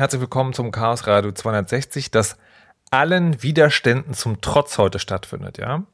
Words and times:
Herzlich 0.00 0.22
willkommen 0.22 0.54
zum 0.54 0.70
Chaos 0.70 1.06
Radio 1.06 1.30
260, 1.30 2.10
das 2.10 2.38
allen 2.90 3.42
Widerständen 3.42 4.14
zum 4.14 4.40
Trotz 4.40 4.78
heute 4.78 4.98
stattfindet, 4.98 5.58
ja. 5.58 5.84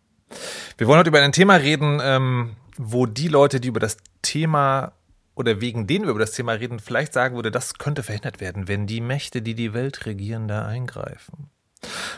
Wir 0.79 0.86
wollen 0.86 1.00
heute 1.00 1.08
über 1.08 1.21
ein 1.21 1.32
Thema 1.32 1.56
reden, 1.56 1.98
ähm, 2.01 2.54
wo 2.77 3.06
die 3.06 3.27
Leute, 3.27 3.58
die 3.58 3.66
über 3.66 3.80
das 3.80 3.96
Thema 4.22 4.92
oder 5.34 5.61
wegen 5.61 5.88
denen 5.88 6.04
wir 6.04 6.12
über 6.12 6.21
das 6.21 6.30
Thema 6.30 6.53
reden, 6.53 6.79
vielleicht 6.79 7.14
sagen 7.14 7.34
würde, 7.34 7.50
das 7.50 7.79
könnte 7.79 8.04
verhindert 8.04 8.40
werden, 8.40 8.69
wenn 8.69 8.87
die 8.87 9.00
Mächte, 9.00 9.42
die 9.42 9.56
die 9.56 9.74
Welt 9.74 10.07
regieren, 10.07 10.47
da 10.47 10.65
eingreifen. 10.65 11.51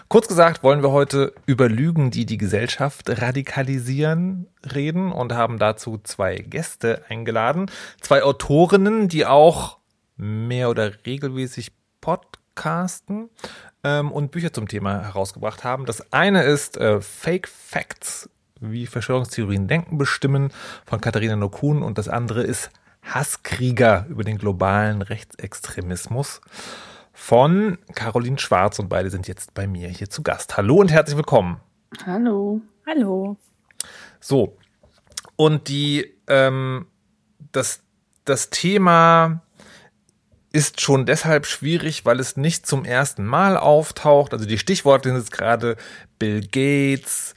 Kurz 0.08 0.28
gesagt 0.28 0.62
wollen 0.62 0.82
wir 0.82 0.92
heute 0.92 1.32
über 1.46 1.70
Lügen, 1.70 2.10
die 2.10 2.26
die 2.26 2.36
Gesellschaft 2.36 3.08
radikalisieren, 3.08 4.46
reden 4.74 5.10
und 5.10 5.32
haben 5.32 5.58
dazu 5.58 5.98
zwei 6.04 6.36
Gäste 6.36 7.06
eingeladen. 7.08 7.70
Zwei 8.02 8.22
Autorinnen, 8.24 9.08
die 9.08 9.24
auch 9.24 9.78
mehr 10.18 10.68
oder 10.68 10.92
regelmäßig 11.06 11.77
podcasten 12.00 13.30
ähm, 13.84 14.12
und 14.12 14.30
Bücher 14.30 14.52
zum 14.52 14.68
Thema 14.68 15.02
herausgebracht 15.02 15.64
haben. 15.64 15.86
Das 15.86 16.12
eine 16.12 16.42
ist 16.42 16.76
äh, 16.76 17.00
Fake 17.00 17.48
Facts, 17.48 18.30
wie 18.60 18.86
Verschwörungstheorien 18.86 19.68
Denken 19.68 19.98
bestimmen 19.98 20.52
von 20.86 21.00
Katharina 21.00 21.36
Nokun 21.36 21.82
und 21.82 21.98
das 21.98 22.08
andere 22.08 22.42
ist 22.42 22.70
Hasskrieger 23.02 24.06
über 24.08 24.24
den 24.24 24.38
globalen 24.38 25.02
Rechtsextremismus 25.02 26.40
von 27.12 27.78
Caroline 27.94 28.38
Schwarz 28.38 28.78
und 28.78 28.88
beide 28.88 29.10
sind 29.10 29.28
jetzt 29.28 29.54
bei 29.54 29.66
mir 29.66 29.88
hier 29.88 30.10
zu 30.10 30.22
Gast. 30.22 30.56
Hallo 30.56 30.76
und 30.76 30.90
herzlich 30.90 31.16
willkommen. 31.16 31.60
Hallo. 32.06 32.60
Hallo. 32.86 33.36
So, 34.20 34.56
und 35.36 35.68
die, 35.68 36.14
ähm, 36.26 36.86
das, 37.52 37.80
das 38.24 38.50
Thema 38.50 39.40
ist 40.58 40.80
schon 40.80 41.06
deshalb 41.06 41.46
schwierig, 41.46 42.04
weil 42.04 42.18
es 42.18 42.36
nicht 42.36 42.66
zum 42.66 42.84
ersten 42.84 43.24
Mal 43.24 43.56
auftaucht. 43.56 44.32
Also 44.32 44.44
die 44.44 44.58
Stichworte 44.58 45.08
sind 45.08 45.18
jetzt 45.18 45.30
gerade 45.30 45.76
Bill 46.18 46.40
Gates, 46.40 47.36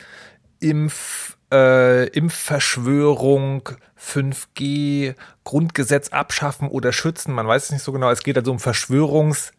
Impf, 0.59 1.38
äh, 1.53 2.08
Impfverschwörung, 2.08 3.69
5G, 3.95 5.13
Grundgesetz 5.44 6.09
abschaffen 6.09 6.67
oder 6.67 6.91
schützen. 6.91 7.36
Man 7.36 7.47
weiß 7.47 7.66
es 7.66 7.72
nicht 7.72 7.83
so 7.83 7.91
genau. 7.91 8.09
Es 8.09 8.23
geht 8.23 8.38
also 8.39 8.52
um 8.52 8.59
Verschwörungs 8.59 9.52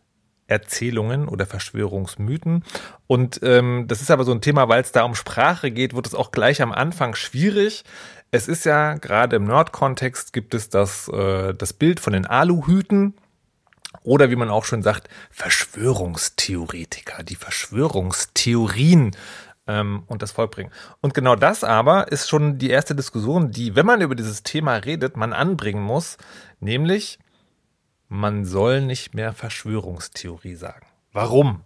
Erzählungen 0.48 1.28
oder 1.28 1.46
Verschwörungsmythen. 1.46 2.64
Und 3.06 3.38
ähm, 3.44 3.84
das 3.86 4.02
ist 4.02 4.10
aber 4.10 4.24
so 4.24 4.32
ein 4.32 4.40
Thema, 4.40 4.68
weil 4.68 4.82
es 4.82 4.90
da 4.90 5.04
um 5.04 5.14
Sprache 5.14 5.70
geht, 5.70 5.94
wird 5.94 6.08
es 6.08 6.16
auch 6.16 6.32
gleich 6.32 6.60
am 6.60 6.72
Anfang 6.72 7.14
schwierig. 7.14 7.84
Es 8.32 8.48
ist 8.48 8.64
ja 8.64 8.94
gerade 8.94 9.36
im 9.36 9.44
Nerd-Kontext 9.44 10.32
gibt 10.32 10.52
es 10.52 10.68
das, 10.68 11.06
äh, 11.08 11.54
das 11.54 11.72
Bild 11.72 12.00
von 12.00 12.12
den 12.12 12.26
Aluhüten. 12.26 13.14
Oder 14.04 14.30
wie 14.30 14.36
man 14.36 14.50
auch 14.50 14.64
schon 14.64 14.82
sagt, 14.82 15.08
Verschwörungstheoretiker, 15.30 17.22
die 17.22 17.36
Verschwörungstheorien 17.36 19.16
ähm, 19.66 20.02
und 20.06 20.22
das 20.22 20.32
Volk 20.32 20.52
bringen. 20.52 20.72
Und 21.00 21.14
genau 21.14 21.36
das 21.36 21.64
aber 21.64 22.10
ist 22.10 22.28
schon 22.28 22.58
die 22.58 22.70
erste 22.70 22.94
Diskussion, 22.94 23.50
die, 23.50 23.76
wenn 23.76 23.86
man 23.86 24.00
über 24.00 24.14
dieses 24.14 24.42
Thema 24.42 24.76
redet, 24.76 25.16
man 25.16 25.32
anbringen 25.32 25.82
muss, 25.82 26.16
nämlich 26.60 27.18
man 28.08 28.44
soll 28.44 28.82
nicht 28.82 29.14
mehr 29.14 29.32
Verschwörungstheorie 29.32 30.54
sagen. 30.54 30.86
Warum? 31.12 31.64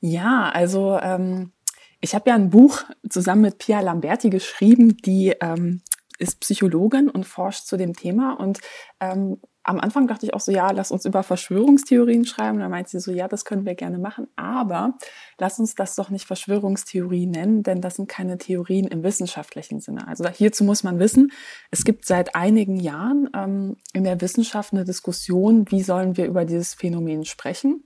Ja, 0.00 0.50
also 0.50 0.98
ähm, 1.00 1.52
ich 2.00 2.14
habe 2.14 2.30
ja 2.30 2.36
ein 2.36 2.50
Buch 2.50 2.82
zusammen 3.08 3.42
mit 3.42 3.58
Pia 3.58 3.80
Lamberti 3.80 4.30
geschrieben, 4.30 4.96
die 4.98 5.34
ähm, 5.40 5.80
ist 6.18 6.40
Psychologin 6.40 7.08
und 7.08 7.24
forscht 7.24 7.66
zu 7.66 7.76
dem 7.76 7.94
Thema. 7.94 8.38
Und 8.38 8.60
ähm, 9.00 9.40
am 9.64 9.80
Anfang 9.80 10.06
dachte 10.06 10.26
ich 10.26 10.34
auch 10.34 10.40
so, 10.40 10.52
ja, 10.52 10.70
lass 10.70 10.90
uns 10.90 11.04
über 11.06 11.22
Verschwörungstheorien 11.22 12.24
schreiben. 12.24 12.58
Da 12.58 12.68
meint 12.68 12.88
sie 12.88 13.00
so, 13.00 13.10
ja, 13.10 13.28
das 13.28 13.44
können 13.44 13.64
wir 13.64 13.74
gerne 13.74 13.98
machen, 13.98 14.28
aber 14.36 14.94
lass 15.38 15.58
uns 15.58 15.74
das 15.74 15.96
doch 15.96 16.10
nicht 16.10 16.26
Verschwörungstheorie 16.26 17.26
nennen, 17.26 17.62
denn 17.62 17.80
das 17.80 17.96
sind 17.96 18.08
keine 18.08 18.38
Theorien 18.38 18.86
im 18.86 19.02
wissenschaftlichen 19.02 19.80
Sinne. 19.80 20.06
Also 20.08 20.28
hierzu 20.28 20.64
muss 20.64 20.82
man 20.82 20.98
wissen, 20.98 21.32
es 21.70 21.84
gibt 21.84 22.06
seit 22.06 22.34
einigen 22.34 22.76
Jahren 22.76 23.28
ähm, 23.34 23.76
in 23.92 24.04
der 24.04 24.20
Wissenschaft 24.20 24.72
eine 24.72 24.84
Diskussion, 24.84 25.66
wie 25.70 25.82
sollen 25.82 26.16
wir 26.16 26.26
über 26.26 26.44
dieses 26.44 26.74
Phänomen 26.74 27.24
sprechen. 27.24 27.84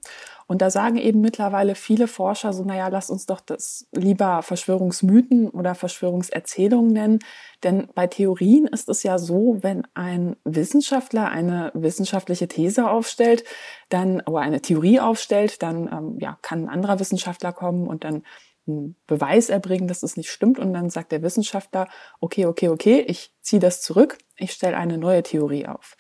Und 0.49 0.63
da 0.63 0.71
sagen 0.71 0.97
eben 0.97 1.21
mittlerweile 1.21 1.75
viele 1.75 2.09
Forscher 2.09 2.55
so, 2.55 2.65
naja, 2.65 2.89
lass 2.89 3.11
uns 3.11 3.27
doch 3.27 3.41
das 3.41 3.87
lieber 3.93 4.43
Verschwörungsmythen 4.43 5.51
oder 5.51 5.75
Verschwörungserzählungen 5.75 6.91
nennen. 6.91 7.19
Denn 7.63 7.89
bei 7.95 8.07
Theorien 8.07 8.67
ist 8.67 8.89
es 8.89 9.03
ja 9.03 9.19
so, 9.19 9.59
wenn 9.61 9.87
ein 9.93 10.37
Wissenschaftler 10.45 11.29
eine 11.29 11.71
wissenschaftliche 11.75 12.49
These 12.49 12.89
aufstellt, 12.89 13.45
dann, 13.89 14.21
oder 14.23 14.41
eine 14.41 14.61
Theorie 14.61 15.01
aufstellt, 15.01 15.63
dann 15.63 15.89
ähm, 15.93 16.19
ja, 16.21 16.39
kann 16.43 16.65
ein 16.65 16.69
anderer 16.69 17.01
Wissenschaftler 17.01 17.53
kommen 17.53 17.87
und 17.87 18.05
dann 18.05 18.23
einen 18.67 18.97
Beweis 19.07 19.49
erbringen, 19.49 19.89
dass 19.89 20.03
es 20.03 20.17
nicht 20.17 20.31
stimmt. 20.31 20.59
Und 20.59 20.75
dann 20.75 20.91
sagt 20.91 21.13
der 21.13 21.23
Wissenschaftler, 21.23 21.89
okay, 22.21 22.47
okay, 22.47 22.69
okay, 22.69 23.01
ich 23.01 23.33
ziehe 23.41 23.61
das 23.61 23.81
zurück, 23.81 24.19
ich 24.37 24.53
stelle 24.53 24.77
eine 24.77 24.99
neue 24.99 25.23
Theorie 25.23 25.67
auf. 25.67 25.97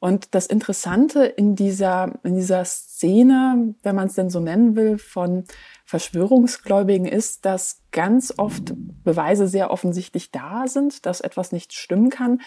Und 0.00 0.34
das 0.34 0.46
Interessante 0.46 1.24
in 1.24 1.56
dieser, 1.56 2.20
in 2.22 2.36
dieser 2.36 2.64
Szene, 2.64 3.74
wenn 3.82 3.96
man 3.96 4.06
es 4.06 4.14
denn 4.14 4.30
so 4.30 4.38
nennen 4.38 4.76
will, 4.76 4.96
von 4.96 5.44
Verschwörungsgläubigen 5.84 7.06
ist, 7.06 7.44
dass 7.44 7.82
ganz 7.90 8.32
oft 8.36 8.74
Beweise 9.02 9.48
sehr 9.48 9.72
offensichtlich 9.72 10.30
da 10.30 10.68
sind, 10.68 11.04
dass 11.04 11.20
etwas 11.20 11.50
nicht 11.50 11.72
stimmen 11.72 12.10
kann, 12.10 12.40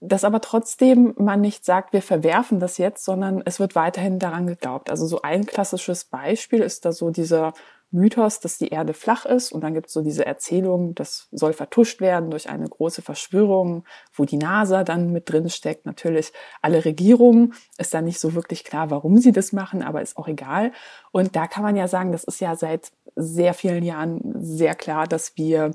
dass 0.00 0.24
aber 0.24 0.40
trotzdem 0.40 1.14
man 1.16 1.40
nicht 1.40 1.64
sagt, 1.64 1.92
wir 1.92 2.02
verwerfen 2.02 2.60
das 2.60 2.78
jetzt, 2.78 3.04
sondern 3.04 3.42
es 3.44 3.58
wird 3.58 3.74
weiterhin 3.74 4.18
daran 4.18 4.46
geglaubt. 4.46 4.90
Also 4.90 5.06
so 5.06 5.22
ein 5.22 5.46
klassisches 5.46 6.04
Beispiel 6.04 6.60
ist 6.60 6.84
da 6.84 6.92
so 6.92 7.10
dieser 7.10 7.54
Mythos, 7.90 8.40
dass 8.40 8.58
die 8.58 8.68
Erde 8.68 8.94
flach 8.94 9.24
ist. 9.24 9.52
Und 9.52 9.62
dann 9.62 9.74
gibt 9.74 9.86
es 9.86 9.92
so 9.92 10.02
diese 10.02 10.26
Erzählung, 10.26 10.94
das 10.94 11.28
soll 11.30 11.52
vertuscht 11.52 12.00
werden 12.00 12.30
durch 12.30 12.48
eine 12.48 12.68
große 12.68 13.00
Verschwörung, 13.00 13.84
wo 14.12 14.24
die 14.24 14.36
NASA 14.36 14.84
dann 14.84 15.12
mit 15.12 15.30
drin 15.30 15.48
steckt. 15.48 15.86
Natürlich 15.86 16.32
alle 16.62 16.84
Regierungen 16.84 17.54
ist 17.78 17.94
da 17.94 18.02
nicht 18.02 18.20
so 18.20 18.34
wirklich 18.34 18.64
klar, 18.64 18.90
warum 18.90 19.18
sie 19.18 19.32
das 19.32 19.52
machen, 19.52 19.82
aber 19.82 20.02
ist 20.02 20.16
auch 20.16 20.28
egal. 20.28 20.72
Und 21.12 21.36
da 21.36 21.46
kann 21.46 21.62
man 21.62 21.76
ja 21.76 21.88
sagen, 21.88 22.12
das 22.12 22.24
ist 22.24 22.40
ja 22.40 22.56
seit 22.56 22.92
sehr 23.14 23.54
vielen 23.54 23.84
Jahren 23.84 24.20
sehr 24.36 24.74
klar, 24.74 25.06
dass 25.06 25.36
wir 25.36 25.70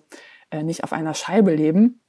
äh, 0.52 0.64
nicht 0.64 0.84
auf 0.84 0.94
einer 0.94 1.14
Scheibe 1.14 1.56
leben. 1.56 2.02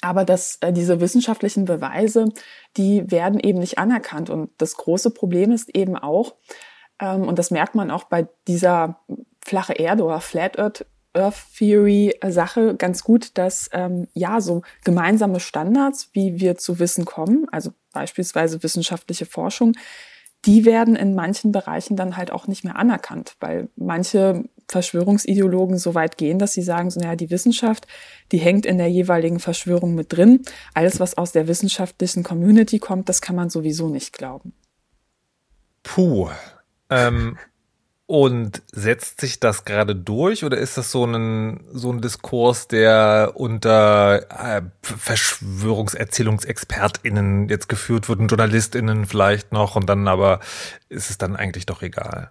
Aber 0.00 0.24
dass 0.24 0.58
äh, 0.60 0.72
diese 0.72 1.00
wissenschaftlichen 1.00 1.64
Beweise, 1.64 2.28
die 2.76 3.10
werden 3.10 3.40
eben 3.40 3.58
nicht 3.58 3.78
anerkannt. 3.78 4.30
Und 4.30 4.50
das 4.58 4.76
große 4.76 5.10
Problem 5.10 5.52
ist 5.52 5.74
eben 5.74 5.96
auch, 5.96 6.34
ähm, 7.00 7.22
und 7.28 7.38
das 7.38 7.50
merkt 7.50 7.74
man 7.74 7.90
auch 7.90 8.04
bei 8.04 8.28
dieser 8.48 9.00
flache 9.44 9.74
Erde 9.74 10.04
oder 10.04 10.20
Flat 10.20 10.58
Earth, 10.58 10.86
Earth 11.14 11.36
Theory 11.56 12.14
Sache 12.26 12.76
ganz 12.76 13.02
gut, 13.02 13.38
dass 13.38 13.70
ähm, 13.72 14.08
ja 14.12 14.40
so 14.40 14.62
gemeinsame 14.84 15.40
Standards, 15.40 16.10
wie 16.12 16.40
wir 16.40 16.56
zu 16.56 16.78
Wissen 16.78 17.04
kommen, 17.04 17.46
also 17.50 17.70
beispielsweise 17.92 18.62
wissenschaftliche 18.62 19.24
Forschung, 19.24 19.72
die 20.44 20.64
werden 20.64 20.94
in 20.94 21.14
manchen 21.14 21.52
Bereichen 21.52 21.96
dann 21.96 22.16
halt 22.16 22.30
auch 22.30 22.46
nicht 22.46 22.64
mehr 22.64 22.76
anerkannt, 22.76 23.36
weil 23.40 23.68
manche 23.76 24.44
Verschwörungsideologen 24.68 25.78
so 25.78 25.94
weit 25.94 26.16
gehen, 26.16 26.38
dass 26.38 26.52
sie 26.52 26.62
sagen, 26.62 26.90
so, 26.90 27.00
naja, 27.00 27.16
die 27.16 27.30
Wissenschaft, 27.30 27.86
die 28.32 28.38
hängt 28.38 28.66
in 28.66 28.78
der 28.78 28.88
jeweiligen 28.88 29.38
Verschwörung 29.38 29.94
mit 29.94 30.12
drin. 30.12 30.42
Alles, 30.74 31.00
was 31.00 31.16
aus 31.16 31.32
der 31.32 31.48
wissenschaftlichen 31.48 32.22
Community 32.22 32.78
kommt, 32.78 33.08
das 33.08 33.20
kann 33.20 33.36
man 33.36 33.50
sowieso 33.50 33.88
nicht 33.88 34.12
glauben. 34.12 34.52
Puh. 35.82 36.30
Ähm, 36.90 37.38
und 38.06 38.62
setzt 38.72 39.20
sich 39.20 39.40
das 39.40 39.64
gerade 39.64 39.96
durch 39.96 40.44
oder 40.44 40.58
ist 40.58 40.78
das 40.78 40.92
so 40.92 41.04
ein, 41.04 41.64
so 41.72 41.92
ein 41.92 42.00
Diskurs, 42.00 42.68
der 42.68 43.32
unter 43.34 44.30
äh, 44.30 44.62
Verschwörungserzählungsexpertinnen 44.82 47.48
jetzt 47.48 47.68
geführt 47.68 48.08
wird 48.08 48.20
und 48.20 48.30
JournalistInnen 48.30 49.06
vielleicht 49.06 49.50
noch 49.52 49.74
und 49.74 49.86
dann 49.86 50.06
aber 50.06 50.38
ist 50.88 51.10
es 51.10 51.18
dann 51.18 51.34
eigentlich 51.34 51.66
doch 51.66 51.82
egal? 51.82 52.30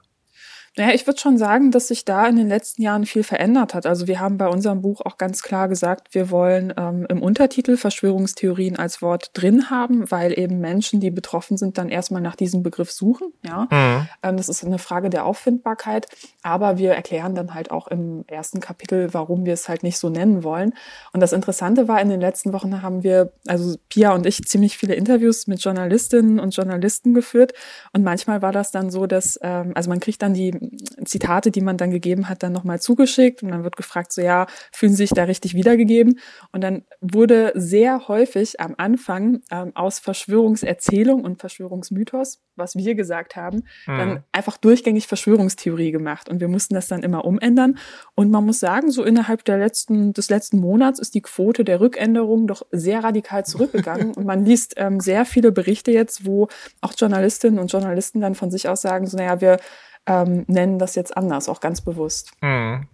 Naja, 0.77 0.93
ich 0.93 1.07
würde 1.07 1.19
schon 1.19 1.37
sagen, 1.37 1.71
dass 1.71 1.87
sich 1.87 2.03
da 2.03 2.27
in 2.27 2.35
den 2.35 2.49
letzten 2.49 2.81
Jahren 2.81 3.05
viel 3.05 3.23
verändert 3.23 3.73
hat. 3.73 3.85
Also 3.85 4.07
wir 4.07 4.19
haben 4.19 4.37
bei 4.37 4.49
unserem 4.49 4.81
Buch 4.81 5.01
auch 5.01 5.17
ganz 5.17 5.41
klar 5.41 5.69
gesagt, 5.69 6.13
wir 6.13 6.29
wollen 6.31 6.73
ähm, 6.75 7.05
im 7.07 7.21
Untertitel 7.21 7.77
Verschwörungstheorien 7.77 8.75
als 8.75 9.01
Wort 9.01 9.31
drin 9.33 9.69
haben, 9.69 10.11
weil 10.11 10.37
eben 10.37 10.59
Menschen, 10.59 10.99
die 10.99 11.11
betroffen 11.11 11.55
sind, 11.55 11.77
dann 11.77 11.87
erstmal 11.87 12.21
nach 12.21 12.35
diesem 12.35 12.61
Begriff 12.61 12.91
suchen. 12.91 13.31
Ja, 13.45 13.67
mhm. 13.71 14.07
ähm, 14.21 14.37
das 14.37 14.49
ist 14.49 14.65
eine 14.65 14.77
Frage 14.77 15.09
der 15.09 15.25
Auffindbarkeit. 15.25 16.07
Aber 16.43 16.77
wir 16.77 16.91
erklären 16.91 17.35
dann 17.35 17.53
halt 17.53 17.71
auch 17.71 17.87
im 17.87 18.25
ersten 18.27 18.59
Kapitel, 18.59 19.13
warum 19.13 19.45
wir 19.45 19.53
es 19.53 19.69
halt 19.69 19.81
nicht 19.81 19.97
so 19.97 20.09
nennen 20.09 20.43
wollen. 20.43 20.73
Und 21.13 21.21
das 21.21 21.31
Interessante 21.31 21.87
war, 21.87 22.01
in 22.01 22.09
den 22.09 22.19
letzten 22.19 22.51
Wochen 22.51 22.81
haben 22.81 23.01
wir, 23.01 23.31
also 23.47 23.77
Pia 23.87 24.13
und 24.13 24.25
ich, 24.25 24.43
ziemlich 24.43 24.77
viele 24.77 24.95
Interviews 24.95 25.47
mit 25.47 25.63
Journalistinnen 25.63 26.37
und 26.37 26.53
Journalisten 26.53 27.13
geführt. 27.13 27.53
Und 27.93 28.03
manchmal 28.03 28.41
war 28.41 28.51
das 28.51 28.71
dann 28.71 28.91
so, 28.91 29.07
dass, 29.07 29.39
ähm, 29.41 29.71
also 29.73 29.89
man 29.89 30.01
kriegt 30.01 30.21
dann 30.21 30.33
die 30.33 30.64
Zitate, 31.05 31.51
die 31.51 31.61
man 31.61 31.77
dann 31.77 31.91
gegeben 31.91 32.29
hat, 32.29 32.43
dann 32.43 32.53
nochmal 32.53 32.79
zugeschickt 32.79 33.43
und 33.43 33.49
dann 33.49 33.63
wird 33.63 33.75
gefragt, 33.75 34.13
so 34.13 34.21
ja, 34.21 34.47
fühlen 34.71 34.93
Sie 34.93 35.03
sich 35.03 35.11
da 35.11 35.23
richtig 35.23 35.53
wiedergegeben? 35.53 36.19
Und 36.51 36.61
dann 36.61 36.83
wurde 37.01 37.51
sehr 37.55 38.07
häufig 38.07 38.59
am 38.59 38.75
Anfang 38.77 39.41
ähm, 39.51 39.71
aus 39.75 39.99
Verschwörungserzählung 39.99 41.23
und 41.23 41.39
Verschwörungsmythos, 41.39 42.41
was 42.55 42.75
wir 42.75 42.95
gesagt 42.95 43.35
haben, 43.35 43.63
mhm. 43.87 43.97
dann 43.97 44.23
einfach 44.31 44.57
durchgängig 44.57 45.07
Verschwörungstheorie 45.07 45.91
gemacht 45.91 46.29
und 46.29 46.39
wir 46.39 46.47
mussten 46.47 46.73
das 46.73 46.87
dann 46.87 47.03
immer 47.03 47.25
umändern. 47.25 47.77
Und 48.15 48.31
man 48.31 48.45
muss 48.45 48.59
sagen, 48.59 48.91
so 48.91 49.03
innerhalb 49.03 49.43
der 49.45 49.57
letzten, 49.57 50.13
des 50.13 50.29
letzten 50.29 50.59
Monats 50.59 50.99
ist 50.99 51.15
die 51.15 51.21
Quote 51.21 51.63
der 51.63 51.79
Rückänderung 51.79 52.47
doch 52.47 52.63
sehr 52.71 53.03
radikal 53.03 53.45
zurückgegangen 53.45 54.13
und 54.15 54.25
man 54.25 54.45
liest 54.45 54.75
ähm, 54.77 54.99
sehr 54.99 55.25
viele 55.25 55.51
Berichte 55.51 55.91
jetzt, 55.91 56.25
wo 56.25 56.47
auch 56.81 56.93
Journalistinnen 56.97 57.59
und 57.59 57.71
Journalisten 57.71 58.21
dann 58.21 58.35
von 58.35 58.51
sich 58.51 58.69
aus 58.69 58.81
sagen, 58.81 59.07
so 59.07 59.17
naja, 59.17 59.41
wir 59.41 59.57
ähm, 60.05 60.45
nennen 60.47 60.79
das 60.79 60.95
jetzt 60.95 61.15
anders, 61.15 61.49
auch 61.49 61.59
ganz 61.59 61.81
bewusst. 61.81 62.31
Mhm. 62.41 62.87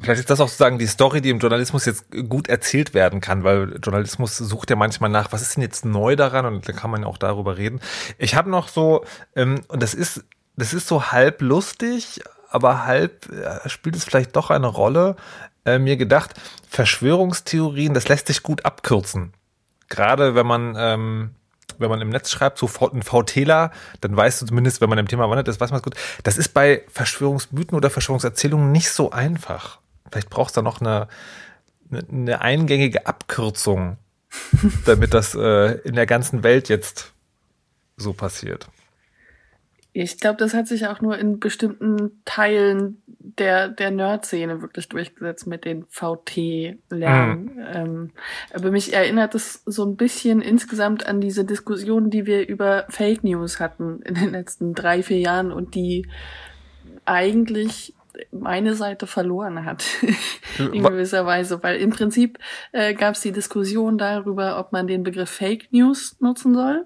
Vielleicht 0.00 0.20
ist 0.20 0.30
das 0.30 0.40
auch 0.40 0.48
sozusagen 0.48 0.78
die 0.78 0.86
Story, 0.86 1.20
die 1.20 1.30
im 1.30 1.38
Journalismus 1.38 1.86
jetzt 1.86 2.06
gut 2.28 2.48
erzählt 2.48 2.94
werden 2.94 3.20
kann, 3.20 3.44
weil 3.44 3.78
Journalismus 3.82 4.36
sucht 4.36 4.70
ja 4.70 4.76
manchmal 4.76 5.08
nach, 5.08 5.32
was 5.32 5.40
ist 5.40 5.56
denn 5.56 5.62
jetzt 5.62 5.84
neu 5.84 6.16
daran 6.16 6.46
und 6.46 6.68
da 6.68 6.72
kann 6.72 6.90
man 6.90 7.02
ja 7.02 7.06
auch 7.06 7.16
darüber 7.16 7.56
reden. 7.56 7.80
Ich 8.18 8.34
habe 8.34 8.50
noch 8.50 8.68
so, 8.68 9.04
ähm, 9.36 9.62
und 9.68 9.82
das 9.82 9.94
ist, 9.94 10.24
das 10.56 10.74
ist 10.74 10.88
so 10.88 11.12
halb 11.12 11.40
lustig, 11.42 12.20
aber 12.50 12.84
halb 12.84 13.30
äh, 13.30 13.68
spielt 13.68 13.96
es 13.96 14.04
vielleicht 14.04 14.36
doch 14.36 14.50
eine 14.50 14.66
Rolle, 14.66 15.16
äh, 15.64 15.78
mir 15.78 15.96
gedacht, 15.96 16.34
Verschwörungstheorien, 16.68 17.94
das 17.94 18.08
lässt 18.08 18.26
sich 18.26 18.42
gut 18.42 18.64
abkürzen. 18.64 19.32
Gerade 19.88 20.34
wenn 20.34 20.46
man 20.46 20.74
ähm, 20.76 21.30
wenn 21.78 21.88
man 21.88 22.00
im 22.00 22.10
Netz 22.10 22.30
schreibt, 22.30 22.58
so 22.58 22.68
ein 22.92 23.02
VTler, 23.02 23.70
dann 24.00 24.16
weißt 24.16 24.42
du 24.42 24.46
zumindest, 24.46 24.80
wenn 24.80 24.88
man 24.88 24.98
im 24.98 25.08
Thema 25.08 25.28
wandert 25.28 25.48
ist, 25.48 25.60
weiß 25.60 25.70
man 25.70 25.78
es 25.78 25.82
gut. 25.82 25.94
Das 26.22 26.36
ist 26.36 26.54
bei 26.54 26.82
Verschwörungsmythen 26.88 27.76
oder 27.76 27.90
Verschwörungserzählungen 27.90 28.72
nicht 28.72 28.90
so 28.90 29.10
einfach. 29.10 29.78
Vielleicht 30.10 30.30
brauchst 30.30 30.56
du 30.56 30.60
da 30.60 30.62
noch 30.62 30.80
eine, 30.80 31.08
eine 31.90 32.40
eingängige 32.40 33.06
Abkürzung, 33.06 33.98
damit 34.84 35.14
das 35.14 35.34
äh, 35.34 35.78
in 35.80 35.94
der 35.94 36.06
ganzen 36.06 36.42
Welt 36.42 36.68
jetzt 36.68 37.12
so 37.96 38.12
passiert. 38.12 38.68
Ich 39.96 40.18
glaube, 40.18 40.38
das 40.38 40.54
hat 40.54 40.66
sich 40.66 40.88
auch 40.88 41.00
nur 41.00 41.16
in 41.18 41.38
bestimmten 41.38 42.20
Teilen 42.24 43.00
der, 43.06 43.68
der 43.68 43.92
Nerd-Szene 43.92 44.60
wirklich 44.60 44.88
durchgesetzt 44.88 45.46
mit 45.46 45.64
den 45.64 45.86
VT-Lernen. 45.88 47.44
Mhm. 47.44 47.62
Ähm, 47.72 48.10
aber 48.52 48.72
mich 48.72 48.92
erinnert 48.92 49.36
es 49.36 49.62
so 49.66 49.84
ein 49.84 49.94
bisschen 49.94 50.42
insgesamt 50.42 51.06
an 51.06 51.20
diese 51.20 51.44
Diskussion, 51.44 52.10
die 52.10 52.26
wir 52.26 52.48
über 52.48 52.86
Fake 52.88 53.22
News 53.22 53.60
hatten 53.60 54.02
in 54.02 54.14
den 54.14 54.32
letzten 54.32 54.74
drei, 54.74 55.04
vier 55.04 55.20
Jahren 55.20 55.52
und 55.52 55.76
die 55.76 56.08
eigentlich 57.04 57.94
meine 58.32 58.74
Seite 58.74 59.06
verloren 59.06 59.64
hat, 59.64 59.84
in 60.58 60.82
gewisser 60.82 61.24
Weise, 61.24 61.62
weil 61.62 61.76
im 61.76 61.90
Prinzip 61.90 62.40
äh, 62.72 62.94
gab 62.94 63.14
es 63.14 63.20
die 63.20 63.32
Diskussion 63.32 63.96
darüber, 63.96 64.58
ob 64.58 64.72
man 64.72 64.88
den 64.88 65.04
Begriff 65.04 65.30
Fake 65.30 65.72
News 65.72 66.16
nutzen 66.18 66.52
soll 66.52 66.84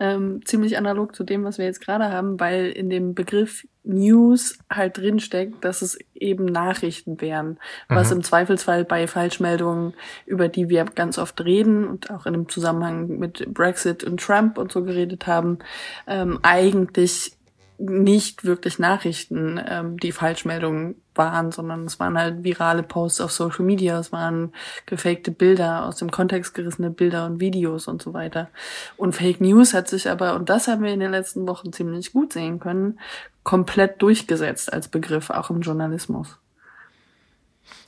ähm, 0.00 0.40
ziemlich 0.44 0.78
analog 0.78 1.14
zu 1.14 1.22
dem, 1.22 1.44
was 1.44 1.58
wir 1.58 1.66
jetzt 1.66 1.84
gerade 1.84 2.10
haben, 2.10 2.40
weil 2.40 2.70
in 2.70 2.88
dem 2.88 3.14
Begriff 3.14 3.66
News 3.84 4.58
halt 4.70 4.96
drinsteckt, 4.98 5.64
dass 5.64 5.82
es 5.82 5.98
eben 6.14 6.46
Nachrichten 6.46 7.20
wären, 7.20 7.58
was 7.88 8.10
mhm. 8.10 8.16
im 8.16 8.22
Zweifelsfall 8.24 8.84
bei 8.84 9.06
Falschmeldungen, 9.06 9.94
über 10.26 10.48
die 10.48 10.68
wir 10.68 10.84
ganz 10.84 11.18
oft 11.18 11.42
reden 11.44 11.86
und 11.86 12.10
auch 12.10 12.26
in 12.26 12.32
dem 12.32 12.48
Zusammenhang 12.48 13.18
mit 13.18 13.46
Brexit 13.52 14.02
und 14.02 14.20
Trump 14.20 14.58
und 14.58 14.72
so 14.72 14.82
geredet 14.82 15.26
haben, 15.26 15.58
ähm, 16.06 16.38
eigentlich 16.42 17.32
nicht 17.78 18.44
wirklich 18.44 18.78
Nachrichten, 18.78 19.60
ähm, 19.66 19.98
die 19.98 20.12
Falschmeldungen 20.12 20.96
waren, 21.20 21.52
sondern 21.52 21.84
es 21.84 22.00
waren 22.00 22.16
halt 22.16 22.44
virale 22.44 22.82
Posts 22.82 23.20
auf 23.20 23.30
Social 23.30 23.64
Media, 23.66 24.00
es 24.00 24.10
waren 24.10 24.54
gefakte 24.86 25.30
Bilder, 25.30 25.84
aus 25.84 25.96
dem 25.96 26.10
Kontext 26.10 26.54
gerissene 26.54 26.88
Bilder 26.90 27.26
und 27.26 27.40
Videos 27.40 27.88
und 27.88 28.00
so 28.00 28.14
weiter. 28.14 28.48
Und 28.96 29.14
Fake 29.14 29.42
News 29.42 29.74
hat 29.74 29.86
sich 29.86 30.08
aber, 30.08 30.34
und 30.34 30.48
das 30.48 30.66
haben 30.66 30.82
wir 30.82 30.94
in 30.94 31.00
den 31.00 31.10
letzten 31.10 31.46
Wochen 31.46 31.74
ziemlich 31.74 32.14
gut 32.14 32.32
sehen 32.32 32.58
können, 32.58 32.98
komplett 33.42 34.00
durchgesetzt 34.00 34.72
als 34.72 34.88
Begriff, 34.88 35.28
auch 35.28 35.50
im 35.50 35.60
Journalismus. 35.60 36.38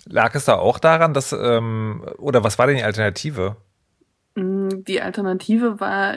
Lag 0.05 0.34
es 0.34 0.44
da 0.44 0.56
auch 0.56 0.79
daran, 0.79 1.14
dass, 1.14 1.32
ähm, 1.32 2.05
oder 2.19 2.44
was 2.44 2.58
war 2.58 2.67
denn 2.67 2.76
die 2.76 2.84
Alternative? 2.84 3.56
Mm, 4.34 4.84
die 4.87 5.00
Alternative 5.00 5.81
war 5.81 6.17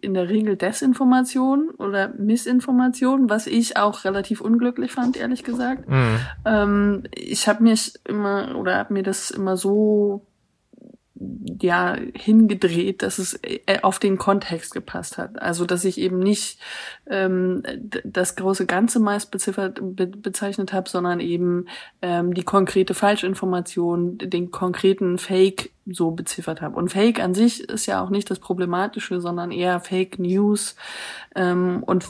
in 0.00 0.14
der 0.14 0.28
Regel 0.28 0.56
Desinformation 0.56 1.70
oder 1.70 2.08
Missinformation, 2.08 3.30
was 3.30 3.46
ich 3.46 3.76
auch 3.76 4.04
relativ 4.04 4.40
unglücklich 4.40 4.92
fand, 4.92 5.16
ehrlich 5.16 5.44
gesagt. 5.44 5.88
Mhm. 5.88 6.20
Ähm, 6.44 7.02
ich 7.14 7.48
habe 7.48 7.62
mich 7.62 7.94
immer 8.04 8.56
oder 8.56 8.76
habe 8.76 8.92
mir 8.92 9.02
das 9.02 9.30
immer 9.30 9.56
so 9.56 10.26
ja 11.60 11.96
hingedreht, 12.14 13.02
dass 13.02 13.18
es 13.18 13.38
äh, 13.42 13.80
auf 13.82 13.98
den 13.98 14.18
Kontext 14.18 14.72
gepasst 14.72 15.18
hat. 15.18 15.40
Also 15.40 15.64
dass 15.64 15.84
ich 15.84 15.98
eben 15.98 16.18
nicht 16.18 16.60
ähm, 17.08 17.62
das 18.04 18.36
große 18.36 18.66
Ganze 18.66 19.00
meist 19.00 19.30
beziffert, 19.30 19.80
be 19.80 20.06
bezeichnet 20.06 20.72
habe, 20.72 20.88
sondern 20.88 21.20
eben 21.20 21.66
ähm, 22.02 22.34
die 22.34 22.44
konkrete 22.44 22.94
Falschinformation, 22.94 24.18
den 24.18 24.50
konkreten 24.50 25.18
Fake 25.18 25.70
so 25.86 26.10
beziffert 26.10 26.60
habe. 26.60 26.76
Und 26.76 26.90
Fake 26.90 27.20
an 27.20 27.34
sich 27.34 27.68
ist 27.68 27.86
ja 27.86 28.02
auch 28.02 28.10
nicht 28.10 28.30
das 28.30 28.38
Problematische, 28.38 29.20
sondern 29.20 29.50
eher 29.50 29.80
Fake 29.80 30.18
News 30.18 30.76
ähm, 31.34 31.82
und 31.84 32.04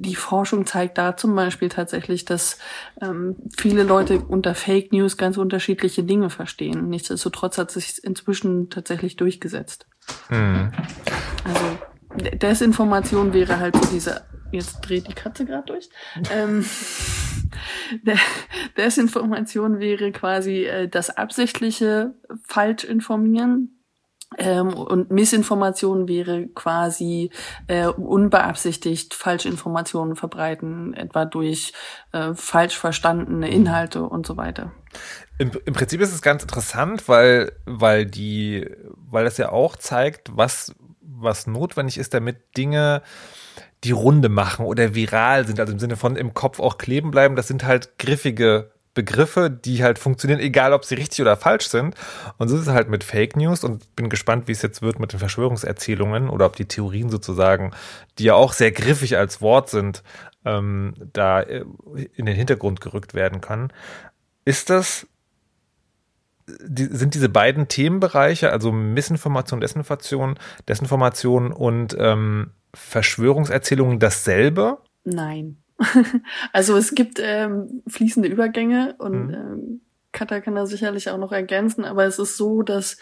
die 0.00 0.14
Forschung 0.14 0.66
zeigt 0.66 0.96
da 0.96 1.16
zum 1.16 1.34
Beispiel 1.34 1.68
tatsächlich, 1.68 2.24
dass 2.24 2.58
ähm, 3.02 3.36
viele 3.56 3.82
Leute 3.82 4.18
unter 4.20 4.54
Fake 4.54 4.92
News 4.92 5.18
ganz 5.18 5.36
unterschiedliche 5.36 6.02
Dinge 6.02 6.30
verstehen. 6.30 6.88
Nichtsdestotrotz 6.88 7.58
hat 7.58 7.70
sich 7.70 8.02
inzwischen 8.02 8.70
tatsächlich 8.70 9.16
durchgesetzt. 9.16 9.86
Mhm. 10.30 10.72
Also 11.44 11.78
Desinformation 12.38 13.34
wäre 13.34 13.58
halt 13.58 13.76
so 13.76 13.90
diese, 13.92 14.22
jetzt 14.52 14.80
dreht 14.80 15.06
die 15.06 15.12
Katze 15.12 15.44
gerade 15.44 15.66
durch. 15.66 15.90
ähm, 16.32 16.64
Desinformation 18.78 19.80
wäre 19.80 20.12
quasi 20.12 20.64
äh, 20.64 20.88
das 20.88 21.10
absichtliche 21.10 22.14
Falschinformieren 22.46 23.79
ähm, 24.38 24.72
und 24.74 25.10
Missinformation 25.10 26.06
wäre 26.06 26.46
quasi 26.48 27.30
äh, 27.66 27.86
unbeabsichtigt 27.86 29.14
Falschinformationen 29.14 30.14
verbreiten, 30.14 30.94
etwa 30.94 31.24
durch 31.24 31.72
äh, 32.12 32.34
falsch 32.34 32.78
verstandene 32.78 33.50
Inhalte 33.50 34.04
und 34.04 34.26
so 34.26 34.36
weiter. 34.36 34.72
Im, 35.38 35.50
Im 35.64 35.74
Prinzip 35.74 36.00
ist 36.00 36.12
es 36.12 36.22
ganz 36.22 36.42
interessant, 36.42 37.08
weil, 37.08 37.52
weil 37.64 38.06
die, 38.06 38.68
weil 38.94 39.24
das 39.24 39.36
ja 39.36 39.50
auch 39.50 39.76
zeigt, 39.76 40.36
was, 40.36 40.74
was 41.00 41.46
notwendig 41.46 41.98
ist, 41.98 42.14
damit 42.14 42.56
Dinge 42.56 43.02
die 43.82 43.92
Runde 43.92 44.28
machen 44.28 44.66
oder 44.66 44.94
viral 44.94 45.46
sind, 45.46 45.58
also 45.58 45.72
im 45.72 45.78
Sinne 45.78 45.96
von 45.96 46.16
im 46.16 46.34
Kopf 46.34 46.60
auch 46.60 46.78
kleben 46.78 47.10
bleiben. 47.10 47.34
Das 47.34 47.48
sind 47.48 47.64
halt 47.64 47.98
griffige 47.98 48.70
Begriffe, 48.94 49.50
die 49.50 49.82
halt 49.84 49.98
funktionieren, 49.98 50.40
egal 50.40 50.72
ob 50.72 50.84
sie 50.84 50.96
richtig 50.96 51.20
oder 51.20 51.36
falsch 51.36 51.68
sind. 51.68 51.94
Und 52.38 52.48
so 52.48 52.56
ist 52.56 52.62
es 52.62 52.68
halt 52.68 52.88
mit 52.88 53.04
Fake 53.04 53.36
News 53.36 53.62
und 53.62 53.94
bin 53.94 54.08
gespannt, 54.08 54.48
wie 54.48 54.52
es 54.52 54.62
jetzt 54.62 54.82
wird 54.82 54.98
mit 54.98 55.12
den 55.12 55.20
Verschwörungserzählungen 55.20 56.28
oder 56.28 56.46
ob 56.46 56.56
die 56.56 56.66
Theorien 56.66 57.08
sozusagen, 57.08 57.72
die 58.18 58.24
ja 58.24 58.34
auch 58.34 58.52
sehr 58.52 58.72
griffig 58.72 59.16
als 59.16 59.40
Wort 59.40 59.70
sind, 59.70 60.02
ähm, 60.44 60.94
da 61.12 61.40
äh, 61.40 61.64
in 62.14 62.26
den 62.26 62.34
Hintergrund 62.34 62.80
gerückt 62.80 63.14
werden 63.14 63.40
können. 63.40 63.72
Ist 64.44 64.70
das, 64.70 65.06
die, 66.46 66.86
sind 66.86 67.14
diese 67.14 67.28
beiden 67.28 67.68
Themenbereiche, 67.68 68.50
also 68.50 68.72
Missinformation, 68.72 69.60
Desinformation, 69.60 70.38
Desinformation 70.68 71.52
und 71.52 71.96
ähm, 71.98 72.50
Verschwörungserzählungen 72.74 74.00
dasselbe? 74.00 74.78
Nein. 75.04 75.58
also 76.52 76.76
es 76.76 76.94
gibt 76.94 77.18
ähm, 77.20 77.82
fließende 77.86 78.28
Übergänge 78.28 78.94
und 78.98 79.28
mhm. 79.28 79.34
ähm, 79.34 79.80
Kata 80.12 80.40
kann 80.40 80.56
da 80.56 80.66
sicherlich 80.66 81.08
auch 81.08 81.18
noch 81.18 81.32
ergänzen, 81.32 81.84
aber 81.84 82.04
es 82.04 82.18
ist 82.18 82.36
so, 82.36 82.62
dass 82.62 82.98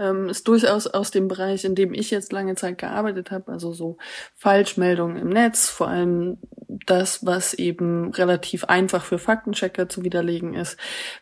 ähm, 0.00 0.28
es 0.30 0.42
durchaus 0.42 0.86
aus 0.86 1.10
dem 1.10 1.28
Bereich, 1.28 1.64
in 1.64 1.74
dem 1.74 1.94
ich 1.94 2.10
jetzt 2.10 2.32
lange 2.32 2.56
Zeit 2.56 2.78
gearbeitet 2.78 3.30
habe, 3.30 3.52
also 3.52 3.72
so 3.72 3.98
Falschmeldungen 4.34 5.16
im 5.18 5.28
Netz, 5.28 5.68
vor 5.68 5.88
allem 5.88 6.38
das, 6.86 7.24
was 7.26 7.54
eben 7.54 8.10
relativ 8.12 8.64
einfach 8.64 9.04
für 9.04 9.18
Faktenchecker 9.18 9.88
zu 9.88 10.02
widerlegen 10.02 10.54
ist, 10.54 10.76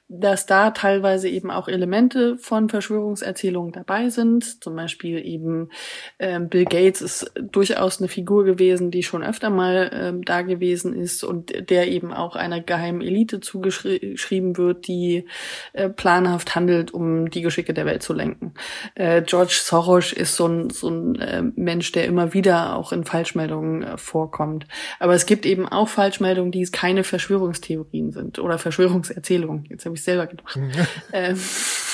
dass 0.08 0.46
da 0.46 0.70
teilweise 0.70 1.28
eben 1.28 1.50
auch 1.50 1.68
Elemente 1.68 2.38
von 2.38 2.68
Verschwörungserzählungen 2.68 3.72
dabei 3.72 4.08
sind. 4.08 4.62
Zum 4.62 4.76
Beispiel 4.76 5.24
eben 5.24 5.70
ähm, 6.18 6.48
Bill 6.48 6.64
Gates 6.64 7.02
ist 7.02 7.32
durchaus 7.36 7.98
eine 7.98 8.08
Figur 8.08 8.44
gewesen, 8.44 8.90
die 8.90 9.02
schon 9.02 9.22
öfter 9.22 9.50
mal 9.50 9.90
ähm, 9.92 10.24
da 10.24 10.42
gewesen 10.42 10.94
ist 10.94 11.24
und 11.24 11.70
der 11.70 11.88
eben 11.88 12.12
auch 12.12 12.36
einer 12.36 12.60
geheimen 12.60 13.00
Elite 13.00 13.40
zugeschrieben 13.40 14.56
wird, 14.56 14.86
die 14.86 15.26
äh, 15.72 15.88
planhaft 15.88 16.54
handelt, 16.54 16.92
um 16.92 17.30
die 17.30 17.42
Geschicke 17.42 17.74
der 17.74 17.86
Welt 17.86 18.02
zu 18.02 18.12
lenken. 18.12 18.54
Äh, 18.94 19.22
George 19.22 19.58
Soros 19.62 20.12
ist 20.12 20.36
so 20.36 20.46
ein, 20.46 20.70
so 20.70 20.88
ein 20.88 21.16
äh, 21.16 21.42
Mensch, 21.56 21.92
der 21.92 22.04
immer 22.04 22.34
wieder 22.34 22.76
auch 22.76 22.92
in 22.92 23.04
Falschmeldungen 23.04 23.82
äh, 23.82 23.98
vorkommt. 23.98 24.66
Aber 24.98 25.14
es 25.14 25.26
gibt 25.26 25.46
eben 25.46 25.68
auch 25.68 25.88
Falschmeldungen, 25.88 26.52
die 26.52 26.64
keine 26.66 27.04
Verschwörungstheorien 27.04 28.12
sind 28.12 28.38
oder 28.38 28.58
Verschwörungserzählungen. 28.58 29.64
Jetzt 29.68 29.84
habe 29.84 29.94
ich 29.94 30.02
selber 30.02 30.26
gedacht. 30.26 30.58
ähm, 31.12 31.38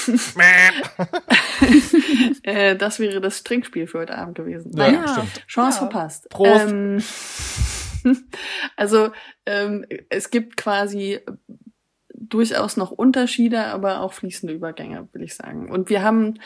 äh, 2.43 2.77
das 2.77 2.99
wäre 2.99 3.21
das 3.21 3.45
Trinkspiel 3.45 3.87
für 3.87 4.01
heute 4.01 4.17
Abend 4.17 4.37
gewesen. 4.37 4.73
Ja, 4.77 4.91
naja, 4.91 5.09
stimmt. 5.09 5.47
Chance 5.47 5.81
ja. 5.81 5.89
verpasst. 5.89 6.29
Prost. 6.31 6.71
Ähm, 6.71 7.03
also 8.77 9.11
ähm, 9.47 9.87
es 10.09 10.31
gibt 10.31 10.57
quasi 10.57 11.21
durchaus 12.29 12.77
noch 12.77 12.91
Unterschiede, 12.91 13.65
aber 13.65 14.01
auch 14.01 14.13
fließende 14.13 14.55
Übergänge, 14.55 15.09
will 15.13 15.23
ich 15.23 15.35
sagen. 15.35 15.71
Und 15.71 15.91
wir 15.91 16.03
haben 16.03 16.39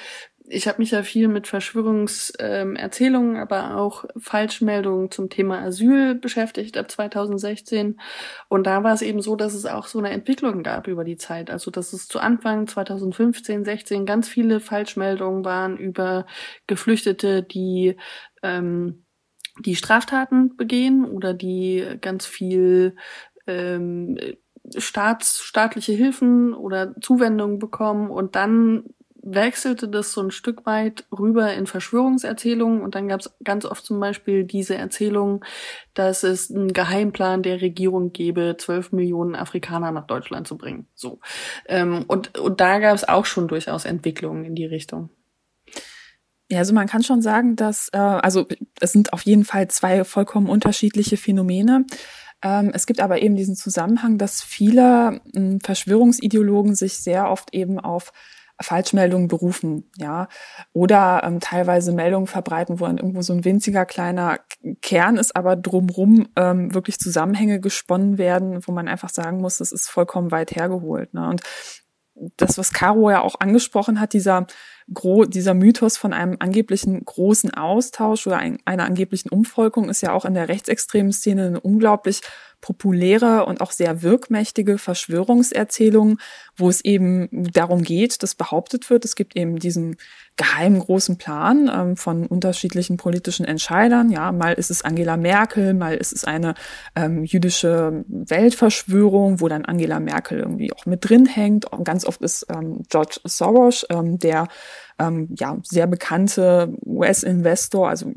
ich 0.50 0.66
habe 0.66 0.78
mich 0.78 0.90
ja 0.90 1.02
viel 1.02 1.28
mit 1.28 1.46
Verschwörungserzählungen, 1.46 3.36
ähm, 3.36 3.40
aber 3.40 3.76
auch 3.76 4.04
Falschmeldungen 4.16 5.10
zum 5.10 5.30
Thema 5.30 5.60
Asyl 5.60 6.14
beschäftigt 6.14 6.76
ab 6.76 6.90
2016. 6.90 8.00
Und 8.48 8.66
da 8.66 8.82
war 8.82 8.94
es 8.94 9.02
eben 9.02 9.20
so, 9.20 9.36
dass 9.36 9.54
es 9.54 9.66
auch 9.66 9.86
so 9.86 9.98
eine 9.98 10.10
Entwicklung 10.10 10.62
gab 10.62 10.86
über 10.88 11.04
die 11.04 11.16
Zeit. 11.16 11.50
Also 11.50 11.70
dass 11.70 11.92
es 11.92 12.08
zu 12.08 12.18
Anfang 12.20 12.66
2015, 12.66 13.64
16 13.64 14.06
ganz 14.06 14.28
viele 14.28 14.60
Falschmeldungen 14.60 15.44
waren 15.44 15.76
über 15.76 16.26
Geflüchtete, 16.66 17.42
die 17.42 17.96
ähm, 18.42 19.04
die 19.60 19.76
Straftaten 19.76 20.56
begehen 20.56 21.04
oder 21.04 21.34
die 21.34 21.84
ganz 22.00 22.26
viel 22.26 22.94
ähm, 23.46 24.16
Staats, 24.76 25.40
staatliche 25.40 25.92
Hilfen 25.92 26.54
oder 26.54 26.94
Zuwendungen 27.00 27.58
bekommen 27.58 28.10
und 28.10 28.36
dann 28.36 28.84
wechselte 29.22 29.88
das 29.88 30.12
so 30.12 30.22
ein 30.22 30.30
Stück 30.30 30.64
weit 30.66 31.04
rüber 31.16 31.52
in 31.52 31.66
Verschwörungserzählungen 31.66 32.82
und 32.82 32.94
dann 32.94 33.08
gab 33.08 33.20
es 33.20 33.30
ganz 33.44 33.64
oft 33.64 33.84
zum 33.84 34.00
Beispiel 34.00 34.44
diese 34.44 34.76
Erzählung, 34.76 35.44
dass 35.94 36.22
es 36.22 36.50
einen 36.50 36.72
Geheimplan 36.72 37.42
der 37.42 37.60
Regierung 37.60 38.12
gäbe, 38.12 38.56
zwölf 38.58 38.92
Millionen 38.92 39.34
Afrikaner 39.34 39.90
nach 39.92 40.06
Deutschland 40.06 40.46
zu 40.46 40.56
bringen. 40.56 40.86
So 40.94 41.20
ähm, 41.66 42.04
und 42.06 42.38
und 42.38 42.60
da 42.60 42.78
gab 42.78 42.94
es 42.94 43.08
auch 43.08 43.26
schon 43.26 43.48
durchaus 43.48 43.84
Entwicklungen 43.84 44.44
in 44.44 44.54
die 44.54 44.66
Richtung. 44.66 45.10
Ja, 46.50 46.60
also 46.60 46.72
man 46.72 46.86
kann 46.86 47.02
schon 47.02 47.20
sagen, 47.20 47.56
dass 47.56 47.90
äh, 47.92 47.98
also 47.98 48.46
es 48.80 48.92
sind 48.92 49.12
auf 49.12 49.22
jeden 49.22 49.44
Fall 49.44 49.68
zwei 49.68 50.04
vollkommen 50.04 50.48
unterschiedliche 50.48 51.18
Phänomene. 51.18 51.84
Ähm, 52.42 52.70
es 52.72 52.86
gibt 52.86 53.00
aber 53.00 53.20
eben 53.20 53.36
diesen 53.36 53.56
Zusammenhang, 53.56 54.18
dass 54.18 54.42
viele 54.42 55.20
äh, 55.34 55.58
Verschwörungsideologen 55.62 56.74
sich 56.74 56.98
sehr 56.98 57.30
oft 57.30 57.54
eben 57.54 57.80
auf 57.80 58.12
Falschmeldungen 58.60 59.28
berufen, 59.28 59.88
ja, 59.96 60.26
oder 60.72 61.22
ähm, 61.24 61.38
teilweise 61.38 61.92
Meldungen 61.92 62.26
verbreiten, 62.26 62.80
wo 62.80 62.86
dann 62.86 62.98
irgendwo 62.98 63.22
so 63.22 63.32
ein 63.32 63.44
winziger 63.44 63.86
kleiner 63.86 64.40
Kern 64.82 65.16
ist, 65.16 65.36
aber 65.36 65.54
drumrum 65.54 66.28
ähm, 66.34 66.74
wirklich 66.74 66.98
Zusammenhänge 66.98 67.60
gesponnen 67.60 68.18
werden, 68.18 68.66
wo 68.66 68.72
man 68.72 68.88
einfach 68.88 69.10
sagen 69.10 69.40
muss, 69.40 69.58
das 69.58 69.70
ist 69.70 69.88
vollkommen 69.88 70.32
weit 70.32 70.56
hergeholt. 70.56 71.14
Ne? 71.14 71.28
Und 71.28 71.42
das, 72.36 72.58
was 72.58 72.72
Caro 72.72 73.10
ja 73.10 73.20
auch 73.20 73.36
angesprochen 73.38 74.00
hat, 74.00 74.12
dieser 74.12 74.48
dieser 74.88 75.54
Mythos 75.54 75.96
von 75.96 76.12
einem 76.12 76.36
angeblichen 76.38 77.04
großen 77.04 77.52
Austausch 77.52 78.26
oder 78.26 78.38
ein, 78.38 78.58
einer 78.64 78.84
angeblichen 78.84 79.28
Umvolkung 79.28 79.88
ist 79.90 80.00
ja 80.00 80.12
auch 80.12 80.24
in 80.24 80.34
der 80.34 80.48
rechtsextremen 80.48 81.12
Szene 81.12 81.46
eine 81.46 81.60
unglaublich 81.60 82.22
populäre 82.60 83.46
und 83.46 83.60
auch 83.60 83.70
sehr 83.70 84.02
wirkmächtige 84.02 84.78
Verschwörungserzählung, 84.78 86.18
wo 86.56 86.68
es 86.68 86.84
eben 86.84 87.28
darum 87.52 87.82
geht, 87.82 88.22
dass 88.22 88.34
behauptet 88.34 88.90
wird, 88.90 89.04
es 89.04 89.14
gibt 89.14 89.36
eben 89.36 89.58
diesen 89.58 89.96
geheimen 90.36 90.80
großen 90.80 91.18
Plan 91.18 91.70
ähm, 91.72 91.96
von 91.96 92.26
unterschiedlichen 92.26 92.96
politischen 92.96 93.44
Entscheidern. 93.44 94.10
Ja, 94.10 94.32
mal 94.32 94.54
ist 94.54 94.70
es 94.70 94.82
Angela 94.82 95.16
Merkel, 95.16 95.74
mal 95.74 95.96
ist 95.96 96.12
es 96.12 96.24
eine 96.24 96.54
ähm, 96.96 97.24
jüdische 97.24 98.04
Weltverschwörung, 98.08 99.40
wo 99.40 99.48
dann 99.48 99.64
Angela 99.64 100.00
Merkel 100.00 100.38
irgendwie 100.40 100.72
auch 100.72 100.86
mit 100.86 101.08
drin 101.08 101.26
hängt. 101.26 101.66
Und 101.66 101.84
ganz 101.84 102.04
oft 102.04 102.22
ist 102.22 102.46
ähm, 102.48 102.82
George 102.88 103.20
Soros, 103.24 103.86
ähm, 103.90 104.18
der 104.18 104.48
ähm, 104.98 105.28
ja 105.38 105.58
sehr 105.62 105.86
bekannte 105.86 106.74
US-Investor, 106.84 107.88
also 107.88 108.12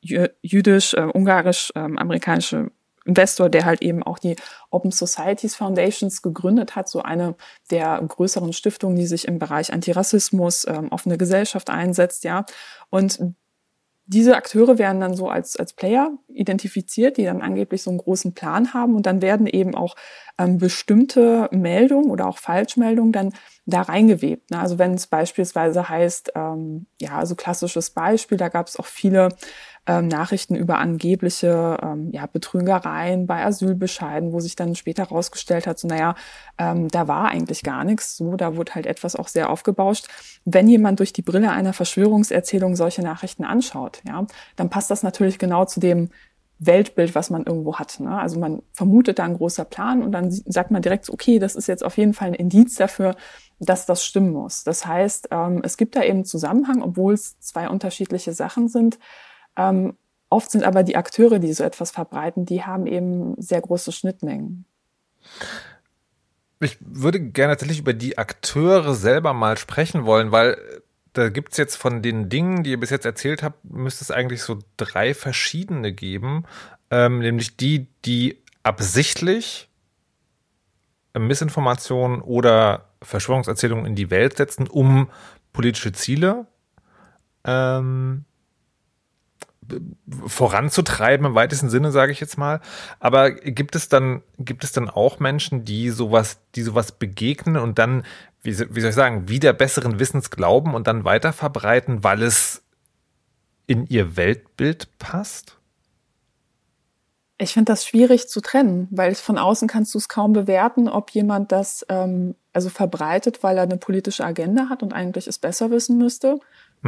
jüdisch, 0.00 0.94
äh, 0.94 1.02
ungarisch, 1.12 1.72
ähm, 1.74 1.98
amerikanische 1.98 2.70
Investor, 3.06 3.48
der 3.48 3.64
halt 3.64 3.82
eben 3.82 4.02
auch 4.02 4.18
die 4.18 4.36
Open 4.70 4.90
Societies 4.90 5.54
Foundations 5.54 6.22
gegründet 6.22 6.74
hat, 6.76 6.88
so 6.88 7.02
eine 7.02 7.36
der 7.70 8.02
größeren 8.06 8.52
Stiftungen, 8.52 8.96
die 8.96 9.06
sich 9.06 9.28
im 9.28 9.38
Bereich 9.38 9.72
Antirassismus, 9.72 10.66
ähm, 10.66 10.88
offene 10.90 11.16
Gesellschaft 11.16 11.70
einsetzt, 11.70 12.24
ja. 12.24 12.44
Und 12.90 13.18
diese 14.06 14.36
Akteure 14.36 14.78
werden 14.78 15.00
dann 15.00 15.14
so 15.14 15.28
als, 15.28 15.56
als 15.56 15.72
Player 15.72 16.10
identifiziert, 16.28 17.16
die 17.16 17.24
dann 17.24 17.42
angeblich 17.42 17.82
so 17.82 17.90
einen 17.90 17.98
großen 17.98 18.34
Plan 18.34 18.72
haben 18.72 18.94
und 18.94 19.04
dann 19.06 19.20
werden 19.20 19.46
eben 19.46 19.74
auch 19.74 19.96
ähm, 20.38 20.58
bestimmte 20.58 21.48
Meldungen 21.50 22.10
oder 22.10 22.28
auch 22.28 22.38
Falschmeldungen 22.38 23.12
dann 23.12 23.32
da 23.64 23.82
reingewebt. 23.82 24.50
Ne? 24.50 24.60
Also 24.60 24.78
wenn 24.78 24.94
es 24.94 25.08
beispielsweise 25.08 25.88
heißt, 25.88 26.32
ähm, 26.36 26.86
ja, 27.00 27.18
also 27.18 27.34
klassisches 27.34 27.90
Beispiel, 27.90 28.38
da 28.38 28.48
gab 28.48 28.68
es 28.68 28.78
auch 28.78 28.86
viele 28.86 29.30
ähm, 29.86 30.08
Nachrichten 30.08 30.54
über 30.54 30.78
angebliche 30.78 31.78
ähm, 31.82 32.10
ja, 32.12 32.26
Betrügereien 32.26 33.26
bei 33.26 33.44
Asylbescheiden, 33.44 34.32
wo 34.32 34.40
sich 34.40 34.56
dann 34.56 34.74
später 34.74 35.08
herausgestellt 35.08 35.66
hat, 35.66 35.78
so 35.78 35.88
naja, 35.88 36.14
ähm, 36.58 36.88
da 36.88 37.08
war 37.08 37.28
eigentlich 37.28 37.62
gar 37.62 37.84
nichts, 37.84 38.16
so, 38.16 38.36
da 38.36 38.56
wurde 38.56 38.74
halt 38.74 38.86
etwas 38.86 39.16
auch 39.16 39.28
sehr 39.28 39.50
aufgebauscht. 39.50 40.08
Wenn 40.44 40.68
jemand 40.68 40.98
durch 40.98 41.12
die 41.12 41.22
Brille 41.22 41.50
einer 41.50 41.72
Verschwörungserzählung 41.72 42.76
solche 42.76 43.02
Nachrichten 43.02 43.44
anschaut, 43.44 44.02
ja, 44.06 44.26
dann 44.56 44.70
passt 44.70 44.90
das 44.90 45.02
natürlich 45.02 45.38
genau 45.38 45.64
zu 45.64 45.80
dem 45.80 46.10
Weltbild, 46.58 47.14
was 47.14 47.30
man 47.30 47.44
irgendwo 47.44 47.76
hat. 47.78 48.00
Ne? 48.00 48.18
Also 48.18 48.40
man 48.40 48.62
vermutet 48.72 49.18
da 49.18 49.24
ein 49.24 49.36
großer 49.36 49.64
Plan 49.64 50.02
und 50.02 50.12
dann 50.12 50.30
sagt 50.30 50.70
man 50.70 50.80
direkt, 50.80 51.10
okay, 51.10 51.38
das 51.38 51.54
ist 51.54 51.66
jetzt 51.66 51.84
auf 51.84 51.98
jeden 51.98 52.14
Fall 52.14 52.28
ein 52.28 52.34
Indiz 52.34 52.76
dafür, 52.76 53.14
dass 53.58 53.86
das 53.86 54.04
stimmen 54.04 54.32
muss. 54.32 54.64
Das 54.64 54.86
heißt, 54.86 55.28
ähm, 55.30 55.60
es 55.64 55.76
gibt 55.76 55.96
da 55.96 56.02
eben 56.02 56.24
Zusammenhang, 56.24 56.82
obwohl 56.82 57.14
es 57.14 57.38
zwei 57.40 57.68
unterschiedliche 57.68 58.32
Sachen 58.32 58.68
sind. 58.68 58.98
Ähm, 59.56 59.96
oft 60.30 60.50
sind 60.50 60.64
aber 60.64 60.82
die 60.82 60.96
Akteure, 60.96 61.38
die 61.38 61.52
so 61.52 61.64
etwas 61.64 61.90
verbreiten, 61.90 62.46
die 62.46 62.64
haben 62.64 62.86
eben 62.86 63.40
sehr 63.40 63.60
große 63.60 63.92
Schnittmengen. 63.92 64.64
Ich 66.60 66.78
würde 66.80 67.20
gerne 67.20 67.52
tatsächlich 67.52 67.80
über 67.80 67.92
die 67.92 68.16
Akteure 68.16 68.94
selber 68.94 69.34
mal 69.34 69.58
sprechen 69.58 70.06
wollen, 70.06 70.32
weil 70.32 70.56
da 71.12 71.28
gibt 71.28 71.52
es 71.52 71.58
jetzt 71.58 71.76
von 71.76 72.02
den 72.02 72.28
Dingen, 72.28 72.62
die 72.62 72.70
ihr 72.70 72.80
bis 72.80 72.90
jetzt 72.90 73.06
erzählt 73.06 73.42
habt, 73.42 73.64
müsste 73.64 74.04
es 74.04 74.10
eigentlich 74.10 74.42
so 74.42 74.58
drei 74.76 75.14
verschiedene 75.14 75.92
geben. 75.92 76.44
Ähm, 76.90 77.20
nämlich 77.20 77.56
die, 77.56 77.88
die 78.04 78.42
absichtlich 78.62 79.68
Missinformationen 81.18 82.20
oder 82.20 82.90
Verschwörungserzählungen 83.02 83.86
in 83.86 83.94
die 83.94 84.10
Welt 84.10 84.36
setzen, 84.36 84.66
um 84.68 85.08
politische 85.52 85.92
Ziele 85.92 86.46
ähm, 87.44 88.24
voranzutreiben 90.26 91.26
im 91.26 91.34
weitesten 91.34 91.68
Sinne, 91.68 91.92
sage 91.92 92.12
ich 92.12 92.20
jetzt 92.20 92.38
mal. 92.38 92.60
Aber 93.00 93.30
gibt 93.30 93.74
es 93.74 93.88
dann, 93.88 94.22
gibt 94.38 94.64
es 94.64 94.72
dann 94.72 94.88
auch 94.88 95.18
Menschen, 95.18 95.64
die 95.64 95.90
sowas, 95.90 96.38
die 96.54 96.62
sowas 96.62 96.92
begegnen 96.92 97.56
und 97.56 97.78
dann, 97.78 98.04
wie, 98.42 98.58
wie 98.58 98.80
soll 98.80 98.90
ich 98.90 98.96
sagen, 98.96 99.28
wieder 99.28 99.52
besseren 99.52 99.98
Wissens 99.98 100.30
glauben 100.30 100.74
und 100.74 100.86
dann 100.86 101.04
weiter 101.04 101.32
verbreiten, 101.32 102.04
weil 102.04 102.22
es 102.22 102.62
in 103.66 103.86
ihr 103.86 104.16
Weltbild 104.16 104.88
passt? 104.98 105.56
Ich 107.38 107.52
finde 107.52 107.72
das 107.72 107.84
schwierig 107.84 108.28
zu 108.28 108.40
trennen, 108.40 108.88
weil 108.90 109.14
von 109.14 109.36
außen 109.36 109.68
kannst 109.68 109.92
du 109.94 109.98
es 109.98 110.08
kaum 110.08 110.32
bewerten, 110.32 110.88
ob 110.88 111.10
jemand 111.10 111.52
das 111.52 111.84
ähm, 111.90 112.34
also 112.54 112.70
verbreitet, 112.70 113.42
weil 113.42 113.58
er 113.58 113.64
eine 113.64 113.76
politische 113.76 114.24
Agenda 114.24 114.70
hat 114.70 114.82
und 114.82 114.94
eigentlich 114.94 115.26
es 115.26 115.38
besser 115.38 115.70
wissen 115.70 115.98
müsste 115.98 116.40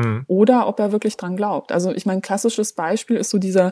hm. 0.02 0.24
oder 0.26 0.66
ob 0.66 0.80
er 0.80 0.92
wirklich 0.92 1.16
dran 1.16 1.36
glaubt. 1.36 1.72
Also 1.72 1.92
ich 1.92 2.06
meine, 2.06 2.20
klassisches 2.20 2.72
Beispiel 2.72 3.16
ist 3.16 3.30
so 3.30 3.38
dieser 3.38 3.70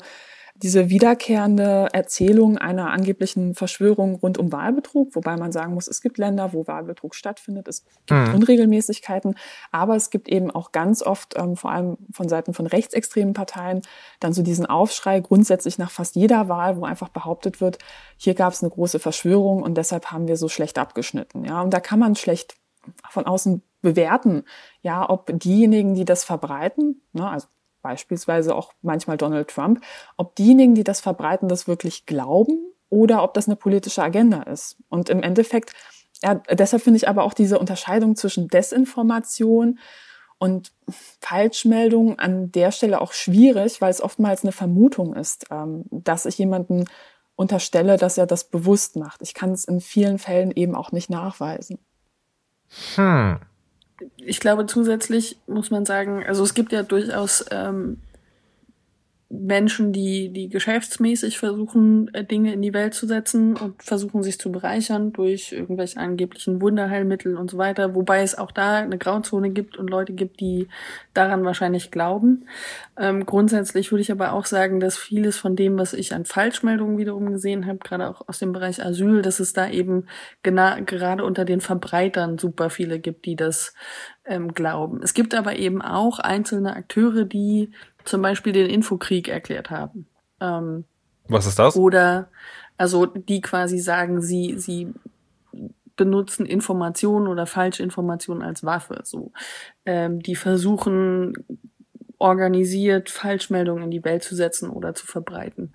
diese 0.63 0.89
wiederkehrende 0.89 1.89
Erzählung 1.93 2.57
einer 2.57 2.91
angeblichen 2.91 3.55
Verschwörung 3.55 4.15
rund 4.17 4.39
um 4.39 4.53
Wahlbetrug, 4.53 5.15
wobei 5.15 5.37
man 5.37 5.53
sagen 5.53 5.75
muss, 5.75 5.87
es 5.87 6.01
gibt 6.01 6.19
Länder, 6.19 6.53
wo 6.53 6.67
Wahlbetrug 6.67 7.15
stattfindet, 7.15 7.69
es 7.69 7.85
gibt 7.85 8.11
mhm. 8.11 8.35
Unregelmäßigkeiten, 8.35 9.37
aber 9.71 9.97
es 9.97 10.11
gibt 10.11 10.29
eben 10.29 10.51
auch 10.51 10.73
ganz 10.73 11.03
oft, 11.03 11.37
ähm, 11.37 11.57
vor 11.57 11.71
allem 11.71 11.99
von 12.11 12.29
Seiten 12.29 12.55
von 12.55 12.67
rechtsextremen 12.67 13.35
Parteien, 13.35 13.83
dann 14.21 14.33
so 14.33 14.43
diesen 14.43 14.67
Aufschrei 14.67 15.21
grundsätzlich 15.21 15.79
nach 15.79 15.91
fast 15.91 16.17
jeder 16.17 16.49
Wahl, 16.49 16.79
wo 16.79 16.85
einfach 16.85 17.11
behauptet 17.11 17.61
wird, 17.61 17.79
hier 18.17 18.35
gab 18.35 18.53
es 18.53 18.63
eine 18.63 18.71
große 18.71 18.99
Verschwörung 18.99 19.63
und 19.63 19.77
deshalb 19.77 20.07
haben 20.07 20.27
wir 20.27 20.37
so 20.37 20.49
schlecht 20.49 20.79
abgeschnitten. 20.79 21.45
Ja, 21.45 21.61
und 21.61 21.71
da 21.71 21.81
kann 21.81 21.99
man 21.99 22.17
schlecht 22.17 22.57
von 23.11 23.27
außen 23.27 23.63
bewerten, 23.87 24.43
ja, 24.83 25.09
ob 25.09 25.31
diejenigen, 25.33 25.95
die 25.95 26.05
das 26.05 26.25
verbreiten, 26.25 27.03
ne, 27.13 27.31
also 27.31 27.47
beispielsweise 27.83 28.57
auch 28.57 28.73
manchmal 28.83 29.17
Donald 29.17 29.47
Trump, 29.47 29.81
ob 30.17 30.35
diejenigen, 30.35 30.75
die 30.75 30.83
das 30.83 31.01
verbreiten, 31.01 31.49
das 31.49 31.69
wirklich 31.69 32.05
glauben 32.05 32.59
oder 32.89 33.23
ob 33.23 33.33
das 33.35 33.47
eine 33.47 33.55
politische 33.55 34.03
Agenda 34.03 34.43
ist. 34.43 34.77
Und 34.89 35.09
im 35.09 35.23
Endeffekt, 35.23 35.73
ja, 36.21 36.35
deshalb 36.51 36.83
finde 36.83 36.97
ich 36.97 37.09
aber 37.09 37.23
auch 37.23 37.33
diese 37.33 37.61
Unterscheidung 37.61 38.17
zwischen 38.17 38.49
Desinformation 38.49 39.79
und 40.39 40.73
Falschmeldung 41.21 42.19
an 42.19 42.51
der 42.51 42.73
Stelle 42.73 43.01
auch 43.01 43.13
schwierig, 43.13 43.81
weil 43.81 43.91
es 43.91 44.03
oftmals 44.03 44.43
eine 44.43 44.53
Vermutung 44.53 45.15
ist, 45.15 45.47
ähm, 45.53 45.85
dass 45.93 46.27
ich 46.27 46.39
jemanden 46.39 46.87
unterstelle, 47.37 47.99
dass 47.99 48.19
er 48.19 48.27
das 48.27 48.49
bewusst 48.49 48.97
macht. 48.97 49.23
Ich 49.23 49.33
kann 49.33 49.53
es 49.53 49.65
in 49.65 49.81
vielen 49.81 50.19
Fällen 50.19 50.51
eben 50.51 50.75
auch 50.75 50.91
nicht 50.91 51.09
nachweisen. 51.09 51.79
Hm. 52.97 53.39
Ich 54.17 54.41
glaube, 54.41 54.67
zusätzlich 54.67 55.39
muss 55.47 55.71
man 55.71 55.87
sagen, 55.87 56.25
also 56.27 56.43
es 56.43 56.55
gibt 56.55 56.73
ja 56.73 56.83
durchaus 56.83 57.45
ähm, 57.51 57.99
Menschen, 59.29 59.93
die, 59.93 60.29
die 60.29 60.49
geschäftsmäßig 60.49 61.39
versuchen, 61.39 62.13
äh, 62.15 62.25
Dinge 62.25 62.53
in 62.53 62.63
die 62.63 62.73
Welt 62.73 62.95
zu 62.95 63.09
setzen 63.09 63.57
und 63.57 63.83
versuchen, 63.83 64.23
sich 64.23 64.39
zu 64.39 64.53
bereichern 64.53 65.13
durch 65.13 65.51
irgendwelche 65.51 65.99
angeblichen 65.99 66.61
Wunderheilmittel 66.61 67.37
und 67.37 67.51
so 67.51 67.59
weiter, 67.59 67.97
wobei 67.97 68.23
es 68.23 68.39
auch 68.39 68.53
da 68.53 68.77
eine 68.77 68.99
Grauzone 68.99 69.51
gibt 69.51 69.79
und 69.79 69.91
Leute 69.91 70.13
gibt, 70.13 70.39
die 70.39 70.69
daran 71.13 71.45
wahrscheinlich 71.45 71.91
glauben. 71.91 72.47
Ähm, 72.97 73.27
grundsätzlich 73.27 73.91
würde 73.91 74.03
ich 74.03 74.13
aber 74.13 74.33
auch 74.33 74.47
sagen, 74.47 74.79
dass 74.79 74.97
vieles 74.97 75.37
von 75.37 75.57
dem, 75.57 75.77
was 75.77 75.93
ich 75.93 76.15
an 76.15 76.25
Falschmeldungen 76.25 76.97
wiederum 76.97 77.33
gesehen 77.33 77.67
habe, 77.67 77.79
gerade 77.79 78.09
auch 78.09 78.29
aus 78.29 78.39
dem 78.39 78.53
Bereich 78.53 78.85
Asyl, 78.85 79.23
dass 79.23 79.41
es 79.41 79.53
da 79.53 79.69
eben 79.69 80.07
gerade 80.45 81.25
unter 81.25 81.45
den 81.45 81.61
Verbreitern 81.61 82.39
super 82.39 82.71
viele 82.71 83.01
gibt, 83.01 83.27
die 83.27 83.35
das 83.35 83.75
ähm, 84.27 84.53
glauben. 84.55 85.01
Es 85.03 85.15
gibt 85.15 85.35
aber 85.35 85.57
eben 85.57 85.83
auch 85.83 86.19
einzelne 86.19 86.75
Akteure, 86.75 87.25
die 87.25 87.71
zum 88.05 88.23
Beispiel 88.23 88.53
den 88.53 88.69
Infokrieg 88.69 89.29
erklärt 89.29 89.71
haben. 89.71 90.07
Ähm, 90.41 90.85
Was 91.29 91.47
ist 91.47 91.59
das? 91.59 91.77
Oder 91.77 92.29
also 92.77 93.07
die 93.07 93.41
quasi 93.41 93.79
sagen, 93.79 94.21
sie, 94.21 94.59
sie 94.59 94.93
benutzen 95.97 96.47
Informationen 96.47 97.27
oder 97.27 97.47
Falschinformationen 97.47 98.43
als 98.43 98.65
Waffe. 98.65 99.01
So, 99.05 99.33
ähm, 99.87 100.21
die 100.21 100.37
versuchen 100.37 101.33
organisiert 102.19 103.11
Falschmeldungen 103.11 103.85
in 103.85 103.91
die 103.91 104.05
Welt 104.05 104.23
zu 104.23 104.35
setzen 104.35 104.71
oder 104.71 104.95
zu 104.95 105.07
verbreiten. 105.07 105.75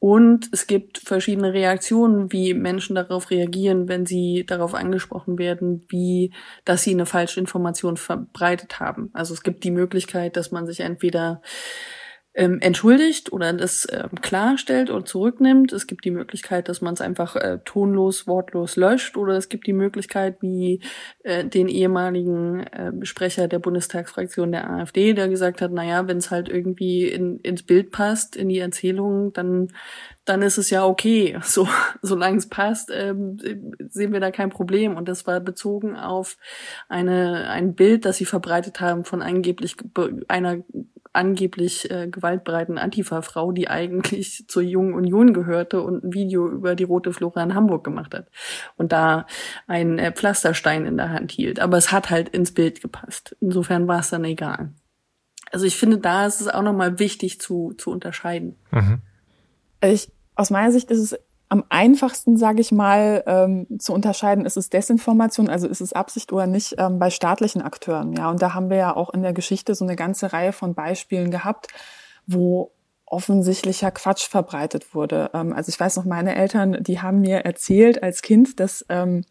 Und 0.00 0.48
es 0.50 0.66
gibt 0.66 0.96
verschiedene 0.96 1.52
Reaktionen, 1.52 2.32
wie 2.32 2.54
Menschen 2.54 2.96
darauf 2.96 3.30
reagieren, 3.30 3.86
wenn 3.86 4.06
sie 4.06 4.46
darauf 4.46 4.74
angesprochen 4.74 5.38
werden, 5.38 5.84
wie, 5.88 6.32
dass 6.64 6.82
sie 6.82 6.92
eine 6.92 7.04
falsche 7.04 7.38
Information 7.38 7.98
verbreitet 7.98 8.80
haben. 8.80 9.10
Also 9.12 9.34
es 9.34 9.42
gibt 9.42 9.62
die 9.62 9.70
Möglichkeit, 9.70 10.38
dass 10.38 10.52
man 10.52 10.66
sich 10.66 10.80
entweder 10.80 11.42
ähm, 12.34 12.60
entschuldigt 12.60 13.32
oder 13.32 13.52
das 13.52 13.88
ähm, 13.90 14.20
klarstellt 14.20 14.90
oder 14.90 15.04
zurücknimmt. 15.04 15.72
Es 15.72 15.86
gibt 15.86 16.04
die 16.04 16.12
Möglichkeit, 16.12 16.68
dass 16.68 16.80
man 16.80 16.94
es 16.94 17.00
einfach 17.00 17.34
äh, 17.36 17.58
tonlos, 17.64 18.26
wortlos 18.26 18.76
löscht 18.76 19.16
oder 19.16 19.36
es 19.36 19.48
gibt 19.48 19.66
die 19.66 19.72
Möglichkeit, 19.72 20.40
wie 20.40 20.80
äh, 21.24 21.44
den 21.44 21.68
ehemaligen 21.68 22.60
äh, 22.60 22.92
Sprecher 23.04 23.48
der 23.48 23.58
Bundestagsfraktion 23.58 24.52
der 24.52 24.70
AfD, 24.70 25.12
der 25.12 25.28
gesagt 25.28 25.60
hat, 25.60 25.72
naja, 25.72 26.06
wenn 26.06 26.18
es 26.18 26.30
halt 26.30 26.48
irgendwie 26.48 27.08
in, 27.08 27.40
ins 27.40 27.64
Bild 27.64 27.90
passt, 27.90 28.36
in 28.36 28.48
die 28.48 28.58
Erzählung, 28.58 29.32
dann 29.32 29.68
dann 30.30 30.42
ist 30.42 30.58
es 30.58 30.70
ja 30.70 30.86
okay. 30.86 31.38
So, 31.50 31.66
solange 32.02 32.38
es 32.38 32.48
passt, 32.48 32.90
ähm, 32.94 33.38
sehen 33.88 34.12
wir 34.12 34.20
da 34.20 34.30
kein 34.30 34.50
Problem. 34.50 34.96
Und 34.96 35.08
das 35.08 35.26
war 35.26 35.40
bezogen 35.40 35.96
auf 35.96 36.36
eine, 36.88 37.50
ein 37.50 37.74
Bild, 37.74 38.04
das 38.04 38.18
sie 38.18 38.24
verbreitet 38.24 38.80
haben 38.80 39.04
von 39.04 39.20
angeblich 39.20 39.76
einer 40.28 40.58
angeblich 41.12 41.90
äh, 41.90 42.08
gewaltbereiten 42.08 42.78
Antifa-Frau, 42.78 43.52
die 43.52 43.68
eigentlich 43.68 44.44
zur 44.48 44.62
Jungen 44.62 44.94
Union 44.94 45.32
gehörte 45.32 45.82
und 45.82 46.04
ein 46.04 46.12
Video 46.12 46.48
über 46.48 46.74
die 46.74 46.84
Rote 46.84 47.12
Flora 47.12 47.42
in 47.42 47.54
Hamburg 47.54 47.84
gemacht 47.84 48.14
hat 48.14 48.28
und 48.76 48.92
da 48.92 49.26
einen 49.66 49.98
äh, 49.98 50.12
Pflasterstein 50.12 50.86
in 50.86 50.96
der 50.96 51.10
Hand 51.10 51.32
hielt. 51.32 51.60
Aber 51.60 51.76
es 51.76 51.92
hat 51.92 52.10
halt 52.10 52.28
ins 52.28 52.52
Bild 52.52 52.80
gepasst. 52.80 53.36
Insofern 53.40 53.88
war 53.88 54.00
es 54.00 54.10
dann 54.10 54.24
egal. 54.24 54.72
Also 55.52 55.66
ich 55.66 55.76
finde, 55.76 55.98
da 55.98 56.26
ist 56.26 56.40
es 56.40 56.48
auch 56.48 56.62
nochmal 56.62 56.98
wichtig 56.98 57.40
zu, 57.40 57.72
zu 57.76 57.90
unterscheiden. 57.90 58.56
Mhm. 58.70 59.00
Ich, 59.82 60.12
aus 60.36 60.50
meiner 60.50 60.70
Sicht 60.70 60.90
ist 60.90 61.00
es 61.00 61.18
am 61.50 61.64
einfachsten, 61.68 62.36
sage 62.36 62.60
ich 62.60 62.70
mal, 62.70 63.24
ähm, 63.26 63.66
zu 63.80 63.92
unterscheiden, 63.92 64.46
ist 64.46 64.56
es 64.56 64.70
Desinformation, 64.70 65.48
also 65.48 65.66
ist 65.66 65.80
es 65.80 65.92
Absicht 65.92 66.32
oder 66.32 66.46
nicht, 66.46 66.76
ähm, 66.78 67.00
bei 67.00 67.10
staatlichen 67.10 67.60
Akteuren. 67.60 68.12
Ja, 68.12 68.30
und 68.30 68.40
da 68.40 68.54
haben 68.54 68.70
wir 68.70 68.76
ja 68.76 68.96
auch 68.96 69.12
in 69.12 69.22
der 69.22 69.32
Geschichte 69.32 69.74
so 69.74 69.84
eine 69.84 69.96
ganze 69.96 70.32
Reihe 70.32 70.52
von 70.52 70.74
Beispielen 70.74 71.32
gehabt, 71.32 71.66
wo 72.24 72.70
offensichtlicher 73.04 73.90
Quatsch 73.90 74.28
verbreitet 74.28 74.94
wurde. 74.94 75.30
Ähm, 75.34 75.52
also 75.52 75.70
ich 75.70 75.80
weiß 75.80 75.96
noch, 75.96 76.04
meine 76.04 76.36
Eltern, 76.36 76.78
die 76.80 77.02
haben 77.02 77.20
mir 77.20 77.38
erzählt 77.38 78.00
als 78.00 78.22
Kind, 78.22 78.60
dass 78.60 78.86
ähm, 78.88 79.24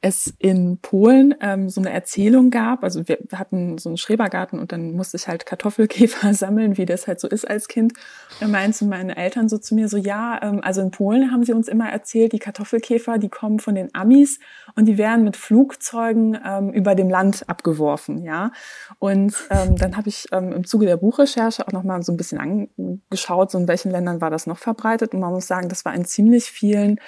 es 0.00 0.32
in 0.38 0.78
Polen 0.78 1.34
ähm, 1.40 1.68
so 1.68 1.80
eine 1.80 1.90
Erzählung 1.90 2.50
gab. 2.50 2.84
Also 2.84 3.08
wir 3.08 3.18
hatten 3.34 3.78
so 3.78 3.88
einen 3.88 3.96
Schrebergarten 3.96 4.60
und 4.60 4.70
dann 4.70 4.92
musste 4.92 5.16
ich 5.16 5.26
halt 5.26 5.44
Kartoffelkäfer 5.44 6.32
sammeln, 6.34 6.76
wie 6.78 6.86
das 6.86 7.08
halt 7.08 7.18
so 7.18 7.26
ist 7.26 7.48
als 7.48 7.66
Kind. 7.66 7.94
Und 8.40 8.52
meinten 8.52 8.88
meine 8.88 9.16
Eltern 9.16 9.48
so 9.48 9.58
zu 9.58 9.74
mir 9.74 9.88
so, 9.88 9.96
ja, 9.96 10.40
ähm, 10.40 10.60
also 10.62 10.82
in 10.82 10.92
Polen 10.92 11.32
haben 11.32 11.42
sie 11.42 11.52
uns 11.52 11.66
immer 11.66 11.90
erzählt, 11.90 12.32
die 12.32 12.38
Kartoffelkäfer, 12.38 13.18
die 13.18 13.28
kommen 13.28 13.58
von 13.58 13.74
den 13.74 13.92
Amis 13.92 14.38
und 14.76 14.84
die 14.84 14.98
werden 14.98 15.24
mit 15.24 15.36
Flugzeugen 15.36 16.38
ähm, 16.44 16.70
über 16.72 16.94
dem 16.94 17.10
Land 17.10 17.48
abgeworfen, 17.48 18.22
ja. 18.22 18.52
Und 19.00 19.34
ähm, 19.50 19.74
dann 19.76 19.96
habe 19.96 20.08
ich 20.08 20.26
ähm, 20.30 20.52
im 20.52 20.64
Zuge 20.64 20.86
der 20.86 20.96
Buchrecherche 20.96 21.66
auch 21.66 21.72
nochmal 21.72 22.04
so 22.04 22.12
ein 22.12 22.16
bisschen 22.16 22.38
angeschaut, 22.38 23.50
so 23.50 23.58
in 23.58 23.66
welchen 23.66 23.90
Ländern 23.90 24.20
war 24.20 24.30
das 24.30 24.46
noch 24.46 24.58
verbreitet. 24.58 25.12
Und 25.12 25.20
man 25.20 25.32
muss 25.32 25.48
sagen, 25.48 25.68
das 25.68 25.84
war 25.84 25.94
in 25.94 26.04
ziemlich 26.04 26.44
vielen 26.44 27.00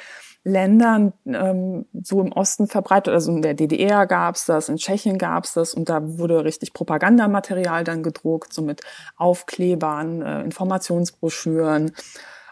Ländern 0.42 1.12
ähm, 1.26 1.87
so 2.03 2.20
im 2.20 2.33
Osten 2.33 2.66
verbreitet. 2.66 3.12
Also 3.12 3.31
in 3.31 3.42
der 3.42 3.55
DDR 3.55 4.07
gab's 4.07 4.46
das, 4.46 4.68
in 4.68 4.76
Tschechien 4.76 5.18
gab's 5.18 5.53
das 5.53 5.74
und 5.74 5.88
da 5.88 6.18
wurde 6.18 6.44
richtig 6.44 6.72
Propagandamaterial 6.72 7.85
dann 7.85 8.03
gedruckt, 8.03 8.53
so 8.53 8.62
mit 8.62 8.81
Aufklebern, 9.16 10.22
äh, 10.22 10.42
Informationsbroschüren 10.42 11.92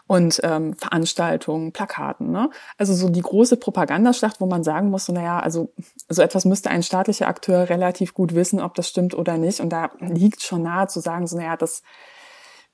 und 0.09 0.39
ähm, 0.43 0.75
Veranstaltungen, 0.75 1.71
Plakaten. 1.71 2.31
Ne? 2.31 2.49
Also 2.77 2.93
so 2.93 3.09
die 3.09 3.21
große 3.21 3.57
Propagandaschlacht, 3.57 4.41
wo 4.41 4.47
man 4.47 4.63
sagen 4.63 4.89
muss, 4.89 5.05
so, 5.05 5.13
naja, 5.13 5.39
also 5.39 5.71
so 6.09 6.23
etwas 6.23 6.45
müsste 6.45 6.71
ein 6.71 6.81
staatlicher 6.81 7.27
Akteur 7.27 7.69
relativ 7.69 8.15
gut 8.15 8.33
wissen, 8.33 8.59
ob 8.59 8.73
das 8.73 8.89
stimmt 8.89 9.13
oder 9.13 9.37
nicht. 9.37 9.59
Und 9.59 9.69
da 9.69 9.91
liegt 9.99 10.41
schon 10.41 10.63
nahe 10.63 10.87
zu 10.87 10.99
sagen, 10.99 11.27
so, 11.27 11.37
naja, 11.37 11.57
das 11.57 11.83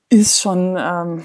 ist 0.08 0.40
schon 0.40 0.76
ähm, 0.78 1.24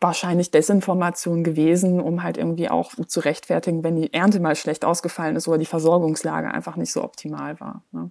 wahrscheinlich 0.00 0.50
Desinformation 0.50 1.44
gewesen, 1.44 2.00
um 2.00 2.22
halt 2.22 2.36
irgendwie 2.36 2.68
auch 2.68 2.92
zu 3.06 3.20
rechtfertigen, 3.20 3.82
wenn 3.82 3.96
die 3.96 4.12
Ernte 4.12 4.40
mal 4.40 4.56
schlecht 4.56 4.84
ausgefallen 4.84 5.36
ist 5.36 5.48
oder 5.48 5.58
die 5.58 5.66
Versorgungslage 5.66 6.50
einfach 6.50 6.76
nicht 6.76 6.92
so 6.92 7.02
optimal 7.02 7.58
war. 7.60 7.82
Ne? 7.92 8.10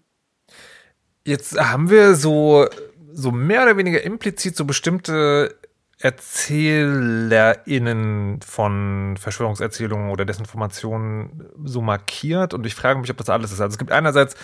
Jetzt 1.25 1.59
haben 1.59 1.89
wir 1.89 2.15
so, 2.15 2.67
so 3.11 3.31
mehr 3.31 3.63
oder 3.63 3.77
weniger 3.77 4.03
implizit 4.03 4.55
so 4.55 4.65
bestimmte 4.65 5.55
ErzählerInnen 5.99 8.41
von 8.41 9.15
Verschwörungserzählungen 9.17 10.09
oder 10.09 10.25
Desinformationen 10.25 11.49
so 11.63 11.81
markiert 11.81 12.53
und 12.53 12.65
ich 12.65 12.75
frage 12.75 12.99
mich, 12.99 13.09
ob 13.09 13.15
das 13.17 13.29
alles 13.29 13.53
ist. 13.53 13.61
Also 13.61 13.75
es 13.75 13.77
gibt 13.77 13.91
einerseits 13.91 14.35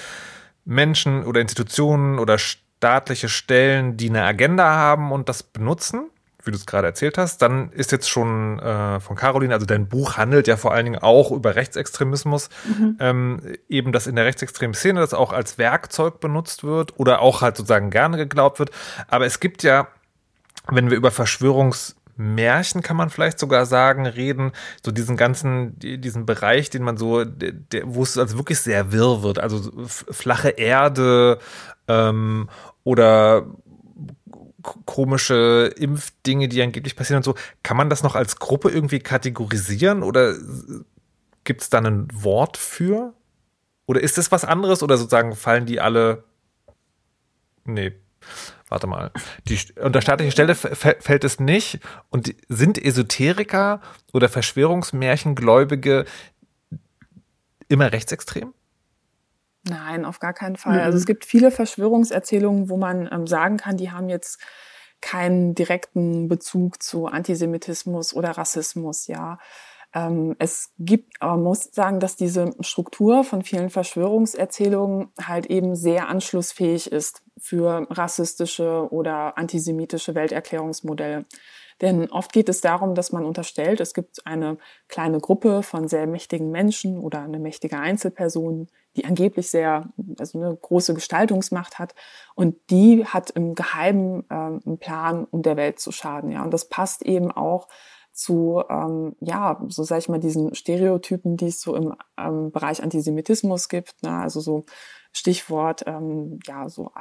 Menschen 0.63 1.26
oder 1.26 1.41
Institutionen 1.41 2.17
oder 2.17 2.38
staatliche 2.38 3.28
Stellen, 3.28 3.98
die 3.98 4.10
eine 4.10 4.24
Agenda 4.24 4.63
haben 4.63 5.12
und 5.12 5.28
das 5.28 5.43
benutzen, 5.43 6.10
wie 6.50 6.52
du 6.52 6.58
es 6.58 6.66
gerade 6.66 6.88
erzählt 6.88 7.20
hast. 7.20 7.44
Dann 7.44 7.72
ist 7.72 7.92
jetzt 7.92 8.10
schon 8.10 8.58
äh, 8.60 9.00
von 9.00 9.16
Caroline, 9.16 9.54
also 9.54 9.68
dein 9.68 9.88
Buch 9.88 10.18
handelt 10.18 10.48
ja 10.48 10.58
vor 10.58 10.74
allen 10.74 10.86
Dingen 10.86 11.00
auch 11.00 11.32
über 11.32 11.56
Rechtsextremismus, 11.56 12.50
mhm. 12.66 12.98
ähm, 13.00 13.42
eben 13.70 13.92
dass 13.92 14.08
in 14.08 14.16
der 14.16 14.26
rechtsextremen 14.26 14.74
Szene 14.74 15.00
das 15.00 15.14
auch 15.14 15.32
als 15.32 15.60
Werkzeug 15.60 16.20
benutzt 16.20 16.64
wird 16.64 17.00
oder 17.00 17.22
auch 17.22 17.42
halt 17.42 17.56
sozusagen 17.56 17.92
gerne 17.92 18.18
geglaubt 18.18 18.58
wird. 18.58 18.72
Aber 19.08 19.28
es 19.28 19.40
gibt 19.40 19.62
ja, 19.62 19.88
wenn 20.68 20.90
wir 20.90 20.98
über 20.98 21.12
Verschwörungs 21.12 21.96
Märchen 22.20 22.82
kann 22.82 22.98
man 22.98 23.10
vielleicht 23.10 23.40
sogar 23.40 23.66
sagen, 23.66 24.06
reden, 24.06 24.52
so 24.84 24.92
diesen 24.92 25.16
ganzen, 25.16 25.80
diesen 25.80 26.26
Bereich, 26.26 26.70
den 26.70 26.84
man 26.84 26.98
so, 26.98 27.24
der, 27.24 27.54
wo 27.86 28.04
es 28.04 28.18
also 28.18 28.38
wirklich 28.38 28.60
sehr 28.60 28.92
wirr 28.92 29.24
wird, 29.24 29.40
also 29.40 29.72
flache 29.86 30.50
Erde 30.50 31.40
ähm, 31.88 32.50
oder 32.84 33.46
komische 34.86 35.74
Impfdinge, 35.78 36.48
die 36.48 36.62
angeblich 36.62 36.95
passieren 36.95 37.17
und 37.17 37.24
so. 37.24 37.36
Kann 37.63 37.78
man 37.78 37.89
das 37.89 38.04
noch 38.04 38.15
als 38.15 38.38
Gruppe 38.38 38.69
irgendwie 38.69 39.00
kategorisieren 39.00 40.04
oder 40.04 40.36
gibt 41.43 41.62
es 41.62 41.69
da 41.69 41.80
ein 41.80 42.08
Wort 42.13 42.58
für? 42.58 43.13
Oder 43.86 44.02
ist 44.02 44.17
das 44.17 44.32
was 44.32 44.45
anderes 44.45 44.84
oder 44.84 44.98
sozusagen 44.98 45.36
fallen 45.36 45.65
die 45.65 45.80
alle? 45.80 46.24
Nee 47.65 47.93
warte 48.69 48.88
mal, 48.88 49.12
die, 49.48 49.60
unter 49.82 50.02
staatliche 50.02 50.32
Stelle 50.32 50.56
fällt 50.56 51.24
es 51.24 51.39
nicht. 51.39 51.80
Und 52.10 52.34
sind 52.48 52.84
Esoteriker 52.84 53.82
oder 54.13 54.30
Verschwörungsmärchengläubige 54.30 56.06
immer 57.67 57.91
rechtsextrem? 57.91 58.54
Nein, 59.63 60.06
auf 60.06 60.19
gar 60.19 60.34
keinen 60.34 60.56
Fall. 60.56 60.78
Mhm. 60.78 60.84
Also 60.84 60.98
es 60.98 61.06
gibt 61.06 61.26
viele 61.26 61.52
Verschwörungserzählungen, 61.52 62.69
wo 62.69 62.78
man 62.78 63.10
ähm, 63.12 63.28
sagen 63.28 63.58
kann, 63.58 63.78
die 63.78 63.91
haben 63.91 64.10
jetzt 64.10 64.39
keinen 65.02 65.56
direkten 65.56 66.28
Bezug 66.28 66.82
zu 66.84 67.08
Antisemitismus 67.08 68.13
oder 68.13 68.32
Rassismus, 68.32 69.08
ja. 69.08 69.38
Ähm, 69.93 70.36
es 70.38 70.72
gibt, 70.78 71.15
aber 71.19 71.34
man 71.34 71.43
muss 71.43 71.63
sagen, 71.72 72.00
dass 72.00 72.15
diese 72.15 72.52
Struktur 72.60 73.24
von 73.24 73.41
vielen 73.41 73.69
Verschwörungserzählungen 73.69 75.12
halt 75.19 75.48
eben 75.48 75.76
sehr 75.76 76.10
anschlussfähig 76.10 76.91
ist 76.91 77.24
für 77.38 77.88
rassistische 77.89 78.88
oder 78.91 79.38
antisemitische 79.38 80.13
Welterklärungsmodelle. 80.13 81.26
Denn 81.82 82.10
oft 82.12 82.34
geht 82.34 82.50
es 82.50 82.62
darum, 82.62 82.96
dass 82.96 83.12
man 83.12 83.26
unterstellt, 83.26 83.80
es 83.80 83.94
gibt 83.94 84.26
eine 84.26 84.58
kleine 84.88 85.20
Gruppe 85.20 85.63
von 85.63 85.88
sehr 85.88 86.08
mächtigen 86.08 86.52
Menschen 86.52 86.98
oder 86.98 87.22
eine 87.22 87.39
mächtige 87.39 87.80
Einzelperson, 87.80 88.68
die 88.96 89.06
angeblich 89.06 89.50
sehr, 89.50 89.89
also 90.18 90.39
eine 90.39 90.56
große 90.56 90.94
Gestaltungsmacht 90.94 91.80
hat. 91.80 91.96
Und 92.36 92.56
die 92.70 93.06
hat 93.06 93.30
im 93.32 93.56
Geheimen 93.56 94.26
äh, 94.30 94.34
einen 94.34 94.78
Plan, 94.80 95.26
um 95.30 95.42
der 95.42 95.58
Welt 95.58 95.80
zu 95.80 95.92
schaden. 95.92 96.32
Ja, 96.32 96.44
und 96.44 96.54
das 96.54 96.65
passt 96.65 97.04
eben 97.04 97.32
auch 97.32 97.68
zu, 98.12 98.62
ähm, 98.70 99.15
ja, 99.22 99.62
so 99.70 99.84
sag 99.84 100.00
ich 100.00 100.10
mal, 100.10 100.20
diesen 100.20 100.54
Stereotypen, 100.54 101.38
die 101.38 101.48
es 101.48 101.62
so 101.62 101.76
im 101.76 101.96
ähm, 102.18 102.52
Bereich 102.52 102.84
Antisemitismus 102.84 103.70
gibt. 103.70 104.04
Ne? 104.04 104.12
Also 104.12 104.42
so 104.42 104.65
Stichwort, 105.12 105.84
ähm, 105.88 106.39
ja, 106.45 106.69
so 106.69 106.91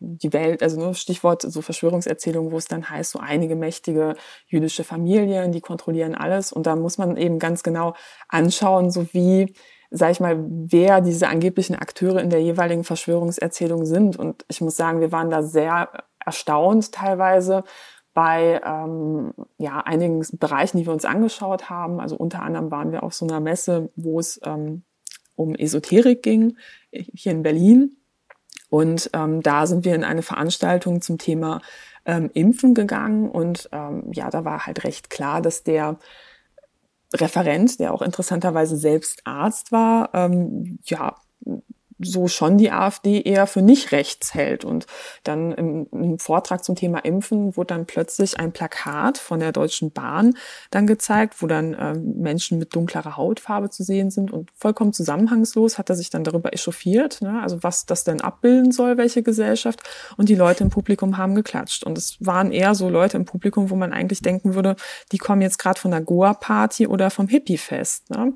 die 0.00 0.32
Welt, 0.32 0.62
also 0.62 0.78
ne, 0.78 0.94
Stichwort 0.94 1.42
so 1.42 1.62
Verschwörungserzählungen, 1.62 2.52
wo 2.52 2.58
es 2.58 2.66
dann 2.66 2.88
heißt, 2.90 3.12
so 3.12 3.18
einige 3.20 3.56
mächtige 3.56 4.16
jüdische 4.46 4.84
Familien, 4.84 5.52
die 5.52 5.62
kontrollieren 5.62 6.14
alles. 6.14 6.52
Und 6.52 6.66
da 6.66 6.76
muss 6.76 6.98
man 6.98 7.16
eben 7.16 7.38
ganz 7.38 7.62
genau 7.62 7.94
anschauen, 8.28 8.90
so 8.90 9.06
wie, 9.12 9.54
sag 9.90 10.10
ich 10.10 10.20
mal, 10.20 10.44
wer 10.48 11.00
diese 11.00 11.28
angeblichen 11.28 11.74
Akteure 11.74 12.20
in 12.20 12.30
der 12.30 12.42
jeweiligen 12.42 12.84
Verschwörungserzählung 12.84 13.86
sind. 13.86 14.18
Und 14.18 14.44
ich 14.48 14.60
muss 14.60 14.76
sagen, 14.76 15.00
wir 15.00 15.12
waren 15.12 15.30
da 15.30 15.42
sehr 15.42 15.88
erstaunt 16.24 16.92
teilweise 16.92 17.64
bei 18.12 18.60
ähm, 18.64 19.32
ja, 19.58 19.80
einigen 19.80 20.26
Bereichen, 20.32 20.78
die 20.78 20.86
wir 20.86 20.92
uns 20.92 21.04
angeschaut 21.04 21.70
haben. 21.70 22.00
Also 22.00 22.16
unter 22.16 22.42
anderem 22.42 22.70
waren 22.70 22.92
wir 22.92 23.04
auf 23.04 23.14
so 23.14 23.24
einer 23.24 23.40
Messe, 23.40 23.90
wo 23.96 24.18
es 24.18 24.40
ähm, 24.44 24.82
um 25.38 25.54
Esoterik 25.54 26.22
ging, 26.22 26.56
hier 26.90 27.32
in 27.32 27.42
Berlin. 27.42 27.96
Und 28.70 29.10
ähm, 29.14 29.42
da 29.42 29.66
sind 29.66 29.84
wir 29.84 29.94
in 29.94 30.04
eine 30.04 30.22
Veranstaltung 30.22 31.00
zum 31.00 31.16
Thema 31.16 31.60
ähm, 32.04 32.30
Impfen 32.34 32.74
gegangen. 32.74 33.30
Und 33.30 33.68
ähm, 33.72 34.10
ja, 34.12 34.30
da 34.30 34.44
war 34.44 34.66
halt 34.66 34.84
recht 34.84 35.10
klar, 35.10 35.40
dass 35.40 35.62
der 35.62 35.98
Referent, 37.14 37.80
der 37.80 37.94
auch 37.94 38.02
interessanterweise 38.02 38.76
selbst 38.76 39.22
Arzt 39.24 39.72
war, 39.72 40.10
ähm, 40.12 40.78
ja, 40.84 41.16
so 42.00 42.28
schon 42.28 42.58
die 42.58 42.70
AfD 42.70 43.22
eher 43.22 43.46
für 43.46 43.62
nicht 43.62 43.92
rechts 43.92 44.34
hält. 44.34 44.64
Und 44.64 44.86
dann 45.24 45.52
im, 45.52 45.86
im, 45.92 46.18
Vortrag 46.18 46.64
zum 46.64 46.76
Thema 46.76 46.98
Impfen 46.98 47.56
wurde 47.56 47.74
dann 47.74 47.86
plötzlich 47.86 48.38
ein 48.38 48.52
Plakat 48.52 49.18
von 49.18 49.40
der 49.40 49.52
Deutschen 49.52 49.90
Bahn 49.90 50.34
dann 50.70 50.86
gezeigt, 50.86 51.42
wo 51.42 51.46
dann 51.46 51.74
äh, 51.74 51.94
Menschen 51.94 52.58
mit 52.58 52.74
dunklerer 52.74 53.16
Hautfarbe 53.16 53.70
zu 53.70 53.82
sehen 53.82 54.10
sind 54.10 54.32
und 54.32 54.50
vollkommen 54.54 54.92
zusammenhangslos 54.92 55.78
hat 55.78 55.90
er 55.90 55.96
sich 55.96 56.10
dann 56.10 56.24
darüber 56.24 56.52
echauffiert, 56.52 57.20
ne? 57.22 57.40
also 57.42 57.62
was 57.62 57.86
das 57.86 58.04
denn 58.04 58.20
abbilden 58.20 58.72
soll, 58.72 58.96
welche 58.96 59.22
Gesellschaft. 59.22 59.80
Und 60.16 60.28
die 60.28 60.34
Leute 60.34 60.64
im 60.64 60.70
Publikum 60.70 61.18
haben 61.18 61.34
geklatscht. 61.34 61.84
Und 61.84 61.98
es 61.98 62.16
waren 62.20 62.52
eher 62.52 62.74
so 62.74 62.88
Leute 62.88 63.16
im 63.16 63.24
Publikum, 63.24 63.70
wo 63.70 63.76
man 63.76 63.92
eigentlich 63.92 64.22
denken 64.22 64.54
würde, 64.54 64.76
die 65.12 65.18
kommen 65.18 65.42
jetzt 65.42 65.58
gerade 65.58 65.80
von 65.80 65.90
der 65.90 66.00
Goa-Party 66.00 66.86
oder 66.86 67.10
vom 67.10 67.28
Hippie-Fest. 67.28 68.10
Ne? 68.10 68.34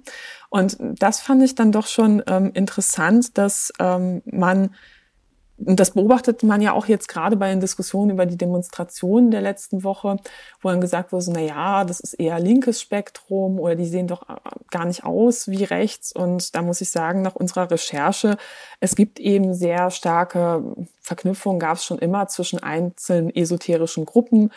Und 0.52 0.76
das 0.78 1.22
fand 1.22 1.42
ich 1.42 1.54
dann 1.54 1.72
doch 1.72 1.86
schon 1.86 2.22
ähm, 2.26 2.50
interessant, 2.52 3.38
dass 3.38 3.72
ähm, 3.78 4.20
man 4.26 4.74
und 5.64 5.78
das 5.78 5.92
beobachtet 5.92 6.42
man 6.42 6.60
ja 6.60 6.72
auch 6.72 6.86
jetzt 6.86 7.08
gerade 7.08 7.36
bei 7.36 7.48
den 7.48 7.60
Diskussionen 7.60 8.10
über 8.10 8.26
die 8.26 8.36
Demonstrationen 8.36 9.30
der 9.30 9.40
letzten 9.42 9.84
Woche, 9.84 10.16
wo 10.60 10.68
dann 10.68 10.80
gesagt 10.80 11.12
wurde, 11.12 11.22
so, 11.22 11.32
na 11.32 11.40
ja, 11.40 11.84
das 11.84 12.00
ist 12.00 12.14
eher 12.14 12.40
linkes 12.40 12.80
Spektrum 12.80 13.60
oder 13.60 13.76
die 13.76 13.86
sehen 13.86 14.08
doch 14.08 14.28
äh, 14.28 14.34
gar 14.70 14.84
nicht 14.84 15.04
aus 15.04 15.48
wie 15.48 15.64
rechts. 15.64 16.12
Und 16.12 16.54
da 16.54 16.62
muss 16.62 16.80
ich 16.80 16.90
sagen, 16.90 17.22
nach 17.22 17.36
unserer 17.36 17.70
Recherche, 17.70 18.36
es 18.80 18.96
gibt 18.96 19.20
eben 19.20 19.54
sehr 19.54 19.90
starke 19.90 20.64
Verknüpfungen, 21.00 21.60
gab 21.60 21.76
es 21.76 21.84
schon 21.84 21.98
immer 21.98 22.26
zwischen 22.28 22.62
einzelnen 22.62 23.34
esoterischen 23.34 24.04
Gruppen, 24.04 24.50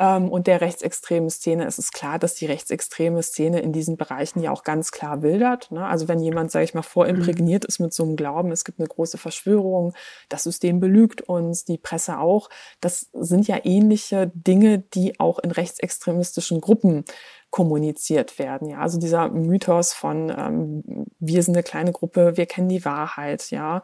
und 0.00 0.46
der 0.46 0.62
rechtsextremen 0.62 1.28
Szene. 1.28 1.66
Es 1.66 1.78
ist 1.78 1.92
klar, 1.92 2.18
dass 2.18 2.34
die 2.34 2.46
rechtsextreme 2.46 3.22
Szene 3.22 3.60
in 3.60 3.72
diesen 3.72 3.98
Bereichen 3.98 4.40
ja 4.40 4.50
auch 4.50 4.64
ganz 4.64 4.92
klar 4.92 5.20
wildert. 5.20 5.70
Ne? 5.70 5.84
Also 5.84 6.08
wenn 6.08 6.20
jemand, 6.20 6.50
sage 6.50 6.64
ich 6.64 6.72
mal, 6.72 6.82
vorimprägniert 6.82 7.66
ist 7.66 7.80
mit 7.80 7.92
so 7.92 8.04
einem 8.04 8.16
Glauben, 8.16 8.50
es 8.50 8.64
gibt 8.64 8.78
eine 8.78 8.88
große 8.88 9.18
Verschwörung, 9.18 9.92
das 10.30 10.44
System 10.44 10.80
belügt 10.80 11.20
uns, 11.20 11.66
die 11.66 11.76
Presse 11.76 12.18
auch, 12.18 12.48
das 12.80 13.10
sind 13.12 13.46
ja 13.46 13.58
ähnliche 13.62 14.32
Dinge, 14.34 14.78
die 14.78 15.20
auch 15.20 15.38
in 15.38 15.50
rechtsextremistischen 15.50 16.62
Gruppen 16.62 17.04
kommuniziert 17.50 18.38
werden. 18.38 18.68
Ja, 18.68 18.78
also 18.78 18.98
dieser 18.98 19.28
Mythos 19.28 19.92
von 19.92 20.30
ähm, 20.30 21.06
wir 21.18 21.42
sind 21.42 21.56
eine 21.56 21.62
kleine 21.62 21.92
Gruppe, 21.92 22.36
wir 22.36 22.46
kennen 22.46 22.68
die 22.68 22.84
Wahrheit. 22.84 23.50
Ja, 23.50 23.82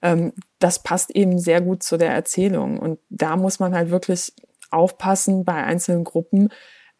ähm, 0.00 0.32
das 0.58 0.82
passt 0.82 1.10
eben 1.10 1.38
sehr 1.38 1.60
gut 1.60 1.82
zu 1.82 1.98
der 1.98 2.10
Erzählung 2.10 2.78
und 2.80 2.98
da 3.10 3.36
muss 3.36 3.60
man 3.60 3.74
halt 3.74 3.90
wirklich 3.90 4.32
aufpassen 4.72 5.44
bei 5.44 5.54
einzelnen 5.54 6.04
Gruppen, 6.04 6.48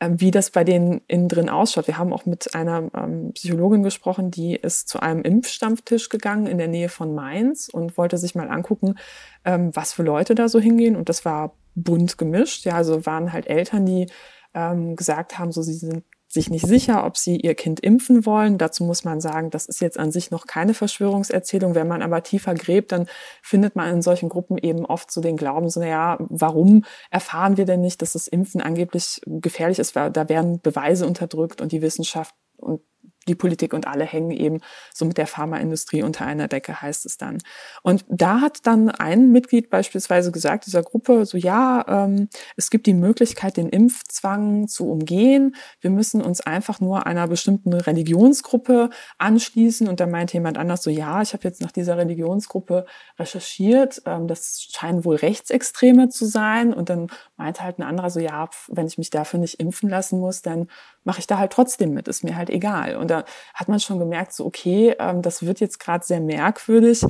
ähm, 0.01 0.21
wie 0.21 0.31
das 0.31 0.51
bei 0.51 0.65
denen 0.65 1.01
innen 1.07 1.29
drin 1.29 1.49
ausschaut. 1.49 1.87
Wir 1.87 1.99
haben 1.99 2.13
auch 2.13 2.27
mit 2.27 2.55
einer 2.55 2.91
ähm, 2.97 3.33
Psychologin 3.35 3.83
gesprochen, 3.83 4.31
die 4.31 4.55
ist 4.57 4.89
zu 4.89 5.01
einem 5.01 5.23
Impfstammtisch 5.23 6.09
gegangen 6.09 6.47
in 6.47 6.59
der 6.59 6.69
Nähe 6.69 6.89
von 6.89 7.15
Mainz 7.15 7.69
und 7.69 7.97
wollte 7.97 8.19
sich 8.19 8.35
mal 8.35 8.51
angucken, 8.51 8.97
ähm, 9.45 9.71
was 9.75 9.93
für 9.93 10.03
Leute 10.03 10.35
da 10.35 10.49
so 10.49 10.59
hingehen. 10.59 10.97
Und 10.97 11.09
das 11.09 11.25
war 11.25 11.55
bunt 11.75 12.19
gemischt. 12.19 12.65
Ja, 12.65 12.75
also 12.75 13.07
waren 13.07 13.33
halt 13.33 13.47
Eltern, 13.47 13.87
die 13.87 14.07
ähm, 14.55 14.97
gesagt 14.97 15.39
haben, 15.39 15.53
so 15.53 15.63
sie 15.63 15.75
sind 15.75 16.05
sich 16.33 16.49
nicht 16.49 16.67
sicher, 16.67 17.05
ob 17.05 17.19
sie 17.19 17.37
ihr 17.37 17.55
Kind 17.55 17.81
impfen 17.81 18.25
wollen. 18.25 18.57
Dazu 18.57 18.85
muss 18.85 19.05
man 19.05 19.21
sagen, 19.21 19.51
das 19.51 19.67
ist 19.67 19.83
jetzt 19.83 19.99
an 19.99 20.11
sich 20.11 20.31
noch 20.31 20.47
keine 20.47 20.73
Verschwörungserzählung. 20.73 21.75
Wenn 21.75 21.89
man 21.89 22.01
aber 22.01 22.23
tiefer 22.23 22.55
gräbt, 22.55 22.93
dann 22.93 23.07
findet 23.43 23.77
man 23.77 23.93
in 23.93 24.01
solchen 24.01 24.31
Gruppen 24.31 24.57
eben 24.57 24.87
oft 24.87 25.11
so 25.11 25.21
den 25.21 25.37
Glauben, 25.37 25.69
so, 25.69 25.81
naja, 25.81 26.17
warum 26.21 26.85
erfahren 27.11 27.59
wir 27.59 27.67
denn 27.67 27.83
nicht, 27.83 28.01
dass 28.01 28.15
das 28.15 28.29
Impfen 28.29 28.63
angeblich 28.63 29.21
gefährlich 29.27 29.79
ist? 29.79 29.95
Da 29.95 30.29
werden 30.31 30.61
Beweise 30.63 31.07
unterdrückt 31.07 31.61
und 31.61 31.71
die 31.71 31.83
Wissenschaft 31.83 32.35
und 32.57 32.81
die 33.29 33.35
Politik 33.35 33.73
und 33.73 33.87
alle 33.87 34.05
hängen 34.05 34.31
eben 34.31 34.61
so 34.93 35.05
mit 35.05 35.19
der 35.19 35.27
Pharmaindustrie 35.27 36.03
unter 36.03 36.27
einer 36.27 36.49
Decke, 36.49 36.81
heißt 36.81 37.07
es 37.07 37.17
dann. 37.17 37.39
Und 37.83 38.05
da 38.09 38.41
hat 38.41 38.67
dann 38.67 38.91
ein 38.91 39.31
Mitglied 39.31 39.71
beispielsweise 39.71 40.33
gesagt, 40.33 40.67
dieser 40.67 40.83
Gruppe, 40.83 41.25
so 41.27 41.39
ja, 41.39 41.85
ähm, 41.89 42.29
es 42.57 42.71
gibt 42.71 42.87
die 42.87 42.95
Möglichkeit, 42.95 43.57
den 43.57 43.69
Impfzwang 43.69 44.69
zu 44.69 44.89
umgehen. 44.89 45.57
Wir 45.81 45.91
müssen 45.91 46.23
uns 46.23 46.41
einfach 46.41 46.81
nur 46.81 47.07
einer 47.07 47.29
bestimmten 47.29 47.73
Religionsgruppe 47.73 48.91
anschließen. 49.19 49.89
Und 49.89 50.01
da 50.01 50.07
meinte 50.07 50.35
jemand 50.35 50.59
anders 50.59 50.83
so, 50.83 50.91
ja, 50.91 51.23
ich 51.23 51.33
habe 51.33 51.45
jetzt 51.45 51.61
nach 51.61 51.73
dieser 51.73 51.97
Religionsgruppe 51.97 52.87
recherchiert. 53.19 54.03
Ähm, 54.07 54.27
das 54.27 54.69
scheinen 54.71 55.05
wohl 55.05 55.17
Rechtsextreme 55.17 56.09
zu 56.09 56.27
sein. 56.27 56.75
Und 56.75 56.91
dann 56.91 57.09
meinte 57.37 57.63
halt 57.63 57.79
ein 57.79 57.83
anderer 57.83 58.11
so, 58.11 58.21
ja, 58.21 58.49
wenn 58.69 58.87
ich 58.87 58.99
mich 58.99 59.11
dafür 59.11 59.39
nicht 59.39 59.61
impfen 59.61 59.89
lassen 59.89 60.19
muss, 60.19 60.43
dann 60.43 60.69
mache 61.05 61.21
ich 61.21 61.27
da 61.27 61.39
halt 61.39 61.53
trotzdem 61.53 61.95
mit, 61.95 62.09
ist 62.09 62.25
mir 62.25 62.37
halt 62.37 62.51
egal. 62.51 62.97
Und 62.97 63.11
da 63.13 63.25
hat 63.55 63.69
man 63.69 63.81
schon 63.81 63.99
gemerkt, 63.99 64.33
so 64.33 64.45
okay, 64.45 64.95
ähm, 64.99 65.23
das 65.23 65.45
wird 65.45 65.61
jetzt 65.61 65.79
gerade 65.79 66.05
sehr 66.05 66.21
merkwürdig 66.21 67.05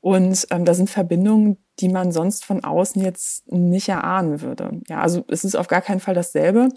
und 0.00 0.46
ähm, 0.50 0.64
da 0.64 0.74
sind 0.74 0.90
Verbindungen, 0.90 1.58
die 1.80 1.88
man 1.88 2.12
sonst 2.12 2.44
von 2.44 2.64
außen 2.64 3.02
jetzt 3.02 3.50
nicht 3.50 3.88
erahnen 3.88 4.40
würde. 4.40 4.80
Ja, 4.88 5.00
also 5.00 5.24
es 5.28 5.44
ist 5.44 5.56
auf 5.56 5.68
gar 5.68 5.82
keinen 5.82 6.00
Fall 6.00 6.14
dasselbe. 6.14 6.68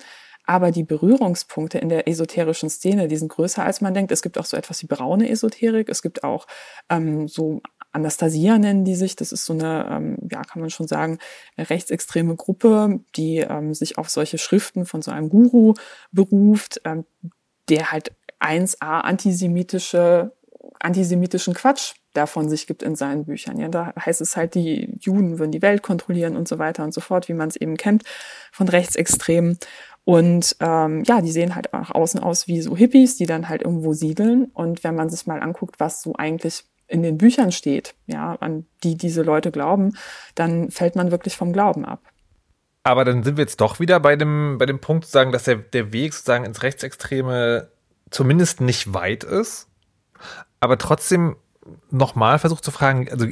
Aber 0.44 0.72
die 0.72 0.84
Berührungspunkte 0.84 1.78
in 1.78 1.90
der 1.90 2.08
esoterischen 2.08 2.70
Szene, 2.72 3.08
die 3.08 3.16
sind 3.16 3.30
größer 3.30 3.64
als 3.64 3.80
man 3.80 3.94
denkt. 3.94 4.12
Es 4.12 4.24
gibt 4.24 4.40
auch 4.40 4.46
so 4.46 4.58
etwas 4.58 4.82
wie 4.82 4.88
braune 4.88 5.30
Esoterik. 5.30 5.88
Es 5.88 6.02
gibt 6.02 6.24
auch 6.24 6.48
ähm, 6.90 7.28
so 7.28 7.62
Anastasia 7.92 8.58
nennen 8.58 8.86
die 8.86 8.96
sich. 8.96 9.16
Das 9.16 9.32
ist 9.32 9.46
so 9.46 9.54
eine, 9.54 9.88
ähm, 9.90 10.18
ja, 10.32 10.42
kann 10.42 10.62
man 10.62 10.70
schon 10.70 10.88
sagen, 10.88 11.20
rechtsextreme 11.58 12.36
Gruppe, 12.36 13.02
die 13.16 13.38
ähm, 13.38 13.74
sich 13.74 13.98
auf 13.98 14.10
solche 14.10 14.38
Schriften 14.38 14.86
von 14.86 15.02
so 15.02 15.12
einem 15.12 15.30
Guru 15.30 15.74
beruft, 16.12 16.82
ähm, 16.86 17.06
der 17.70 17.92
halt 17.92 18.12
1a 18.42 19.02
antisemitische, 19.02 20.32
antisemitischen 20.80 21.54
Quatsch 21.54 21.94
davon 22.14 22.50
sich 22.50 22.68
gibt 22.68 22.84
in 22.84 22.96
seinen 22.96 23.26
Büchern. 23.26 23.58
Ja, 23.58 23.70
da 23.70 23.94
heißt 23.98 24.22
es 24.22 24.36
halt, 24.36 24.56
die 24.56 24.98
Juden 25.00 25.40
würden 25.40 25.52
die 25.52 25.62
Welt 25.62 25.82
kontrollieren 25.82 26.36
und 26.36 26.48
so 26.48 26.60
weiter 26.60 26.84
und 26.84 26.94
so 26.94 27.02
fort, 27.02 27.30
wie 27.30 27.34
man 27.34 27.50
es 27.50 27.56
eben 27.56 27.78
kennt 27.78 28.04
von 28.52 28.68
Rechtsextremen. 28.68 29.58
Und 30.04 30.56
ähm, 30.60 31.04
ja, 31.06 31.22
die 31.22 31.32
sehen 31.32 31.56
halt 31.56 31.74
auch 31.74 31.92
außen 31.92 32.20
aus 32.20 32.48
wie 32.48 32.62
so 32.62 32.76
Hippies, 32.76 33.18
die 33.18 33.28
dann 33.28 33.48
halt 33.48 33.62
irgendwo 33.62 33.94
siedeln. 33.94 34.46
Und 34.54 34.84
wenn 34.84 34.96
man 34.96 35.10
sich 35.10 35.28
mal 35.28 35.42
anguckt, 35.42 35.80
was 35.80 36.02
so 36.02 36.16
eigentlich 36.16 36.66
in 36.88 37.04
den 37.04 37.18
Büchern 37.18 37.52
steht, 37.52 37.96
ja, 38.08 38.36
an 38.40 38.66
die 38.84 38.98
diese 38.98 39.22
Leute 39.22 39.52
glauben, 39.52 39.94
dann 40.36 40.72
fällt 40.72 40.96
man 40.96 41.12
wirklich 41.12 41.38
vom 41.38 41.54
Glauben 41.54 41.86
ab. 41.86 42.02
Aber 42.84 43.06
dann 43.06 43.24
sind 43.24 43.38
wir 43.38 43.44
jetzt 43.44 43.62
doch 43.62 43.80
wieder 43.80 44.00
bei 44.00 44.16
dem, 44.16 44.58
bei 44.58 44.66
dem 44.66 44.80
Punkt 44.80 45.06
zu 45.06 45.12
sagen, 45.12 45.32
dass 45.32 45.44
der, 45.44 45.58
der 45.58 45.94
Weg 45.94 46.14
sozusagen 46.14 46.46
ins 46.46 46.64
Rechtsextreme 46.64 47.70
zumindest 48.12 48.62
nicht 48.62 48.94
weit 48.94 49.24
ist, 49.24 49.68
aber 50.60 50.78
trotzdem 50.78 51.36
nochmal 51.90 52.40
versucht 52.40 52.64
zu 52.64 52.72
fragen, 52.72 53.10
also 53.10 53.28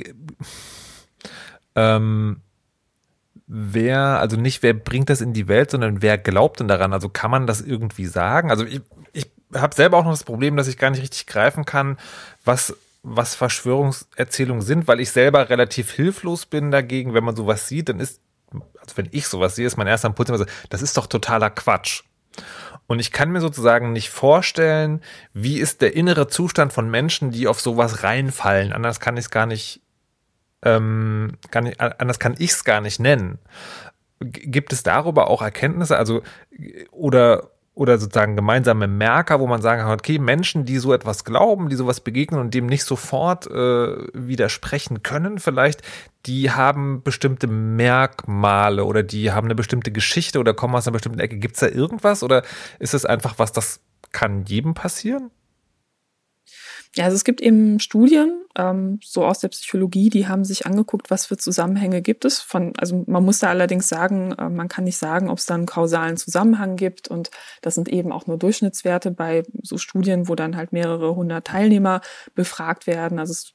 ähm, 1.75 2.41
wer, 3.47 4.19
also 4.19 4.37
nicht 4.37 4.63
wer 4.63 4.73
bringt 4.73 5.09
das 5.09 5.21
in 5.21 5.33
die 5.33 5.47
Welt, 5.47 5.71
sondern 5.71 6.01
wer 6.01 6.17
glaubt 6.17 6.59
denn 6.59 6.67
daran? 6.67 6.93
Also 6.93 7.09
kann 7.09 7.31
man 7.31 7.47
das 7.47 7.61
irgendwie 7.61 8.05
sagen? 8.05 8.49
Also 8.49 8.65
ich, 8.65 8.81
ich 9.13 9.29
habe 9.53 9.75
selber 9.75 9.97
auch 9.97 10.03
noch 10.03 10.11
das 10.11 10.23
Problem, 10.23 10.55
dass 10.55 10.67
ich 10.67 10.77
gar 10.77 10.89
nicht 10.89 11.01
richtig 11.01 11.27
greifen 11.27 11.65
kann, 11.65 11.97
was 12.45 12.75
was 13.01 13.33
Verschwörungserzählungen 13.33 14.61
sind, 14.61 14.89
weil 14.89 14.99
ich 14.99 15.11
selber 15.11 15.49
relativ 15.49 15.91
hilflos 15.91 16.45
bin 16.45 16.69
dagegen. 16.69 17.13
Wenn 17.13 17.23
man 17.23 17.35
sowas 17.35 17.65
sieht, 17.65 17.87
dann 17.87 18.01
ist 18.01 18.19
also 18.81 18.97
wenn 18.97 19.07
ich 19.11 19.27
sowas 19.27 19.55
sehe, 19.55 19.67
ist 19.67 19.77
mein 19.77 19.87
erster 19.87 20.07
Impuls 20.07 20.29
immer 20.29 20.37
so, 20.37 20.45
das 20.69 20.81
ist 20.81 20.97
doch 20.97 21.07
totaler 21.07 21.49
Quatsch. 21.49 22.03
Und 22.89 22.97
ich 22.97 23.11
kann 23.11 23.31
mir 23.31 23.39
sozusagen 23.39 23.93
nicht 23.93 24.09
vorstellen, 24.09 25.01
wie 25.31 25.59
ist 25.59 25.83
der 25.83 25.95
innere 25.95 26.27
Zustand 26.27 26.73
von 26.73 26.89
Menschen, 26.89 27.29
die 27.29 27.47
auf 27.47 27.61
sowas 27.61 28.01
reinfallen. 28.01 28.73
Anders 28.73 28.99
kann 28.99 29.15
ich 29.15 29.25
es 29.25 29.29
gar 29.29 29.45
nicht, 29.45 29.81
ähm, 30.63 31.37
gar 31.51 31.61
nicht, 31.61 31.79
anders 31.79 32.17
kann 32.17 32.33
ich 32.39 32.49
es 32.49 32.63
gar 32.63 32.81
nicht 32.81 32.99
nennen. 32.99 33.37
Gibt 34.19 34.73
es 34.73 34.81
darüber 34.81 35.29
auch 35.29 35.43
Erkenntnisse, 35.43 35.97
also 35.97 36.23
oder 36.89 37.51
oder 37.79 37.97
sozusagen 37.97 38.35
gemeinsame 38.35 38.89
Merker, 38.89 39.39
wo 39.39 39.47
man 39.47 39.61
sagen 39.61 39.83
kann, 39.83 39.93
okay, 39.97 40.19
Menschen, 40.19 40.65
die 40.65 40.79
so 40.79 40.91
etwas 40.91 41.23
glauben, 41.23 41.69
die 41.69 41.77
sowas 41.77 42.01
begegnen 42.01 42.41
und 42.41 42.53
dem 42.53 42.65
nicht 42.65 42.83
sofort 42.83 43.47
äh, 43.47 43.95
widersprechen 44.13 45.01
können, 45.01 45.39
vielleicht, 45.39 45.81
die 46.25 46.51
haben 46.51 47.03
bestimmte 47.03 47.47
Merkmale 47.47 48.83
oder 48.83 49.01
die 49.01 49.31
haben 49.31 49.45
eine 49.45 49.55
bestimmte 49.55 49.93
Geschichte 49.93 50.39
oder 50.39 50.53
kommen 50.53 50.75
aus 50.75 50.87
einer 50.87 50.93
bestimmten 50.93 51.21
Ecke. 51.21 51.37
Gibt 51.37 51.53
es 51.53 51.61
da 51.61 51.67
irgendwas 51.69 52.21
oder 52.21 52.43
ist 52.79 52.93
es 52.93 53.05
einfach 53.05 53.35
was, 53.39 53.53
das 53.53 53.79
kann 54.11 54.43
jedem 54.43 54.73
passieren? 54.73 55.31
Ja, 56.95 57.05
also 57.05 57.15
es 57.15 57.23
gibt 57.23 57.39
eben 57.39 57.79
Studien, 57.79 58.41
ähm, 58.57 58.99
so 59.03 59.23
aus 59.23 59.39
der 59.39 59.49
Psychologie, 59.49 60.09
die 60.09 60.27
haben 60.27 60.43
sich 60.43 60.65
angeguckt, 60.65 61.11
was 61.11 61.27
für 61.27 61.37
Zusammenhänge 61.37 62.01
gibt 62.01 62.25
es. 62.25 62.39
Von, 62.39 62.73
also 62.77 63.03
man 63.05 63.23
muss 63.23 63.39
da 63.39 63.49
allerdings 63.49 63.87
sagen, 63.87 64.31
äh, 64.33 64.49
man 64.49 64.69
kann 64.69 64.85
nicht 64.85 64.97
sagen, 64.97 65.29
ob 65.29 65.37
es 65.37 65.45
da 65.45 65.53
einen 65.53 65.67
kausalen 65.67 66.17
Zusammenhang 66.17 66.77
gibt. 66.77 67.07
Und 67.07 67.29
das 67.61 67.75
sind 67.75 67.89
eben 67.89 68.11
auch 68.11 68.25
nur 68.25 68.37
Durchschnittswerte 68.37 69.11
bei 69.11 69.43
so 69.61 69.77
Studien, 69.77 70.27
wo 70.27 70.35
dann 70.35 70.57
halt 70.57 70.73
mehrere 70.73 71.15
hundert 71.15 71.45
Teilnehmer 71.45 72.01
befragt 72.33 72.87
werden. 72.87 73.19
Also 73.19 73.33
es 73.33 73.53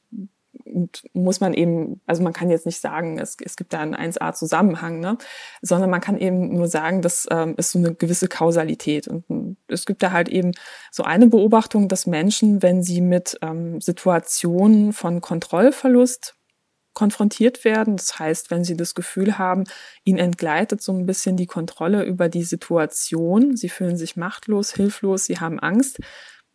muss 1.13 1.41
man 1.41 1.55
eben, 1.55 2.01
also 2.07 2.23
man 2.23 2.33
kann 2.33 2.51
jetzt 2.51 2.67
nicht 2.67 2.81
sagen, 2.81 3.19
es, 3.19 3.37
es 3.43 3.57
gibt 3.57 3.73
da 3.73 3.81
einen 3.81 3.95
1A-Zusammenhang, 3.95 5.01
ne? 5.01 5.19
sondern 5.63 5.91
man 5.91 6.01
kann 6.01 6.19
eben 6.19 6.55
nur 6.55 6.69
sagen, 6.69 7.03
das 7.03 7.27
ähm, 7.31 7.55
ist 7.57 7.73
so 7.73 7.79
eine 7.79 7.95
gewisse 7.95 8.29
Kausalität. 8.29 9.09
Und 9.09 9.29
hm, 9.29 9.57
es 9.69 9.87
gibt 9.87 10.03
da 10.03 10.13
halt 10.13 10.29
eben 10.29 10.53
so 10.91 11.05
eine 11.05 11.29
Beobachtung, 11.29 11.89
dass 11.89 12.07
Menschen, 12.07 12.63
wenn 12.63 12.83
sie 12.83 13.01
mit 13.01 13.39
ähm, 13.43 13.81
Situationen 13.81 14.93
von 14.93 15.21
Kontrollverlust 15.21 16.35
konfrontiert 16.95 17.65
werden, 17.65 17.97
das 17.97 18.19
heißt, 18.19 18.51
wenn 18.51 18.65
sie 18.65 18.77
das 18.77 18.95
Gefühl 18.95 19.37
haben, 19.37 19.65
ihnen 20.05 20.19
entgleitet 20.19 20.81
so 20.81 20.93
ein 20.93 21.07
bisschen 21.07 21.37
die 21.37 21.47
Kontrolle 21.47 22.05
über 22.05 22.29
die 22.29 22.45
Situation, 22.45 23.57
sie 23.57 23.69
fühlen 23.69 23.97
sich 23.97 24.17
machtlos, 24.17 24.73
hilflos, 24.73 25.25
sie 25.25 25.39
haben 25.39 25.59
Angst, 25.59 25.99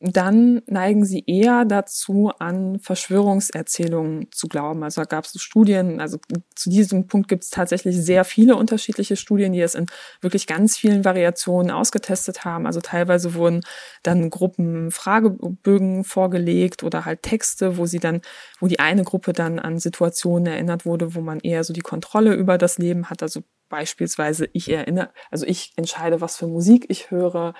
dann 0.01 0.61
neigen 0.65 1.03
sie 1.03 1.25
eher 1.27 1.65
dazu, 1.65 2.31
an 2.39 2.79
Verschwörungserzählungen 2.79 4.31
zu 4.31 4.47
glauben. 4.47 4.83
Also 4.83 5.01
da 5.01 5.05
gab 5.05 5.25
es 5.25 5.33
so 5.33 5.39
Studien, 5.39 5.99
also 5.99 6.17
zu 6.55 6.69
diesem 6.69 7.07
Punkt 7.07 7.27
gibt 7.27 7.43
es 7.43 7.49
tatsächlich 7.49 7.97
sehr 7.97 8.23
viele 8.23 8.55
unterschiedliche 8.55 9.17
Studien, 9.17 9.51
die 9.51 9.59
es 9.59 9.75
in 9.75 9.87
wirklich 10.21 10.47
ganz 10.47 10.77
vielen 10.77 11.03
Variationen 11.03 11.69
ausgetestet 11.69 12.45
haben. 12.45 12.65
Also 12.65 12.79
teilweise 12.79 13.33
wurden 13.33 13.59
dann 14.03 14.29
Gruppen 14.29 14.89
Fragebögen 14.91 16.05
vorgelegt 16.05 16.83
oder 16.83 17.03
halt 17.03 17.21
Texte, 17.21 17.77
wo 17.77 17.85
sie 17.85 17.99
dann, 17.99 18.21
wo 18.61 18.67
die 18.67 18.79
eine 18.79 19.03
Gruppe 19.03 19.33
dann 19.33 19.59
an 19.59 19.79
Situationen 19.79 20.45
erinnert 20.45 20.85
wurde, 20.85 21.13
wo 21.13 21.19
man 21.19 21.41
eher 21.41 21.65
so 21.65 21.73
die 21.73 21.81
Kontrolle 21.81 22.35
über 22.35 22.57
das 22.57 22.77
Leben 22.77 23.09
hat. 23.09 23.21
Also 23.21 23.41
beispielsweise 23.67 24.49
ich 24.53 24.71
erinnere, 24.71 25.11
also 25.29 25.45
ich 25.45 25.73
entscheide, 25.75 26.21
was 26.21 26.37
für 26.37 26.47
Musik 26.47 26.85
ich 26.89 27.11
höre 27.11 27.53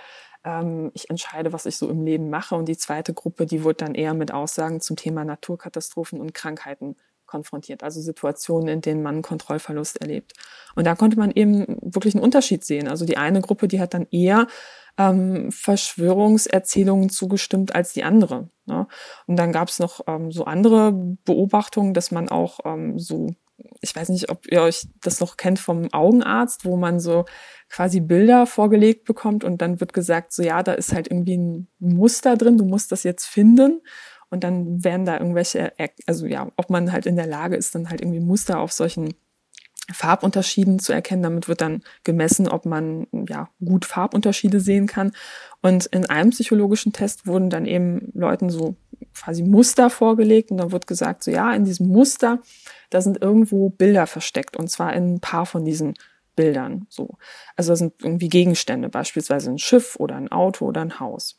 ähm, 0.50 0.92
ich 0.94 1.10
entscheide, 1.10 1.54
was 1.54 1.66
ich 1.66 1.78
so 1.78 1.90
im 1.90 2.04
Leben 2.04 2.30
mache. 2.30 2.56
Und 2.56 2.68
die 2.68 2.78
zweite 2.78 3.14
Gruppe, 3.14 3.46
die 3.46 3.64
wird 3.64 3.82
dann 3.82 3.96
eher 3.96 4.14
mit 4.14 4.32
Aussagen 4.34 4.82
zum 4.82 4.96
Thema 4.96 5.24
Naturkatastrophen 5.24 6.20
und 6.20 6.34
Krankheiten 6.34 6.96
konfrontiert, 7.26 7.84
also 7.84 8.02
Situationen, 8.02 8.68
in 8.70 8.82
denen 8.82 9.04
man 9.04 9.22
Kontrollverlust 9.22 10.02
erlebt. 10.02 10.34
Und 10.76 10.88
da 10.88 10.96
konnte 10.96 11.18
man 11.18 11.30
eben 11.30 11.78
wirklich 11.82 12.16
einen 12.16 12.24
Unterschied 12.24 12.66
sehen. 12.66 12.88
Also 12.88 13.06
die 13.06 13.18
eine 13.18 13.42
Gruppe, 13.42 13.68
die 13.68 13.80
hat 13.80 13.94
dann 13.94 14.08
eher 14.10 14.48
ähm, 14.98 15.52
Verschwörungserzählungen 15.52 17.10
zugestimmt 17.10 17.76
als 17.76 17.94
die 17.94 18.04
andere. 18.04 18.50
Ne? 18.66 18.88
Und 19.28 19.38
dann 19.38 19.52
gab 19.52 19.70
es 19.70 19.78
noch 19.78 20.02
ähm, 20.08 20.32
so 20.32 20.46
andere 20.46 20.92
Beobachtungen, 21.24 21.94
dass 21.94 22.10
man 22.10 22.30
auch 22.30 22.62
ähm, 22.66 22.98
so 22.98 23.28
ich 23.82 23.96
weiß 23.96 24.10
nicht, 24.10 24.30
ob 24.30 24.52
ihr 24.52 24.62
euch 24.62 24.88
das 25.02 25.20
noch 25.20 25.38
kennt 25.38 25.60
vom 25.60 25.92
Augenarzt, 25.94 26.66
wo 26.66 26.76
man 26.78 27.00
so 27.00 27.26
quasi 27.70 28.00
Bilder 28.00 28.46
vorgelegt 28.46 29.06
bekommt 29.06 29.44
und 29.44 29.62
dann 29.62 29.80
wird 29.80 29.94
gesagt, 29.94 30.34
so 30.34 30.44
ja, 30.44 30.64
da 30.64 30.74
ist 30.74 30.94
halt 30.94 31.10
irgendwie 31.10 31.38
ein 31.38 31.68
Muster 31.80 32.36
drin, 32.36 32.58
du 32.58 32.66
musst 32.66 32.92
das 32.92 33.04
jetzt 33.04 33.26
finden. 33.26 33.82
Und 34.32 34.44
dann 34.44 34.84
werden 34.84 35.06
da 35.06 35.18
irgendwelche, 35.18 35.74
also 36.06 36.28
ja, 36.28 36.52
ob 36.56 36.70
man 36.70 36.92
halt 36.92 37.08
in 37.08 37.16
der 37.16 37.26
Lage 37.26 37.56
ist, 37.56 37.74
dann 37.74 37.90
halt 37.90 38.02
irgendwie 38.02 38.20
Muster 38.20 38.60
auf 38.60 38.72
solchen 38.72 39.16
Farbunterschieden 39.92 40.80
zu 40.80 40.94
erkennen. 40.94 41.24
Damit 41.24 41.48
wird 41.48 41.62
dann 41.62 41.82
gemessen, 42.04 42.48
ob 42.48 42.66
man 42.66 43.08
ja 43.28 43.50
gut 43.64 43.86
Farbunterschiede 43.86 44.60
sehen 44.60 44.88
kann. 44.88 45.14
Und 45.62 45.88
in 45.88 46.06
einem 46.06 46.30
psychologischen 46.30 46.94
Test 46.94 47.28
wurden 47.28 47.50
dann 47.50 47.66
eben 47.66 48.12
Leuten 48.14 48.50
so 48.50 48.76
quasi 49.16 49.44
Muster 49.44 49.90
vorgelegt 49.90 50.52
und 50.52 50.58
dann 50.58 50.72
wird 50.72 50.88
gesagt, 50.88 51.24
so 51.24 51.32
ja, 51.32 51.54
in 51.54 51.66
diesem 51.66 51.88
Muster, 51.88 52.40
da 52.90 53.02
sind 53.02 53.22
irgendwo 53.22 53.70
Bilder 53.70 54.08
versteckt 54.08 54.58
und 54.58 54.70
zwar 54.70 54.94
in 54.94 55.16
ein 55.16 55.20
paar 55.20 55.46
von 55.46 55.66
diesen 55.66 55.96
Bildern. 56.36 56.86
So. 56.90 57.18
Also 57.56 57.74
das 57.74 57.80
sind 57.80 57.94
irgendwie 58.02 58.30
Gegenstände, 58.30 58.90
beispielsweise 58.90 59.50
ein 59.52 59.58
Schiff 59.58 59.96
oder 59.98 60.16
ein 60.16 60.32
Auto 60.32 60.66
oder 60.66 60.82
ein 60.82 61.00
Haus. 61.00 61.36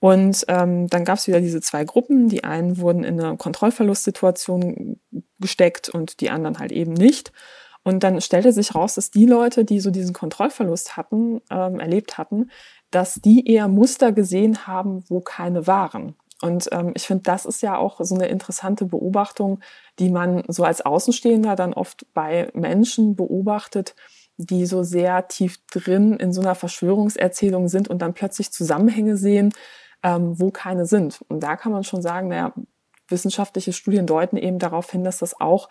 Und 0.00 0.44
ähm, 0.48 0.88
dann 0.88 1.04
gab 1.04 1.18
es 1.18 1.28
wieder 1.28 1.40
diese 1.40 1.60
zwei 1.60 1.84
Gruppen. 1.84 2.28
Die 2.28 2.42
einen 2.42 2.78
wurden 2.78 3.04
in 3.04 3.20
eine 3.20 3.36
Kontrollverlustsituation 3.36 4.98
gesteckt 5.38 5.90
und 5.90 6.20
die 6.20 6.30
anderen 6.30 6.58
halt 6.58 6.72
eben 6.72 6.92
nicht. 6.92 7.30
Und 7.84 8.02
dann 8.02 8.20
stellte 8.20 8.52
sich 8.52 8.74
raus, 8.74 8.96
dass 8.96 9.12
die 9.12 9.26
Leute, 9.26 9.64
die 9.64 9.78
so 9.78 9.92
diesen 9.92 10.12
Kontrollverlust 10.12 10.96
hatten, 10.96 11.40
ähm, 11.50 11.78
erlebt 11.78 12.18
hatten, 12.18 12.50
dass 12.90 13.14
die 13.14 13.46
eher 13.46 13.68
Muster 13.68 14.10
gesehen 14.10 14.66
haben, 14.66 15.04
wo 15.08 15.20
keine 15.20 15.68
waren. 15.68 16.16
Und 16.42 16.68
ähm, 16.72 16.92
ich 16.94 17.06
finde, 17.06 17.22
das 17.22 17.46
ist 17.46 17.62
ja 17.62 17.76
auch 17.76 18.00
so 18.00 18.14
eine 18.14 18.26
interessante 18.26 18.84
Beobachtung, 18.84 19.60
die 19.98 20.10
man 20.10 20.42
so 20.48 20.64
als 20.64 20.80
Außenstehender 20.80 21.54
dann 21.54 21.72
oft 21.72 22.04
bei 22.14 22.50
Menschen 22.52 23.14
beobachtet, 23.14 23.94
die 24.36 24.66
so 24.66 24.82
sehr 24.82 25.28
tief 25.28 25.64
drin 25.70 26.14
in 26.14 26.32
so 26.32 26.40
einer 26.40 26.56
Verschwörungserzählung 26.56 27.68
sind 27.68 27.88
und 27.88 28.02
dann 28.02 28.12
plötzlich 28.12 28.52
Zusammenhänge 28.52 29.16
sehen, 29.16 29.52
ähm, 30.02 30.38
wo 30.40 30.50
keine 30.50 30.84
sind. 30.84 31.22
Und 31.28 31.40
da 31.44 31.56
kann 31.56 31.70
man 31.70 31.84
schon 31.84 32.02
sagen, 32.02 32.28
naja, 32.28 32.52
wissenschaftliche 33.08 33.72
Studien 33.72 34.06
deuten 34.06 34.36
eben 34.36 34.58
darauf 34.58 34.90
hin, 34.90 35.04
dass 35.04 35.18
das 35.18 35.40
auch 35.40 35.68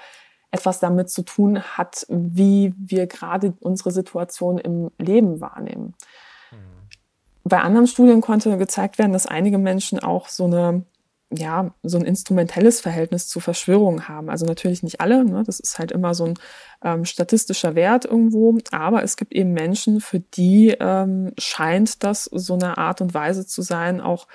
etwas 0.51 0.79
damit 0.79 1.09
zu 1.09 1.23
tun 1.23 1.61
hat, 1.61 2.05
wie 2.09 2.73
wir 2.77 3.07
gerade 3.07 3.53
unsere 3.59 3.91
Situation 3.91 4.57
im 4.57 4.91
Leben 4.97 5.41
wahrnehmen. 5.41 5.95
Bei 7.43 7.61
anderen 7.61 7.87
Studien 7.87 8.21
konnte 8.21 8.57
gezeigt 8.57 8.97
werden, 8.97 9.13
dass 9.13 9.25
einige 9.25 9.57
Menschen 9.57 9.99
auch 9.99 10.27
so 10.29 10.45
eine 10.45 10.83
ja, 11.33 11.73
so 11.81 11.97
ein 11.97 12.03
instrumentelles 12.03 12.81
Verhältnis 12.81 13.29
zu 13.29 13.39
Verschwörungen 13.39 14.09
haben. 14.09 14.29
Also 14.29 14.45
natürlich 14.45 14.83
nicht 14.83 14.99
alle, 14.99 15.23
ne? 15.23 15.43
das 15.45 15.61
ist 15.61 15.79
halt 15.79 15.91
immer 15.91 16.13
so 16.13 16.25
ein 16.25 16.33
ähm, 16.83 17.05
statistischer 17.05 17.73
Wert 17.73 18.03
irgendwo, 18.03 18.57
aber 18.71 19.01
es 19.03 19.15
gibt 19.15 19.33
eben 19.33 19.53
Menschen, 19.53 20.01
für 20.01 20.19
die 20.19 20.75
ähm, 20.79 21.31
scheint 21.37 22.03
das 22.03 22.25
so 22.25 22.55
eine 22.55 22.77
Art 22.77 22.99
und 22.99 23.13
Weise 23.13 23.47
zu 23.47 23.61
sein, 23.61 24.01
auch 24.01 24.27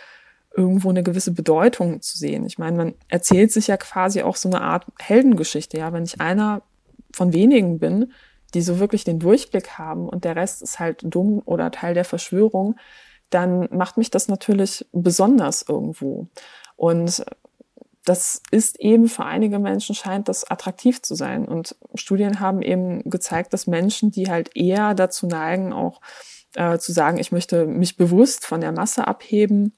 irgendwo 0.57 0.89
eine 0.89 1.03
gewisse 1.03 1.33
Bedeutung 1.33 2.01
zu 2.01 2.17
sehen. 2.17 2.47
Ich 2.47 2.57
meine, 2.57 2.77
man 2.79 2.95
erzählt 3.09 3.53
sich 3.53 3.67
ja 3.67 3.77
quasi 3.77 4.23
auch 4.23 4.37
so 4.37 4.49
eine 4.49 4.63
Art 4.63 4.87
Heldengeschichte, 4.99 5.77
ja, 5.77 5.93
wenn 5.93 6.05
ich 6.05 6.23
einer 6.23 6.63
von 7.13 7.35
wenigen 7.35 7.79
bin, 7.79 8.13
die 8.57 8.63
so 8.63 8.81
wirklich 8.81 9.05
den 9.05 9.19
Durchblick 9.19 9.79
haben 9.79 10.09
und 10.09 10.25
der 10.25 10.35
Rest 10.35 10.63
ist 10.63 10.79
halt 10.79 11.01
dumm 11.03 11.43
oder 11.45 11.71
Teil 11.71 11.93
der 11.93 12.07
Verschwörung, 12.07 12.77
dann 13.29 13.69
macht 13.71 13.99
mich 13.99 14.11
das 14.11 14.29
natürlich 14.29 14.87
besonders 14.93 15.63
irgendwo. 15.69 16.29
Und 16.75 17.25
das 18.07 18.41
ist 18.51 18.81
eben 18.81 19.09
für 19.09 19.27
einige 19.27 19.59
Menschen 19.59 19.95
scheint 19.95 20.29
das 20.29 20.51
attraktiv 20.51 21.03
zu 21.03 21.15
sein. 21.15 21.45
Und 21.45 21.77
Studien 21.97 22.41
haben 22.41 22.63
eben 22.63 23.03
gezeigt, 23.11 23.53
dass 23.53 23.67
Menschen, 23.67 24.11
die 24.11 24.31
halt 24.31 24.57
eher 24.57 24.95
dazu 24.95 25.27
neigen, 25.27 25.75
auch 25.75 26.01
äh, 26.55 26.79
zu 26.79 26.93
sagen, 26.93 27.19
ich 27.19 27.33
möchte 27.33 27.67
mich 27.67 27.99
bewusst 27.99 28.47
von 28.47 28.63
der 28.63 28.73
Masse 28.73 29.07
abheben, 29.07 29.77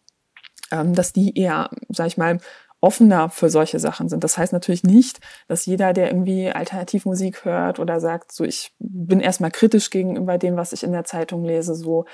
ähm, 0.70 0.94
dass 0.94 1.12
die 1.12 1.36
eher, 1.36 1.70
sag 1.88 2.06
ich 2.06 2.16
mal, 2.16 2.38
offener 2.80 3.28
für 3.28 3.50
solche 3.50 3.80
Sachen 3.80 4.08
sind. 4.08 4.22
Das 4.22 4.38
heißt 4.38 4.52
natürlich 4.52 4.84
nicht, 4.84 5.20
dass 5.48 5.66
jeder, 5.66 5.92
der 5.92 6.08
irgendwie 6.08 6.50
Alternativmusik 6.50 7.44
hört 7.44 7.78
oder 7.78 8.00
sagt, 8.00 8.32
so 8.32 8.44
ich 8.44 8.72
bin 8.78 9.20
erstmal 9.20 9.50
kritisch 9.50 9.90
gegenüber 9.90 10.38
dem, 10.38 10.56
was 10.56 10.72
ich 10.72 10.84
in 10.84 10.92
der 10.92 11.04
Zeitung 11.04 11.44
lese, 11.44 11.74
so 11.74 12.06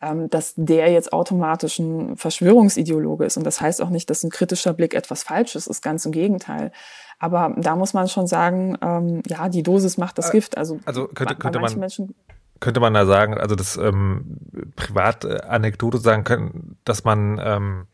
ähm, 0.00 0.28
dass 0.28 0.54
der 0.56 0.90
jetzt 0.90 1.12
automatisch 1.12 1.78
ein 1.78 2.16
Verschwörungsideologe 2.16 3.24
ist. 3.24 3.36
Und 3.36 3.44
das 3.44 3.60
heißt 3.60 3.80
auch 3.80 3.90
nicht, 3.90 4.10
dass 4.10 4.24
ein 4.24 4.30
kritischer 4.30 4.74
Blick 4.74 4.94
etwas 4.94 5.22
Falsches 5.22 5.66
ist, 5.66 5.82
ganz 5.82 6.04
im 6.04 6.12
Gegenteil. 6.12 6.72
Aber 7.18 7.54
da 7.56 7.76
muss 7.76 7.94
man 7.94 8.08
schon 8.08 8.26
sagen, 8.26 8.76
ähm, 8.82 9.22
ja, 9.26 9.48
die 9.48 9.62
Dosis 9.62 9.96
macht 9.96 10.18
das 10.18 10.28
äh, 10.28 10.32
Gift. 10.32 10.58
Also, 10.58 10.80
also 10.84 11.08
könnte, 11.08 11.34
könnte 11.36 11.60
man 11.60 11.78
Menschen 11.78 12.14
könnte 12.60 12.80
man 12.80 12.94
da 12.94 13.04
sagen, 13.06 13.36
also 13.36 13.54
das 13.54 13.76
ähm, 13.76 14.38
Privatanekdote 14.76 15.98
sagen 15.98 16.24
können, 16.24 16.78
dass 16.84 17.04
man, 17.04 17.40
ähm, 17.42 17.86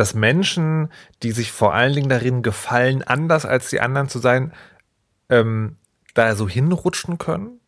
dass 0.00 0.14
Menschen, 0.14 0.90
die 1.22 1.32
sich 1.32 1.52
vor 1.52 1.74
allen 1.74 1.94
Dingen 1.94 2.08
darin 2.08 2.42
gefallen, 2.42 3.02
anders 3.02 3.44
als 3.44 3.70
die 3.70 3.80
anderen 3.80 4.08
zu 4.08 4.18
sein, 4.18 4.52
ähm, 5.28 5.76
da 6.14 6.34
so 6.34 6.48
hinrutschen 6.48 7.18
können? 7.18 7.60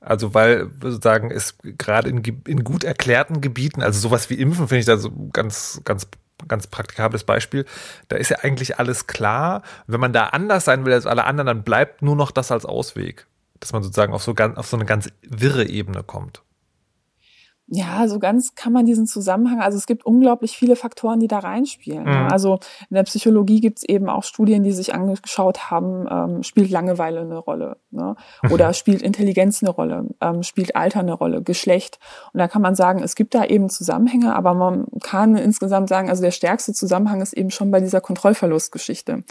Also 0.00 0.34
weil 0.34 0.70
sozusagen 0.80 1.30
es 1.30 1.56
gerade 1.62 2.10
in, 2.10 2.22
in 2.46 2.64
gut 2.64 2.84
erklärten 2.84 3.40
Gebieten, 3.40 3.82
also 3.82 4.00
sowas 4.00 4.28
wie 4.28 4.34
Impfen 4.34 4.68
finde 4.68 4.80
ich 4.80 4.86
da 4.86 4.96
so 4.96 5.10
ganz, 5.32 5.80
ganz 5.84 6.08
ganz 6.48 6.66
praktikables 6.66 7.24
Beispiel. 7.24 7.64
Da 8.08 8.16
ist 8.16 8.30
ja 8.30 8.38
eigentlich 8.42 8.78
alles 8.78 9.06
klar. 9.06 9.62
wenn 9.86 10.00
man 10.00 10.12
da 10.12 10.26
anders 10.26 10.64
sein 10.64 10.84
will 10.84 10.92
als 10.92 11.06
alle 11.06 11.24
anderen, 11.24 11.46
dann 11.46 11.62
bleibt 11.62 12.02
nur 12.02 12.16
noch 12.16 12.30
das 12.30 12.50
als 12.50 12.64
Ausweg. 12.64 13.26
Dass 13.60 13.72
man 13.72 13.82
sozusagen 13.82 14.12
auf 14.12 14.22
so, 14.22 14.34
ganz, 14.34 14.58
auf 14.58 14.66
so 14.66 14.76
eine 14.76 14.84
ganz 14.84 15.10
wirre 15.22 15.66
Ebene 15.66 16.02
kommt. 16.02 16.42
Ja, 17.66 18.06
so 18.08 18.18
ganz 18.18 18.54
kann 18.54 18.74
man 18.74 18.84
diesen 18.84 19.06
Zusammenhang, 19.06 19.60
also 19.60 19.78
es 19.78 19.86
gibt 19.86 20.04
unglaublich 20.04 20.54
viele 20.54 20.76
Faktoren, 20.76 21.18
die 21.18 21.28
da 21.28 21.38
reinspielen. 21.38 22.04
Mhm. 22.04 22.28
Also 22.30 22.58
in 22.90 22.94
der 22.94 23.04
Psychologie 23.04 23.60
gibt 23.60 23.78
es 23.78 23.84
eben 23.84 24.10
auch 24.10 24.22
Studien, 24.22 24.62
die 24.62 24.72
sich 24.72 24.94
angeschaut 24.94 25.70
haben, 25.70 26.06
ähm, 26.10 26.42
spielt 26.42 26.70
Langeweile 26.70 27.22
eine 27.22 27.38
Rolle 27.38 27.78
ne? 27.90 28.16
oder 28.50 28.68
mhm. 28.68 28.72
spielt 28.74 29.00
Intelligenz 29.00 29.62
eine 29.62 29.70
Rolle, 29.70 30.08
ähm, 30.20 30.42
spielt 30.42 30.76
Alter 30.76 31.00
eine 31.00 31.14
Rolle, 31.14 31.42
Geschlecht. 31.42 31.98
Und 32.34 32.38
da 32.38 32.48
kann 32.48 32.60
man 32.60 32.74
sagen, 32.74 33.02
es 33.02 33.14
gibt 33.14 33.34
da 33.34 33.44
eben 33.44 33.70
Zusammenhänge, 33.70 34.36
aber 34.36 34.52
man 34.52 34.86
kann 35.02 35.34
insgesamt 35.36 35.88
sagen, 35.88 36.10
also 36.10 36.22
der 36.22 36.32
stärkste 36.32 36.74
Zusammenhang 36.74 37.22
ist 37.22 37.32
eben 37.32 37.50
schon 37.50 37.70
bei 37.70 37.80
dieser 37.80 38.02
Kontrollverlustgeschichte. 38.02 39.24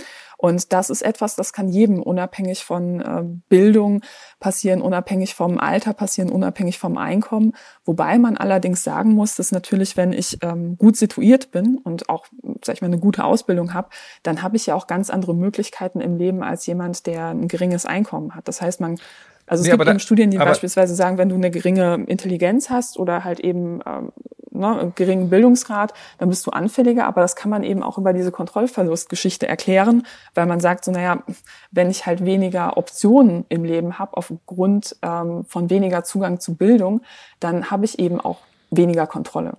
Und 0.44 0.74
das 0.74 0.90
ist 0.90 1.04
etwas, 1.04 1.38
das 1.38 1.54
kann 1.54 1.70
jedem 1.70 2.04
unabhängig 2.04 2.66
von 2.66 3.00
äh, 3.00 3.24
Bildung 3.48 4.02
passieren, 4.42 4.82
unabhängig 4.82 5.36
vom 5.36 5.58
Alter 5.58 5.94
passieren, 5.94 6.30
unabhängig 6.30 6.80
vom 6.80 6.98
Einkommen. 6.98 7.54
Wobei 7.86 8.18
man 8.18 8.36
allerdings 8.36 8.84
sagen 8.84 9.14
muss, 9.14 9.38
dass 9.38 9.54
natürlich, 9.54 9.96
wenn 9.96 10.12
ich 10.12 10.40
ähm, 10.42 10.78
gut 10.78 10.98
situiert 10.98 11.52
bin 11.52 11.78
und 11.78 12.10
auch, 12.10 12.26
sag 12.62 12.76
ich 12.76 12.82
mal, 12.82 12.88
eine 12.88 13.00
gute 13.00 13.24
Ausbildung 13.24 13.74
habe, 13.74 13.88
dann 14.22 14.44
habe 14.44 14.58
ich 14.58 14.66
ja 14.66 14.76
auch 14.76 14.88
ganz 14.88 15.10
andere 15.10 15.34
Möglichkeiten 15.34 16.02
im 16.02 16.18
Leben 16.18 16.44
als 16.44 16.66
jemand, 16.66 17.06
der 17.06 17.28
ein 17.28 17.48
geringes 17.48 17.86
Einkommen 17.86 18.36
hat. 18.36 18.50
Das 18.50 18.62
heißt, 18.62 18.82
man 18.82 18.98
also 19.46 19.62
es 19.62 19.70
nee, 19.70 19.78
gibt 19.78 19.88
eben 19.88 20.00
Studien, 20.00 20.30
die 20.30 20.38
beispielsweise 20.38 20.94
sagen, 20.94 21.18
wenn 21.18 21.30
du 21.30 21.36
eine 21.36 21.52
geringe 21.52 22.04
Intelligenz 22.08 22.70
hast 22.70 22.98
oder 22.98 23.24
halt 23.24 23.40
eben 23.40 23.80
ähm, 23.86 24.12
ne, 24.54 24.92
geringen 24.96 25.30
Bildungsgrad, 25.30 25.94
dann 26.18 26.30
bist 26.30 26.46
du 26.46 26.52
anfälliger. 26.52 27.06
Aber 27.06 27.22
das 27.22 27.36
kann 27.36 27.50
man 27.50 27.64
eben 27.64 27.84
auch 27.84 27.98
über 27.98 28.14
diese 28.14 28.32
Kontrollverlustgeschichte 28.32 29.48
erklären, 29.48 30.06
weil 30.36 30.46
man 30.46 30.60
sagt 30.60 30.86
so, 30.86 30.92
naja, 30.92 31.24
wenn 31.72 31.90
ich 31.90 32.06
halt 32.06 32.26
weniger 32.26 32.78
Optionen 32.78 33.46
im 33.50 33.64
Leben 33.64 34.00
habe 34.00 34.18
aufgrund 34.18 34.96
ähm, 35.02 35.46
von 35.46 35.70
weniger 35.70 36.04
Zugang 36.04 36.40
zu 36.40 36.56
Bildung, 36.56 37.02
dann 37.40 37.72
habe 37.72 37.86
ich 37.86 38.00
eben 38.00 38.20
auch 38.20 38.40
weniger 38.72 39.08
Kontrolle. 39.08 39.58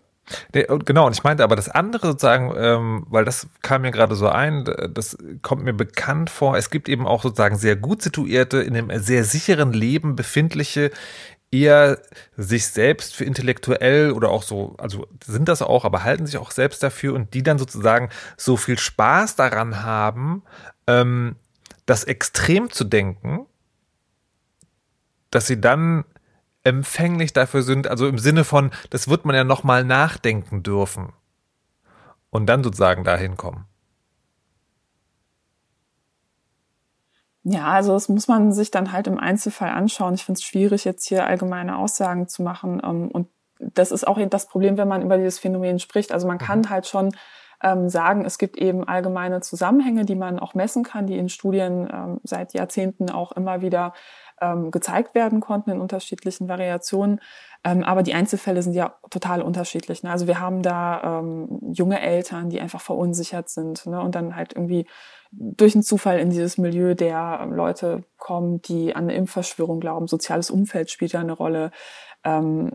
Genau, 0.52 1.06
und 1.06 1.12
ich 1.12 1.22
meinte 1.22 1.44
aber 1.44 1.54
das 1.54 1.68
andere 1.68 2.06
sozusagen, 2.08 2.54
ähm, 2.56 3.06
weil 3.10 3.26
das 3.26 3.46
kam 3.60 3.82
mir 3.82 3.90
gerade 3.90 4.14
so 4.14 4.28
ein, 4.28 4.64
das 4.94 5.18
kommt 5.42 5.64
mir 5.64 5.74
bekannt 5.74 6.30
vor. 6.30 6.56
Es 6.56 6.70
gibt 6.70 6.88
eben 6.88 7.06
auch 7.06 7.22
sozusagen 7.22 7.56
sehr 7.56 7.76
gut 7.76 8.00
situierte, 8.00 8.62
in 8.62 8.74
einem 8.74 8.90
sehr 9.02 9.24
sicheren 9.24 9.74
Leben 9.74 10.16
befindliche, 10.16 10.90
eher 11.54 11.98
sich 12.36 12.66
selbst 12.66 13.14
für 13.14 13.24
intellektuell 13.24 14.12
oder 14.12 14.30
auch 14.30 14.42
so, 14.42 14.74
also 14.78 15.06
sind 15.24 15.48
das 15.48 15.62
auch, 15.62 15.84
aber 15.84 16.02
halten 16.02 16.26
sich 16.26 16.36
auch 16.36 16.50
selbst 16.50 16.82
dafür 16.82 17.14
und 17.14 17.34
die 17.34 17.42
dann 17.42 17.58
sozusagen 17.58 18.10
so 18.36 18.56
viel 18.56 18.78
Spaß 18.78 19.36
daran 19.36 19.82
haben, 19.82 20.42
ähm, 20.86 21.36
das 21.86 22.04
extrem 22.04 22.70
zu 22.70 22.84
denken, 22.84 23.46
dass 25.30 25.46
sie 25.46 25.60
dann 25.60 26.04
empfänglich 26.64 27.32
dafür 27.32 27.62
sind, 27.62 27.86
also 27.86 28.08
im 28.08 28.18
Sinne 28.18 28.44
von, 28.44 28.70
das 28.90 29.08
wird 29.08 29.24
man 29.24 29.36
ja 29.36 29.44
nochmal 29.44 29.84
nachdenken 29.84 30.62
dürfen 30.62 31.12
und 32.30 32.46
dann 32.46 32.64
sozusagen 32.64 33.04
dahin 33.04 33.36
kommen. 33.36 33.66
Ja, 37.46 37.66
also 37.66 37.92
das 37.92 38.08
muss 38.08 38.26
man 38.26 38.52
sich 38.52 38.70
dann 38.70 38.90
halt 38.90 39.06
im 39.06 39.18
Einzelfall 39.18 39.68
anschauen. 39.68 40.14
Ich 40.14 40.24
finde 40.24 40.38
es 40.38 40.44
schwierig, 40.44 40.84
jetzt 40.86 41.06
hier 41.06 41.26
allgemeine 41.26 41.76
Aussagen 41.76 42.26
zu 42.26 42.42
machen. 42.42 42.80
Ähm, 42.82 43.10
und 43.12 43.28
das 43.60 43.92
ist 43.92 44.08
auch 44.08 44.18
das 44.28 44.48
Problem, 44.48 44.78
wenn 44.78 44.88
man 44.88 45.02
über 45.02 45.18
dieses 45.18 45.38
Phänomen 45.38 45.78
spricht. 45.78 46.10
Also 46.10 46.26
man 46.26 46.38
kann 46.38 46.60
mhm. 46.60 46.70
halt 46.70 46.86
schon 46.86 47.14
ähm, 47.62 47.90
sagen, 47.90 48.24
es 48.24 48.38
gibt 48.38 48.56
eben 48.56 48.88
allgemeine 48.88 49.42
Zusammenhänge, 49.42 50.06
die 50.06 50.14
man 50.14 50.38
auch 50.38 50.54
messen 50.54 50.84
kann, 50.84 51.06
die 51.06 51.18
in 51.18 51.28
Studien 51.28 51.86
ähm, 51.92 52.20
seit 52.24 52.54
Jahrzehnten 52.54 53.10
auch 53.10 53.32
immer 53.32 53.60
wieder 53.62 53.92
gezeigt 54.72 55.14
werden 55.14 55.40
konnten 55.40 55.70
in 55.70 55.80
unterschiedlichen 55.80 56.48
Variationen. 56.48 57.20
Aber 57.62 58.02
die 58.02 58.12
Einzelfälle 58.12 58.62
sind 58.62 58.74
ja 58.74 58.96
total 59.08 59.40
unterschiedlich. 59.40 60.02
Ne? 60.02 60.10
Also 60.10 60.26
wir 60.26 60.38
haben 60.38 60.60
da 60.60 61.22
junge 61.72 62.00
Eltern, 62.00 62.50
die 62.50 62.60
einfach 62.60 62.80
verunsichert 62.80 63.48
sind 63.48 63.86
ne? 63.86 64.00
und 64.00 64.16
dann 64.16 64.36
halt 64.36 64.52
irgendwie 64.52 64.86
durch 65.38 65.74
einen 65.74 65.82
Zufall 65.82 66.18
in 66.18 66.30
dieses 66.30 66.58
Milieu 66.58 66.94
der 66.94 67.40
ähm, 67.42 67.52
Leute 67.52 68.04
kommen, 68.16 68.62
die 68.62 68.94
an 68.94 69.04
eine 69.04 69.14
Impfverschwörung 69.14 69.80
glauben. 69.80 70.06
Soziales 70.06 70.50
Umfeld 70.50 70.90
spielt 70.90 71.14
da 71.14 71.20
eine 71.20 71.32
Rolle. 71.32 71.70
Ähm, 72.24 72.72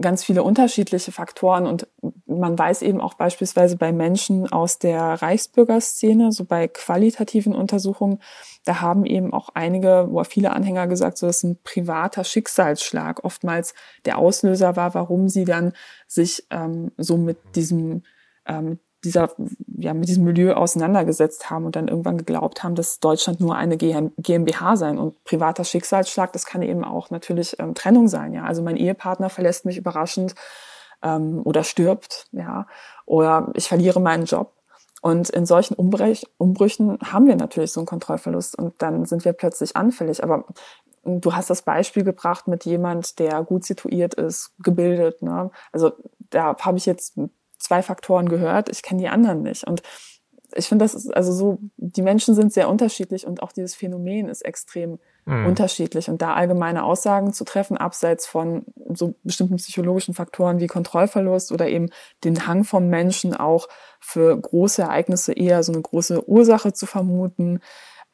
ganz 0.00 0.24
viele 0.24 0.42
unterschiedliche 0.42 1.12
Faktoren 1.12 1.66
und 1.66 1.86
man 2.26 2.58
weiß 2.58 2.82
eben 2.82 3.00
auch 3.00 3.14
beispielsweise 3.14 3.76
bei 3.76 3.92
Menschen 3.92 4.50
aus 4.50 4.78
der 4.78 5.00
Reichsbürgerszene, 5.00 6.32
so 6.32 6.44
bei 6.44 6.66
qualitativen 6.68 7.54
Untersuchungen, 7.54 8.18
da 8.64 8.80
haben 8.80 9.04
eben 9.06 9.32
auch 9.32 9.50
einige, 9.54 10.08
wo 10.10 10.22
viele 10.24 10.52
Anhänger 10.52 10.86
gesagt, 10.86 11.18
so 11.18 11.26
dass 11.26 11.42
ein 11.42 11.58
privater 11.62 12.24
Schicksalsschlag 12.24 13.24
oftmals 13.24 13.74
der 14.04 14.18
Auslöser 14.18 14.76
war, 14.76 14.94
warum 14.94 15.28
sie 15.28 15.44
dann 15.44 15.72
sich 16.06 16.46
ähm, 16.50 16.92
so 16.96 17.16
mit 17.16 17.38
diesem 17.54 18.02
ähm, 18.46 18.78
dieser, 19.04 19.30
ja, 19.66 19.94
mit 19.94 20.08
diesem 20.08 20.24
Milieu 20.24 20.54
auseinandergesetzt 20.54 21.50
haben 21.50 21.64
und 21.66 21.74
dann 21.74 21.88
irgendwann 21.88 22.18
geglaubt 22.18 22.62
haben, 22.62 22.74
dass 22.74 23.00
Deutschland 23.00 23.40
nur 23.40 23.56
eine 23.56 23.76
GmbH 23.76 24.76
sein 24.76 24.98
und 24.98 25.22
privater 25.24 25.64
Schicksalsschlag, 25.64 26.32
das 26.32 26.46
kann 26.46 26.62
eben 26.62 26.84
auch 26.84 27.10
natürlich 27.10 27.58
ähm, 27.58 27.74
Trennung 27.74 28.08
sein, 28.08 28.32
ja. 28.32 28.44
Also 28.44 28.62
mein 28.62 28.76
Ehepartner 28.76 29.28
verlässt 29.28 29.64
mich 29.64 29.76
überraschend 29.76 30.34
ähm, 31.02 31.40
oder 31.44 31.64
stirbt, 31.64 32.28
ja, 32.32 32.66
oder 33.06 33.50
ich 33.54 33.68
verliere 33.68 34.00
meinen 34.00 34.24
Job. 34.24 34.52
Und 35.00 35.30
in 35.30 35.46
solchen 35.46 35.74
Umbrech 35.74 36.24
Umbrüchen 36.38 36.96
haben 37.02 37.26
wir 37.26 37.34
natürlich 37.34 37.72
so 37.72 37.80
einen 37.80 37.88
Kontrollverlust 37.88 38.56
und 38.56 38.80
dann 38.80 39.04
sind 39.04 39.24
wir 39.24 39.32
plötzlich 39.32 39.76
anfällig. 39.76 40.22
Aber 40.22 40.44
du 41.04 41.34
hast 41.34 41.50
das 41.50 41.62
Beispiel 41.62 42.04
gebracht 42.04 42.46
mit 42.46 42.64
jemand, 42.64 43.18
der 43.18 43.42
gut 43.42 43.64
situiert 43.64 44.14
ist, 44.14 44.52
gebildet. 44.62 45.20
Ne? 45.20 45.50
Also 45.72 45.90
da 46.30 46.56
habe 46.56 46.78
ich 46.78 46.86
jetzt 46.86 47.18
zwei 47.62 47.82
Faktoren 47.82 48.28
gehört, 48.28 48.68
ich 48.68 48.82
kenne 48.82 49.00
die 49.00 49.08
anderen 49.08 49.42
nicht. 49.42 49.64
Und 49.64 49.82
ich 50.54 50.68
finde, 50.68 50.84
das 50.84 50.94
ist 50.94 51.14
also 51.16 51.32
so, 51.32 51.58
die 51.76 52.02
Menschen 52.02 52.34
sind 52.34 52.52
sehr 52.52 52.68
unterschiedlich 52.68 53.26
und 53.26 53.42
auch 53.42 53.52
dieses 53.52 53.74
Phänomen 53.74 54.28
ist 54.28 54.42
extrem 54.42 54.98
mhm. 55.24 55.46
unterschiedlich. 55.46 56.10
Und 56.10 56.20
da 56.20 56.34
allgemeine 56.34 56.84
Aussagen 56.84 57.32
zu 57.32 57.44
treffen, 57.44 57.78
abseits 57.78 58.26
von 58.26 58.66
so 58.92 59.14
bestimmten 59.22 59.56
psychologischen 59.56 60.14
Faktoren 60.14 60.60
wie 60.60 60.66
Kontrollverlust 60.66 61.52
oder 61.52 61.68
eben 61.68 61.88
den 62.24 62.46
Hang 62.46 62.64
vom 62.64 62.88
Menschen 62.88 63.34
auch 63.34 63.68
für 63.98 64.38
große 64.38 64.82
Ereignisse 64.82 65.32
eher 65.32 65.62
so 65.62 65.72
eine 65.72 65.80
große 65.80 66.28
Ursache 66.28 66.72
zu 66.72 66.86
vermuten, 66.86 67.60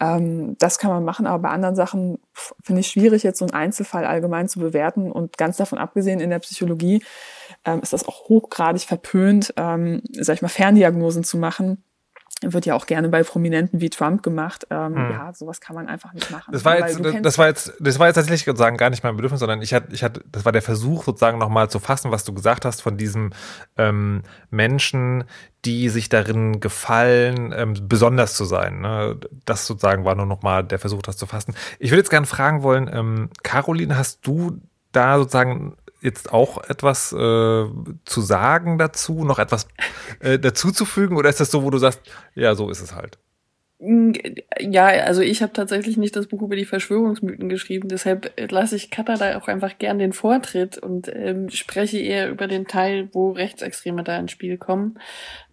ähm, 0.00 0.56
das 0.58 0.78
kann 0.78 0.90
man 0.90 1.04
machen, 1.04 1.26
aber 1.26 1.42
bei 1.42 1.48
anderen 1.48 1.74
Sachen 1.74 2.18
finde 2.62 2.80
ich 2.80 2.88
schwierig, 2.88 3.22
jetzt 3.22 3.38
so 3.38 3.44
einen 3.44 3.54
Einzelfall 3.54 4.04
allgemein 4.04 4.48
zu 4.48 4.60
bewerten. 4.60 5.10
Und 5.10 5.36
ganz 5.38 5.56
davon 5.56 5.78
abgesehen, 5.78 6.20
in 6.20 6.30
der 6.30 6.38
Psychologie 6.38 7.02
ähm, 7.68 7.80
ist 7.80 7.92
das 7.92 8.06
auch 8.06 8.28
hochgradig 8.28 8.82
verpönt, 8.82 9.52
ähm, 9.56 10.02
sag 10.12 10.36
ich 10.36 10.42
mal, 10.42 10.48
Ferndiagnosen 10.48 11.24
zu 11.24 11.38
machen 11.38 11.82
wird 12.42 12.66
ja 12.66 12.74
auch 12.74 12.86
gerne 12.86 13.08
bei 13.08 13.22
Prominenten 13.22 13.80
wie 13.80 13.90
Trump 13.90 14.22
gemacht. 14.22 14.66
Ähm, 14.70 14.94
hm. 14.94 15.10
Ja, 15.10 15.32
sowas 15.34 15.60
kann 15.60 15.74
man 15.74 15.88
einfach 15.88 16.12
nicht 16.12 16.30
machen. 16.30 16.52
Das 16.52 16.64
war 16.64 16.78
jetzt, 16.78 17.00
das 17.22 17.38
war 17.38 17.48
jetzt, 17.48 17.72
das 17.80 17.98
war 17.98 18.06
jetzt 18.06 18.14
tatsächlich 18.14 18.44
sozusagen 18.44 18.76
gar 18.76 18.90
nicht 18.90 19.02
mein 19.02 19.16
Bedürfnis, 19.16 19.40
sondern 19.40 19.60
ich 19.60 19.74
hatte, 19.74 19.92
ich 19.92 20.02
hatte, 20.04 20.22
das 20.30 20.44
war 20.44 20.52
der 20.52 20.62
Versuch 20.62 21.04
sozusagen 21.04 21.38
nochmal 21.38 21.68
zu 21.68 21.80
fassen, 21.80 22.10
was 22.10 22.24
du 22.24 22.32
gesagt 22.32 22.64
hast 22.64 22.80
von 22.80 22.96
diesem 22.96 23.32
ähm, 23.76 24.22
Menschen, 24.50 25.24
die 25.64 25.88
sich 25.88 26.08
darin 26.08 26.60
gefallen, 26.60 27.52
ähm, 27.56 27.74
besonders 27.82 28.34
zu 28.34 28.44
sein. 28.44 28.80
Ne? 28.80 29.18
Das 29.44 29.66
sozusagen 29.66 30.04
war 30.04 30.14
nur 30.14 30.26
nochmal 30.26 30.62
der 30.62 30.78
Versuch, 30.78 31.02
das 31.02 31.16
zu 31.16 31.26
fassen. 31.26 31.54
Ich 31.80 31.90
würde 31.90 31.98
jetzt 31.98 32.10
gerne 32.10 32.26
fragen 32.26 32.62
wollen, 32.62 32.88
ähm, 32.92 33.30
Caroline, 33.42 33.96
hast 33.96 34.24
du 34.26 34.60
da 34.92 35.18
sozusagen 35.18 35.76
jetzt 36.00 36.32
auch 36.32 36.62
etwas 36.68 37.12
äh, 37.12 37.16
zu 37.16 38.20
sagen 38.20 38.78
dazu, 38.78 39.24
noch 39.24 39.38
etwas 39.38 39.68
äh, 40.20 40.38
dazuzufügen 40.38 41.16
oder 41.16 41.28
ist 41.28 41.40
das 41.40 41.50
so, 41.50 41.62
wo 41.64 41.70
du 41.70 41.78
sagst, 41.78 42.00
ja, 42.34 42.54
so 42.54 42.70
ist 42.70 42.80
es 42.80 42.94
halt? 42.94 43.18
Ja, 43.80 44.86
also 44.86 45.20
ich 45.22 45.40
habe 45.40 45.52
tatsächlich 45.52 45.96
nicht 45.96 46.16
das 46.16 46.26
Buch 46.26 46.42
über 46.42 46.56
die 46.56 46.64
Verschwörungsmythen 46.64 47.48
geschrieben, 47.48 47.88
deshalb 47.88 48.32
lasse 48.50 48.74
ich 48.74 48.90
Katha 48.90 49.14
da 49.14 49.38
auch 49.38 49.46
einfach 49.46 49.78
gern 49.78 50.00
den 50.00 50.12
Vortritt 50.12 50.78
und 50.78 51.08
ähm, 51.14 51.48
spreche 51.50 51.98
eher 51.98 52.28
über 52.28 52.48
den 52.48 52.66
Teil, 52.66 53.08
wo 53.12 53.30
Rechtsextreme 53.30 54.02
da 54.02 54.18
ins 54.18 54.32
Spiel 54.32 54.58
kommen. 54.58 54.98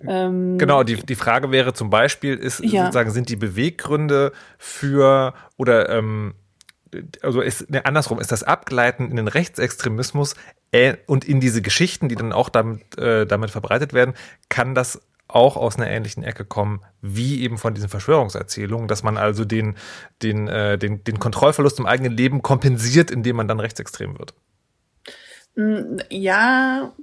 Ähm, 0.07 0.57
genau, 0.57 0.81
die, 0.81 0.95
die 0.95 1.13
Frage 1.13 1.51
wäre 1.51 1.73
zum 1.73 1.91
Beispiel, 1.91 2.35
ist 2.35 2.63
ja. 2.63 2.85
sozusagen, 2.85 3.11
sind 3.11 3.29
die 3.29 3.35
Beweggründe 3.35 4.31
für 4.57 5.35
oder 5.57 5.89
ähm, 5.89 6.33
also 7.21 7.41
ist 7.41 7.69
ne, 7.69 7.85
andersrum, 7.85 8.19
ist 8.19 8.31
das 8.31 8.43
Abgleiten 8.43 9.09
in 9.09 9.15
den 9.15 9.27
Rechtsextremismus 9.27 10.35
äh, 10.71 10.97
und 11.07 11.25
in 11.25 11.39
diese 11.39 11.61
Geschichten, 11.61 12.09
die 12.09 12.15
dann 12.15 12.33
auch 12.33 12.49
damit, 12.49 12.97
äh, 12.97 13.25
damit 13.25 13.51
verbreitet 13.51 13.93
werden, 13.93 14.13
kann 14.49 14.75
das 14.75 15.01
auch 15.27 15.57
aus 15.57 15.77
einer 15.77 15.89
ähnlichen 15.89 16.23
Ecke 16.23 16.45
kommen, 16.45 16.81
wie 17.01 17.41
eben 17.41 17.57
von 17.57 17.73
diesen 17.73 17.89
Verschwörungserzählungen, 17.89 18.87
dass 18.87 19.03
man 19.03 19.17
also 19.17 19.43
den, 19.43 19.75
den, 20.21 20.47
äh, 20.47 20.77
den, 20.77 21.03
den 21.03 21.19
Kontrollverlust 21.19 21.79
im 21.79 21.85
eigenen 21.85 22.13
Leben 22.13 22.41
kompensiert, 22.41 23.09
indem 23.09 23.37
man 23.37 23.47
dann 23.47 23.59
rechtsextrem 23.59 24.17
wird. 24.19 24.33
Mm, 25.55 25.97
ja, 26.09 26.93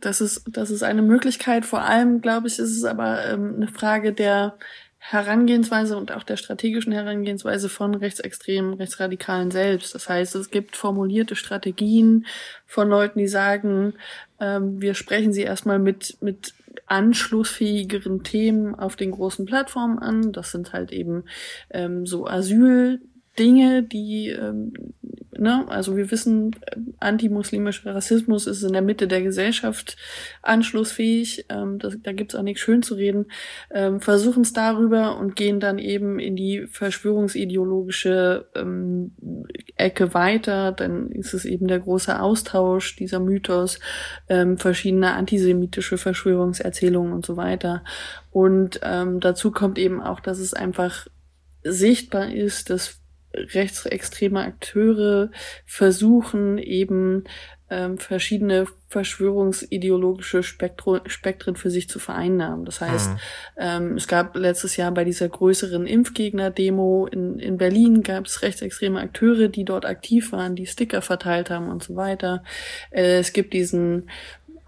das 0.00 0.20
ist, 0.20 0.44
das 0.48 0.70
ist 0.70 0.82
eine 0.82 1.02
Möglichkeit. 1.02 1.66
Vor 1.66 1.82
allem, 1.82 2.20
glaube 2.20 2.46
ich, 2.46 2.58
ist 2.58 2.76
es 2.76 2.84
aber 2.84 3.26
ähm, 3.26 3.54
eine 3.56 3.68
Frage 3.68 4.12
der 4.12 4.56
Herangehensweise 5.04 5.96
und 5.96 6.12
auch 6.12 6.22
der 6.22 6.36
strategischen 6.36 6.92
Herangehensweise 6.92 7.68
von 7.68 7.96
Rechtsextremen, 7.96 8.74
Rechtsradikalen 8.74 9.50
selbst. 9.50 9.96
Das 9.96 10.08
heißt, 10.08 10.36
es 10.36 10.48
gibt 10.48 10.76
formulierte 10.76 11.34
Strategien 11.34 12.24
von 12.66 12.88
Leuten, 12.88 13.18
die 13.18 13.26
sagen, 13.26 13.94
ähm, 14.38 14.80
wir 14.80 14.94
sprechen 14.94 15.32
sie 15.32 15.42
erstmal 15.42 15.80
mit, 15.80 16.18
mit 16.20 16.54
anschlussfähigeren 16.86 18.22
Themen 18.22 18.76
auf 18.76 18.94
den 18.94 19.10
großen 19.10 19.44
Plattformen 19.44 19.98
an. 19.98 20.30
Das 20.30 20.52
sind 20.52 20.72
halt 20.72 20.92
eben 20.92 21.24
ähm, 21.70 22.06
so 22.06 22.28
Asyl, 22.28 23.00
Dinge, 23.38 23.82
die, 23.82 24.28
ähm, 24.28 24.72
ne, 25.36 25.64
also 25.68 25.96
wir 25.96 26.10
wissen, 26.10 26.54
antimuslimischer 27.00 27.94
Rassismus 27.94 28.46
ist 28.46 28.62
in 28.62 28.74
der 28.74 28.82
Mitte 28.82 29.08
der 29.08 29.22
Gesellschaft 29.22 29.96
anschlussfähig, 30.42 31.46
ähm, 31.48 31.78
das, 31.78 31.96
da 32.02 32.12
gibt's 32.12 32.34
auch 32.34 32.42
nichts 32.42 32.60
schön 32.60 32.82
zu 32.82 32.94
reden, 32.94 33.26
ähm, 33.70 34.00
versuchen 34.00 34.42
es 34.42 34.52
darüber 34.52 35.16
und 35.16 35.34
gehen 35.34 35.60
dann 35.60 35.78
eben 35.78 36.18
in 36.18 36.36
die 36.36 36.66
verschwörungsideologische 36.66 38.48
ähm, 38.54 39.12
Ecke 39.76 40.12
weiter, 40.12 40.72
dann 40.72 41.10
ist 41.10 41.32
es 41.32 41.46
eben 41.46 41.68
der 41.68 41.80
große 41.80 42.20
Austausch, 42.20 42.96
dieser 42.96 43.18
Mythos, 43.20 43.80
ähm, 44.28 44.58
verschiedene 44.58 45.14
antisemitische 45.14 45.96
Verschwörungserzählungen 45.96 47.14
und 47.14 47.24
so 47.24 47.38
weiter. 47.38 47.82
Und 48.30 48.80
ähm, 48.82 49.20
dazu 49.20 49.50
kommt 49.50 49.78
eben 49.78 50.02
auch, 50.02 50.20
dass 50.20 50.38
es 50.38 50.52
einfach 50.52 51.06
sichtbar 51.64 52.32
ist, 52.32 52.70
dass 52.70 53.01
rechtsextreme 53.34 54.40
Akteure 54.40 55.30
versuchen 55.64 56.58
eben 56.58 57.24
ähm, 57.72 57.96
verschiedene 57.96 58.66
verschwörungsideologische 58.88 60.42
Spektro 60.42 60.98
Spektren 61.06 61.56
für 61.56 61.70
sich 61.70 61.88
zu 61.88 61.98
vereinnahmen. 61.98 62.66
Das 62.66 62.82
heißt, 62.82 63.10
mhm. 63.10 63.16
ähm, 63.56 63.96
es 63.96 64.06
gab 64.06 64.36
letztes 64.36 64.76
Jahr 64.76 64.92
bei 64.92 65.04
dieser 65.04 65.30
größeren 65.30 65.86
Impfgegner-Demo 65.86 67.06
in, 67.06 67.38
in 67.38 67.56
Berlin 67.56 68.02
gab 68.02 68.26
es 68.26 68.42
rechtsextreme 68.42 69.00
Akteure, 69.00 69.48
die 69.48 69.64
dort 69.64 69.86
aktiv 69.86 70.32
waren, 70.32 70.54
die 70.54 70.66
Sticker 70.66 71.00
verteilt 71.00 71.48
haben 71.48 71.70
und 71.70 71.82
so 71.82 71.96
weiter. 71.96 72.44
Äh, 72.90 73.20
es 73.20 73.32
gibt 73.32 73.54
diesen 73.54 74.10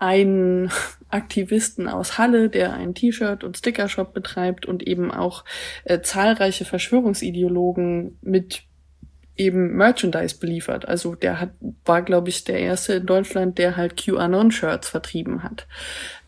einen 0.05 0.71
Aktivisten 1.09 1.89
aus 1.89 2.19
Halle, 2.19 2.49
der 2.49 2.73
einen 2.75 2.95
T-Shirt- 2.95 3.45
und 3.45 3.57
Stickershop 3.57 4.13
betreibt 4.13 4.67
und 4.67 4.83
eben 4.83 5.11
auch 5.11 5.45
äh, 5.85 6.01
zahlreiche 6.01 6.65
Verschwörungsideologen 6.65 8.19
mit 8.21 8.63
eben 9.37 9.77
Merchandise 9.77 10.39
beliefert. 10.39 10.87
Also 10.87 11.15
der 11.15 11.41
hat, 11.41 11.51
war, 11.85 12.03
glaube 12.03 12.29
ich, 12.29 12.45
der 12.45 12.59
erste 12.61 12.95
in 12.95 13.07
Deutschland, 13.07 13.59
der 13.59 13.77
halt 13.77 13.97
QAnon-Shirts 13.97 14.89
vertrieben 14.89 15.43
hat. 15.43 15.67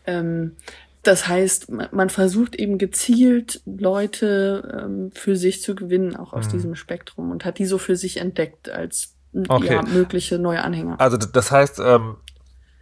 Ähm, 0.05 0.55
das 1.03 1.27
heißt, 1.27 1.69
man 1.69 2.09
versucht 2.09 2.55
eben 2.55 2.77
gezielt 2.77 3.61
Leute 3.65 4.83
ähm, 4.83 5.11
für 5.13 5.37
sich 5.37 5.61
zu 5.61 5.75
gewinnen, 5.75 6.17
auch 6.17 6.33
aus 6.33 6.47
mhm. 6.47 6.51
diesem 6.51 6.75
Spektrum 6.75 7.31
und 7.31 7.45
hat 7.45 7.59
die 7.59 7.65
so 7.65 7.77
für 7.77 7.95
sich 7.95 8.17
entdeckt 8.17 8.69
als 8.69 9.13
okay. 9.47 9.75
ja, 9.75 9.83
mögliche 9.83 10.37
neue 10.37 10.61
Anhänger. 10.63 10.99
Also 10.99 11.15
das 11.15 11.51
heißt, 11.51 11.79
ähm, 11.79 12.17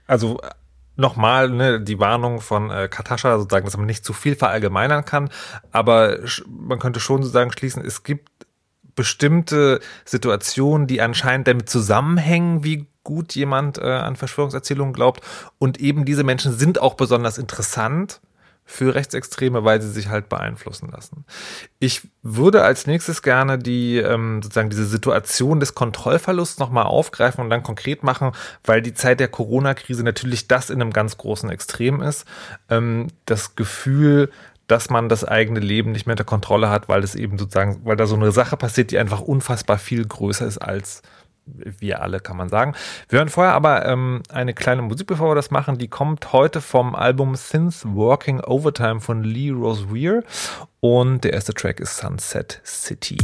also 0.08 0.40
nochmal 0.96 1.50
ne, 1.50 1.82
die 1.82 2.00
Warnung 2.00 2.42
von 2.42 2.70
äh, 2.72 2.88
Katascha, 2.90 3.38
sozusagen, 3.38 3.66
dass 3.66 3.78
man 3.78 3.86
nicht 3.86 4.06
zu 4.06 4.14
viel 4.14 4.36
verallgemeinern 4.36 5.06
kann, 5.06 5.30
aber 5.72 6.20
man 6.48 6.80
könnte 6.80 7.00
schon 7.00 7.22
sozusagen 7.22 7.52
schließen, 7.52 7.84
es 7.86 8.04
gibt 8.04 8.30
bestimmte 8.96 9.82
Situationen, 10.06 10.88
die 10.88 11.02
anscheinend 11.02 11.48
damit 11.48 11.70
zusammenhängen, 11.70 12.64
wie 12.64 12.88
gut 13.04 13.36
jemand 13.36 13.78
äh, 13.78 13.84
an 13.84 14.16
Verschwörungserzählungen 14.16 14.94
glaubt. 14.94 15.22
Und 15.60 15.80
eben 15.80 16.06
diese 16.06 16.24
Menschen 16.24 16.58
sind 16.58 16.82
auch 16.82 16.96
besonders 16.96 17.38
interessant 17.38 18.22
für 18.66 18.96
Rechtsextreme, 18.96 19.64
weil 19.64 19.80
sie 19.82 19.92
sich 19.92 20.10
halt 20.10 20.28
beeinflussen 20.28 20.90
lassen. 20.92 21.24
Ich 21.80 22.02
würde 22.24 22.64
als 22.64 22.88
nächstes 22.88 23.22
gerne 23.22 23.60
die 23.60 23.98
ähm, 23.98 24.42
sozusagen 24.42 24.72
diese 24.72 24.86
Situation 24.86 25.60
des 25.60 25.76
Kontrollverlusts 25.76 26.58
nochmal 26.58 26.86
aufgreifen 26.86 27.44
und 27.44 27.52
dann 27.52 27.62
konkret 27.62 28.02
machen, 28.02 28.32
weil 28.64 28.82
die 28.82 28.96
Zeit 28.96 29.20
der 29.20 29.28
Corona-Krise 29.28 30.04
natürlich 30.04 30.48
das 30.48 30.72
in 30.72 30.82
einem 30.82 30.92
ganz 30.92 31.18
großen 31.18 31.50
Extrem 31.52 32.02
ist. 32.02 32.26
Ähm, 32.70 33.08
das 33.26 33.56
Gefühl, 33.56 34.32
dass 34.68 34.90
man 34.90 35.10
das 35.10 35.24
eigene 35.24 35.60
Leben 35.60 35.92
nicht 35.92 36.08
mehr 36.08 36.14
unter 36.14 36.24
Kontrolle 36.24 36.70
hat, 36.70 36.90
weil 36.90 37.04
es 37.04 37.14
eben 37.14 37.38
sozusagen, 37.38 37.82
weil 37.84 37.98
da 37.98 38.08
so 38.08 38.16
eine 38.16 38.32
Sache 38.32 38.58
passiert, 38.58 38.90
die 38.90 38.98
einfach 38.98 39.22
unfassbar 39.22 39.78
viel 39.78 40.06
größer 40.06 40.48
ist 40.48 40.58
als 40.58 41.04
wir 41.46 42.02
alle, 42.02 42.20
kann 42.20 42.38
man 42.38 42.50
sagen. 42.50 42.74
Wir 43.10 43.20
hören 43.20 43.30
vorher 43.30 43.54
aber 43.54 43.86
ähm, 43.86 44.24
eine 44.30 44.54
kleine 44.54 44.82
Musik, 44.82 45.08
bevor 45.08 45.32
wir 45.32 45.36
das 45.36 45.52
machen. 45.52 45.78
Die 45.78 45.88
kommt 45.88 46.34
heute 46.34 46.62
vom 46.62 46.96
Album 46.96 47.36
Synth 47.36 47.86
Working 47.86 48.42
Overtime 48.42 49.02
von 49.02 49.24
Lee 49.24 49.52
Rosweir 49.52 50.24
und 50.80 51.24
der 51.24 51.34
erste 51.34 51.54
Track 51.54 51.80
ist 51.80 51.98
Sunset 51.98 52.62
City. 52.64 53.18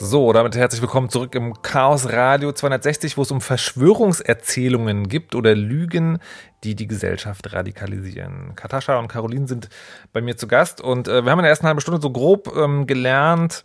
So, 0.00 0.32
damit 0.32 0.54
herzlich 0.54 0.80
willkommen 0.80 1.08
zurück 1.08 1.34
im 1.34 1.60
Chaos 1.60 2.08
Radio 2.12 2.52
260, 2.52 3.16
wo 3.16 3.22
es 3.22 3.32
um 3.32 3.40
Verschwörungserzählungen 3.40 5.08
gibt 5.08 5.34
oder 5.34 5.56
Lügen, 5.56 6.18
die 6.62 6.76
die 6.76 6.86
Gesellschaft 6.86 7.52
radikalisieren. 7.52 8.54
Katascha 8.54 8.96
und 8.96 9.08
Caroline 9.08 9.48
sind 9.48 9.68
bei 10.12 10.20
mir 10.20 10.36
zu 10.36 10.46
Gast 10.46 10.80
und 10.80 11.08
äh, 11.08 11.24
wir 11.24 11.32
haben 11.32 11.40
in 11.40 11.42
der 11.42 11.50
ersten 11.50 11.66
halben 11.66 11.80
Stunde 11.80 12.00
so 12.00 12.12
grob 12.12 12.54
ähm, 12.56 12.86
gelernt, 12.86 13.64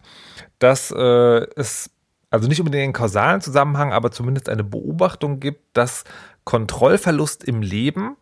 dass 0.58 0.90
äh, 0.90 1.46
es 1.56 1.92
also 2.32 2.48
nicht 2.48 2.60
unbedingt 2.60 2.84
einen 2.84 2.94
kausalen 2.94 3.42
Zusammenhang, 3.42 3.94
aber 3.94 4.10
zumindest 4.10 4.50
eine 4.50 4.64
Beobachtung 4.64 5.40
gibt, 5.40 5.78
dass 5.78 6.04
Kontrollverlust 6.46 7.44
im 7.44 7.62
Leben 7.62 8.18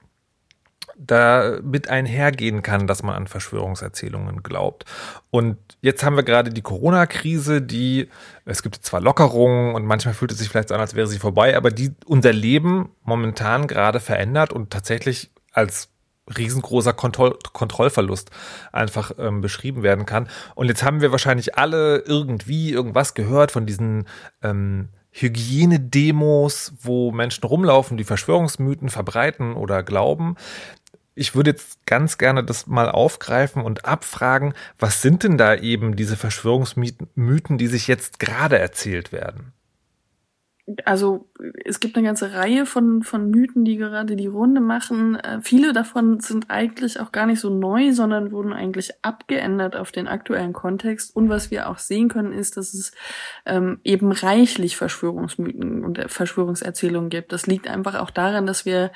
damit 1.08 1.89
einhergehen 1.89 2.62
kann, 2.62 2.86
dass 2.86 3.02
man 3.02 3.16
an 3.16 3.28
Verschwörungserzählungen 3.28 4.43
glaubt. 4.43 4.86
Und 5.32 5.58
jetzt 5.82 6.04
haben 6.04 6.16
wir 6.16 6.24
gerade 6.24 6.52
die 6.52 6.62
Corona-Krise, 6.62 7.62
die, 7.62 8.10
es 8.45 8.62
gibt 8.62 8.76
zwar 8.76 9.02
Lockerungen 9.02 9.74
und 9.74 9.86
manchmal 9.86 10.14
fühlt 10.14 10.32
es 10.32 10.38
sich 10.38 10.49
vielleicht 10.49 10.70
so 10.70 10.76
an, 10.76 10.82
als 10.82 10.95
wäre 10.95 11.08
sie 11.08 11.20
vorbei, 11.20 11.58
aber 11.58 11.72
die 11.72 11.93
unser 12.06 12.34
Leben 12.34 12.89
momentan 13.04 13.68
gerade 13.68 13.99
verändert 13.99 14.54
und 14.54 14.70
tatsächlich 14.70 15.32
als 15.54 15.89
riesengroßer 16.38 16.93
Kontroll 16.93 17.38
Kontrollverlust 17.52 18.30
einfach 18.72 19.12
ähm, 19.18 19.41
beschrieben 19.41 19.84
werden 19.84 20.06
kann. 20.06 20.30
Und 20.56 20.68
jetzt 20.68 20.84
haben 20.84 21.02
wir 21.02 21.12
wahrscheinlich 21.12 21.58
alle 21.58 21.97
irgendwie 21.97 22.72
irgendwas 22.72 23.16
gehört 23.16 23.52
von 23.52 23.66
diesen 23.66 24.08
ähm, 24.43 24.89
Hygienedemos, 25.12 26.74
wo 26.82 27.12
Menschen 27.12 27.43
rumlaufen, 27.43 27.97
die 27.97 28.06
Verschwörungsmythen 28.06 28.89
verbreiten 28.89 29.56
oder 29.56 29.84
glauben 29.84 30.38
ich 31.16 31.36
würde 31.36 31.51
jetzt 31.51 31.86
ganz 31.86 32.18
gerne 32.18 32.43
das 32.43 32.68
mal 32.68 32.89
aufgreifen 32.89 33.62
und 33.62 33.86
abfragen, 33.86 34.53
was 34.80 35.01
sind 35.01 35.24
denn 35.24 35.38
da 35.38 35.55
eben 35.55 35.95
diese 35.95 36.16
Verschwörungsmythen, 36.16 37.57
die 37.57 37.68
sich 37.68 37.88
jetzt 37.88 38.20
gerade 38.20 38.57
erzählt 38.57 39.12
werden? 39.12 39.53
Also 40.86 41.30
es 41.66 41.80
gibt 41.80 41.97
eine 41.97 42.05
ganze 42.05 42.34
Reihe 42.34 42.66
von, 42.66 43.03
von 43.03 43.30
Mythen, 43.30 43.66
die 43.66 43.78
gerade 43.78 44.16
die 44.16 44.28
Runde 44.28 44.62
machen. 44.62 45.16
Äh, 45.16 45.41
viele 45.41 45.74
davon 45.74 46.20
sind 46.20 46.49
eigentlich 46.49 46.99
auch 46.99 47.12
gar 47.12 47.26
nicht 47.26 47.39
so 47.39 47.49
neu, 47.49 47.91
sondern 47.91 48.32
wurden 48.32 48.53
eigentlich 48.53 48.91
abgeändert 49.01 49.76
auf 49.76 49.91
den 49.91 50.07
aktuellen 50.07 50.53
Kontext. 50.53 51.16
Und 51.16 51.30
was 51.30 51.51
wir 51.51 51.68
auch 51.68 51.80
sehen 51.80 52.09
können, 52.09 52.32
ist, 52.32 52.57
dass 52.57 52.74
es 52.74 52.91
ähm, 53.45 53.80
eben 53.84 54.12
reichlich 54.12 54.78
Verschwörungsmythen 54.78 55.84
und 55.84 55.99
Verschwörungserzählungen 56.07 57.09
gibt. 57.09 57.34
Das 57.34 57.47
liegt 57.47 57.68
einfach 57.68 57.95
auch 57.95 58.12
daran, 58.12 58.45
dass 58.45 58.66
wir 58.66 58.91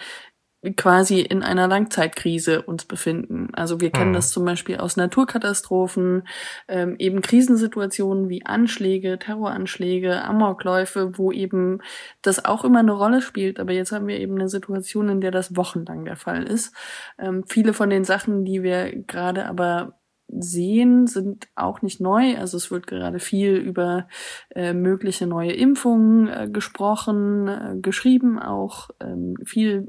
quasi 0.74 1.22
in 1.22 1.44
einer 1.44 1.68
Langzeitkrise 1.68 2.62
uns 2.62 2.86
befinden. 2.86 3.50
Also 3.54 3.82
wir 3.82 3.92
kennen 3.92 4.12
mhm. 4.12 4.16
das 4.16 4.32
zum 4.32 4.46
Beispiel 4.46 4.78
aus 4.78 4.98
Naturkatastrophen, 4.98 6.28
ähm, 6.68 6.96
eben 6.98 7.22
Krisensituationen 7.22 8.30
wie 8.30 8.46
Anschläge, 8.46 9.20
Terroranschläge, 9.20 10.24
Amokläufe, 10.24 11.18
wo 11.18 11.32
eben 11.32 11.82
das 12.22 12.44
auch 12.46 12.64
immer 12.64 12.80
eine 12.80 12.94
Rolle 12.94 13.22
spielt. 13.22 13.60
Aber 13.60 13.74
jetzt 13.74 13.92
haben 13.92 14.08
wir 14.08 14.20
eben 14.20 14.36
eine 14.36 14.50
Situation, 14.50 15.10
in 15.10 15.22
der 15.22 15.32
das 15.32 15.56
wochenlang 15.56 16.06
der 16.06 16.16
Fall 16.16 16.44
ist. 16.44 16.74
Ähm, 17.18 17.44
viele 17.48 17.74
von 17.74 17.90
den 17.90 18.04
Sachen, 18.04 18.46
die 18.46 18.64
wir 18.64 19.04
gerade 19.04 19.46
aber 19.46 19.96
sehen, 20.28 21.08
sind 21.08 21.48
auch 21.56 21.82
nicht 21.82 22.02
neu. 22.02 22.38
Also 22.38 22.58
es 22.58 22.72
wird 22.72 22.88
gerade 22.88 23.20
viel 23.20 23.56
über 23.56 24.08
äh, 24.50 24.74
mögliche 24.74 25.28
neue 25.28 25.54
Impfungen 25.54 26.28
äh, 26.28 26.50
gesprochen, 26.50 27.48
äh, 27.48 27.76
geschrieben 27.82 28.40
auch, 28.40 28.90
ähm, 29.00 29.36
viel 29.46 29.86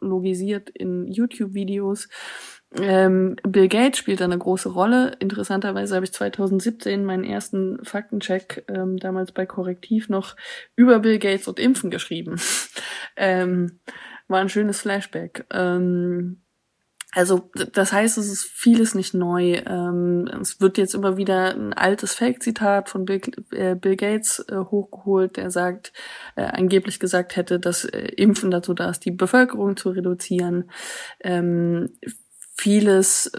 monologisiert 0.00 0.70
in 0.70 1.06
YouTube-Videos. 1.06 2.08
Ähm, 2.76 3.36
Bill 3.42 3.68
Gates 3.68 3.98
spielt 3.98 4.20
da 4.20 4.24
eine 4.24 4.38
große 4.38 4.68
Rolle. 4.68 5.12
Interessanterweise 5.20 5.94
habe 5.94 6.04
ich 6.04 6.12
2017 6.12 7.04
meinen 7.04 7.24
ersten 7.24 7.82
Faktencheck 7.84 8.64
ähm, 8.68 8.98
damals 8.98 9.32
bei 9.32 9.46
Korrektiv 9.46 10.08
noch 10.08 10.36
über 10.76 10.98
Bill 10.98 11.18
Gates 11.18 11.48
und 11.48 11.58
Impfen 11.58 11.90
geschrieben. 11.90 12.36
ähm, 13.16 13.80
war 14.28 14.40
ein 14.40 14.50
schönes 14.50 14.80
Flashback. 14.80 15.46
Ähm, 15.50 16.42
also 17.12 17.50
das 17.72 17.92
heißt, 17.92 18.18
es 18.18 18.30
ist 18.30 18.44
vieles 18.44 18.94
nicht 18.94 19.14
neu. 19.14 19.62
Ähm, 19.66 20.28
es 20.40 20.60
wird 20.60 20.76
jetzt 20.76 20.94
immer 20.94 21.16
wieder 21.16 21.54
ein 21.54 21.72
altes 21.72 22.14
Fake-Zitat 22.14 22.90
von 22.90 23.06
Bill, 23.06 23.20
äh, 23.50 23.76
Gates 23.76 24.44
äh, 24.48 24.56
hochgeholt, 24.56 25.36
der 25.38 25.50
sagt, 25.50 25.92
äh, 26.36 26.42
angeblich 26.42 27.00
gesagt 27.00 27.36
hätte, 27.36 27.58
dass 27.58 27.84
Impfen 27.84 28.50
dazu 28.50 28.74
da 28.74 28.90
ist, 28.90 29.04
die 29.06 29.10
Bevölkerung 29.10 29.76
zu 29.76 29.90
reduzieren. 29.90 30.70
Ähm, 31.20 31.90
vieles 32.56 33.32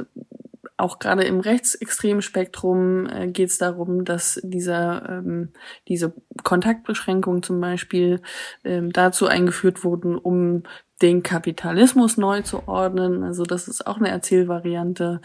auch 0.79 0.97
gerade 0.99 1.23
im 1.23 1.41
rechtsextremen 1.41 2.21
Spektrum 2.21 3.07
äh, 3.07 3.27
geht 3.27 3.49
es 3.49 3.57
darum, 3.57 4.05
dass 4.05 4.39
dieser, 4.43 5.07
ähm, 5.09 5.49
diese 5.87 6.13
Kontaktbeschränkungen 6.43 7.43
zum 7.43 7.59
Beispiel 7.59 8.21
ähm, 8.63 8.91
dazu 8.91 9.27
eingeführt 9.27 9.83
wurden, 9.83 10.17
um 10.17 10.63
den 11.01 11.23
Kapitalismus 11.23 12.17
neu 12.17 12.41
zu 12.41 12.67
ordnen. 12.67 13.23
Also 13.23 13.43
das 13.43 13.67
ist 13.67 13.87
auch 13.87 13.97
eine 13.97 14.09
Erzählvariante. 14.09 15.21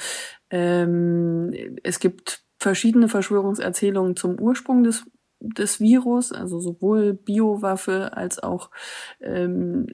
Ähm, 0.51 1.53
es 1.83 1.99
gibt 1.99 2.43
verschiedene 2.59 3.09
Verschwörungserzählungen 3.09 4.17
zum 4.17 4.39
Ursprung 4.39 4.85
des 4.85 5.05
des 5.41 5.81
Virus, 5.81 6.33
also 6.33 6.59
sowohl 6.59 7.13
Biowaffe 7.13 8.17
als 8.17 8.43
auch 8.43 8.71
ähm, 9.21 9.87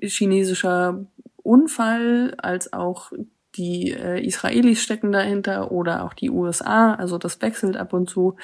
chinesischer 0.00 1.06
Unfall, 1.36 2.34
als 2.38 2.72
auch 2.72 3.12
die 3.56 3.92
äh, 3.92 4.24
Israelis 4.24 4.82
stecken 4.82 5.12
dahinter 5.12 5.70
oder 5.70 6.04
auch 6.04 6.14
die 6.14 6.30
USA. 6.30 6.94
Also 6.94 7.18
das 7.18 7.40
wechselt 7.42 7.76
ab 7.76 7.92
und 7.92 8.08
zu, 8.08 8.36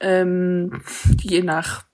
ähm, 0.00 0.82
je 1.20 1.42
nach 1.42 1.84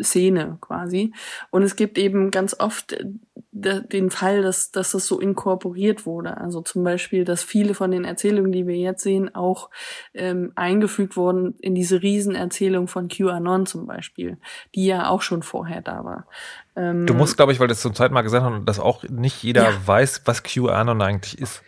Szene 0.00 0.58
quasi. 0.60 1.12
Und 1.50 1.62
es 1.62 1.76
gibt 1.76 1.98
eben 1.98 2.30
ganz 2.30 2.58
oft 2.58 2.92
äh, 2.92 3.04
den 3.52 4.10
Fall, 4.10 4.42
dass, 4.42 4.70
dass 4.70 4.92
das 4.92 5.06
so 5.06 5.20
inkorporiert 5.20 6.06
wurde. 6.06 6.36
Also 6.38 6.62
zum 6.62 6.84
Beispiel, 6.84 7.24
dass 7.24 7.42
viele 7.42 7.74
von 7.74 7.90
den 7.90 8.04
Erzählungen, 8.04 8.52
die 8.52 8.66
wir 8.66 8.76
jetzt 8.76 9.02
sehen, 9.02 9.34
auch 9.34 9.70
ähm, 10.14 10.52
eingefügt 10.54 11.16
wurden 11.16 11.54
in 11.60 11.74
diese 11.74 12.02
Riesenerzählung 12.02 12.88
von 12.88 13.08
QAnon 13.08 13.66
zum 13.66 13.86
Beispiel, 13.86 14.38
die 14.74 14.86
ja 14.86 15.08
auch 15.08 15.22
schon 15.22 15.42
vorher 15.42 15.82
da 15.82 16.04
war. 16.04 16.26
Ähm, 16.76 17.06
du 17.06 17.14
musst, 17.14 17.36
glaube 17.36 17.52
ich, 17.52 17.60
weil 17.60 17.68
das 17.68 17.80
zum 17.80 17.94
zweiten 17.94 18.14
Mal 18.14 18.22
gesagt 18.22 18.44
hast, 18.44 18.64
dass 18.64 18.80
auch 18.80 19.04
nicht 19.04 19.42
jeder 19.42 19.64
ja. 19.64 19.86
weiß, 19.86 20.22
was 20.24 20.42
QAnon 20.42 21.02
eigentlich 21.02 21.38
ist. 21.38 21.62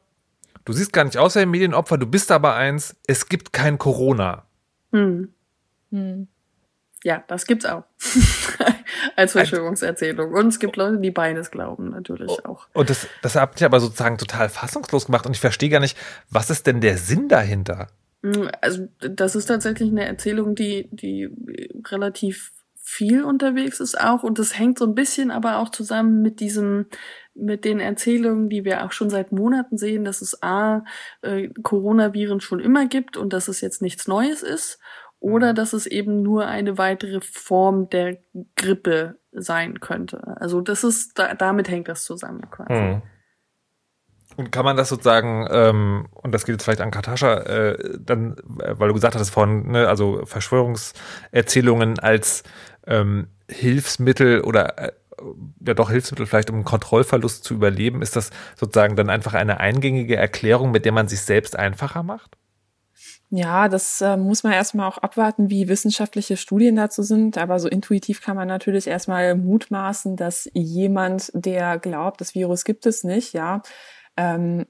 du 0.64 0.72
siehst 0.72 0.92
gar 0.92 1.04
nicht 1.04 1.16
aus 1.16 1.36
wie 1.36 1.40
ein 1.40 1.50
Medienopfer, 1.50 1.96
du 1.96 2.06
bist 2.06 2.32
aber 2.32 2.54
eins, 2.54 2.96
es 3.06 3.28
gibt 3.28 3.52
kein 3.52 3.78
Corona. 3.78 4.44
Hm. 4.92 5.32
Hm. 5.90 6.28
Ja, 7.02 7.24
das 7.28 7.46
gibt's 7.46 7.64
auch. 7.64 7.84
Als 9.16 9.32
Verschwörungserzählung. 9.32 10.34
Und 10.34 10.48
es 10.48 10.58
gibt 10.58 10.76
Leute, 10.76 10.98
die 10.98 11.10
beides 11.10 11.50
glauben, 11.50 11.90
natürlich 11.90 12.30
oh, 12.30 12.48
auch. 12.48 12.66
Und 12.74 12.90
das, 12.90 13.06
das 13.22 13.36
habt 13.36 13.60
ihr 13.60 13.66
aber 13.66 13.80
sozusagen 13.80 14.18
total 14.18 14.48
fassungslos 14.48 15.06
gemacht 15.06 15.24
und 15.26 15.32
ich 15.32 15.40
verstehe 15.40 15.70
gar 15.70 15.80
nicht, 15.80 15.96
was 16.28 16.50
ist 16.50 16.66
denn 16.66 16.80
der 16.80 16.98
Sinn 16.98 17.28
dahinter? 17.28 17.88
Hm, 18.22 18.50
also, 18.60 18.88
das 18.98 19.34
ist 19.34 19.46
tatsächlich 19.46 19.90
eine 19.90 20.04
Erzählung, 20.04 20.54
die, 20.54 20.88
die 20.92 21.30
relativ 21.88 22.52
viel 22.82 23.22
unterwegs 23.22 23.78
ist 23.78 24.00
auch 24.00 24.24
und 24.24 24.40
das 24.40 24.58
hängt 24.58 24.78
so 24.78 24.84
ein 24.84 24.96
bisschen 24.96 25.30
aber 25.30 25.58
auch 25.58 25.68
zusammen 25.68 26.22
mit 26.22 26.40
diesem 26.40 26.86
mit 27.34 27.64
den 27.64 27.78
Erzählungen, 27.78 28.48
die 28.48 28.64
wir 28.64 28.84
auch 28.84 28.90
schon 28.90 29.10
seit 29.10 29.30
Monaten 29.30 29.78
sehen, 29.78 30.04
dass 30.04 30.22
es 30.22 30.42
a 30.42 30.84
äh, 31.22 31.50
Coronaviren 31.62 32.40
schon 32.40 32.58
immer 32.58 32.86
gibt 32.86 33.16
und 33.16 33.32
dass 33.32 33.46
es 33.46 33.60
jetzt 33.60 33.80
nichts 33.80 34.08
Neues 34.08 34.42
ist 34.42 34.80
oder 35.20 35.52
mhm. 35.52 35.56
dass 35.56 35.72
es 35.72 35.86
eben 35.86 36.22
nur 36.22 36.46
eine 36.46 36.78
weitere 36.78 37.20
Form 37.20 37.88
der 37.90 38.18
Grippe 38.56 39.18
sein 39.32 39.78
könnte. 39.80 40.36
Also 40.40 40.60
das 40.60 40.82
ist 40.82 41.18
da, 41.18 41.34
damit 41.34 41.68
hängt 41.68 41.88
das 41.88 42.04
zusammen 42.04 42.50
quasi. 42.50 42.72
Mhm. 42.72 43.02
Und 44.36 44.52
kann 44.52 44.64
man 44.64 44.76
das 44.76 44.88
sozusagen, 44.88 45.46
ähm, 45.50 46.08
und 46.12 46.32
das 46.32 46.44
geht 46.44 46.54
jetzt 46.54 46.64
vielleicht 46.64 46.80
an 46.80 46.90
Katascha, 46.90 47.40
äh, 47.40 47.98
dann, 47.98 48.36
äh, 48.60 48.78
weil 48.78 48.88
du 48.88 48.94
gesagt 48.94 49.14
hast 49.14 49.30
von, 49.30 49.70
ne, 49.72 49.88
also 49.88 50.24
Verschwörungserzählungen 50.24 51.98
als 51.98 52.42
ähm, 52.86 53.28
Hilfsmittel 53.50 54.40
oder 54.40 54.78
äh, 54.78 54.92
ja 55.66 55.74
doch 55.74 55.90
Hilfsmittel 55.90 56.26
vielleicht, 56.26 56.48
um 56.48 56.56
einen 56.56 56.64
Kontrollverlust 56.64 57.44
zu 57.44 57.54
überleben, 57.54 58.02
ist 58.02 58.16
das 58.16 58.30
sozusagen 58.56 58.96
dann 58.96 59.10
einfach 59.10 59.34
eine 59.34 59.60
eingängige 59.60 60.16
Erklärung, 60.16 60.70
mit 60.70 60.84
der 60.84 60.92
man 60.92 61.08
sich 61.08 61.20
selbst 61.20 61.58
einfacher 61.58 62.02
macht? 62.02 62.38
Ja, 63.32 63.68
das 63.68 64.00
äh, 64.00 64.16
muss 64.16 64.42
man 64.42 64.52
erstmal 64.52 64.88
auch 64.88 64.98
abwarten, 64.98 65.50
wie 65.50 65.68
wissenschaftliche 65.68 66.36
Studien 66.36 66.74
dazu 66.74 67.02
sind. 67.04 67.38
Aber 67.38 67.60
so 67.60 67.68
intuitiv 67.68 68.20
kann 68.22 68.34
man 68.36 68.48
natürlich 68.48 68.88
erstmal 68.88 69.36
mutmaßen, 69.36 70.16
dass 70.16 70.50
jemand, 70.52 71.30
der 71.32 71.78
glaubt, 71.78 72.20
das 72.20 72.34
Virus 72.34 72.64
gibt 72.64 72.86
es 72.86 73.04
nicht, 73.04 73.32
ja, 73.32 73.62
ähm, 74.16 74.66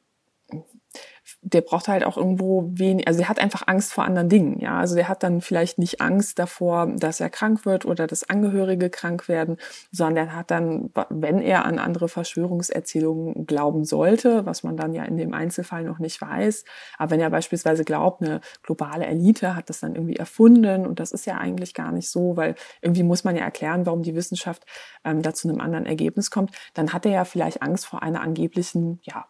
der 1.43 1.63
braucht 1.63 1.89
halt 1.89 2.05
auch 2.05 2.19
irgendwo 2.19 2.71
wenig, 2.75 3.09
also 3.09 3.21
er 3.21 3.29
hat 3.31 3.39
einfach 3.39 3.63
Angst 3.67 3.95
vor 3.95 4.05
anderen 4.05 4.29
Dingen, 4.29 4.61
ja. 4.61 4.79
Also 4.79 4.95
der 4.95 5.09
hat 5.09 5.23
dann 5.23 5.41
vielleicht 5.41 5.79
nicht 5.79 6.01
Angst 6.01 6.39
davor, 6.39 6.87
dass 6.87 7.21
er 7.21 7.31
krank 7.31 7.65
wird 7.65 7.87
oder 7.87 8.07
dass 8.07 8.29
Angehörige 8.29 8.91
krank 8.91 9.27
werden, 9.27 9.57
sondern 9.91 10.29
er 10.29 10.37
hat 10.37 10.51
dann, 10.51 10.91
wenn 11.09 11.41
er 11.41 11.65
an 11.65 11.79
andere 11.79 12.09
Verschwörungserzählungen 12.09 13.47
glauben 13.47 13.85
sollte, 13.85 14.45
was 14.45 14.63
man 14.65 14.77
dann 14.77 14.93
ja 14.93 15.05
in 15.05 15.17
dem 15.17 15.33
Einzelfall 15.33 15.85
noch 15.85 15.99
nicht 15.99 16.21
weiß, 16.21 16.65
aber 16.99 17.13
wenn 17.13 17.21
er 17.21 17.31
beispielsweise 17.31 17.85
glaubt, 17.85 18.23
eine 18.23 18.41
globale 18.63 19.07
Elite 19.07 19.57
hat 19.57 19.71
das 19.71 19.81
dann 19.81 19.95
irgendwie 19.95 20.17
erfunden 20.17 20.87
und 20.87 21.01
das 21.01 21.11
ist 21.13 21.25
ja 21.27 21.39
eigentlich 21.39 21.73
gar 21.73 21.93
nicht 21.93 22.11
so, 22.11 22.37
weil 22.37 22.55
irgendwie 22.83 23.03
muss 23.03 23.25
man 23.25 23.35
ja 23.35 23.45
erklären, 23.45 23.87
warum 23.87 24.03
die 24.03 24.15
Wissenschaft 24.15 24.67
ähm, 25.05 25.23
da 25.23 25.33
zu 25.33 25.49
einem 25.49 25.61
anderen 25.61 25.87
Ergebnis 25.87 26.31
kommt, 26.31 26.55
dann 26.75 26.93
hat 26.93 27.07
er 27.07 27.13
ja 27.13 27.25
vielleicht 27.25 27.63
Angst 27.63 27.87
vor 27.87 28.03
einer 28.03 28.21
angeblichen, 28.21 29.01
ja, 29.03 29.25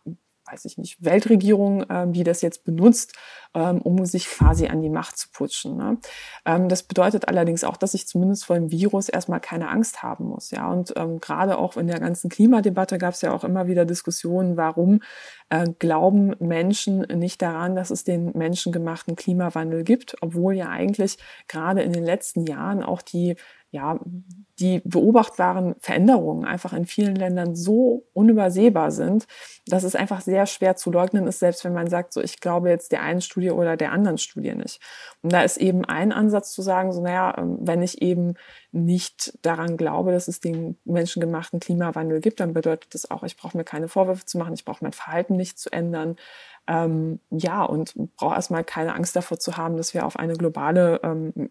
weiß 0.51 0.65
ich 0.65 0.79
nicht, 0.79 1.03
Weltregierung, 1.05 1.85
ähm, 1.89 2.13
die 2.13 2.25
das 2.25 2.43
jetzt 2.43 2.65
benutzt, 2.65 3.15
ähm, 3.55 3.81
um 3.83 4.05
sich 4.05 4.27
quasi 4.27 4.69
an 4.69 4.83
die 4.83 4.89
Macht 4.89 5.19
zu 5.19 5.29
putschen. 5.33 5.77
Ne? 5.77 5.99
Ähm, 6.45 6.69
das 6.69 6.83
bedeutet 6.83 7.29
allerdings 7.29 7.65
auch, 7.65 7.77
dass 7.77 7.95
ich 7.95 8.07
zumindest 8.07 8.45
vor 8.45 8.57
dem 8.57 8.71
Virus 8.71 9.09
erstmal 9.09 9.41
keine 9.41 9.69
Angst 9.69 10.03
haben 10.03 10.27
muss. 10.27 10.51
Ja, 10.51 10.71
und 10.71 10.93
ähm, 10.97 11.21
gerade 11.21 11.59
auch 11.59 11.77
in 11.77 11.87
der 11.87 12.01
ganzen 12.01 12.31
Klimadebatte 12.31 12.99
gab 12.99 13.15
es 13.15 13.23
ja 13.23 13.33
auch 13.33 13.45
immer 13.45 13.67
wieder 13.67 13.85
Diskussionen, 13.85 14.57
warum 14.57 15.01
äh, 15.49 15.67
glauben 15.79 16.35
Menschen 16.39 17.01
nicht 17.01 17.43
daran, 17.43 17.75
dass 17.75 17.91
es 17.91 18.05
den 18.05 18.33
menschengemachten 18.37 19.17
Klimawandel 19.17 19.85
gibt, 19.85 20.17
obwohl 20.21 20.55
ja 20.55 20.69
eigentlich 20.69 21.19
gerade 21.49 21.83
in 21.83 21.93
den 21.93 22.05
letzten 22.05 22.47
Jahren 22.47 22.83
auch 22.83 23.03
die 23.03 23.37
ja, 23.73 24.01
die 24.59 24.83
beobachtbaren 24.85 25.77
Veränderungen 25.79 26.45
einfach 26.45 26.73
in 26.73 26.87
vielen 26.87 27.15
Ländern 27.15 27.55
so 27.55 28.05
unübersehbar 28.13 28.91
sind, 28.91 29.27
dass 29.67 29.85
es 29.85 29.95
einfach 29.95 30.21
sehr 30.21 30.47
schwer 30.47 30.75
zu 30.77 30.91
leugnen 30.91 31.27
ist, 31.29 31.39
selbst 31.39 31.65
wenn 31.65 31.73
man 31.73 31.89
sagt, 31.89 32.13
so 32.13 32.21
ich 32.21 32.41
glaube 32.41 32.69
jetzt 32.69 32.91
der 32.91 33.03
einen 33.03 33.21
Studie 33.21 33.53
oder 33.53 33.77
der 33.77 33.93
anderen 33.93 34.19
Studie 34.19 34.55
nicht. 34.55 34.81
Und 35.23 35.33
da 35.33 35.43
ist 35.43 35.57
eben 35.57 35.85
ein 35.85 36.13
Ansatz 36.13 36.53
zu 36.53 36.63
sagen, 36.63 36.93
so 36.93 37.01
naja, 37.01 37.35
ähm, 37.39 37.59
wenn 37.61 37.83
ich 37.83 38.03
eben 38.03 38.35
nicht 38.73 39.39
daran 39.43 39.77
glaube, 39.77 40.13
dass 40.13 40.29
es 40.29 40.41
den 40.41 40.77
menschengemachten 40.85 41.61
Klimawandel 41.61 42.21
gibt, 42.21 42.41
dann 42.41 42.53
bedeutet 42.53 42.95
das 42.95 43.11
auch, 43.11 43.23
ich 43.23 43.37
brauche 43.37 43.57
mir 43.57 43.65
keine 43.65 43.89
Vorwürfe 43.89 44.27
zu 44.27 44.37
machen, 44.37 44.55
ich 44.55 44.65
brauche 44.65 44.85
mein 44.85 44.93
Verhalten 44.93 45.37
nicht 45.37 45.59
zu 45.59 45.73
ändern. 45.73 46.17
Ähm, 46.67 47.21
ja, 47.31 47.63
und 47.63 47.95
brauche 48.17 48.35
erstmal 48.35 48.65
keine 48.65 48.95
Angst 48.95 49.17
davor 49.17 49.39
zu 49.39 49.57
haben, 49.57 49.77
dass 49.77 49.95
wir 49.95 50.05
auf 50.05 50.17
eine 50.17 50.35
globale 50.35 51.01
ähm, 51.03 51.51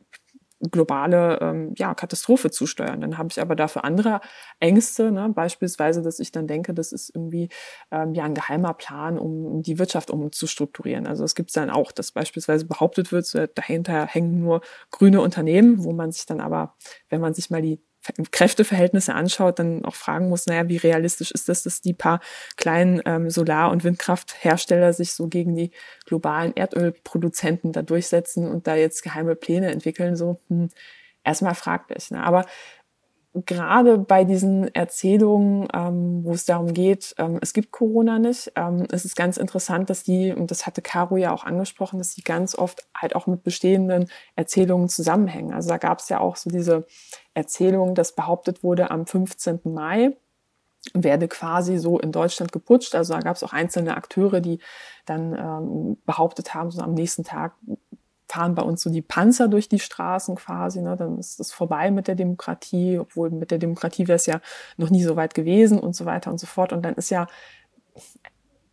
globale 0.71 1.39
ähm, 1.41 1.73
ja, 1.77 1.93
Katastrophe 1.93 2.51
zusteuern. 2.51 3.01
Dann 3.01 3.17
habe 3.17 3.29
ich 3.31 3.41
aber 3.41 3.55
dafür 3.55 3.83
andere 3.83 4.21
Ängste, 4.59 5.11
ne? 5.11 5.29
beispielsweise, 5.29 6.01
dass 6.01 6.19
ich 6.19 6.31
dann 6.31 6.47
denke, 6.47 6.73
das 6.73 6.91
ist 6.91 7.15
irgendwie 7.15 7.49
ähm, 7.91 8.13
ja 8.13 8.25
ein 8.25 8.33
geheimer 8.33 8.73
Plan, 8.73 9.17
um 9.17 9.61
die 9.61 9.79
Wirtschaft 9.79 10.11
umzustrukturieren. 10.11 11.07
Also 11.07 11.23
es 11.23 11.35
gibt 11.35 11.55
dann 11.55 11.69
auch, 11.69 11.91
dass 11.91 12.11
beispielsweise 12.11 12.65
behauptet 12.65 13.11
wird, 13.11 13.33
dahinter 13.55 14.05
hängen 14.05 14.39
nur 14.39 14.61
grüne 14.91 15.21
Unternehmen, 15.21 15.83
wo 15.83 15.93
man 15.93 16.11
sich 16.11 16.25
dann 16.25 16.41
aber, 16.41 16.75
wenn 17.09 17.21
man 17.21 17.33
sich 17.33 17.49
mal 17.49 17.61
die 17.61 17.81
Kräfteverhältnisse 18.31 19.13
anschaut, 19.13 19.59
dann 19.59 19.85
auch 19.85 19.95
fragen 19.95 20.29
muss, 20.29 20.45
naja, 20.45 20.67
wie 20.67 20.77
realistisch 20.77 21.31
ist 21.31 21.49
das, 21.49 21.63
dass 21.63 21.81
die 21.81 21.93
paar 21.93 22.19
kleinen 22.57 23.01
ähm, 23.05 23.29
Solar- 23.29 23.71
und 23.71 23.83
Windkrafthersteller 23.83 24.93
sich 24.93 25.13
so 25.13 25.27
gegen 25.27 25.55
die 25.55 25.71
globalen 26.05 26.53
Erdölproduzenten 26.55 27.71
da 27.71 27.81
durchsetzen 27.81 28.47
und 28.47 28.67
da 28.67 28.75
jetzt 28.75 29.03
geheime 29.03 29.35
Pläne 29.35 29.71
entwickeln, 29.71 30.15
so 30.15 30.39
hm, 30.49 30.69
erstmal 31.23 31.55
fraglich. 31.55 32.11
Ne? 32.11 32.23
Aber 32.23 32.45
gerade 33.45 33.97
bei 33.97 34.23
diesen 34.23 34.73
Erzählungen, 34.73 35.67
ähm, 35.73 36.23
wo 36.23 36.33
es 36.33 36.45
darum 36.45 36.73
geht, 36.73 37.15
ähm, 37.17 37.39
es 37.41 37.53
gibt 37.53 37.71
Corona 37.71 38.19
nicht, 38.19 38.51
ähm, 38.55 38.85
es 38.91 39.05
ist 39.05 39.15
ganz 39.15 39.37
interessant, 39.37 39.89
dass 39.89 40.03
die, 40.03 40.33
und 40.33 40.51
das 40.51 40.65
hatte 40.65 40.81
Caro 40.81 41.17
ja 41.17 41.33
auch 41.33 41.43
angesprochen, 41.43 41.99
dass 41.99 42.15
die 42.15 42.23
ganz 42.23 42.55
oft 42.55 42.87
halt 42.95 43.15
auch 43.15 43.27
mit 43.27 43.43
bestehenden 43.43 44.09
Erzählungen 44.35 44.89
zusammenhängen. 44.89 45.53
Also 45.53 45.69
da 45.69 45.77
gab 45.77 45.99
es 45.99 46.09
ja 46.09 46.19
auch 46.19 46.35
so 46.35 46.49
diese 46.49 46.85
Erzählung, 47.33 47.95
dass 47.95 48.15
behauptet 48.15 48.63
wurde, 48.63 48.91
am 48.91 49.05
15. 49.05 49.61
Mai 49.65 50.15
werde 50.93 51.27
quasi 51.27 51.77
so 51.77 51.99
in 51.99 52.11
Deutschland 52.11 52.51
geputscht. 52.51 52.95
Also 52.95 53.13
da 53.13 53.19
gab 53.19 53.35
es 53.35 53.43
auch 53.43 53.53
einzelne 53.53 53.97
Akteure, 53.97 54.39
die 54.39 54.59
dann 55.05 55.33
ähm, 55.33 55.97
behauptet 56.05 56.53
haben, 56.53 56.71
so 56.71 56.81
am 56.81 56.93
nächsten 56.93 57.23
Tag 57.23 57.53
fahren 58.29 58.55
bei 58.55 58.61
uns 58.61 58.83
so 58.83 58.89
die 58.89 59.01
Panzer 59.01 59.47
durch 59.47 59.69
die 59.69 59.79
Straßen 59.79 60.35
quasi, 60.35 60.81
ne? 60.81 60.95
dann 60.95 61.17
ist 61.17 61.39
es 61.39 61.51
vorbei 61.51 61.89
mit 61.91 62.07
der 62.07 62.15
Demokratie, 62.15 62.99
obwohl 62.99 63.31
mit 63.31 63.51
der 63.51 63.57
Demokratie 63.57 64.07
wäre 64.07 64.17
es 64.17 64.27
ja 64.27 64.39
noch 64.77 64.89
nie 64.89 65.03
so 65.03 65.15
weit 65.15 65.33
gewesen 65.33 65.79
und 65.79 65.95
so 65.95 66.05
weiter 66.05 66.31
und 66.31 66.39
so 66.39 66.47
fort. 66.47 66.71
Und 66.71 66.83
dann 66.83 66.95
ist 66.95 67.09
ja 67.09 67.27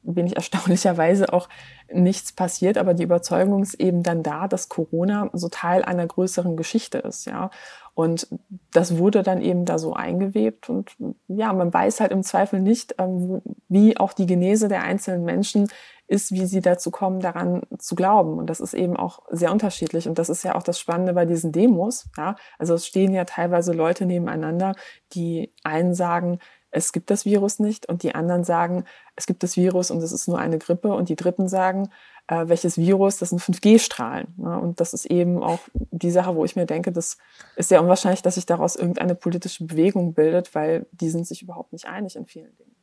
bin 0.07 0.27
ich 0.27 0.37
erstaunlicherweise 0.37 1.33
auch 1.33 1.49
nichts 1.93 2.33
passiert, 2.33 2.79
aber 2.79 2.95
die 2.95 3.03
Überzeugung 3.03 3.63
ist 3.63 3.75
eben 3.75 4.03
dann 4.03 4.23
da, 4.23 4.49
dass 4.49 4.69
Corona 4.69 5.31
so 5.33 5.49
Teil 5.49 5.85
einer 5.85 6.07
größeren 6.07 6.57
Geschichte 6.57 6.99
ist, 6.99 7.27
ja. 7.27 7.51
Und 7.97 8.29
das 8.75 8.99
wurde 8.99 9.23
dann 9.23 9.41
eben 9.41 9.65
da 9.65 9.79
so 9.79 9.95
eingewebt 9.95 10.69
und 10.69 10.95
ja, 11.29 11.51
man 11.55 11.73
weiß 11.73 12.01
halt 12.01 12.13
im 12.13 12.23
Zweifel 12.23 12.61
nicht, 12.61 12.97
ähm, 12.99 13.41
wie 13.69 13.97
auch 13.97 14.13
die 14.13 14.27
Genese 14.27 14.69
der 14.69 14.83
einzelnen 14.83 15.25
Menschen 15.25 15.69
ist, 16.07 16.31
wie 16.31 16.45
sie 16.45 16.61
dazu 16.61 16.91
kommen, 16.91 17.21
daran 17.21 17.63
zu 17.79 17.95
glauben. 17.95 18.37
Und 18.37 18.51
das 18.51 18.61
ist 18.61 18.75
eben 18.75 18.99
auch 18.99 19.21
sehr 19.31 19.51
unterschiedlich. 19.51 20.09
Und 20.09 20.19
das 20.19 20.29
ist 20.29 20.43
ja 20.43 20.57
auch 20.57 20.63
das 20.63 20.79
Spannende 20.79 21.15
bei 21.15 21.25
diesen 21.25 21.53
Demos. 21.53 22.11
Ja? 22.19 22.37
Also 22.59 22.75
es 22.75 22.87
stehen 22.87 23.15
ja 23.15 23.25
teilweise 23.25 23.73
Leute 23.73 24.05
nebeneinander, 24.05 24.75
die 25.15 25.55
einen 25.65 25.95
sagen, 25.95 26.39
es 26.71 26.93
gibt 26.93 27.11
das 27.11 27.25
Virus 27.25 27.61
nicht 27.61 27.89
und 27.89 28.03
die 28.03 28.15
anderen 28.15 28.45
sagen, 28.45 28.85
es 29.17 29.27
gibt 29.27 29.43
das 29.43 29.57
Virus 29.57 29.91
und 29.91 30.03
es 30.03 30.13
ist 30.13 30.29
nur 30.29 30.39
eine 30.39 30.59
Grippe 30.59 30.93
und 30.93 31.09
die 31.09 31.17
dritten 31.17 31.49
sagen, 31.49 31.89
äh, 32.29 32.49
welches 32.49 32.77
Virus, 32.77 33.19
das 33.19 33.31
sind 33.31 33.41
5G-Strahlen. 33.41 34.35
Ne? 34.37 34.59
Und 34.59 34.81
das 34.81 34.93
ist 34.93 35.07
eben 35.07 35.43
auch 35.43 35.61
die 35.75 36.11
Sache, 36.11 36.35
wo 36.35 36.45
ich 36.45 36.57
mir 36.57 36.67
denke, 36.67 36.93
das 36.93 37.17
ist 37.57 37.69
sehr 37.69 37.83
unwahrscheinlich, 37.83 38.23
dass 38.23 38.35
sich 38.35 38.47
daraus 38.47 38.77
irgendeine 38.77 39.15
politische 39.15 39.65
Bewegung 39.65 40.15
bildet, 40.15 40.55
weil 40.55 40.87
die 40.93 41.11
sind 41.11 41.27
sich 41.27 41.43
überhaupt 41.43 41.73
nicht 41.73 41.87
einig 41.87 42.17
in 42.17 42.27
vielen 42.27 42.57
Dingen. 42.57 42.75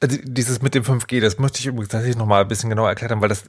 Also 0.00 0.16
dieses 0.22 0.62
mit 0.62 0.74
dem 0.74 0.84
5G, 0.84 1.20
das 1.20 1.38
möchte 1.38 1.58
ich 1.58 1.66
übrigens 1.66 1.88
tatsächlich 1.88 2.16
noch 2.16 2.26
mal 2.26 2.42
ein 2.42 2.48
bisschen 2.48 2.70
genauer 2.70 2.88
erklären, 2.88 3.20
weil 3.20 3.28
das, 3.28 3.44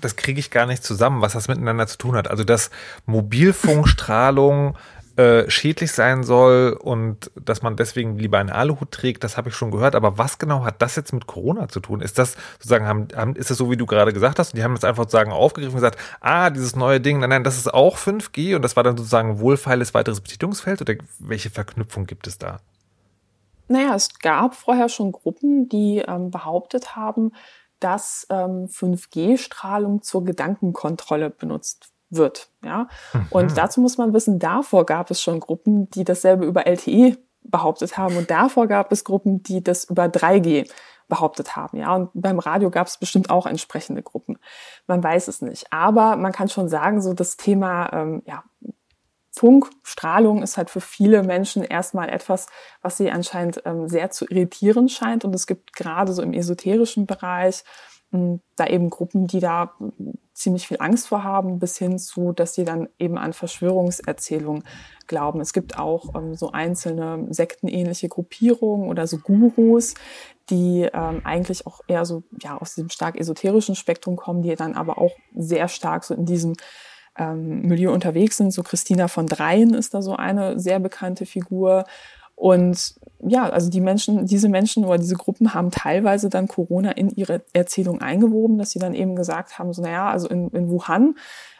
das 0.00 0.16
kriege 0.16 0.40
ich 0.40 0.50
gar 0.50 0.66
nicht 0.66 0.82
zusammen, 0.82 1.20
was 1.20 1.34
das 1.34 1.48
miteinander 1.48 1.86
zu 1.86 1.98
tun 1.98 2.16
hat. 2.16 2.28
Also 2.28 2.44
dass 2.44 2.70
Mobilfunkstrahlung 3.06 4.76
äh, 5.16 5.50
schädlich 5.50 5.92
sein 5.92 6.22
soll 6.22 6.78
und 6.80 7.30
dass 7.34 7.62
man 7.62 7.76
deswegen 7.76 8.18
lieber 8.18 8.38
einen 8.38 8.50
Aluhut 8.50 8.90
trägt, 8.90 9.24
das 9.24 9.36
habe 9.36 9.48
ich 9.48 9.54
schon 9.54 9.70
gehört. 9.70 9.94
Aber 9.94 10.18
was 10.18 10.38
genau 10.38 10.64
hat 10.64 10.80
das 10.80 10.96
jetzt 10.96 11.12
mit 11.12 11.26
Corona 11.26 11.68
zu 11.68 11.80
tun? 11.80 12.00
Ist 12.00 12.18
das 12.18 12.36
sozusagen, 12.54 12.86
haben, 12.86 13.08
haben, 13.14 13.34
ist 13.36 13.50
es 13.50 13.58
so, 13.58 13.70
wie 13.70 13.76
du 13.76 13.86
gerade 13.86 14.12
gesagt 14.12 14.38
hast? 14.38 14.56
Die 14.56 14.62
haben 14.62 14.74
jetzt 14.74 14.84
einfach 14.84 15.02
sozusagen 15.02 15.32
aufgegriffen 15.32 15.74
und 15.74 15.80
gesagt, 15.82 15.98
ah, 16.20 16.50
dieses 16.50 16.76
neue 16.76 17.00
Ding, 17.00 17.18
nein, 17.18 17.30
nein, 17.30 17.44
das 17.44 17.58
ist 17.58 17.72
auch 17.72 17.96
5G 17.96 18.56
und 18.56 18.62
das 18.62 18.76
war 18.76 18.82
dann 18.82 18.96
sozusagen 18.96 19.40
wohlfeiles 19.40 19.94
weiteres 19.94 20.20
Betätigungsfeld 20.20 20.80
oder 20.80 20.94
welche 21.18 21.50
Verknüpfung 21.50 22.06
gibt 22.06 22.26
es 22.26 22.38
da? 22.38 22.60
Naja, 23.68 23.94
es 23.94 24.18
gab 24.18 24.54
vorher 24.54 24.88
schon 24.88 25.12
Gruppen, 25.12 25.68
die 25.68 26.02
ähm, 26.06 26.30
behauptet 26.30 26.96
haben, 26.96 27.32
dass 27.78 28.26
ähm, 28.30 28.66
5G-Strahlung 28.66 30.02
zur 30.02 30.24
Gedankenkontrolle 30.24 31.30
benutzt 31.30 31.90
wird. 32.10 32.50
Ja? 32.62 32.88
Mhm. 33.12 33.26
Und 33.30 33.58
dazu 33.58 33.80
muss 33.80 33.98
man 33.98 34.12
wissen, 34.12 34.38
davor 34.38 34.84
gab 34.86 35.10
es 35.10 35.22
schon 35.22 35.40
Gruppen, 35.40 35.88
die 35.90 36.04
dasselbe 36.04 36.44
über 36.44 36.66
LTE 36.66 37.16
behauptet 37.42 37.96
haben 37.96 38.16
und 38.16 38.30
davor 38.30 38.66
gab 38.66 38.92
es 38.92 39.04
Gruppen, 39.04 39.42
die 39.42 39.64
das 39.64 39.84
über 39.84 40.04
3G 40.04 40.70
behauptet 41.08 41.56
haben. 41.56 41.78
Ja, 41.78 41.94
und 41.94 42.10
beim 42.14 42.38
Radio 42.38 42.70
gab 42.70 42.86
es 42.86 42.96
bestimmt 42.96 43.28
auch 43.28 43.46
entsprechende 43.46 44.02
Gruppen. 44.02 44.38
Man 44.86 45.02
weiß 45.02 45.28
es 45.28 45.42
nicht. 45.42 45.72
Aber 45.72 46.16
man 46.16 46.32
kann 46.32 46.48
schon 46.48 46.68
sagen, 46.68 47.02
so 47.02 47.12
das 47.12 47.36
Thema 47.36 47.92
ähm, 47.92 48.22
ja, 48.26 48.44
Funkstrahlung 49.32 50.42
ist 50.42 50.56
halt 50.56 50.70
für 50.70 50.80
viele 50.80 51.22
Menschen 51.22 51.62
erstmal 51.62 52.08
etwas, 52.08 52.46
was 52.82 52.96
sie 52.96 53.10
anscheinend 53.10 53.62
ähm, 53.64 53.88
sehr 53.88 54.10
zu 54.10 54.26
irritieren 54.26 54.88
scheint. 54.88 55.24
Und 55.24 55.34
es 55.34 55.46
gibt 55.46 55.74
gerade 55.74 56.12
so 56.12 56.22
im 56.22 56.32
esoterischen 56.32 57.06
Bereich 57.06 57.64
da 58.12 58.66
eben 58.66 58.90
Gruppen, 58.90 59.26
die 59.26 59.40
da 59.40 59.72
ziemlich 60.34 60.66
viel 60.66 60.78
Angst 60.80 61.08
vor 61.08 61.22
haben, 61.22 61.58
bis 61.58 61.76
hin 61.76 61.98
zu, 61.98 62.32
dass 62.32 62.54
sie 62.54 62.64
dann 62.64 62.88
eben 62.98 63.18
an 63.18 63.32
Verschwörungserzählungen 63.32 64.64
glauben. 65.06 65.40
Es 65.40 65.52
gibt 65.52 65.78
auch 65.78 66.14
ähm, 66.14 66.34
so 66.34 66.52
einzelne 66.52 67.26
sektenähnliche 67.30 68.08
Gruppierungen 68.08 68.88
oder 68.88 69.06
so 69.06 69.18
Gurus, 69.18 69.94
die 70.48 70.88
ähm, 70.92 71.20
eigentlich 71.24 71.66
auch 71.66 71.80
eher 71.86 72.04
so 72.04 72.22
ja 72.42 72.56
aus 72.56 72.74
diesem 72.74 72.88
stark 72.88 73.18
esoterischen 73.18 73.74
Spektrum 73.74 74.16
kommen, 74.16 74.42
die 74.42 74.54
dann 74.54 74.74
aber 74.74 74.98
auch 74.98 75.12
sehr 75.36 75.68
stark 75.68 76.04
so 76.04 76.14
in 76.14 76.24
diesem 76.24 76.54
ähm, 77.18 77.62
Milieu 77.62 77.92
unterwegs 77.92 78.36
sind. 78.38 78.52
So 78.52 78.62
Christina 78.62 79.08
von 79.08 79.26
Dreien 79.26 79.74
ist 79.74 79.94
da 79.94 80.00
so 80.00 80.16
eine 80.16 80.58
sehr 80.58 80.80
bekannte 80.80 81.26
Figur. 81.26 81.84
Und 82.40 82.94
ja, 83.22 83.50
also 83.50 83.68
die 83.68 83.82
Menschen, 83.82 84.24
diese 84.24 84.48
Menschen 84.48 84.86
oder 84.86 84.96
diese 84.96 85.14
Gruppen 85.16 85.52
haben 85.52 85.70
teilweise 85.70 86.30
dann 86.30 86.48
Corona 86.48 86.92
in 86.92 87.10
ihre 87.10 87.42
Erzählung 87.52 88.00
eingewoben, 88.00 88.56
dass 88.56 88.70
sie 88.70 88.78
dann 88.78 88.94
eben 88.94 89.14
gesagt 89.14 89.58
haben, 89.58 89.74
so 89.74 89.82
naja, 89.82 90.08
also 90.08 90.26
in, 90.26 90.48
in 90.48 90.70
Wuhan, 90.70 91.16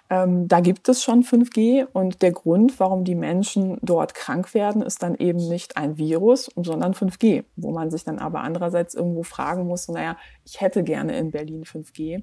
ähm, 0.09 0.49
da 0.49 0.61
gibt 0.61 0.89
es 0.89 1.03
schon 1.03 1.23
5G 1.23 1.87
und 1.93 2.23
der 2.23 2.33
Grund, 2.33 2.81
warum 2.81 3.05
die 3.05 3.15
Menschen 3.15 3.77
dort 3.83 4.15
krank 4.15 4.55
werden, 4.55 4.81
ist 4.81 5.03
dann 5.03 5.17
eben 5.17 5.51
nicht 5.51 5.77
ein 5.77 5.99
Virus, 5.99 6.51
sondern 6.57 6.95
5G, 6.95 7.45
wo 7.57 7.73
man 7.73 7.91
sich 7.91 8.05
dann 8.05 8.19
aber 8.19 8.41
andererseits 8.41 8.95
irgendwo 8.95 9.23
fragen 9.23 9.67
muss, 9.67 9.85
so, 9.85 9.93
naja, 9.93 10.17
ich 10.47 10.63
hätte 10.63 10.83
gerne 10.83 11.19
in 11.19 11.31
Berlin 11.31 11.65
5G. 11.65 12.23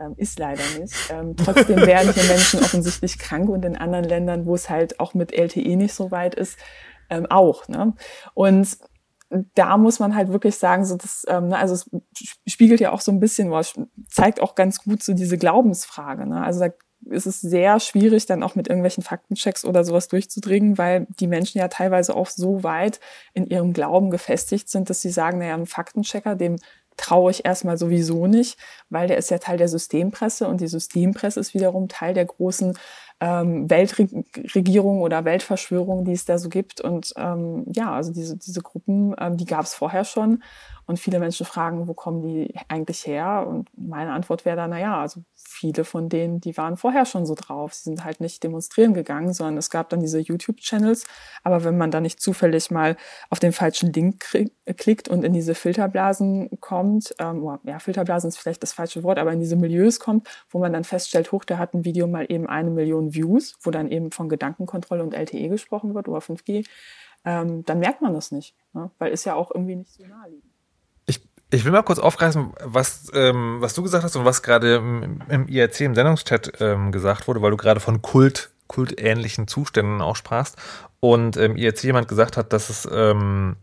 Ähm, 0.00 0.14
ist 0.16 0.40
leider 0.40 0.62
nicht. 0.78 0.94
Ähm, 1.10 1.36
trotzdem 1.36 1.76
werden 1.76 2.12
hier 2.12 2.24
Menschen 2.28 2.60
offensichtlich 2.60 3.16
krank 3.18 3.48
und 3.48 3.64
in 3.64 3.76
anderen 3.76 4.04
Ländern, 4.04 4.44
wo 4.44 4.56
es 4.56 4.68
halt 4.68 4.98
auch 5.00 5.14
mit 5.14 5.32
LTE 5.32 5.76
nicht 5.76 5.94
so 5.94 6.10
weit 6.10 6.34
ist, 6.34 6.58
ähm, 7.10 7.26
auch. 7.26 7.68
Ne? 7.68 7.94
Und 8.34 8.78
da 9.54 9.76
muss 9.76 9.98
man 9.98 10.14
halt 10.14 10.28
wirklich 10.28 10.56
sagen, 10.56 10.84
so 10.84 10.96
das, 10.96 11.24
ähm, 11.28 11.48
ne, 11.48 11.58
also 11.58 11.74
es 11.74 11.90
spiegelt 12.46 12.80
ja 12.80 12.92
auch 12.92 13.00
so 13.00 13.10
ein 13.10 13.20
bisschen, 13.20 13.50
was 13.50 13.74
zeigt 14.08 14.40
auch 14.40 14.54
ganz 14.54 14.78
gut 14.78 15.02
so 15.02 15.12
diese 15.12 15.38
Glaubensfrage. 15.38 16.26
Ne? 16.26 16.42
Also 16.42 16.60
da 16.60 16.70
ist 17.10 17.26
es 17.26 17.40
sehr 17.40 17.80
schwierig, 17.80 18.26
dann 18.26 18.42
auch 18.42 18.54
mit 18.54 18.68
irgendwelchen 18.68 19.02
Faktenchecks 19.02 19.64
oder 19.64 19.84
sowas 19.84 20.08
durchzudringen, 20.08 20.78
weil 20.78 21.06
die 21.20 21.26
Menschen 21.26 21.58
ja 21.58 21.68
teilweise 21.68 22.14
auch 22.14 22.28
so 22.28 22.62
weit 22.62 23.00
in 23.34 23.46
ihrem 23.46 23.72
Glauben 23.72 24.10
gefestigt 24.10 24.68
sind, 24.68 24.88
dass 24.88 25.02
sie 25.02 25.10
sagen, 25.10 25.38
naja, 25.38 25.54
ein 25.54 25.66
Faktenchecker, 25.66 26.34
dem 26.34 26.56
traue 26.96 27.32
ich 27.32 27.44
erstmal 27.44 27.76
sowieso 27.76 28.26
nicht, 28.26 28.56
weil 28.88 29.08
der 29.08 29.18
ist 29.18 29.30
ja 29.30 29.38
Teil 29.38 29.58
der 29.58 29.68
Systempresse 29.68 30.46
und 30.46 30.60
die 30.60 30.68
Systempresse 30.68 31.40
ist 31.40 31.52
wiederum 31.52 31.88
Teil 31.88 32.14
der 32.14 32.24
großen 32.24 32.78
ähm, 33.24 33.70
Weltregierung 33.70 35.00
oder 35.00 35.24
Weltverschwörung, 35.24 36.04
die 36.04 36.12
es 36.12 36.26
da 36.26 36.36
so 36.36 36.50
gibt. 36.50 36.82
Und 36.82 37.14
ähm, 37.16 37.64
ja, 37.74 37.90
also 37.90 38.12
diese, 38.12 38.36
diese 38.36 38.60
Gruppen, 38.60 39.14
ähm, 39.18 39.38
die 39.38 39.46
gab 39.46 39.64
es 39.64 39.72
vorher 39.72 40.04
schon. 40.04 40.42
Und 40.86 40.98
viele 40.98 41.18
Menschen 41.18 41.46
fragen, 41.46 41.88
wo 41.88 41.94
kommen 41.94 42.20
die 42.20 42.54
eigentlich 42.68 43.06
her? 43.06 43.46
Und 43.48 43.70
meine 43.74 44.12
Antwort 44.12 44.44
wäre 44.44 44.56
da, 44.56 44.68
na 44.68 44.78
ja, 44.78 45.00
also 45.00 45.22
viele 45.34 45.84
von 45.84 46.10
denen, 46.10 46.40
die 46.40 46.56
waren 46.58 46.76
vorher 46.76 47.06
schon 47.06 47.24
so 47.24 47.34
drauf. 47.34 47.72
Sie 47.72 47.84
sind 47.84 48.04
halt 48.04 48.20
nicht 48.20 48.42
demonstrieren 48.44 48.92
gegangen, 48.92 49.32
sondern 49.32 49.56
es 49.56 49.70
gab 49.70 49.88
dann 49.88 50.00
diese 50.00 50.18
YouTube-Channels. 50.18 51.06
Aber 51.42 51.64
wenn 51.64 51.78
man 51.78 51.90
da 51.90 52.00
nicht 52.00 52.20
zufällig 52.20 52.70
mal 52.70 52.98
auf 53.30 53.38
den 53.40 53.52
falschen 53.52 53.94
Link 53.94 54.26
klickt 54.76 55.08
und 55.08 55.24
in 55.24 55.32
diese 55.32 55.54
Filterblasen 55.54 56.50
kommt, 56.60 57.14
ähm, 57.18 57.58
ja, 57.64 57.78
Filterblasen 57.78 58.28
ist 58.28 58.36
vielleicht 58.36 58.62
das 58.62 58.74
falsche 58.74 59.02
Wort, 59.02 59.18
aber 59.18 59.32
in 59.32 59.40
diese 59.40 59.56
Milieus 59.56 60.00
kommt, 60.00 60.28
wo 60.50 60.58
man 60.58 60.74
dann 60.74 60.84
feststellt, 60.84 61.32
hoch, 61.32 61.44
da 61.44 61.56
hat 61.56 61.72
ein 61.72 61.86
Video 61.86 62.06
mal 62.06 62.26
eben 62.28 62.46
eine 62.46 62.70
Million 62.70 63.13
Views, 63.14 63.56
wo 63.62 63.70
dann 63.70 63.90
eben 63.90 64.10
von 64.10 64.28
Gedankenkontrolle 64.28 65.02
und 65.02 65.14
LTE 65.14 65.48
gesprochen 65.48 65.94
wird 65.94 66.08
oder 66.08 66.18
5G, 66.18 66.66
ähm, 67.24 67.64
dann 67.64 67.78
merkt 67.78 68.02
man 68.02 68.12
das 68.12 68.32
nicht, 68.32 68.54
ne? 68.72 68.90
weil 68.98 69.12
ist 69.12 69.24
ja 69.24 69.34
auch 69.34 69.50
irgendwie 69.50 69.76
nicht 69.76 69.92
so 69.92 70.04
naheliegend. 70.04 70.54
Ich 71.54 71.64
will 71.64 71.70
mal 71.70 71.82
kurz 71.82 72.00
aufgreifen, 72.00 72.52
was, 72.64 73.12
ähm, 73.14 73.58
was 73.60 73.74
du 73.74 73.82
gesagt 73.84 74.02
hast 74.02 74.16
und 74.16 74.24
was 74.24 74.42
gerade 74.42 74.74
im, 74.74 75.22
im 75.28 75.46
IRC 75.46 75.82
im 75.82 75.94
Sendungschat 75.94 76.52
ähm, 76.58 76.90
gesagt 76.90 77.28
wurde, 77.28 77.42
weil 77.42 77.52
du 77.52 77.56
gerade 77.56 77.78
von 77.78 78.02
Kult, 78.02 78.50
kultähnlichen 78.66 79.46
Zuständen 79.46 80.00
auch 80.00 80.16
sprachst. 80.16 80.56
Und 80.98 81.36
im 81.36 81.52
ähm, 81.52 81.56
IRC 81.56 81.84
jemand 81.84 82.08
gesagt 82.08 82.36
hat, 82.36 82.52
dass 82.52 82.70
es, 82.70 82.88
ähm, 82.90 83.54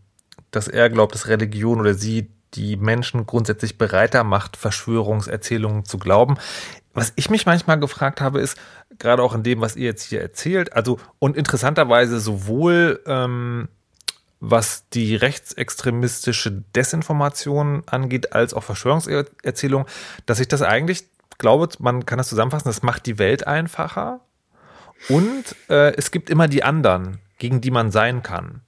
dass 0.52 0.68
er 0.68 0.88
glaubt, 0.88 1.14
dass 1.14 1.28
Religion 1.28 1.80
oder 1.80 1.92
sie 1.92 2.30
die 2.54 2.78
Menschen 2.78 3.26
grundsätzlich 3.26 3.76
bereiter 3.76 4.24
macht, 4.24 4.56
Verschwörungserzählungen 4.56 5.84
zu 5.84 5.98
glauben. 5.98 6.36
Was 6.94 7.12
ich 7.16 7.28
mich 7.28 7.44
manchmal 7.44 7.78
gefragt 7.78 8.22
habe, 8.22 8.40
ist, 8.40 8.56
gerade 9.02 9.22
auch 9.22 9.34
in 9.34 9.42
dem, 9.42 9.60
was 9.60 9.76
ihr 9.76 9.86
jetzt 9.86 10.04
hier 10.04 10.22
erzählt, 10.22 10.72
also 10.72 10.98
und 11.18 11.36
interessanterweise 11.36 12.20
sowohl 12.20 13.02
ähm, 13.06 13.68
was 14.40 14.88
die 14.88 15.14
rechtsextremistische 15.14 16.62
Desinformation 16.74 17.82
angeht, 17.86 18.32
als 18.32 18.54
auch 18.54 18.62
Verschwörungserzählung, 18.62 19.86
dass 20.26 20.40
ich 20.40 20.48
das 20.48 20.62
eigentlich 20.62 21.06
glaube, 21.38 21.68
man 21.78 22.06
kann 22.06 22.18
das 22.18 22.28
zusammenfassen, 22.28 22.68
das 22.68 22.82
macht 22.82 23.06
die 23.06 23.18
Welt 23.18 23.46
einfacher 23.46 24.20
und 25.08 25.44
äh, 25.68 25.94
es 25.96 26.10
gibt 26.10 26.30
immer 26.30 26.48
die 26.48 26.62
anderen, 26.62 27.18
gegen 27.38 27.60
die 27.60 27.70
man 27.70 27.90
sein 27.90 28.22
kann. 28.22 28.62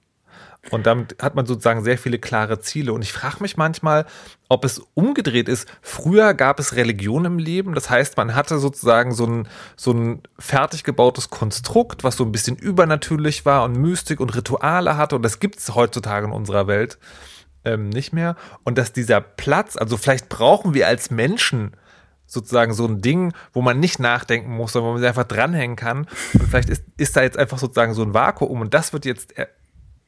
Und 0.71 0.87
damit 0.87 1.17
hat 1.21 1.35
man 1.35 1.45
sozusagen 1.45 1.83
sehr 1.83 1.97
viele 1.97 2.17
klare 2.17 2.59
Ziele. 2.59 2.93
Und 2.93 3.03
ich 3.03 3.13
frage 3.13 3.37
mich 3.41 3.55
manchmal, 3.55 4.05
ob 4.49 4.65
es 4.65 4.81
umgedreht 4.95 5.47
ist. 5.47 5.67
Früher 5.81 6.33
gab 6.33 6.59
es 6.59 6.75
Religion 6.75 7.25
im 7.25 7.37
Leben. 7.37 7.75
Das 7.75 7.89
heißt, 7.89 8.17
man 8.17 8.35
hatte 8.35 8.57
sozusagen 8.57 9.13
so 9.13 9.25
ein, 9.25 9.47
so 9.75 9.91
ein 9.91 10.23
fertig 10.39 10.83
gebautes 10.83 11.29
Konstrukt, 11.29 12.03
was 12.03 12.15
so 12.15 12.23
ein 12.23 12.31
bisschen 12.31 12.55
übernatürlich 12.55 13.45
war 13.45 13.63
und 13.63 13.77
Mystik 13.77 14.19
und 14.19 14.35
Rituale 14.35 14.97
hatte. 14.97 15.15
Und 15.15 15.21
das 15.21 15.39
gibt 15.39 15.59
es 15.59 15.75
heutzutage 15.75 16.27
in 16.27 16.33
unserer 16.33 16.67
Welt 16.67 16.97
ähm, 17.63 17.89
nicht 17.89 18.11
mehr. 18.13 18.35
Und 18.63 18.77
dass 18.77 18.91
dieser 18.91 19.21
Platz, 19.21 19.77
also 19.77 19.97
vielleicht 19.97 20.29
brauchen 20.29 20.73
wir 20.73 20.87
als 20.87 21.11
Menschen 21.11 21.71
sozusagen 22.27 22.73
so 22.73 22.87
ein 22.87 23.01
Ding, 23.01 23.33
wo 23.53 23.61
man 23.61 23.79
nicht 23.79 23.99
nachdenken 23.99 24.51
muss, 24.51 24.73
sondern 24.73 24.89
wo 24.89 24.93
man 24.93 25.01
sich 25.01 25.07
einfach 25.07 25.25
dranhängen 25.25 25.75
kann. 25.75 26.07
Und 26.33 26.43
vielleicht 26.49 26.69
ist, 26.69 26.83
ist 26.97 27.15
da 27.15 27.21
jetzt 27.21 27.37
einfach 27.37 27.59
sozusagen 27.59 27.93
so 27.93 28.01
ein 28.01 28.15
Vakuum. 28.15 28.61
Und 28.61 28.73
das 28.73 28.93
wird 28.93 29.05
jetzt 29.05 29.35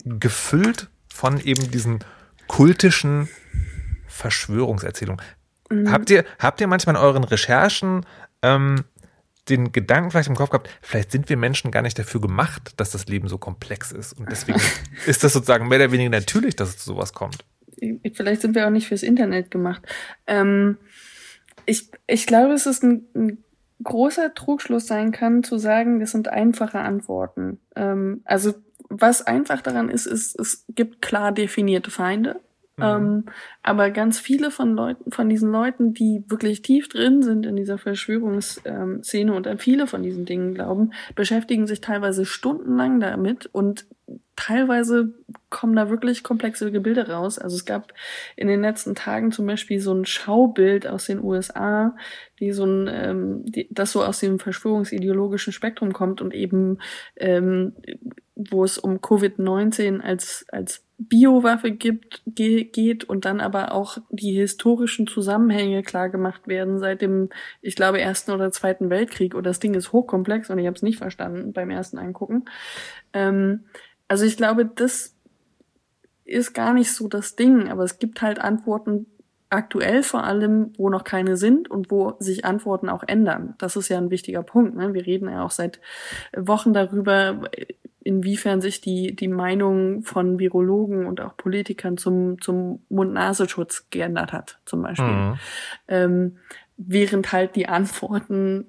gefüllt 0.05 0.89
von 1.13 1.39
eben 1.39 1.71
diesen 1.71 1.99
kultischen 2.47 3.29
Verschwörungserzählungen. 4.07 5.23
Mhm. 5.69 5.91
Habt, 5.91 6.09
ihr, 6.09 6.23
habt 6.39 6.61
ihr 6.61 6.67
manchmal 6.67 6.95
in 6.95 7.01
euren 7.01 7.23
Recherchen 7.23 8.05
ähm, 8.41 8.83
den 9.49 9.71
Gedanken 9.71 10.11
vielleicht 10.11 10.29
im 10.29 10.35
Kopf 10.35 10.49
gehabt, 10.49 10.69
vielleicht 10.81 11.11
sind 11.11 11.29
wir 11.29 11.37
Menschen 11.37 11.71
gar 11.71 11.81
nicht 11.81 11.97
dafür 11.97 12.21
gemacht, 12.21 12.73
dass 12.77 12.91
das 12.91 13.07
Leben 13.07 13.27
so 13.27 13.37
komplex 13.37 13.91
ist. 13.91 14.13
Und 14.13 14.29
deswegen 14.29 14.59
ist 15.05 15.23
das 15.23 15.33
sozusagen 15.33 15.67
mehr 15.67 15.79
oder 15.79 15.91
weniger 15.91 16.09
natürlich, 16.09 16.55
dass 16.55 16.69
es 16.69 16.77
zu 16.77 16.85
sowas 16.85 17.13
kommt. 17.13 17.45
Vielleicht 18.13 18.41
sind 18.41 18.55
wir 18.55 18.65
auch 18.65 18.71
nicht 18.71 18.87
fürs 18.87 19.03
Internet 19.03 19.51
gemacht. 19.51 19.83
Ähm, 20.25 20.77
ich, 21.65 21.91
ich 22.07 22.25
glaube, 22.25 22.53
es 22.53 22.65
ist 22.65 22.83
ein, 22.83 23.05
ein 23.15 23.43
großer 23.83 24.33
Trugschluss 24.33 24.87
sein 24.87 25.11
kann, 25.11 25.43
zu 25.43 25.57
sagen, 25.57 25.99
das 25.99 26.11
sind 26.11 26.27
einfache 26.27 26.79
Antworten. 26.79 27.59
Ähm, 27.75 28.21
also 28.25 28.55
was 28.89 29.21
einfach 29.21 29.61
daran 29.61 29.89
ist, 29.89 30.05
ist, 30.05 30.39
es 30.39 30.65
gibt 30.69 31.01
klar 31.01 31.31
definierte 31.31 31.91
Feinde. 31.91 32.39
Mhm. 32.77 32.83
Ähm, 32.83 33.25
aber 33.63 33.89
ganz 33.89 34.19
viele 34.19 34.51
von 34.51 34.75
Leuten, 34.75 35.11
von 35.11 35.29
diesen 35.29 35.51
Leuten, 35.51 35.93
die 35.93 36.23
wirklich 36.27 36.61
tief 36.61 36.87
drin 36.89 37.23
sind 37.23 37.45
in 37.45 37.55
dieser 37.55 37.79
Verschwörungsszene 37.79 39.33
und 39.33 39.47
an 39.47 39.57
viele 39.57 39.87
von 39.87 40.03
diesen 40.03 40.25
Dingen 40.25 40.53
glauben, 40.53 40.91
beschäftigen 41.15 41.65
sich 41.65 41.81
teilweise 41.81 42.25
stundenlang 42.25 42.99
damit 42.99 43.47
und 43.47 43.87
teilweise 44.35 45.13
kommen 45.49 45.75
da 45.75 45.89
wirklich 45.89 46.23
komplexe 46.23 46.71
Gebilde 46.71 47.09
raus. 47.09 47.39
Also 47.39 47.55
es 47.55 47.65
gab 47.65 47.93
in 48.35 48.47
den 48.47 48.61
letzten 48.61 48.93
Tagen 48.93 49.31
zum 49.31 49.47
Beispiel 49.47 49.79
so 49.79 49.93
ein 49.93 50.05
Schaubild 50.05 50.85
aus 50.85 51.05
den 51.05 51.21
USA, 51.21 51.95
die 52.39 52.51
so 52.51 52.65
ein, 52.65 52.87
ähm, 52.91 53.45
die, 53.45 53.67
das 53.71 53.91
so 53.91 54.03
aus 54.03 54.19
dem 54.19 54.39
verschwörungsideologischen 54.39 55.51
Spektrum 55.51 55.93
kommt 55.93 56.21
und 56.21 56.33
eben 56.33 56.77
ähm, 57.15 57.73
wo 58.37 58.63
es 58.63 58.77
um 58.77 58.99
Covid-19 58.99 59.99
als, 59.99 60.45
als 60.51 60.83
Biowaffe 60.97 61.71
gibt, 61.71 62.21
ge 62.25 62.63
geht 62.63 63.03
und 63.03 63.25
dann 63.25 63.39
aber 63.39 63.71
auch 63.71 63.97
die 64.09 64.33
historischen 64.33 65.07
Zusammenhänge 65.07 65.83
klar 65.83 66.09
gemacht 66.09 66.47
werden 66.47 66.79
seit 66.79 67.01
dem, 67.01 67.29
ich 67.61 67.75
glaube, 67.75 67.99
Ersten 67.99 68.31
oder 68.31 68.51
Zweiten 68.51 68.89
Weltkrieg. 68.89 69.33
Und 69.33 69.45
das 69.45 69.59
Ding 69.59 69.73
ist 69.73 69.91
hochkomplex 69.91 70.49
und 70.49 70.59
ich 70.59 70.67
habe 70.67 70.75
es 70.75 70.83
nicht 70.83 70.97
verstanden 70.97 71.53
beim 71.53 71.69
ersten 71.69 71.97
Angucken. 71.97 72.45
Ähm, 73.13 73.65
also 74.07 74.25
ich 74.25 74.37
glaube, 74.37 74.65
das 74.65 75.15
ist 76.25 76.53
gar 76.53 76.73
nicht 76.73 76.93
so 76.93 77.07
das 77.07 77.35
Ding, 77.35 77.69
aber 77.69 77.83
es 77.83 77.99
gibt 77.99 78.21
halt 78.21 78.39
Antworten 78.39 79.07
aktuell 79.49 80.03
vor 80.03 80.23
allem, 80.23 80.73
wo 80.77 80.89
noch 80.89 81.03
keine 81.03 81.37
sind 81.37 81.71
und 81.71 81.89
wo 81.89 82.15
sich 82.19 82.43
Antworten 82.43 82.89
auch 82.89 83.03
ändern. 83.07 83.55
Das 83.59 83.75
ist 83.75 83.87
ja 83.89 83.97
ein 83.97 84.09
wichtiger 84.09 84.43
Punkt. 84.43 84.75
Ne? 84.75 84.93
Wir 84.93 85.05
reden 85.05 85.29
ja 85.29 85.43
auch 85.43 85.51
seit 85.51 85.79
Wochen 86.35 86.73
darüber, 86.73 87.41
inwiefern 88.07 88.61
sich 88.61 88.79
die, 88.79 89.15
die 89.15 89.27
Meinung 89.27 90.01
von 90.03 90.39
Virologen 90.39 91.05
und 91.05 91.19
auch 91.19 91.35
Politikern 91.35 91.97
zum, 91.97 92.39
zum 92.41 92.81
Mund-Nasenschutz 92.89 93.87
geändert 93.89 94.31
hat, 94.31 94.59
zum 94.65 94.81
Beispiel. 94.81 95.07
Mhm. 95.07 95.39
Ähm, 95.89 96.37
während 96.77 97.33
halt 97.33 97.55
die 97.57 97.67
Antworten 97.67 98.65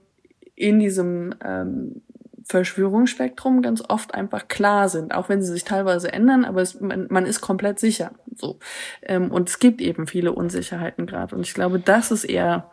in 0.57 0.81
diesem 0.81 1.35
ähm, 1.45 2.03
Verschwörungsspektrum 2.45 3.63
ganz 3.63 3.83
oft 3.87 4.13
einfach 4.13 4.49
klar 4.49 4.89
sind, 4.89 5.15
auch 5.15 5.29
wenn 5.29 5.41
sie 5.41 5.53
sich 5.53 5.65
teilweise 5.65 6.13
ändern, 6.13 6.45
aber 6.45 6.63
es, 6.63 6.81
man, 6.81 7.07
man 7.09 7.25
ist 7.25 7.41
komplett 7.41 7.79
sicher. 7.79 8.11
So 8.35 8.59
ähm, 9.03 9.31
und 9.31 9.49
es 9.49 9.61
gibt 9.61 9.81
eben 9.81 10.09
viele 10.09 10.33
Unsicherheiten 10.33 11.07
gerade 11.07 11.37
und 11.37 11.47
ich 11.47 11.55
glaube, 11.55 11.79
das 11.79 12.11
ist 12.11 12.25
eher 12.25 12.71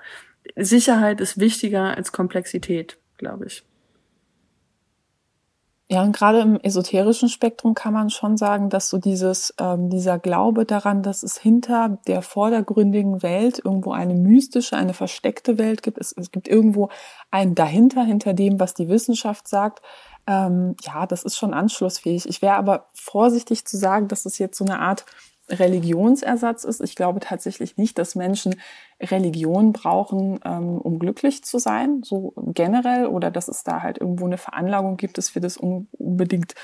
Sicherheit 0.55 1.21
ist 1.21 1.39
wichtiger 1.39 1.95
als 1.95 2.11
Komplexität, 2.11 2.97
glaube 3.17 3.45
ich. 3.45 3.63
Ja, 5.87 6.01
und 6.01 6.15
gerade 6.15 6.39
im 6.39 6.59
esoterischen 6.59 7.29
Spektrum 7.29 7.75
kann 7.75 7.93
man 7.93 8.09
schon 8.09 8.37
sagen, 8.37 8.69
dass 8.71 8.89
so 8.89 8.97
dieses, 8.97 9.53
ähm, 9.59 9.91
dieser 9.91 10.17
Glaube 10.17 10.65
daran, 10.65 11.03
dass 11.03 11.21
es 11.21 11.37
hinter 11.37 11.99
der 12.07 12.23
vordergründigen 12.23 13.21
Welt 13.21 13.61
irgendwo 13.63 13.91
eine 13.91 14.15
mystische, 14.15 14.75
eine 14.77 14.95
versteckte 14.95 15.59
Welt 15.59 15.83
gibt. 15.83 15.99
Es, 15.99 16.11
es 16.17 16.31
gibt 16.31 16.47
irgendwo 16.47 16.89
ein 17.29 17.53
dahinter, 17.53 18.03
hinter 18.03 18.33
dem, 18.33 18.59
was 18.59 18.73
die 18.73 18.89
Wissenschaft 18.89 19.47
sagt. 19.47 19.83
Ähm, 20.25 20.75
ja, 20.81 21.05
das 21.05 21.21
ist 21.23 21.37
schon 21.37 21.53
anschlussfähig. 21.53 22.27
Ich 22.27 22.41
wäre 22.41 22.55
aber 22.55 22.87
vorsichtig 22.95 23.65
zu 23.67 23.77
sagen, 23.77 24.07
dass 24.07 24.25
es 24.25 24.39
jetzt 24.39 24.57
so 24.57 24.65
eine 24.65 24.79
Art 24.79 25.05
Religionsersatz 25.49 26.63
ist. 26.63 26.81
Ich 26.81 26.95
glaube 26.95 27.19
tatsächlich 27.19 27.77
nicht, 27.77 27.99
dass 27.99 28.15
Menschen 28.15 28.55
Religion 29.01 29.73
brauchen, 29.73 30.39
ähm, 30.45 30.77
um 30.77 30.99
glücklich 30.99 31.43
zu 31.43 31.59
sein, 31.59 32.01
so 32.03 32.33
generell, 32.37 33.07
oder 33.07 33.29
dass 33.29 33.47
es 33.47 33.63
da 33.63 33.81
halt 33.81 33.99
irgendwo 33.99 34.25
eine 34.25 34.37
Veranlagung 34.37 34.97
gibt, 34.97 35.17
dass 35.17 35.35
wir 35.35 35.41
das 35.41 35.57
unbedingt 35.57 36.55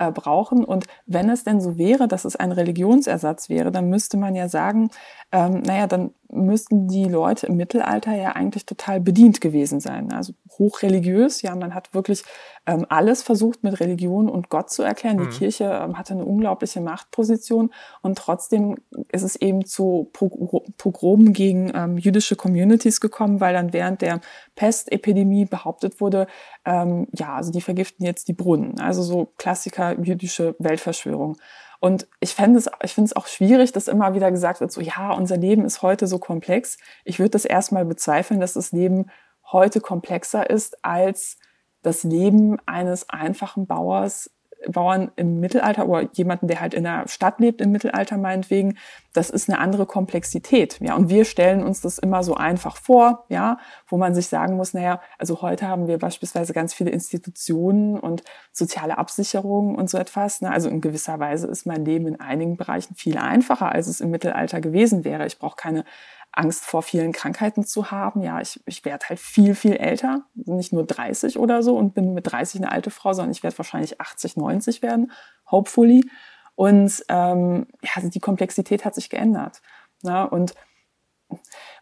äh, 0.00 0.10
brauchen. 0.10 0.64
Und 0.64 0.86
wenn 1.06 1.28
es 1.28 1.44
denn 1.44 1.60
so 1.60 1.76
wäre, 1.76 2.08
dass 2.08 2.24
es 2.24 2.34
ein 2.34 2.52
Religionsersatz 2.52 3.48
wäre, 3.48 3.70
dann 3.70 3.88
müsste 3.88 4.16
man 4.16 4.34
ja 4.34 4.48
sagen, 4.48 4.90
ähm, 5.30 5.60
naja, 5.60 5.86
dann 5.86 6.12
müssten 6.30 6.88
die 6.88 7.04
Leute 7.04 7.46
im 7.46 7.56
Mittelalter 7.56 8.14
ja 8.14 8.32
eigentlich 8.32 8.64
total 8.64 9.00
bedient 9.00 9.40
gewesen 9.40 9.80
sein. 9.80 10.12
Also 10.12 10.32
hochreligiös, 10.58 11.42
ja, 11.42 11.54
man 11.54 11.74
hat 11.74 11.92
wirklich 11.92 12.24
ähm, 12.66 12.86
alles 12.88 13.22
versucht 13.22 13.62
mit 13.62 13.80
Religion 13.80 14.28
und 14.28 14.48
Gott 14.48 14.70
zu 14.70 14.82
erklären. 14.82 15.18
Die 15.18 15.24
mhm. 15.24 15.30
Kirche 15.30 15.64
ähm, 15.64 15.98
hatte 15.98 16.14
eine 16.14 16.24
unglaubliche 16.24 16.80
Machtposition 16.80 17.70
und 18.02 18.16
trotzdem 18.16 18.76
ist 19.12 19.22
es 19.22 19.36
eben 19.36 19.64
zu 19.64 20.10
Pogromen 20.12 21.32
gegen 21.32 21.72
ähm, 21.84 21.98
jüdische 21.98 22.36
Communities 22.36 23.00
gekommen, 23.00 23.40
weil 23.40 23.54
dann 23.54 23.72
während 23.72 24.02
der 24.02 24.20
Pestepidemie 24.56 25.46
behauptet 25.46 26.00
wurde, 26.00 26.26
ähm, 26.64 27.06
ja, 27.12 27.34
also 27.34 27.52
die 27.52 27.60
vergiften 27.60 28.04
jetzt 28.04 28.28
die 28.28 28.32
Brunnen. 28.32 28.78
Also 28.80 29.02
so 29.02 29.32
Klassiker 29.36 29.98
jüdische 30.00 30.54
Weltverschwörung. 30.58 31.36
Und 31.80 32.06
ich 32.20 32.34
fände 32.34 32.58
es, 32.58 32.68
ich 32.82 32.92
finde 32.92 33.06
es 33.06 33.16
auch 33.16 33.26
schwierig, 33.26 33.72
dass 33.72 33.88
immer 33.88 34.14
wieder 34.14 34.30
gesagt 34.30 34.60
wird, 34.60 34.70
so, 34.70 34.82
ja, 34.82 35.12
unser 35.12 35.38
Leben 35.38 35.64
ist 35.64 35.80
heute 35.80 36.06
so 36.06 36.18
komplex. 36.18 36.76
Ich 37.04 37.18
würde 37.18 37.30
das 37.30 37.46
erstmal 37.46 37.86
bezweifeln, 37.86 38.38
dass 38.38 38.52
das 38.52 38.72
Leben 38.72 39.10
heute 39.50 39.80
komplexer 39.80 40.48
ist 40.48 40.84
als 40.84 41.38
das 41.82 42.04
Leben 42.04 42.58
eines 42.66 43.08
einfachen 43.08 43.66
Bauers 43.66 44.30
Bauern 44.68 45.10
im 45.16 45.40
Mittelalter 45.40 45.88
oder 45.88 46.08
jemanden, 46.12 46.46
der 46.46 46.60
halt 46.60 46.74
in 46.74 46.84
der 46.84 47.08
Stadt 47.08 47.40
lebt 47.40 47.60
im 47.60 47.72
Mittelalter 47.72 48.18
meinetwegen, 48.18 48.76
das 49.12 49.30
ist 49.30 49.48
eine 49.48 49.58
andere 49.58 49.86
Komplexität. 49.86 50.78
Ja, 50.80 50.94
und 50.94 51.08
wir 51.08 51.24
stellen 51.24 51.64
uns 51.64 51.80
das 51.80 51.98
immer 51.98 52.22
so 52.22 52.34
einfach 52.34 52.76
vor, 52.76 53.24
ja, 53.28 53.58
wo 53.88 53.96
man 53.96 54.14
sich 54.14 54.28
sagen 54.28 54.56
muss, 54.56 54.74
naja, 54.74 55.00
also 55.18 55.42
heute 55.42 55.66
haben 55.66 55.88
wir 55.88 55.98
beispielsweise 55.98 56.52
ganz 56.52 56.74
viele 56.74 56.90
Institutionen 56.90 57.98
und 57.98 58.22
soziale 58.52 58.98
Absicherungen 58.98 59.74
und 59.74 59.88
so 59.88 59.98
etwas. 59.98 60.42
Ne? 60.42 60.50
Also 60.50 60.68
in 60.68 60.80
gewisser 60.80 61.18
Weise 61.18 61.46
ist 61.46 61.66
mein 61.66 61.84
Leben 61.84 62.06
in 62.06 62.20
einigen 62.20 62.56
Bereichen 62.56 62.94
viel 62.94 63.18
einfacher, 63.18 63.72
als 63.72 63.88
es 63.88 64.00
im 64.00 64.10
Mittelalter 64.10 64.60
gewesen 64.60 65.04
wäre. 65.04 65.26
Ich 65.26 65.38
brauche 65.38 65.56
keine 65.56 65.84
Angst 66.32 66.64
vor 66.64 66.82
vielen 66.82 67.12
Krankheiten 67.12 67.64
zu 67.64 67.90
haben. 67.90 68.22
Ja, 68.22 68.40
ich, 68.40 68.60
ich 68.66 68.84
werde 68.84 69.08
halt 69.08 69.18
viel, 69.18 69.54
viel 69.54 69.74
älter, 69.74 70.22
nicht 70.34 70.72
nur 70.72 70.84
30 70.84 71.38
oder 71.38 71.62
so 71.62 71.76
und 71.76 71.94
bin 71.94 72.14
mit 72.14 72.30
30 72.30 72.60
eine 72.60 72.72
alte 72.72 72.90
Frau, 72.90 73.12
sondern 73.12 73.32
ich 73.32 73.42
werde 73.42 73.58
wahrscheinlich 73.58 74.00
80, 74.00 74.36
90 74.36 74.82
werden, 74.82 75.12
hopefully. 75.50 76.08
Und 76.54 77.04
ähm, 77.08 77.66
ja, 77.82 78.02
die 78.02 78.20
Komplexität 78.20 78.84
hat 78.84 78.94
sich 78.94 79.10
geändert. 79.10 79.60
Ja, 80.02 80.24
und 80.24 80.54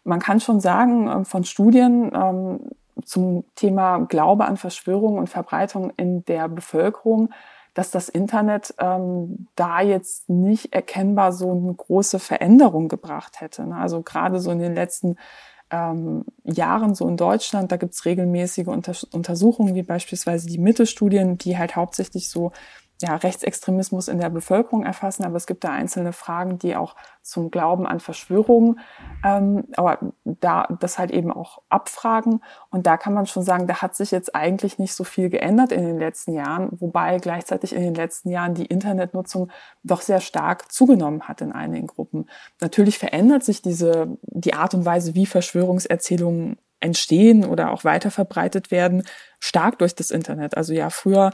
man 0.03 0.19
kann 0.19 0.39
schon 0.39 0.59
sagen, 0.59 1.07
ähm, 1.07 1.25
von 1.25 1.43
Studien 1.43 2.11
ähm, 2.13 2.69
zum 3.03 3.45
Thema 3.55 3.99
Glaube 3.99 4.45
an 4.45 4.57
Verschwörung 4.57 5.17
und 5.17 5.27
Verbreitung 5.27 5.91
in 5.97 6.25
der 6.25 6.47
Bevölkerung, 6.49 7.29
dass 7.79 7.91
das 7.91 8.09
Internet 8.09 8.73
ähm, 8.77 9.47
da 9.55 9.79
jetzt 9.79 10.29
nicht 10.29 10.73
erkennbar 10.73 11.31
so 11.31 11.49
eine 11.51 11.73
große 11.73 12.19
Veränderung 12.19 12.89
gebracht 12.89 13.39
hätte. 13.39 13.65
Ne? 13.65 13.77
Also 13.77 14.01
gerade 14.01 14.41
so 14.41 14.51
in 14.51 14.59
den 14.59 14.75
letzten 14.75 15.15
ähm, 15.71 16.25
Jahren 16.43 16.93
so 16.93 17.07
in 17.07 17.15
Deutschland, 17.15 17.71
da 17.71 17.77
gibt's 17.77 18.03
regelmäßige 18.03 18.67
Unter 18.67 18.97
Untersuchungen, 19.13 19.75
wie 19.75 19.83
beispielsweise 19.83 20.47
die 20.47 20.57
Mittelstudien, 20.57 21.37
die 21.37 21.57
halt 21.57 21.77
hauptsächlich 21.77 22.29
so 22.29 22.51
ja, 23.01 23.15
Rechtsextremismus 23.15 24.09
in 24.09 24.19
der 24.19 24.29
Bevölkerung 24.29 24.83
erfassen, 24.83 25.23
aber 25.23 25.37
es 25.37 25.47
gibt 25.47 25.63
da 25.63 25.69
einzelne 25.69 26.11
Fragen, 26.11 26.59
die 26.59 26.75
auch 26.75 26.95
zum 27.21 27.49
Glauben 27.49 27.87
an 27.87 28.01
Verschwörungen, 28.01 28.79
ähm, 29.23 29.65
aber 29.77 29.99
da 30.25 30.67
das 30.79 30.99
halt 30.99 31.11
eben 31.11 31.31
auch 31.31 31.61
abfragen. 31.69 32.41
Und 32.71 32.87
da 32.87 32.97
kann 32.97 33.13
man 33.13 33.25
schon 33.25 33.43
sagen, 33.43 33.67
da 33.67 33.81
hat 33.81 33.95
sich 33.95 34.11
jetzt 34.11 34.35
eigentlich 34.35 34.79
nicht 34.79 34.93
so 34.93 35.05
viel 35.05 35.29
geändert 35.29 35.71
in 35.71 35.85
den 35.85 35.97
letzten 35.97 36.33
Jahren, 36.33 36.69
wobei 36.71 37.17
gleichzeitig 37.19 37.73
in 37.73 37.83
den 37.83 37.95
letzten 37.95 38.29
Jahren 38.29 38.53
die 38.53 38.65
Internetnutzung 38.65 39.49
doch 39.83 40.01
sehr 40.01 40.19
stark 40.19 40.69
zugenommen 40.71 41.27
hat 41.27 41.39
in 41.39 41.53
einigen 41.53 41.87
Gruppen. 41.87 42.29
Natürlich 42.59 42.99
verändert 42.99 43.43
sich 43.43 43.61
diese 43.61 44.17
die 44.23 44.53
Art 44.53 44.73
und 44.73 44.85
Weise, 44.85 45.15
wie 45.15 45.25
Verschwörungserzählungen 45.25 46.57
entstehen 46.81 47.45
oder 47.45 47.71
auch 47.71 47.83
weiter 47.83 48.11
verbreitet 48.11 48.71
werden, 48.71 49.03
stark 49.39 49.79
durch 49.79 49.95
das 49.95 50.11
Internet. 50.11 50.57
Also 50.57 50.73
ja, 50.73 50.89
früher 50.89 51.31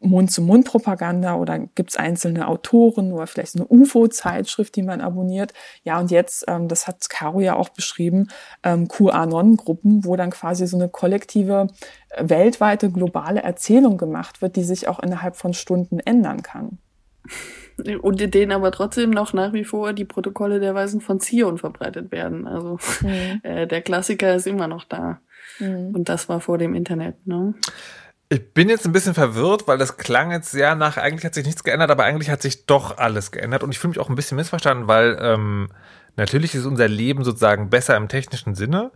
Mund-zu-Mund-Propaganda 0.00 1.36
oder 1.36 1.58
gibt 1.58 1.90
es 1.90 1.96
einzelne 1.96 2.48
Autoren 2.48 3.12
oder 3.12 3.26
vielleicht 3.26 3.56
eine 3.56 3.66
UFO-Zeitschrift, 3.66 4.74
die 4.76 4.82
man 4.82 5.00
abonniert. 5.00 5.52
Ja, 5.84 5.98
und 6.00 6.10
jetzt, 6.10 6.44
ähm, 6.48 6.68
das 6.68 6.86
hat 6.86 7.08
Caro 7.08 7.40
ja 7.40 7.54
auch 7.54 7.68
beschrieben, 7.68 8.28
ähm, 8.62 8.88
QAnon-Gruppen, 8.88 10.04
wo 10.04 10.16
dann 10.16 10.30
quasi 10.30 10.66
so 10.66 10.76
eine 10.76 10.88
kollektive, 10.88 11.68
äh, 12.10 12.28
weltweite, 12.28 12.90
globale 12.90 13.42
Erzählung 13.42 13.96
gemacht 13.96 14.42
wird, 14.42 14.56
die 14.56 14.64
sich 14.64 14.88
auch 14.88 14.98
innerhalb 14.98 15.36
von 15.36 15.54
Stunden 15.54 16.00
ändern 16.00 16.42
kann. 16.42 16.78
Und 18.00 18.20
in 18.20 18.30
denen 18.30 18.52
aber 18.52 18.72
trotzdem 18.72 19.10
noch 19.10 19.32
nach 19.34 19.52
wie 19.52 19.64
vor 19.64 19.92
die 19.92 20.04
Protokolle 20.04 20.60
der 20.60 20.74
Weisen 20.74 21.00
von 21.00 21.20
Zion 21.20 21.58
verbreitet 21.58 22.10
werden. 22.10 22.46
Also 22.46 22.78
mhm. 23.02 23.40
äh, 23.42 23.66
der 23.66 23.82
Klassiker 23.82 24.34
ist 24.34 24.46
immer 24.46 24.66
noch 24.66 24.84
da. 24.84 25.20
Mhm. 25.58 25.94
Und 25.94 26.08
das 26.08 26.28
war 26.28 26.40
vor 26.40 26.58
dem 26.58 26.74
Internet. 26.74 27.26
Ne? 27.26 27.54
Ich 28.28 28.52
bin 28.52 28.68
jetzt 28.68 28.84
ein 28.84 28.92
bisschen 28.92 29.14
verwirrt, 29.14 29.68
weil 29.68 29.78
das 29.78 29.98
klang 29.98 30.32
jetzt 30.32 30.50
sehr 30.50 30.74
nach, 30.74 30.96
eigentlich 30.96 31.24
hat 31.24 31.34
sich 31.34 31.46
nichts 31.46 31.62
geändert, 31.62 31.90
aber 31.90 32.04
eigentlich 32.04 32.28
hat 32.30 32.42
sich 32.42 32.66
doch 32.66 32.98
alles 32.98 33.30
geändert. 33.30 33.62
Und 33.62 33.70
ich 33.70 33.78
fühle 33.78 33.90
mich 33.90 34.00
auch 34.00 34.08
ein 34.08 34.16
bisschen 34.16 34.36
missverstanden, 34.36 34.88
weil 34.88 35.16
ähm, 35.20 35.68
natürlich 36.16 36.54
ist 36.54 36.66
unser 36.66 36.88
Leben 36.88 37.22
sozusagen 37.22 37.70
besser 37.70 37.96
im 37.96 38.08
technischen 38.08 38.56
Sinne. 38.56 38.90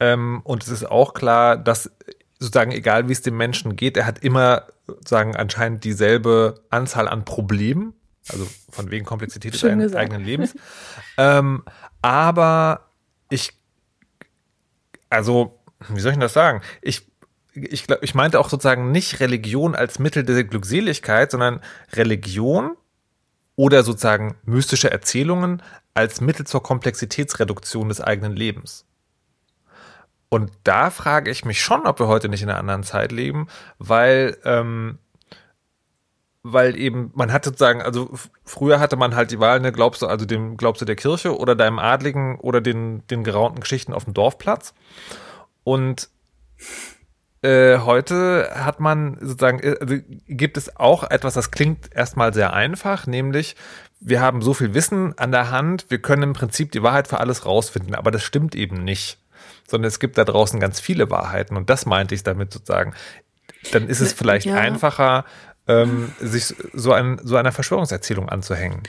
Ähm, 0.00 0.42
und 0.44 0.62
es 0.62 0.68
ist 0.68 0.84
auch 0.84 1.14
klar, 1.14 1.56
dass 1.56 1.90
sozusagen, 2.38 2.72
egal 2.72 3.08
wie 3.08 3.12
es 3.12 3.22
dem 3.22 3.36
Menschen 3.36 3.74
geht, 3.76 3.96
er 3.96 4.06
hat 4.06 4.18
immer 4.18 4.64
sozusagen 4.86 5.34
anscheinend 5.34 5.84
dieselbe 5.84 6.60
Anzahl 6.68 7.08
an 7.08 7.24
Problemen. 7.24 7.94
Also 8.28 8.46
von 8.70 8.90
wegen 8.90 9.04
Komplexität 9.04 9.54
des 9.54 9.94
eigenen 9.94 10.24
Lebens. 10.24 10.54
ähm, 11.18 11.62
aber 12.00 12.88
ich, 13.28 13.52
also, 15.10 15.58
wie 15.88 16.00
soll 16.00 16.10
ich 16.10 16.16
denn 16.16 16.20
das 16.20 16.32
sagen? 16.32 16.62
Ich 16.80 17.06
ich 17.54 17.86
glaube, 17.86 18.04
ich 18.04 18.14
meinte 18.14 18.40
auch 18.40 18.48
sozusagen 18.48 18.90
nicht 18.90 19.20
Religion 19.20 19.74
als 19.74 19.98
Mittel 19.98 20.24
der 20.24 20.44
Glückseligkeit, 20.44 21.30
sondern 21.30 21.60
Religion 21.92 22.76
oder 23.56 23.82
sozusagen 23.82 24.36
mystische 24.44 24.90
Erzählungen 24.90 25.62
als 25.94 26.20
Mittel 26.20 26.46
zur 26.46 26.62
Komplexitätsreduktion 26.62 27.88
des 27.88 28.00
eigenen 28.00 28.34
Lebens. 28.34 28.84
Und 30.28 30.50
da 30.64 30.90
frage 30.90 31.30
ich 31.30 31.44
mich 31.44 31.60
schon, 31.60 31.86
ob 31.86 32.00
wir 32.00 32.08
heute 32.08 32.28
nicht 32.28 32.42
in 32.42 32.50
einer 32.50 32.58
anderen 32.58 32.82
Zeit 32.82 33.12
leben, 33.12 33.46
weil 33.78 34.36
ähm, 34.44 34.98
weil 36.46 36.76
eben, 36.76 37.10
man 37.14 37.32
hat 37.32 37.42
sozusagen, 37.44 37.80
also 37.80 38.10
früher 38.44 38.78
hatte 38.78 38.96
man 38.96 39.16
halt 39.16 39.30
die 39.30 39.40
Wahl, 39.40 39.60
ne, 39.60 39.72
glaubst 39.72 40.02
du, 40.02 40.06
also 40.06 40.26
dem, 40.26 40.58
glaubst 40.58 40.82
du 40.82 40.84
der 40.84 40.94
Kirche 40.94 41.38
oder 41.38 41.56
deinem 41.56 41.78
Adligen 41.78 42.38
oder 42.38 42.60
den, 42.60 43.04
den 43.06 43.24
geraunten 43.24 43.60
Geschichten 43.60 43.94
auf 43.94 44.04
dem 44.04 44.12
Dorfplatz. 44.12 44.74
Und 45.64 46.10
äh, 47.44 47.78
heute 47.80 48.50
hat 48.54 48.80
man 48.80 49.18
sozusagen, 49.20 49.60
äh, 49.60 49.76
also 49.78 49.96
gibt 50.26 50.56
es 50.56 50.76
auch 50.76 51.10
etwas, 51.10 51.34
das 51.34 51.50
klingt 51.50 51.94
erstmal 51.94 52.32
sehr 52.32 52.54
einfach, 52.54 53.06
nämlich 53.06 53.54
wir 54.00 54.20
haben 54.20 54.40
so 54.40 54.54
viel 54.54 54.72
Wissen 54.72 55.18
an 55.18 55.30
der 55.30 55.50
Hand, 55.50 55.86
wir 55.90 55.98
können 55.98 56.22
im 56.22 56.32
Prinzip 56.32 56.72
die 56.72 56.82
Wahrheit 56.82 57.06
für 57.06 57.20
alles 57.20 57.44
rausfinden, 57.44 57.94
aber 57.94 58.10
das 58.10 58.22
stimmt 58.22 58.54
eben 58.54 58.82
nicht. 58.82 59.18
Sondern 59.66 59.88
es 59.88 59.98
gibt 59.98 60.18
da 60.18 60.24
draußen 60.24 60.60
ganz 60.60 60.80
viele 60.80 61.10
Wahrheiten 61.10 61.56
und 61.56 61.70
das 61.70 61.86
meinte 61.86 62.14
ich 62.14 62.22
damit 62.22 62.52
sozusagen. 62.52 62.94
Dann 63.72 63.88
ist 63.88 64.00
es 64.00 64.12
vielleicht 64.12 64.46
ja. 64.46 64.56
einfacher, 64.56 65.24
ähm, 65.68 66.12
sich 66.20 66.54
so, 66.72 66.92
ein, 66.92 67.18
so 67.22 67.36
einer 67.36 67.52
Verschwörungserzählung 67.52 68.28
anzuhängen. 68.28 68.82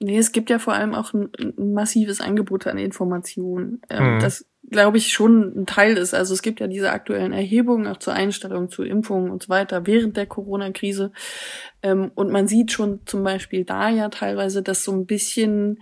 Nee, 0.00 0.18
es 0.18 0.32
gibt 0.32 0.48
ja 0.48 0.58
vor 0.58 0.72
allem 0.72 0.94
auch 0.94 1.12
ein, 1.12 1.30
ein 1.38 1.74
massives 1.74 2.20
Angebot 2.20 2.66
an 2.66 2.78
Informationen. 2.78 3.82
Ähm, 3.90 4.14
mhm. 4.14 4.20
Das 4.20 4.46
glaube 4.70 4.98
ich, 4.98 5.12
schon 5.12 5.52
ein 5.56 5.66
Teil 5.66 5.96
ist. 5.96 6.14
Also 6.14 6.32
es 6.32 6.42
gibt 6.42 6.60
ja 6.60 6.66
diese 6.66 6.92
aktuellen 6.92 7.32
Erhebungen 7.32 7.86
auch 7.86 7.98
zur 7.98 8.14
Einstellung 8.14 8.70
zu 8.70 8.82
Impfungen 8.82 9.30
und 9.30 9.42
so 9.42 9.48
weiter 9.48 9.86
während 9.86 10.16
der 10.16 10.26
Corona-Krise. 10.26 11.12
Ähm, 11.82 12.10
und 12.14 12.30
man 12.30 12.46
sieht 12.46 12.72
schon 12.72 13.00
zum 13.06 13.24
Beispiel 13.24 13.64
da 13.64 13.88
ja 13.88 14.08
teilweise, 14.08 14.62
dass 14.62 14.84
so 14.84 14.92
ein 14.92 15.06
bisschen 15.06 15.80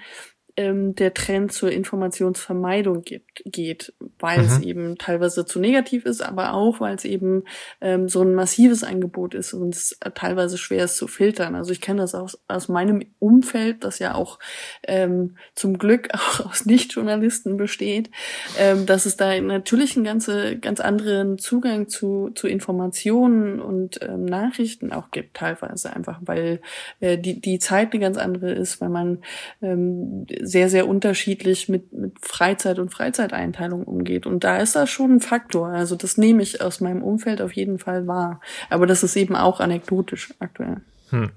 ähm, 0.59 0.97
der 0.97 1.15
Trend 1.15 1.53
zur 1.53 1.71
Informationsvermeidung 1.71 3.03
gibt, 3.03 3.43
geht, 3.45 3.93
weil 4.19 4.41
mhm. 4.41 4.45
es 4.45 4.61
eben 4.61 4.99
teilweise 4.99 5.47
zu 5.47 5.61
negativ 5.61 6.05
ist, 6.05 6.21
aber 6.21 6.53
auch, 6.53 6.81
weil 6.81 6.97
es 6.97 7.05
eben 7.05 7.45
ähm, 7.81 8.09
so 8.09 8.23
ein 8.23 8.35
massives 8.35 8.83
Angebot 8.83 9.35
ist 9.35 9.53
und 9.53 9.77
es 9.77 9.97
teilweise 10.17 10.59
schwer 10.59 10.85
ist 10.85 10.97
zu 10.97 11.07
filtern. 11.07 11.55
Also 11.55 11.71
ich 11.71 11.81
kenne 11.81 12.01
das 12.01 12.17
aus, 12.17 12.41
aus 12.49 12.67
meinem 12.67 13.05
Umfeld, 13.21 13.85
das 13.85 14.01
ja 14.01 14.17
auch 14.17 14.41
ähm, 14.83 15.37
zum 15.55 15.79
Glück 15.79 16.09
auch 16.13 16.47
aus 16.47 16.67
Nicht-Journalisten 16.67 17.57
besteht, 17.57 18.11
ähm, 18.59 18.85
dass 18.85 19.07
es 19.07 19.17
da 19.17 19.41
natürlich 19.41 19.95
einen 19.95 20.05
ganze, 20.05 20.59
ganz 20.59 20.81
anderen 20.81 21.39
Zugang 21.39 21.87
zu, 21.87 22.31
zu 22.35 22.49
Informationen 22.49 23.61
und 23.61 24.01
ähm, 24.03 24.25
Nachrichten 24.25 24.93
auch 24.93 25.13
gibt, 25.13 25.37
teilweise 25.37 25.95
einfach, 25.95 26.19
weil 26.25 26.61
äh, 26.99 27.17
die, 27.17 27.41
die 27.41 27.61
Zeit 27.61 27.93
eine 27.93 28.01
ganz 28.01 28.17
andere 28.17 28.51
ist, 28.51 28.81
weil 28.81 28.89
man 28.89 29.19
ähm, 29.63 30.27
sehr, 30.49 30.71
sehr 30.71 30.89
unterschiedlich 30.89 31.69
mit, 31.69 31.93
mit 31.93 32.17
Freizeit 32.21 32.79
und 32.79 32.91
Freizeiteinteilung 32.91 33.85
umgeht. 33.85 34.27
Und 34.27 34.45
da 34.45 34.59
ist 34.59 34.75
das 34.75 34.89
schon 34.89 35.17
ein 35.17 35.21
Faktor. 35.21 35.69
Also 35.69 35.95
das 35.95 36.17
nehme 36.17 36.43
ich 36.43 36.63
aus 36.63 36.81
meinem 36.81 37.03
Umfeld 37.03 37.43
auf 37.43 37.53
jeden 37.53 37.79
Fall 37.79 38.07
wahr. 38.07 38.41
Aber 38.71 38.87
das 38.87 39.03
ist 39.03 39.17
eben 39.17 39.37
auch 39.37 39.61
anekdotisch 39.61 40.35
aktuell. 40.39 40.81
Hm. 41.11 41.31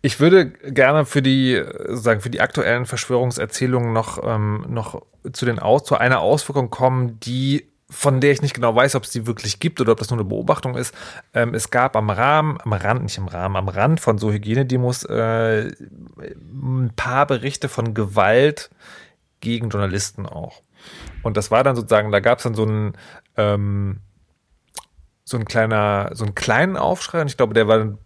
Ich 0.00 0.20
würde 0.20 0.46
gerne 0.46 1.04
für 1.04 1.22
die, 1.22 1.62
sagen, 1.88 2.20
für 2.20 2.30
die 2.30 2.40
aktuellen 2.40 2.86
Verschwörungserzählungen 2.86 3.92
noch, 3.92 4.22
ähm, 4.24 4.64
noch 4.68 5.02
zu 5.32 5.44
den 5.44 5.58
Aus, 5.58 5.84
zu 5.84 5.96
einer 5.96 6.20
Auswirkung 6.20 6.70
kommen, 6.70 7.18
die 7.20 7.66
von 7.90 8.20
der 8.20 8.32
ich 8.32 8.42
nicht 8.42 8.54
genau 8.54 8.74
weiß, 8.74 8.94
ob 8.96 9.04
es 9.04 9.10
die 9.10 9.26
wirklich 9.26 9.60
gibt 9.60 9.80
oder 9.80 9.92
ob 9.92 9.98
das 9.98 10.10
nur 10.10 10.18
eine 10.18 10.28
Beobachtung 10.28 10.76
ist. 10.76 10.94
Ähm, 11.32 11.54
es 11.54 11.70
gab 11.70 11.96
am 11.96 12.10
Rahmen, 12.10 12.58
am 12.62 12.72
Rand, 12.74 13.02
nicht 13.02 13.16
im 13.16 13.28
Rahmen, 13.28 13.56
am 13.56 13.68
Rand 13.68 14.00
von 14.00 14.18
so 14.18 14.30
Hygienedemos 14.30 15.04
äh, 15.04 15.72
ein 16.20 16.92
paar 16.96 17.26
Berichte 17.26 17.68
von 17.68 17.94
Gewalt 17.94 18.70
gegen 19.40 19.70
Journalisten 19.70 20.26
auch. 20.26 20.62
Und 21.22 21.36
das 21.36 21.50
war 21.50 21.64
dann 21.64 21.76
sozusagen, 21.76 22.12
da 22.12 22.20
gab 22.20 22.38
es 22.38 22.44
dann 22.44 22.54
so 22.54 22.64
einen, 22.64 22.92
ähm, 23.36 24.00
so 25.24 25.38
ein 25.38 25.46
kleiner, 25.46 26.10
so 26.12 26.24
einen 26.24 26.34
kleinen 26.34 26.76
Aufschrei 26.76 27.22
und 27.22 27.28
ich 27.28 27.36
glaube, 27.36 27.54
der 27.54 27.68
war 27.68 27.98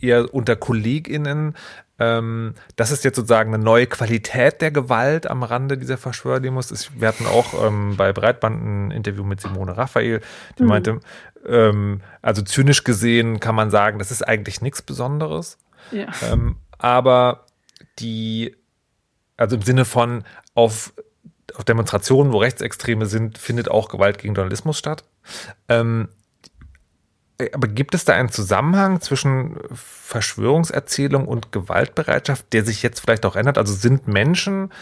eher 0.00 0.32
unter 0.32 0.56
KollegInnen, 0.56 1.56
ähm, 1.98 2.54
das 2.76 2.90
ist 2.90 3.04
jetzt 3.04 3.16
sozusagen 3.16 3.54
eine 3.54 3.62
neue 3.62 3.86
Qualität 3.86 4.60
der 4.60 4.70
Gewalt 4.70 5.26
am 5.26 5.42
Rande 5.42 5.78
dieser 5.78 5.96
Verschwörerdemos. 5.96 6.90
Wir 6.98 7.08
hatten 7.08 7.26
auch 7.26 7.66
ähm, 7.66 7.96
bei 7.96 8.12
Breitband 8.12 8.62
ein 8.62 8.90
Interview 8.90 9.24
mit 9.24 9.40
Simone 9.40 9.76
Raphael, 9.76 10.20
die 10.58 10.62
mhm. 10.62 10.68
meinte, 10.68 11.00
ähm, 11.46 12.02
also 12.22 12.42
zynisch 12.42 12.84
gesehen 12.84 13.40
kann 13.40 13.54
man 13.54 13.70
sagen, 13.70 13.98
das 13.98 14.10
ist 14.10 14.26
eigentlich 14.26 14.60
nichts 14.60 14.82
Besonderes. 14.82 15.58
Ja. 15.90 16.08
Ähm, 16.30 16.56
aber 16.78 17.46
die, 17.98 18.54
also 19.36 19.56
im 19.56 19.62
Sinne 19.62 19.84
von 19.84 20.24
auf, 20.54 20.92
auf 21.54 21.64
Demonstrationen, 21.64 22.32
wo 22.32 22.38
Rechtsextreme 22.38 23.06
sind, 23.06 23.38
findet 23.38 23.70
auch 23.70 23.88
Gewalt 23.88 24.18
gegen 24.18 24.34
Journalismus 24.34 24.78
statt. 24.78 25.04
Ähm, 25.68 26.08
aber 27.52 27.68
gibt 27.68 27.94
es 27.94 28.04
da 28.04 28.14
einen 28.14 28.30
Zusammenhang 28.30 29.00
zwischen 29.00 29.58
Verschwörungserzählung 29.72 31.28
und 31.28 31.52
Gewaltbereitschaft, 31.52 32.52
der 32.52 32.64
sich 32.64 32.82
jetzt 32.82 33.00
vielleicht 33.00 33.26
auch 33.26 33.36
ändert? 33.36 33.58
Also 33.58 33.74
sind 33.74 34.08
Menschen, 34.08 34.72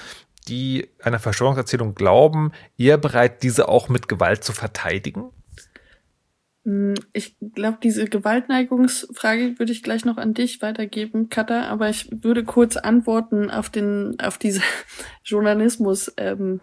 die 0.49 0.89
einer 1.03 1.19
Verschwörungserzählung 1.19 1.95
glauben, 1.95 2.53
eher 2.79 2.99
bereit, 2.99 3.43
diese 3.43 3.69
auch 3.69 3.89
mit 3.89 4.09
Gewalt 4.09 4.45
zu 4.45 4.53
verteidigen? 4.53 5.31
Hm, 6.65 6.95
ich 7.13 7.37
glaube, 7.55 7.79
diese 7.83 8.07
Gewaltneigungsfrage 8.07 9.59
würde 9.59 9.73
ich 9.73 9.83
gleich 9.83 10.07
noch 10.07 10.17
an 10.17 10.33
dich 10.33 10.63
weitergeben, 10.63 11.29
Katha, 11.29 11.67
aber 11.69 11.91
ich 11.91 12.09
würde 12.11 12.43
kurz 12.45 12.77
antworten 12.77 13.51
auf 13.51 13.69
den, 13.69 14.19
auf 14.19 14.39
diese 14.39 14.63
Journalismus-Frage 15.25 16.31
ähm, 16.41 16.61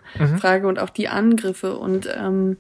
mhm. 0.62 0.66
und 0.66 0.80
auch 0.80 0.90
die 0.90 1.08
Angriffe. 1.08 1.78
Und 1.78 2.10
ähm, 2.16 2.58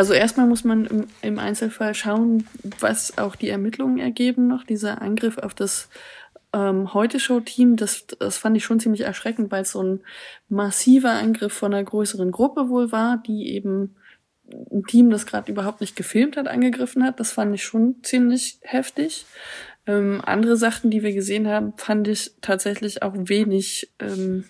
also 0.00 0.14
erstmal 0.14 0.46
muss 0.46 0.64
man 0.64 0.86
im, 0.86 1.06
im 1.20 1.38
Einzelfall 1.38 1.94
schauen, 1.94 2.46
was 2.78 3.18
auch 3.18 3.36
die 3.36 3.50
Ermittlungen 3.50 3.98
ergeben 3.98 4.46
noch. 4.46 4.64
Dieser 4.64 5.02
Angriff 5.02 5.36
auf 5.36 5.52
das 5.52 5.90
ähm, 6.54 6.94
Heute-Show-Team, 6.94 7.76
das, 7.76 8.06
das 8.06 8.38
fand 8.38 8.56
ich 8.56 8.64
schon 8.64 8.80
ziemlich 8.80 9.02
erschreckend, 9.02 9.52
weil 9.52 9.60
es 9.60 9.72
so 9.72 9.82
ein 9.82 10.00
massiver 10.48 11.10
Angriff 11.10 11.52
von 11.52 11.74
einer 11.74 11.84
größeren 11.84 12.30
Gruppe 12.30 12.70
wohl 12.70 12.92
war, 12.92 13.22
die 13.26 13.50
eben 13.50 13.94
ein 14.72 14.84
Team, 14.84 15.10
das 15.10 15.26
gerade 15.26 15.52
überhaupt 15.52 15.82
nicht 15.82 15.96
gefilmt 15.96 16.38
hat, 16.38 16.48
angegriffen 16.48 17.04
hat. 17.04 17.20
Das 17.20 17.32
fand 17.32 17.54
ich 17.54 17.62
schon 17.62 17.96
ziemlich 18.02 18.56
heftig. 18.62 19.26
Ähm, 19.86 20.22
andere 20.24 20.56
Sachen, 20.56 20.90
die 20.90 21.02
wir 21.02 21.12
gesehen 21.12 21.46
haben, 21.46 21.74
fand 21.76 22.08
ich 22.08 22.32
tatsächlich 22.40 23.02
auch 23.02 23.12
wenig 23.14 23.92
ähm, 23.98 24.44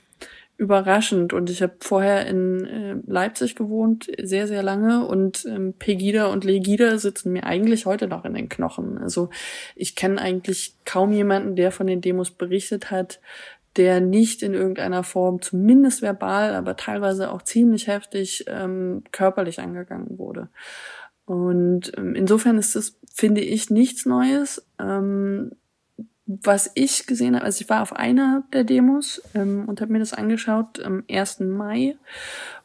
überraschend. 0.61 1.33
Und 1.33 1.49
ich 1.49 1.63
habe 1.63 1.73
vorher 1.81 2.27
in 2.27 2.67
äh, 2.67 2.97
Leipzig 3.07 3.57
gewohnt, 3.57 4.11
sehr, 4.23 4.47
sehr 4.47 4.63
lange. 4.63 5.07
Und 5.07 5.47
ähm, 5.47 5.73
Pegida 5.73 6.27
und 6.27 6.45
Legida 6.45 6.99
sitzen 6.99 7.33
mir 7.33 7.45
eigentlich 7.45 7.87
heute 7.87 8.07
noch 8.09 8.27
in 8.27 8.35
den 8.35 8.51
Knochen. 8.51 8.99
Also 8.99 9.31
ich 9.75 9.97
kenne 9.97 10.21
eigentlich 10.21 10.75
kaum 10.85 11.13
jemanden, 11.13 11.57
der 11.57 11.73
von 11.73 11.87
den 11.87 12.03
Demos 12.03 12.31
berichtet 12.31 12.91
hat, 12.91 13.21
der 13.77 14.01
nicht 14.01 14.43
in 14.43 14.53
irgendeiner 14.53 15.03
Form, 15.03 15.41
zumindest 15.41 16.03
verbal, 16.03 16.55
aber 16.55 16.77
teilweise 16.77 17.31
auch 17.31 17.41
ziemlich 17.41 17.87
heftig 17.87 18.45
ähm, 18.47 19.03
körperlich 19.13 19.61
angegangen 19.61 20.19
wurde. 20.19 20.51
Und 21.25 21.93
ähm, 21.97 22.15
insofern 22.15 22.59
ist 22.59 22.77
das, 22.77 22.99
finde 23.15 23.41
ich, 23.41 23.71
nichts 23.71 24.05
Neues. 24.05 24.67
Ähm, 24.79 25.53
was 26.43 26.71
ich 26.75 27.07
gesehen 27.07 27.35
habe, 27.35 27.45
also 27.45 27.61
ich 27.61 27.69
war 27.69 27.83
auf 27.83 27.93
einer 27.95 28.45
der 28.53 28.65
Demos 28.65 29.23
ähm, 29.35 29.65
und 29.69 29.81
habe 29.81 29.93
mir 29.93 29.99
das 29.99 30.13
angeschaut 30.13 30.81
am 30.81 31.03
1. 31.11 31.41
Mai. 31.41 31.97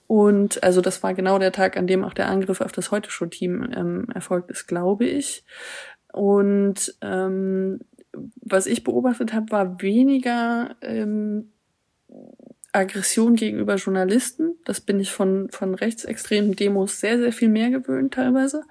Und 0.07 0.63
also 0.63 0.81
das 0.81 1.01
war 1.01 1.15
genau 1.15 1.39
der 1.39 1.51
Tag, 1.51 1.77
an 1.77 1.87
dem 1.87 2.03
auch 2.03 2.13
der 2.13 2.29
Angriff 2.29 2.61
auf 2.61 2.71
das 2.71 2.91
Heute-Show-Team 2.91 3.71
ähm, 3.75 4.07
erfolgt 4.13 4.51
ist, 4.51 4.67
glaube 4.67 5.05
ich. 5.05 5.43
Und 6.13 6.95
ähm, 7.01 7.79
was 8.41 8.67
ich 8.67 8.83
beobachtet 8.83 9.33
habe, 9.33 9.51
war 9.51 9.81
weniger 9.81 10.75
ähm, 10.81 11.51
Aggression 12.75 13.35
gegenüber 13.35 13.75
Journalisten. 13.75 14.55
Das 14.65 14.81
bin 14.81 14.99
ich 14.99 15.11
von, 15.11 15.49
von 15.49 15.75
rechtsextremen 15.75 16.55
Demos 16.55 16.99
sehr, 16.99 17.17
sehr 17.17 17.31
viel 17.31 17.49
mehr 17.49 17.69
gewöhnt 17.69 18.13
teilweise 18.13 18.63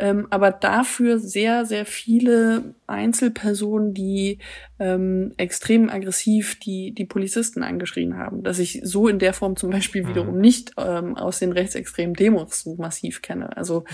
ähm, 0.00 0.26
aber 0.30 0.50
dafür 0.50 1.18
sehr, 1.18 1.66
sehr 1.66 1.84
viele 1.84 2.74
Einzelpersonen, 2.86 3.92
die 3.92 4.38
ähm, 4.78 5.34
extrem 5.36 5.90
aggressiv 5.90 6.58
die, 6.58 6.92
die 6.92 7.04
Polizisten 7.04 7.62
angeschrien 7.62 8.16
haben, 8.16 8.42
dass 8.42 8.58
ich 8.58 8.80
so 8.82 9.08
in 9.08 9.18
der 9.18 9.34
Form 9.34 9.56
zum 9.56 9.68
Beispiel 9.68 10.08
wiederum 10.08 10.36
mhm. 10.36 10.40
nicht 10.40 10.72
ähm, 10.78 11.18
aus 11.18 11.38
den 11.38 11.52
rechtsextremen 11.52 12.14
Demos 12.14 12.62
so 12.62 12.76
massiv 12.76 13.20
kenne. 13.20 13.54
Also 13.58 13.84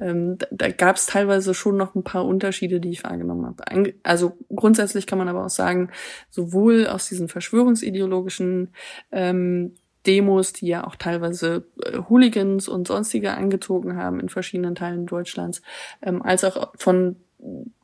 mhm. 0.00 0.06
ähm, 0.06 0.38
da, 0.38 0.46
da 0.50 0.68
gab 0.70 0.96
es 0.96 1.06
teilweise 1.06 1.54
schon 1.54 1.76
noch 1.76 1.94
ein 1.94 2.02
paar 2.02 2.26
Unterschiede, 2.26 2.80
die 2.80 2.90
ich 2.90 3.04
wahrgenommen 3.04 3.46
habe. 3.46 3.92
Also 4.02 4.36
grundsätzlich 4.52 5.06
kann 5.06 5.18
man 5.18 5.28
aber 5.28 5.46
auch 5.46 5.50
sagen, 5.50 5.90
sowohl 6.28 6.88
aus 6.88 7.08
diesen 7.08 7.28
verschwörungsideologischen 7.28 8.70
ähm, 9.10 9.74
Demos, 10.06 10.52
die 10.52 10.66
ja 10.66 10.84
auch 10.84 10.96
teilweise 10.96 11.64
äh, 11.84 11.98
Hooligans 12.08 12.68
und 12.68 12.88
sonstige 12.88 13.32
angezogen 13.34 13.96
haben 13.96 14.20
in 14.20 14.28
verschiedenen 14.28 14.74
Teilen 14.74 15.06
Deutschlands, 15.06 15.62
ähm, 16.02 16.22
als 16.22 16.44
auch 16.44 16.72
von 16.76 17.16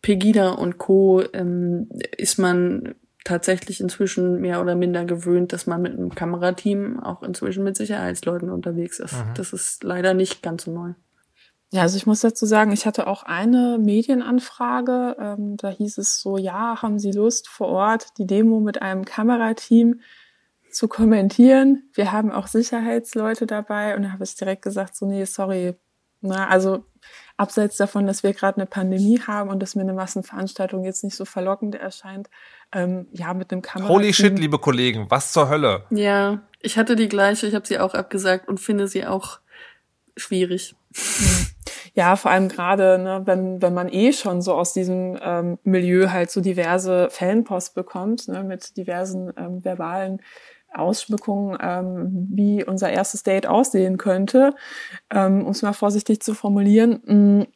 Pegida 0.03 0.51
und 0.51 0.79
Co. 0.79 1.23
Ähm, 1.33 1.89
ist 2.17 2.39
man 2.39 2.95
tatsächlich 3.25 3.81
inzwischen 3.81 4.41
mehr 4.41 4.61
oder 4.61 4.75
minder 4.75 5.05
gewöhnt, 5.05 5.53
dass 5.53 5.67
man 5.67 5.83
mit 5.83 5.93
einem 5.93 6.15
Kamerateam 6.15 6.99
auch 7.01 7.23
inzwischen 7.23 7.63
mit 7.63 7.77
Sicherheitsleuten 7.77 8.49
unterwegs 8.49 8.99
ist. 9.01 9.13
Mhm. 9.13 9.35
Das 9.35 9.53
ist 9.53 9.85
leider 9.85 10.15
nicht 10.15 10.43
ganz 10.43 10.65
so 10.65 10.73
neu. 10.73 10.95
Ja, 11.71 11.83
also 11.83 11.99
ich 11.99 12.07
muss 12.07 12.21
dazu 12.21 12.47
sagen, 12.47 12.73
ich 12.73 12.87
hatte 12.87 13.07
auch 13.07 13.25
eine 13.25 13.79
Medienanfrage. 13.79 15.17
Ähm, 15.21 15.59
da 15.59 15.69
hieß 15.69 15.99
es 15.99 16.21
so, 16.21 16.39
ja, 16.39 16.81
haben 16.81 16.99
Sie 16.99 17.13
Lust 17.13 17.49
vor 17.49 17.69
Ort 17.69 18.17
die 18.17 18.27
Demo 18.27 18.61
mit 18.61 18.81
einem 18.81 19.05
Kamerateam 19.05 20.01
zu 20.71 20.89
kommentieren? 20.89 21.91
Wir 21.95 22.13
haben 22.13 22.31
auch 22.31 22.47
Sicherheitsleute 22.47 23.47
dabei. 23.47 23.97
Und 23.97 24.03
da 24.03 24.13
habe 24.13 24.25
ich 24.25 24.35
direkt 24.35 24.63
gesagt, 24.63 24.97
so, 24.97 25.07
nee, 25.07 25.25
sorry. 25.25 25.75
Na, 26.21 26.49
also 26.49 26.85
abseits 27.37 27.77
davon, 27.77 28.07
dass 28.07 28.23
wir 28.23 28.33
gerade 28.33 28.57
eine 28.57 28.67
Pandemie 28.67 29.21
haben 29.21 29.51
und 29.51 29.61
dass 29.61 29.77
mir 29.77 29.83
eine 29.83 29.93
Massenveranstaltung 29.93 30.85
jetzt 30.85 31.05
nicht 31.05 31.15
so 31.15 31.25
verlockend 31.25 31.77
erscheint, 31.77 32.29
ähm, 32.73 33.07
ja, 33.13 33.33
mit 33.35 33.53
einem 33.53 33.63
Kamera. 33.63 33.89
Holy 33.89 34.13
shit, 34.13 34.37
liebe 34.39 34.59
Kollegen, 34.59 35.07
was 35.09 35.33
zur 35.33 35.49
Hölle? 35.49 35.85
Ja, 35.91 36.43
ich 36.61 36.77
hatte 36.77 36.97
die 36.97 37.09
gleiche, 37.09 37.47
ich 37.47 37.55
habe 37.55 37.67
sie 37.67 37.79
auch 37.79 37.95
abgesagt 37.95 38.49
und 38.49 38.59
finde 38.59 38.89
sie 38.89 39.07
auch 39.07 39.39
schwierig. 40.17 40.75
Ja, 41.95 42.15
vor 42.17 42.31
allem 42.31 42.49
gerade, 42.49 42.99
ne, 42.99 43.23
wenn, 43.25 43.61
wenn 43.61 43.75
man 43.75 43.89
eh 43.89 44.13
schon 44.13 44.41
so 44.41 44.55
aus 44.55 44.73
diesem 44.73 45.19
ähm, 45.21 45.59
Milieu 45.65 46.11
halt 46.11 46.31
so 46.31 46.41
diverse 46.41 47.09
Fanpost 47.11 47.75
bekommt, 47.75 48.29
ne, 48.29 48.45
mit 48.45 48.77
diversen 48.77 49.33
ähm, 49.37 49.65
verbalen 49.65 50.23
Ausschmückungen, 50.75 51.59
ähm, 51.61 52.29
wie 52.31 52.65
unser 52.65 52.91
erstes 52.91 53.23
Date 53.23 53.47
aussehen 53.47 53.97
könnte, 53.97 54.55
ähm, 55.11 55.45
um 55.45 55.51
es 55.53 55.63
mal 55.63 55.73
vorsichtig 55.73 56.21
zu 56.21 56.35
formulieren, 56.35 57.01
mh, 57.05 57.15
mm, 57.15 57.47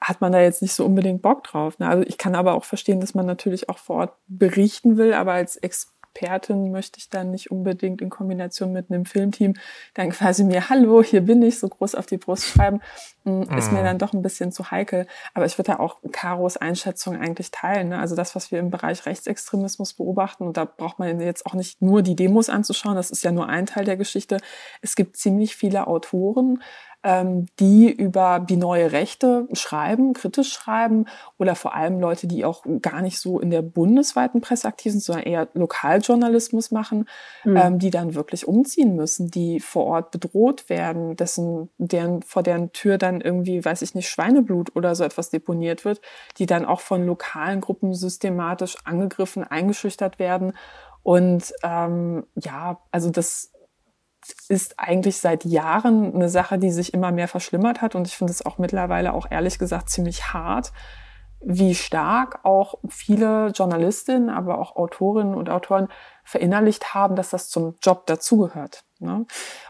hat 0.00 0.20
man 0.20 0.32
da 0.32 0.40
jetzt 0.40 0.62
nicht 0.62 0.74
so 0.74 0.84
unbedingt 0.84 1.22
Bock 1.22 1.44
drauf. 1.44 1.78
Ne? 1.78 1.88
Also 1.88 2.02
ich 2.06 2.18
kann 2.18 2.34
aber 2.34 2.54
auch 2.54 2.64
verstehen, 2.64 3.00
dass 3.00 3.14
man 3.14 3.24
natürlich 3.24 3.68
auch 3.68 3.78
vor 3.78 3.96
Ort 3.96 4.14
berichten 4.26 4.96
will, 4.96 5.14
aber 5.14 5.32
als 5.32 5.56
Ex 5.56 5.92
Expertin 6.12 6.70
möchte 6.70 6.98
ich 6.98 7.08
dann 7.08 7.30
nicht 7.30 7.50
unbedingt 7.50 8.00
in 8.00 8.10
Kombination 8.10 8.72
mit 8.72 8.90
einem 8.90 9.04
Filmteam 9.04 9.54
dann 9.94 10.10
quasi 10.10 10.44
mir, 10.44 10.68
hallo, 10.68 11.02
hier 11.02 11.22
bin 11.22 11.42
ich, 11.42 11.58
so 11.58 11.68
groß 11.68 11.94
auf 11.94 12.06
die 12.06 12.18
Brust 12.18 12.44
schreiben, 12.44 12.80
mm, 13.24 13.42
ist 13.56 13.72
mir 13.72 13.80
mhm. 13.80 13.84
dann 13.84 13.98
doch 13.98 14.12
ein 14.12 14.22
bisschen 14.22 14.52
zu 14.52 14.70
heikel. 14.70 15.06
Aber 15.34 15.46
ich 15.46 15.58
würde 15.58 15.72
da 15.72 15.78
auch 15.78 15.98
Karos 16.12 16.56
Einschätzung 16.56 17.16
eigentlich 17.16 17.50
teilen. 17.50 17.90
Ne? 17.90 17.98
Also 17.98 18.14
das, 18.14 18.34
was 18.34 18.50
wir 18.50 18.58
im 18.58 18.70
Bereich 18.70 19.06
Rechtsextremismus 19.06 19.94
beobachten, 19.94 20.44
und 20.44 20.56
da 20.56 20.64
braucht 20.64 20.98
man 20.98 21.20
jetzt 21.20 21.46
auch 21.46 21.54
nicht 21.54 21.80
nur 21.82 22.02
die 22.02 22.16
Demos 22.16 22.48
anzuschauen, 22.48 22.94
das 22.94 23.10
ist 23.10 23.24
ja 23.24 23.32
nur 23.32 23.48
ein 23.48 23.66
Teil 23.66 23.84
der 23.84 23.96
Geschichte. 23.96 24.38
Es 24.80 24.94
gibt 24.94 25.16
ziemlich 25.16 25.56
viele 25.56 25.86
Autoren, 25.86 26.62
ähm, 27.04 27.46
die 27.58 27.90
über 27.90 28.38
die 28.38 28.56
neue 28.56 28.92
Rechte 28.92 29.48
schreiben, 29.52 30.12
kritisch 30.12 30.52
schreiben 30.52 31.06
oder 31.38 31.54
vor 31.54 31.74
allem 31.74 31.98
Leute, 31.98 32.26
die 32.26 32.44
auch 32.44 32.64
gar 32.80 33.02
nicht 33.02 33.18
so 33.18 33.40
in 33.40 33.50
der 33.50 33.62
bundesweiten 33.62 34.40
Presse 34.40 34.68
aktiv 34.68 34.92
sind, 34.92 35.02
sondern 35.02 35.24
eher 35.24 35.48
Lokaljournalismus 35.54 36.70
machen, 36.70 37.08
mhm. 37.44 37.56
ähm, 37.56 37.78
die 37.78 37.90
dann 37.90 38.14
wirklich 38.14 38.46
umziehen 38.46 38.94
müssen, 38.94 39.30
die 39.30 39.58
vor 39.58 39.84
Ort 39.86 40.10
bedroht 40.12 40.68
werden, 40.68 41.16
dessen, 41.16 41.70
deren, 41.78 42.22
vor 42.22 42.42
deren 42.42 42.72
Tür 42.72 42.98
dann 42.98 43.20
irgendwie, 43.20 43.64
weiß 43.64 43.82
ich 43.82 43.94
nicht, 43.94 44.08
Schweineblut 44.08 44.76
oder 44.76 44.94
so 44.94 45.02
etwas 45.02 45.30
deponiert 45.30 45.84
wird, 45.84 46.00
die 46.38 46.46
dann 46.46 46.64
auch 46.64 46.80
von 46.80 47.04
lokalen 47.04 47.60
Gruppen 47.60 47.94
systematisch 47.94 48.76
angegriffen, 48.84 49.42
eingeschüchtert 49.42 50.18
werden. 50.18 50.52
Und 51.02 51.52
ähm, 51.64 52.26
ja, 52.36 52.78
also 52.92 53.10
das 53.10 53.52
ist 54.48 54.78
eigentlich 54.78 55.18
seit 55.18 55.44
Jahren 55.44 56.14
eine 56.14 56.28
Sache, 56.28 56.58
die 56.58 56.70
sich 56.70 56.94
immer 56.94 57.12
mehr 57.12 57.28
verschlimmert 57.28 57.82
hat. 57.82 57.94
Und 57.94 58.06
ich 58.06 58.16
finde 58.16 58.32
es 58.32 58.44
auch 58.44 58.58
mittlerweile 58.58 59.12
auch 59.12 59.26
ehrlich 59.30 59.58
gesagt 59.58 59.90
ziemlich 59.90 60.32
hart, 60.32 60.72
wie 61.44 61.74
stark 61.74 62.40
auch 62.44 62.76
viele 62.88 63.48
Journalistinnen, 63.48 64.30
aber 64.30 64.58
auch 64.58 64.76
Autorinnen 64.76 65.34
und 65.34 65.50
Autoren 65.50 65.88
verinnerlicht 66.24 66.94
haben, 66.94 67.16
dass 67.16 67.30
das 67.30 67.48
zum 67.48 67.76
Job 67.82 68.06
dazugehört. 68.06 68.84
Ne? 69.00 69.26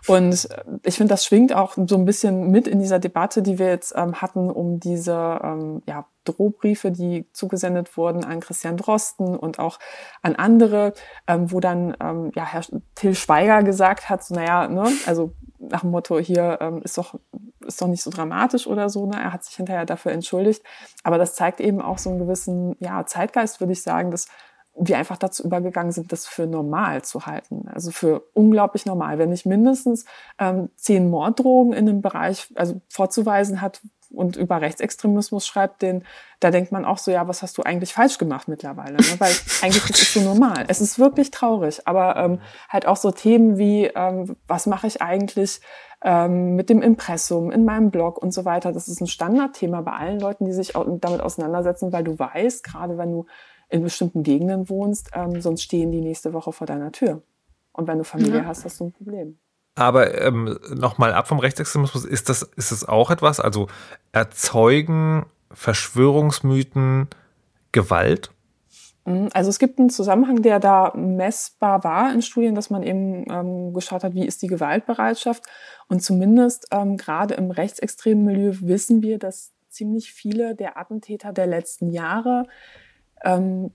Und 0.07 0.51
äh, 0.51 0.65
ich 0.85 0.97
finde, 0.97 1.13
das 1.13 1.25
schwingt 1.25 1.55
auch 1.55 1.75
so 1.75 1.97
ein 1.97 2.05
bisschen 2.05 2.51
mit 2.51 2.69
in 2.69 2.79
dieser 2.79 2.99
Debatte, 2.99 3.43
die 3.43 3.59
wir 3.59 3.69
jetzt 3.69 3.95
ähm, 3.97 4.21
hatten, 4.21 4.51
um 4.51 4.79
diese 4.79 5.41
ähm, 5.43 5.83
ja, 5.87 6.07
Drohbriefe, 6.25 6.91
die 6.91 7.27
zugesendet 7.33 7.97
wurden 7.97 8.25
an 8.25 8.41
Christian 8.41 8.77
Drosten 8.77 9.37
und 9.37 9.59
auch 9.59 9.79
an 10.21 10.37
andere, 10.37 10.93
ähm, 11.27 11.51
wo 11.51 11.61
dann 11.61 11.97
ähm, 12.01 12.31
ja, 12.35 12.45
Herr 12.45 12.63
Till 12.95 13.15
Schweiger 13.15 13.63
gesagt 13.63 14.11
hat, 14.11 14.23
so, 14.23 14.35
naja, 14.35 14.69
ne, 14.69 14.93
also 15.07 15.33
nach 15.59 15.81
dem 15.81 15.91
Motto, 15.91 16.19
hier 16.19 16.59
ähm, 16.61 16.83
ist, 16.83 16.99
doch, 16.99 17.15
ist 17.67 17.81
doch 17.81 17.87
nicht 17.87 18.03
so 18.03 18.11
dramatisch 18.11 18.67
oder 18.67 18.89
so. 18.91 19.07
Ne? 19.07 19.17
Er 19.17 19.33
hat 19.33 19.45
sich 19.45 19.55
hinterher 19.55 19.87
dafür 19.87 20.13
entschuldigt. 20.13 20.63
Aber 21.05 21.19
das 21.19 21.35
zeigt 21.35 21.61
eben 21.61 21.81
auch 21.81 21.99
so 21.99 22.11
einen 22.11 22.19
gewissen 22.19 22.77
ja, 22.81 23.07
Zeitgeist, 23.07 23.61
würde 23.61 23.73
ich 23.73 23.83
sagen, 23.83 24.11
dass 24.11 24.27
wir 24.75 24.99
einfach 24.99 25.19
dazu 25.19 25.45
übergegangen 25.45 25.93
sind, 25.93 26.13
das 26.13 26.27
für 26.27 26.47
normal 26.47 27.03
zu 27.03 27.27
halten. 27.27 27.69
Also 27.73 27.91
für 27.91 28.25
unglaublich 28.33 28.87
normal. 28.87 29.19
Wenn 29.19 29.31
nicht 29.31 29.47
mindestens 29.47 30.05
ähm, 30.39 30.71
zehn 30.77 31.11
Morddrogen 31.11 31.73
in 31.73 31.89
einem 31.89 32.01
Bereich 32.01 32.53
also 32.55 32.81
vorzuweisen 32.89 33.61
hat 33.61 33.83
und 34.11 34.37
über 34.37 34.61
Rechtsextremismus 34.61 35.47
schreibt, 35.47 35.83
den, 35.83 36.05
da 36.41 36.51
denkt 36.51 36.73
man 36.73 36.85
auch 36.85 36.99
so, 36.99 37.11
ja, 37.11 37.29
was 37.29 37.43
hast 37.43 37.59
du 37.59 37.63
eigentlich 37.63 37.93
falsch 37.93 38.19
gemacht 38.19 38.49
mittlerweile? 38.49 38.95
Ne? 38.95 39.15
Weil 39.19 39.33
eigentlich 39.63 39.91
ist 39.91 40.03
es 40.03 40.15
so 40.15 40.21
normal. 40.21 40.65
Es 40.69 40.81
ist 40.81 40.99
wirklich 40.99 41.31
traurig. 41.31 41.87
Aber 41.87 42.17
ähm, 42.17 42.41
halt 42.69 42.87
auch 42.87 42.97
so 42.97 43.11
Themen 43.11 43.59
wie, 43.59 43.87
ähm, 43.87 44.37
was 44.47 44.67
mache 44.67 44.87
ich 44.87 45.03
eigentlich 45.03 45.61
ähm, 46.03 46.57
mit 46.57 46.71
dem 46.71 46.83
Impressum 46.83 47.51
in 47.51 47.65
meinem 47.65 47.91
Blog 47.91 48.19
und 48.19 48.33
so 48.33 48.45
weiter. 48.45 48.73
Das 48.73 48.89
ist 48.89 49.01
ein 49.01 49.07
Standardthema 49.07 49.83
bei 49.83 49.93
allen 49.93 50.19
Leuten, 50.19 50.47
die 50.47 50.53
sich 50.53 50.73
damit 50.73 51.21
auseinandersetzen, 51.21 51.93
weil 51.93 52.05
du 52.05 52.19
weißt, 52.19 52.65
gerade 52.65 52.99
wenn 52.99 53.13
du 53.13 53.27
in 53.73 53.83
bestimmten 53.83 54.23
Gegenden 54.23 54.69
wohnst, 54.69 55.11
ähm, 55.15 55.41
sonst 55.41 55.63
stehen 55.63 55.91
die 55.91 56.03
nächste 56.03 56.33
Woche 56.33 56.53
vor 56.53 56.67
deiner 56.67 56.93
Tür. 56.93 57.23
Und 57.73 57.89
wenn 57.89 57.99
du 57.99 58.05
Familie 58.05 58.41
ja. 58.41 58.45
hast, 58.45 58.65
hast 58.65 58.79
du 58.79 58.85
ein 58.85 58.93
Problem. 58.93 59.39
Aber 59.75 60.21
ähm, 60.21 60.59
nochmal 60.75 61.15
ab 61.15 61.27
vom 61.27 61.39
Rechtsextremismus, 61.39 62.05
ist 62.05 62.29
das, 62.29 62.43
ist 62.43 62.71
das 62.71 62.87
auch 62.87 63.11
etwas? 63.11 63.41
Also 63.41 63.69
erzeugen 64.13 65.25
Verschwörungsmythen 65.51 67.09
Gewalt? 67.73 68.31
Mhm, 69.07 69.31
also 69.33 69.49
es 69.49 69.59
gibt 69.59 69.79
einen 69.79 69.89
Zusammenhang, 69.89 70.43
der 70.43 70.61
da 70.61 70.93
messbar 70.95 71.83
war 71.83 72.13
in 72.13 72.21
Studien, 72.21 72.55
dass 72.55 72.69
man 72.69 72.83
eben 72.83 73.25
ähm, 73.31 73.73
geschaut 73.73 74.05
hat, 74.05 74.15
wie 74.15 74.27
ist 74.27 74.43
die 74.43 74.49
Gewaltbereitschaft. 74.49 75.45
Und 75.89 76.03
zumindest 76.03 76.69
ähm, 76.71 76.99
gerade 76.99 77.35
im 77.35 77.51
rechtsextremen 77.51 78.23
Milieu 78.23 78.53
wissen 78.61 79.01
wir, 79.01 79.19
dass 79.19 79.53
ziemlich 79.69 80.13
viele 80.13 80.55
der 80.55 80.77
Attentäter 80.77 81.33
der 81.33 81.47
letzten 81.47 81.91
Jahre 81.91 82.47
ähm, 83.25 83.71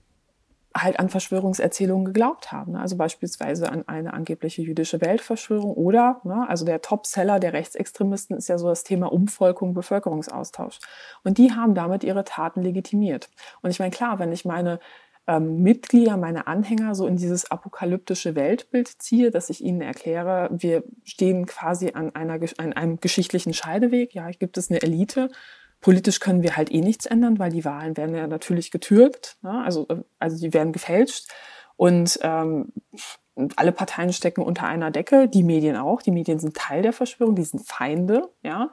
halt 0.76 0.98
an 0.98 1.08
Verschwörungserzählungen 1.08 2.04
geglaubt 2.04 2.52
haben. 2.52 2.72
Ne? 2.72 2.80
Also 2.80 2.96
beispielsweise 2.96 3.70
an 3.70 3.86
eine 3.88 4.12
angebliche 4.12 4.62
jüdische 4.62 5.00
Weltverschwörung 5.00 5.72
oder, 5.72 6.20
ne, 6.24 6.46
also 6.48 6.64
der 6.64 6.82
Topseller 6.82 7.40
der 7.40 7.52
Rechtsextremisten 7.52 8.36
ist 8.36 8.48
ja 8.48 8.58
so 8.58 8.68
das 8.68 8.84
Thema 8.84 9.12
Umvolkung, 9.12 9.74
Bevölkerungsaustausch. 9.74 10.78
Und 11.24 11.38
die 11.38 11.52
haben 11.52 11.74
damit 11.74 12.04
ihre 12.04 12.24
Taten 12.24 12.62
legitimiert. 12.62 13.28
Und 13.62 13.70
ich 13.70 13.78
meine, 13.78 13.90
klar, 13.90 14.18
wenn 14.18 14.32
ich 14.32 14.44
meine 14.44 14.78
ähm, 15.26 15.62
Mitglieder, 15.62 16.16
meine 16.16 16.46
Anhänger 16.46 16.94
so 16.94 17.06
in 17.06 17.16
dieses 17.16 17.50
apokalyptische 17.50 18.34
Weltbild 18.34 18.88
ziehe, 18.88 19.30
dass 19.30 19.50
ich 19.50 19.62
ihnen 19.62 19.80
erkläre, 19.80 20.48
wir 20.50 20.84
stehen 21.04 21.46
quasi 21.46 21.92
an, 21.92 22.14
einer, 22.14 22.38
an 22.58 22.72
einem 22.72 23.00
geschichtlichen 23.00 23.52
Scheideweg. 23.52 24.14
Ja, 24.14 24.30
gibt 24.30 24.56
es 24.58 24.70
eine 24.70 24.82
Elite 24.82 25.30
Politisch 25.80 26.20
können 26.20 26.42
wir 26.42 26.56
halt 26.56 26.72
eh 26.72 26.80
nichts 26.80 27.06
ändern, 27.06 27.38
weil 27.38 27.50
die 27.50 27.64
Wahlen 27.64 27.96
werden 27.96 28.14
ja 28.14 28.26
natürlich 28.26 28.70
getürkt, 28.70 29.36
ne? 29.42 29.62
also, 29.64 29.86
also 30.18 30.38
die 30.38 30.52
werden 30.52 30.72
gefälscht. 30.72 31.30
Und 31.76 32.18
ähm, 32.22 32.72
alle 33.54 33.70
Parteien 33.70 34.12
stecken 34.12 34.42
unter 34.42 34.66
einer 34.66 34.90
Decke, 34.90 35.28
die 35.28 35.44
Medien 35.44 35.76
auch. 35.76 36.02
Die 36.02 36.10
Medien 36.10 36.40
sind 36.40 36.56
Teil 36.56 36.82
der 36.82 36.92
Verschwörung, 36.92 37.36
die 37.36 37.44
sind 37.44 37.64
Feinde, 37.64 38.28
ja 38.42 38.70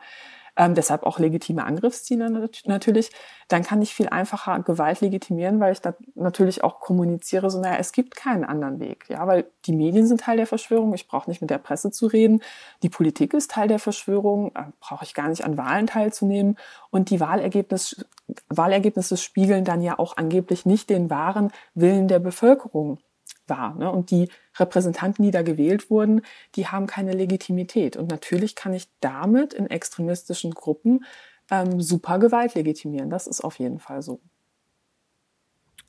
ähm, 0.58 0.76
deshalb 0.76 1.04
auch 1.04 1.20
legitime 1.20 1.64
Angriffsziele 1.64 2.30
natürlich, 2.66 3.12
dann 3.48 3.64
kann 3.64 3.82
ich 3.82 3.94
viel 3.94 4.10
einfacher 4.10 4.60
Gewalt 4.60 5.02
legitimieren, 5.02 5.60
weil 5.60 5.74
ich 5.74 5.82
da 5.82 5.94
natürlich 6.16 6.64
auch 6.64 6.80
kommuniziere, 6.80 7.50
so 7.50 7.60
naja, 7.60 7.78
es 7.80 7.92
gibt 7.92 8.16
keinen 8.16 8.44
anderen 8.44 8.80
Weg, 8.80 9.06
ja, 9.10 9.26
weil 9.28 9.46
die 9.66 9.74
Medien 9.74 10.08
sind 10.08 10.22
Teil 10.22 10.38
der 10.38 10.48
Verschwörung, 10.48 10.94
ich 10.94 11.08
brauche 11.08 11.30
nicht 11.30 11.42
mit 11.42 11.50
der 11.50 11.58
Presse 11.58 11.92
zu 11.92 12.08
reden, 12.08 12.42
die 12.84 12.90
Politik 12.90 13.34
ist 13.34 13.52
Teil 13.52 13.68
der 13.68 13.80
Verschwörung, 13.80 14.52
äh, 14.56 14.64
brauche 14.80 15.04
ich 15.04 15.14
gar 15.14 15.30
nicht 15.30 15.44
an 15.44 15.58
Wahlen 15.58 15.88
teilzunehmen. 15.88 16.58
Und 16.90 17.10
die 17.10 17.20
Wahlergebnis, 17.20 18.06
Wahlergebnisse 18.50 19.18
spiegeln 19.18 19.66
dann 19.66 19.82
ja 19.82 20.00
auch 20.00 20.18
angeblich 20.18 20.66
nicht 20.66 20.90
den 20.90 21.10
wahren 21.10 21.52
Willen 21.74 22.08
der 22.08 22.20
Bevölkerung 22.20 23.00
war. 23.48 23.76
Ne? 23.76 23.90
Und 23.90 24.12
die 24.12 24.30
Repräsentanten, 24.58 25.24
die 25.24 25.32
da 25.32 25.42
gewählt 25.42 25.90
wurden, 25.90 26.22
die 26.56 26.68
haben 26.68 26.88
keine 26.88 27.14
Legitimität. 27.14 27.98
Und 27.98 28.10
natürlich 28.10 28.56
kann 28.56 28.74
ich 28.74 28.90
damit 29.00 29.54
in 29.54 29.70
extremistischen 29.70 30.52
Gruppen 30.52 31.06
ähm, 31.50 31.82
super 31.82 32.20
Gewalt 32.20 32.56
legitimieren. 32.56 33.10
Das 33.10 33.28
ist 33.28 33.42
auf 33.42 33.60
jeden 33.60 33.80
Fall 33.80 34.02
so. 34.02 34.20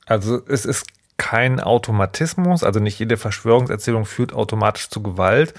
Also 0.05 0.45
es 0.47 0.65
ist 0.65 0.85
kein 1.17 1.59
Automatismus, 1.59 2.63
also 2.63 2.79
nicht 2.79 2.99
jede 2.99 3.17
Verschwörungserzählung 3.17 4.05
führt 4.05 4.33
automatisch 4.33 4.89
zu 4.89 5.01
Gewalt, 5.01 5.53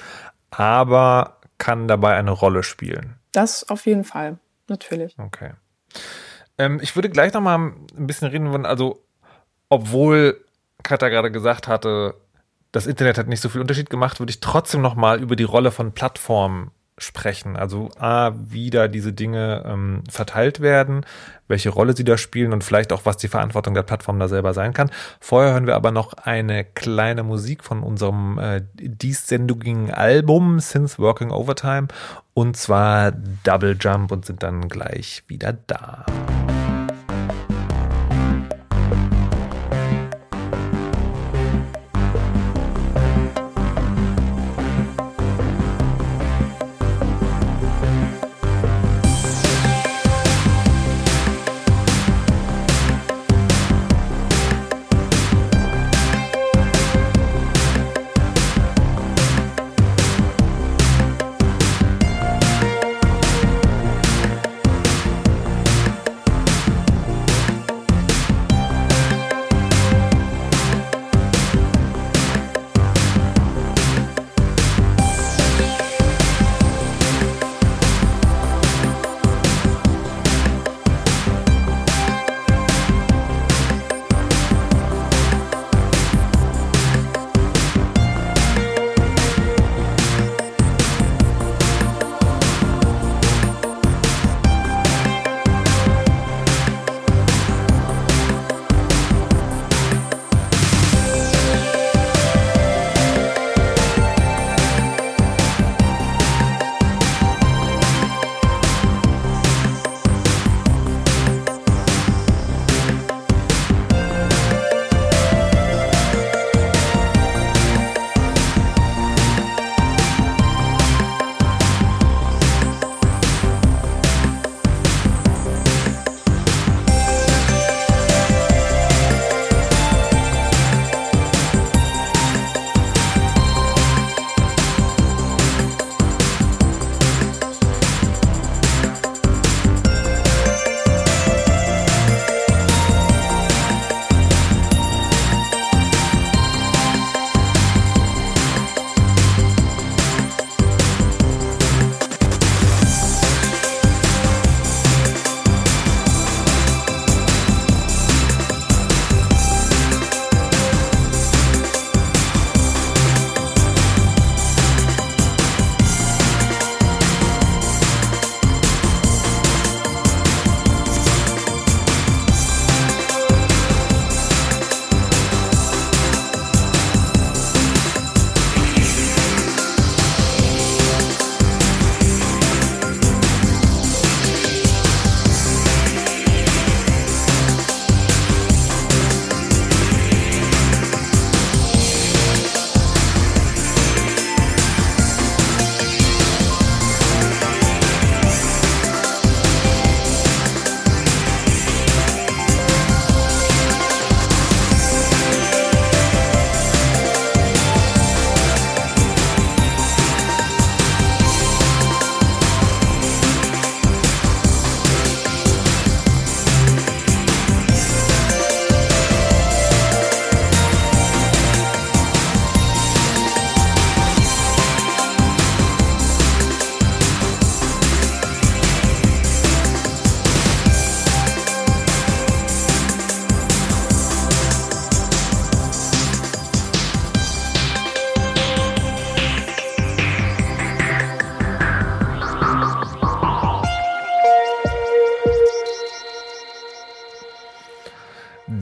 aber 0.50 1.38
kann 1.58 1.88
dabei 1.88 2.16
eine 2.16 2.30
Rolle 2.30 2.62
spielen. 2.62 3.16
Das 3.32 3.68
auf 3.68 3.86
jeden 3.86 4.04
Fall, 4.04 4.38
natürlich. 4.68 5.16
Okay. 5.18 5.52
Ähm, 6.56 6.78
ich 6.80 6.94
würde 6.96 7.10
gleich 7.10 7.32
noch 7.32 7.40
mal 7.40 7.58
ein 7.58 8.06
bisschen 8.06 8.28
reden 8.28 8.64
also 8.64 9.02
obwohl 9.68 10.44
Katja 10.82 11.08
gerade 11.08 11.30
gesagt 11.30 11.68
hatte, 11.68 12.14
das 12.72 12.86
Internet 12.86 13.18
hat 13.18 13.28
nicht 13.28 13.40
so 13.40 13.48
viel 13.48 13.60
Unterschied 13.60 13.90
gemacht, 13.90 14.20
würde 14.20 14.30
ich 14.30 14.40
trotzdem 14.40 14.80
noch 14.80 14.94
mal 14.94 15.20
über 15.20 15.36
die 15.36 15.44
Rolle 15.44 15.70
von 15.70 15.92
Plattformen 15.92 16.70
sprechen. 16.98 17.56
Also 17.56 17.90
A, 17.98 18.32
wie 18.34 18.70
da 18.70 18.88
diese 18.88 19.12
Dinge 19.12 19.64
ähm, 19.66 20.02
verteilt 20.10 20.60
werden, 20.60 21.06
welche 21.46 21.70
Rolle 21.70 21.96
sie 21.96 22.04
da 22.04 22.18
spielen 22.18 22.52
und 22.52 22.64
vielleicht 22.64 22.92
auch, 22.92 23.02
was 23.04 23.16
die 23.16 23.28
Verantwortung 23.28 23.74
der 23.74 23.82
Plattform 23.82 24.18
da 24.18 24.28
selber 24.28 24.52
sein 24.52 24.74
kann. 24.74 24.90
Vorher 25.20 25.52
hören 25.52 25.66
wir 25.66 25.76
aber 25.76 25.92
noch 25.92 26.12
eine 26.14 26.64
kleine 26.64 27.22
Musik 27.22 27.64
von 27.64 27.82
unserem 27.82 28.38
äh, 28.38 28.62
diessendigen 28.74 29.92
Album 29.92 30.60
Since 30.60 30.98
Working 30.98 31.30
Overtime 31.30 31.88
und 32.34 32.56
zwar 32.56 33.12
Double 33.44 33.76
Jump 33.80 34.12
und 34.12 34.26
sind 34.26 34.42
dann 34.42 34.68
gleich 34.68 35.22
wieder 35.28 35.56
da. 35.66 36.04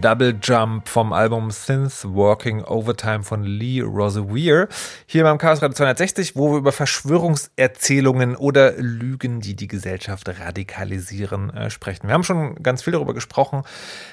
Double 0.06 0.38
Jump 0.40 0.88
vom 0.88 1.12
Album 1.12 1.50
Synth 1.50 2.04
Working 2.04 2.62
Overtime 2.62 3.24
von 3.24 3.42
Lee 3.42 3.80
Roseweir. 3.80 4.68
Hier 5.04 5.24
beim 5.24 5.36
Chaos 5.36 5.60
Radio 5.60 5.74
260, 5.74 6.36
wo 6.36 6.52
wir 6.52 6.58
über 6.58 6.70
Verschwörungserzählungen 6.70 8.36
oder 8.36 8.74
Lügen, 8.76 9.40
die 9.40 9.56
die 9.56 9.66
Gesellschaft 9.66 10.28
radikalisieren, 10.28 11.50
äh, 11.50 11.70
sprechen. 11.70 12.06
Wir 12.06 12.14
haben 12.14 12.22
schon 12.22 12.54
ganz 12.62 12.82
viel 12.82 12.92
darüber 12.92 13.14
gesprochen, 13.14 13.64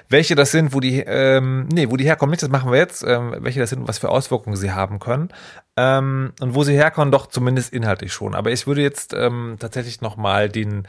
welche 0.09 0.33
das 0.33 0.49
sind, 0.49 0.73
wo 0.73 0.79
die, 0.79 0.97
ähm, 1.01 1.67
nee, 1.71 1.87
wo 1.91 1.95
die 1.95 2.05
herkommen. 2.05 2.31
Nicht, 2.31 2.41
das 2.41 2.49
machen 2.49 2.71
wir 2.71 2.79
jetzt, 2.79 3.03
ähm, 3.03 3.35
welche 3.37 3.59
das 3.59 3.69
sind 3.69 3.81
und 3.81 3.87
was 3.87 3.99
für 3.99 4.09
Auswirkungen 4.09 4.55
sie 4.55 4.71
haben 4.71 4.97
können. 4.97 5.29
Ähm, 5.77 6.33
und 6.39 6.55
wo 6.55 6.63
sie 6.63 6.73
herkommen, 6.73 7.11
doch 7.11 7.27
zumindest 7.27 7.71
inhaltlich 7.71 8.13
schon. 8.13 8.33
Aber 8.33 8.51
ich 8.51 8.65
würde 8.65 8.81
jetzt 8.81 9.13
ähm, 9.13 9.57
tatsächlich 9.59 10.01
nochmal 10.01 10.49
den, 10.49 10.87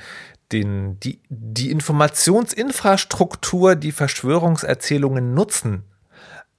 den, 0.55 1.01
die, 1.01 1.21
die 1.29 1.73
Informationsinfrastruktur, 1.73 3.75
die 3.75 3.91
Verschwörungserzählungen 3.91 5.35
nutzen, 5.35 5.83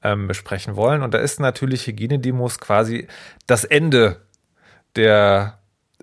ähm, 0.04 0.28
besprechen 0.28 0.76
wollen. 0.76 1.02
Und 1.02 1.14
da 1.14 1.20
ist 1.20 1.40
natürlich 1.40 1.88
Hygienedemos 1.88 2.60
quasi 2.60 3.08
das 3.48 3.64
Ende 3.64 4.26
der, 4.98 5.60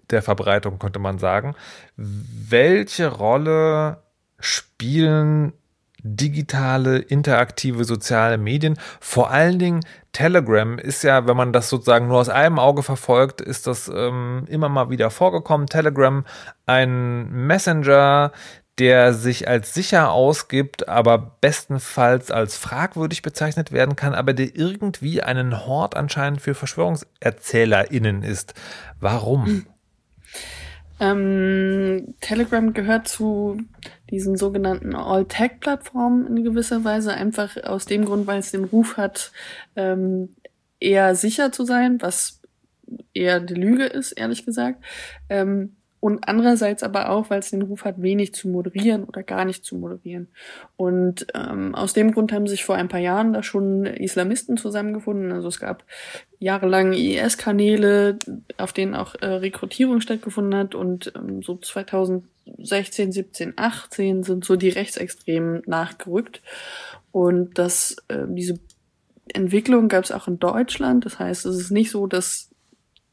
der 0.09 0.23
Verbreitung, 0.23 0.79
könnte 0.79 0.99
man 0.99 1.19
sagen. 1.19 1.55
Welche 1.97 3.09
Rolle 3.09 4.03
spielen 4.41 5.53
digitale, 6.03 6.99
interaktive 6.99 7.85
soziale 7.85 8.39
Medien. 8.39 8.79
Vor 9.01 9.31
allen 9.31 9.59
Dingen 9.59 9.81
Telegram 10.13 10.79
ist 10.79 11.03
ja, 11.05 11.27
wenn 11.27 11.37
man 11.37 11.53
das 11.53 11.69
sozusagen 11.69 12.09
nur 12.09 12.19
aus 12.19 12.29
einem 12.29 12.59
Auge 12.59 12.83
verfolgt, 12.83 13.41
ist 13.41 13.67
das 13.67 13.89
ähm, 13.89 14.45
immer 14.49 14.69
mal 14.69 14.91
wieder 14.91 15.11
vorgekommen. 15.11 15.67
Telegram, 15.67 16.25
ein 16.67 17.31
Messenger, 17.31 18.33
der 18.79 19.15
sich 19.15 19.49
als 19.49 19.75
sicher 19.75 20.11
ausgibt, 20.11 20.89
aber 20.89 21.37
bestenfalls 21.41 22.31
als 22.31 22.57
fragwürdig 22.57 23.23
bezeichnet 23.23 23.71
werden 23.71 23.97
kann, 23.97 24.15
aber 24.15 24.33
der 24.33 24.57
irgendwie 24.57 25.23
einen 25.23 25.67
Hort 25.67 25.97
anscheinend 25.97 26.41
für 26.41 26.55
VerschwörungserzählerInnen 26.55 28.23
ist. 28.23 28.55
Warum? 28.99 29.67
Ähm, 31.03 32.15
Telegram 32.21 32.73
gehört 32.73 33.09
zu 33.09 33.59
diesen 34.09 34.37
sogenannten 34.37 34.95
All-Tech-Plattformen 34.95 36.29
in 36.29 36.45
gewisser 36.45 36.85
Weise, 36.85 37.13
einfach 37.13 37.57
aus 37.65 37.87
dem 37.87 38.05
Grund, 38.05 38.29
weil 38.29 38.39
es 38.39 38.53
den 38.53 38.63
Ruf 38.63 38.97
hat, 38.97 39.33
ähm, 39.75 40.37
eher 40.79 41.17
sicher 41.17 41.51
zu 41.51 41.65
sein, 41.65 42.01
was 42.01 42.41
eher 43.15 43.41
die 43.41 43.55
Lüge 43.55 43.87
ist, 43.87 44.13
ehrlich 44.13 44.47
gesagt. 44.47 44.85
Ähm, 45.29 45.75
und 46.03 46.27
andererseits 46.27 46.83
aber 46.83 47.11
auch, 47.11 47.31
weil 47.31 47.39
es 47.39 47.51
den 47.51 47.63
Ruf 47.63 47.85
hat, 47.85 48.03
wenig 48.03 48.35
zu 48.35 48.49
moderieren 48.49 49.05
oder 49.05 49.23
gar 49.23 49.45
nicht 49.45 49.65
zu 49.65 49.77
moderieren. 49.77 50.27
Und 50.75 51.29
ähm, 51.33 51.77
aus 51.77 51.93
dem 51.93 52.11
Grund 52.11 52.33
haben 52.33 52.49
sich 52.49 52.65
vor 52.65 52.75
ein 52.75 52.89
paar 52.89 52.99
Jahren 52.99 53.33
da 53.33 53.45
schon 53.45 53.87
Islamisten 53.87 54.57
zusammengefunden. 54.57 55.31
Also 55.31 55.47
es 55.47 55.61
gab 55.61 55.85
jahrelang 56.41 56.93
IS-Kanäle, 56.93 58.19
auf 58.57 58.73
denen 58.73 58.97
auch 58.97 59.15
äh, 59.21 59.27
Rekrutierung 59.27 60.01
stattgefunden 60.01 60.59
hat. 60.59 60.75
Und 60.75 61.13
ähm, 61.15 61.41
so 61.41 61.57
2016, 61.57 63.13
17, 63.13 63.53
18 63.55 64.25
sind 64.25 64.45
so 64.45 64.57
die 64.57 64.71
Rechtsextremen 64.71 65.63
nachgerückt. 65.67 66.43
Und 67.13 67.59
das, 67.61 67.95
äh, 68.09 68.25
diese 68.27 68.59
Entwicklung 69.33 69.87
gab 69.87 70.03
es 70.03 70.11
auch 70.11 70.27
in 70.27 70.41
Deutschland. 70.41 71.07
Das 71.07 71.21
heißt, 71.21 71.47
es 71.47 71.57
ist 71.61 71.71
nicht 71.71 71.93
so, 71.93 72.09
dass 72.09 72.51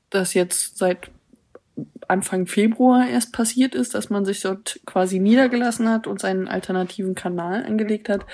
das 0.10 0.34
jetzt 0.34 0.80
seit 0.80 1.12
Anfang 2.10 2.48
Februar 2.48 3.08
erst 3.08 3.34
passiert 3.34 3.76
ist, 3.76 3.94
dass 3.94 4.10
man 4.10 4.26
sich 4.26 4.42
dort 4.42 4.80
quasi 4.86 5.20
niedergelassen 5.20 5.90
hat 5.90 6.08
und 6.08 6.20
seinen 6.20 6.48
alternativen 6.48 7.14
Kanal 7.14 7.64
angelegt 7.64 8.10
hat, 8.10 8.26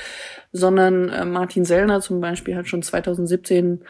sondern 0.53 1.09
äh, 1.09 1.25
Martin 1.25 1.65
Sellner 1.65 1.99
zum 1.99 2.21
Beispiel 2.21 2.55
hat 2.55 2.67
schon 2.69 2.83
2017 2.83 3.81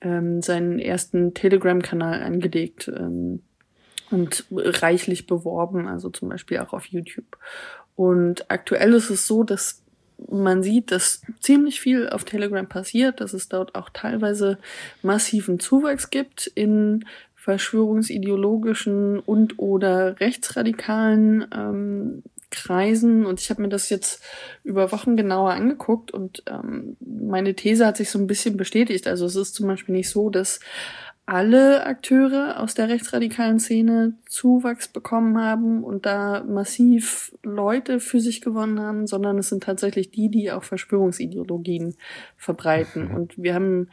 ähm, 0.00 0.40
seinen 0.40 0.78
ersten 0.78 1.34
Telegram-Kanal 1.34 2.22
angelegt 2.22 2.88
ähm, 2.88 3.42
und 4.10 4.46
reichlich 4.50 5.26
beworben, 5.26 5.88
also 5.88 6.08
zum 6.08 6.30
Beispiel 6.30 6.58
auch 6.60 6.72
auf 6.72 6.86
YouTube. 6.86 7.36
Und 7.96 8.50
aktuell 8.50 8.94
ist 8.94 9.10
es 9.10 9.26
so, 9.26 9.44
dass 9.44 9.82
man 10.30 10.62
sieht, 10.62 10.90
dass 10.90 11.22
ziemlich 11.40 11.80
viel 11.80 12.08
auf 12.08 12.24
Telegram 12.24 12.68
passiert, 12.68 13.20
dass 13.20 13.34
es 13.34 13.48
dort 13.48 13.74
auch 13.74 13.90
teilweise 13.90 14.58
massiven 15.02 15.60
Zuwachs 15.60 16.08
gibt 16.08 16.46
in 16.46 17.04
verschwörungsideologischen 17.44 19.18
und 19.18 19.58
oder 19.58 20.18
rechtsradikalen 20.18 21.44
ähm, 21.54 22.22
Kreisen. 22.48 23.26
Und 23.26 23.38
ich 23.38 23.50
habe 23.50 23.60
mir 23.60 23.68
das 23.68 23.90
jetzt 23.90 24.22
über 24.62 24.92
Wochen 24.92 25.14
genauer 25.14 25.50
angeguckt 25.50 26.10
und 26.10 26.42
ähm, 26.46 26.96
meine 27.00 27.54
These 27.54 27.86
hat 27.86 27.98
sich 27.98 28.08
so 28.08 28.18
ein 28.18 28.26
bisschen 28.26 28.56
bestätigt. 28.56 29.06
Also 29.06 29.26
es 29.26 29.36
ist 29.36 29.54
zum 29.54 29.66
Beispiel 29.66 29.94
nicht 29.94 30.08
so, 30.08 30.30
dass 30.30 30.60
alle 31.26 31.84
Akteure 31.84 32.60
aus 32.60 32.72
der 32.72 32.88
rechtsradikalen 32.88 33.60
Szene 33.60 34.14
Zuwachs 34.26 34.88
bekommen 34.88 35.36
haben 35.36 35.84
und 35.84 36.06
da 36.06 36.44
massiv 36.44 37.30
Leute 37.42 38.00
für 38.00 38.20
sich 38.20 38.40
gewonnen 38.40 38.80
haben, 38.80 39.06
sondern 39.06 39.36
es 39.36 39.50
sind 39.50 39.64
tatsächlich 39.64 40.10
die, 40.10 40.30
die 40.30 40.50
auch 40.50 40.64
Verschwörungsideologien 40.64 41.94
verbreiten. 42.38 43.08
Mhm. 43.10 43.14
Und 43.14 43.34
wir 43.36 43.52
haben 43.52 43.90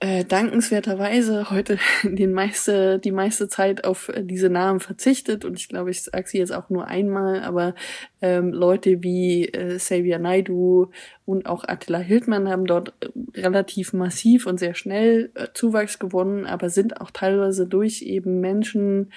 äh, 0.00 0.24
dankenswerterweise 0.24 1.50
heute 1.50 1.78
den 2.04 2.32
meiste, 2.32 2.98
die 2.98 3.10
meiste 3.10 3.48
Zeit 3.48 3.84
auf 3.84 4.08
äh, 4.08 4.22
diese 4.22 4.48
Namen 4.48 4.80
verzichtet 4.80 5.44
und 5.44 5.58
ich 5.58 5.68
glaube, 5.68 5.90
ich 5.90 6.02
sage 6.02 6.28
sie 6.28 6.38
jetzt 6.38 6.52
auch 6.52 6.70
nur 6.70 6.86
einmal, 6.86 7.42
aber 7.42 7.74
ähm, 8.20 8.52
Leute 8.52 9.02
wie 9.02 9.46
äh, 9.46 9.76
Xavier 9.76 10.18
Naidu 10.18 10.90
und 11.24 11.46
auch 11.46 11.64
Attila 11.66 11.98
Hildmann 11.98 12.48
haben 12.48 12.66
dort 12.66 12.92
äh, 13.00 13.40
relativ 13.40 13.92
massiv 13.92 14.46
und 14.46 14.58
sehr 14.58 14.74
schnell 14.74 15.30
äh, 15.34 15.48
Zuwachs 15.52 15.98
gewonnen, 15.98 16.46
aber 16.46 16.70
sind 16.70 17.00
auch 17.00 17.10
teilweise 17.10 17.66
durch 17.66 18.02
eben 18.02 18.40
Menschen 18.40 19.12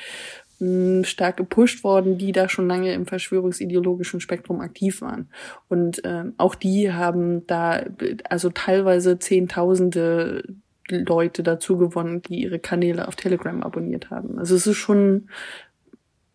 hm, 0.58 1.04
stark 1.04 1.38
gepusht 1.38 1.84
worden, 1.84 2.18
die 2.18 2.32
da 2.32 2.50
schon 2.50 2.68
lange 2.68 2.94
im 2.94 3.06
verschwörungsideologischen 3.06 4.20
Spektrum 4.20 4.62
aktiv 4.62 5.02
waren. 5.02 5.30
Und 5.70 6.02
ähm, 6.06 6.34
auch 6.38 6.56
die 6.56 6.92
haben 6.92 7.46
da 7.46 7.84
also 8.30 8.50
teilweise 8.50 9.20
Zehntausende 9.20 10.44
Leute 10.90 11.44
dazu 11.44 11.78
gewonnen, 11.78 12.22
die 12.22 12.42
ihre 12.44 12.60
Kanäle 12.60 13.08
auf 13.08 13.16
Telegram 13.16 13.64
abonniert 13.64 14.10
haben. 14.10 14.40
Also 14.40 14.56
es 14.56 14.68
ist 14.68 14.78
schon 14.78 15.30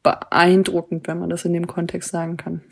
beeindruckend, 0.02 1.08
wenn 1.08 1.18
man 1.18 1.30
das 1.30 1.44
in 1.44 1.52
dem 1.52 1.66
Kontext 1.66 2.10
sagen 2.10 2.36
kann. 2.36 2.62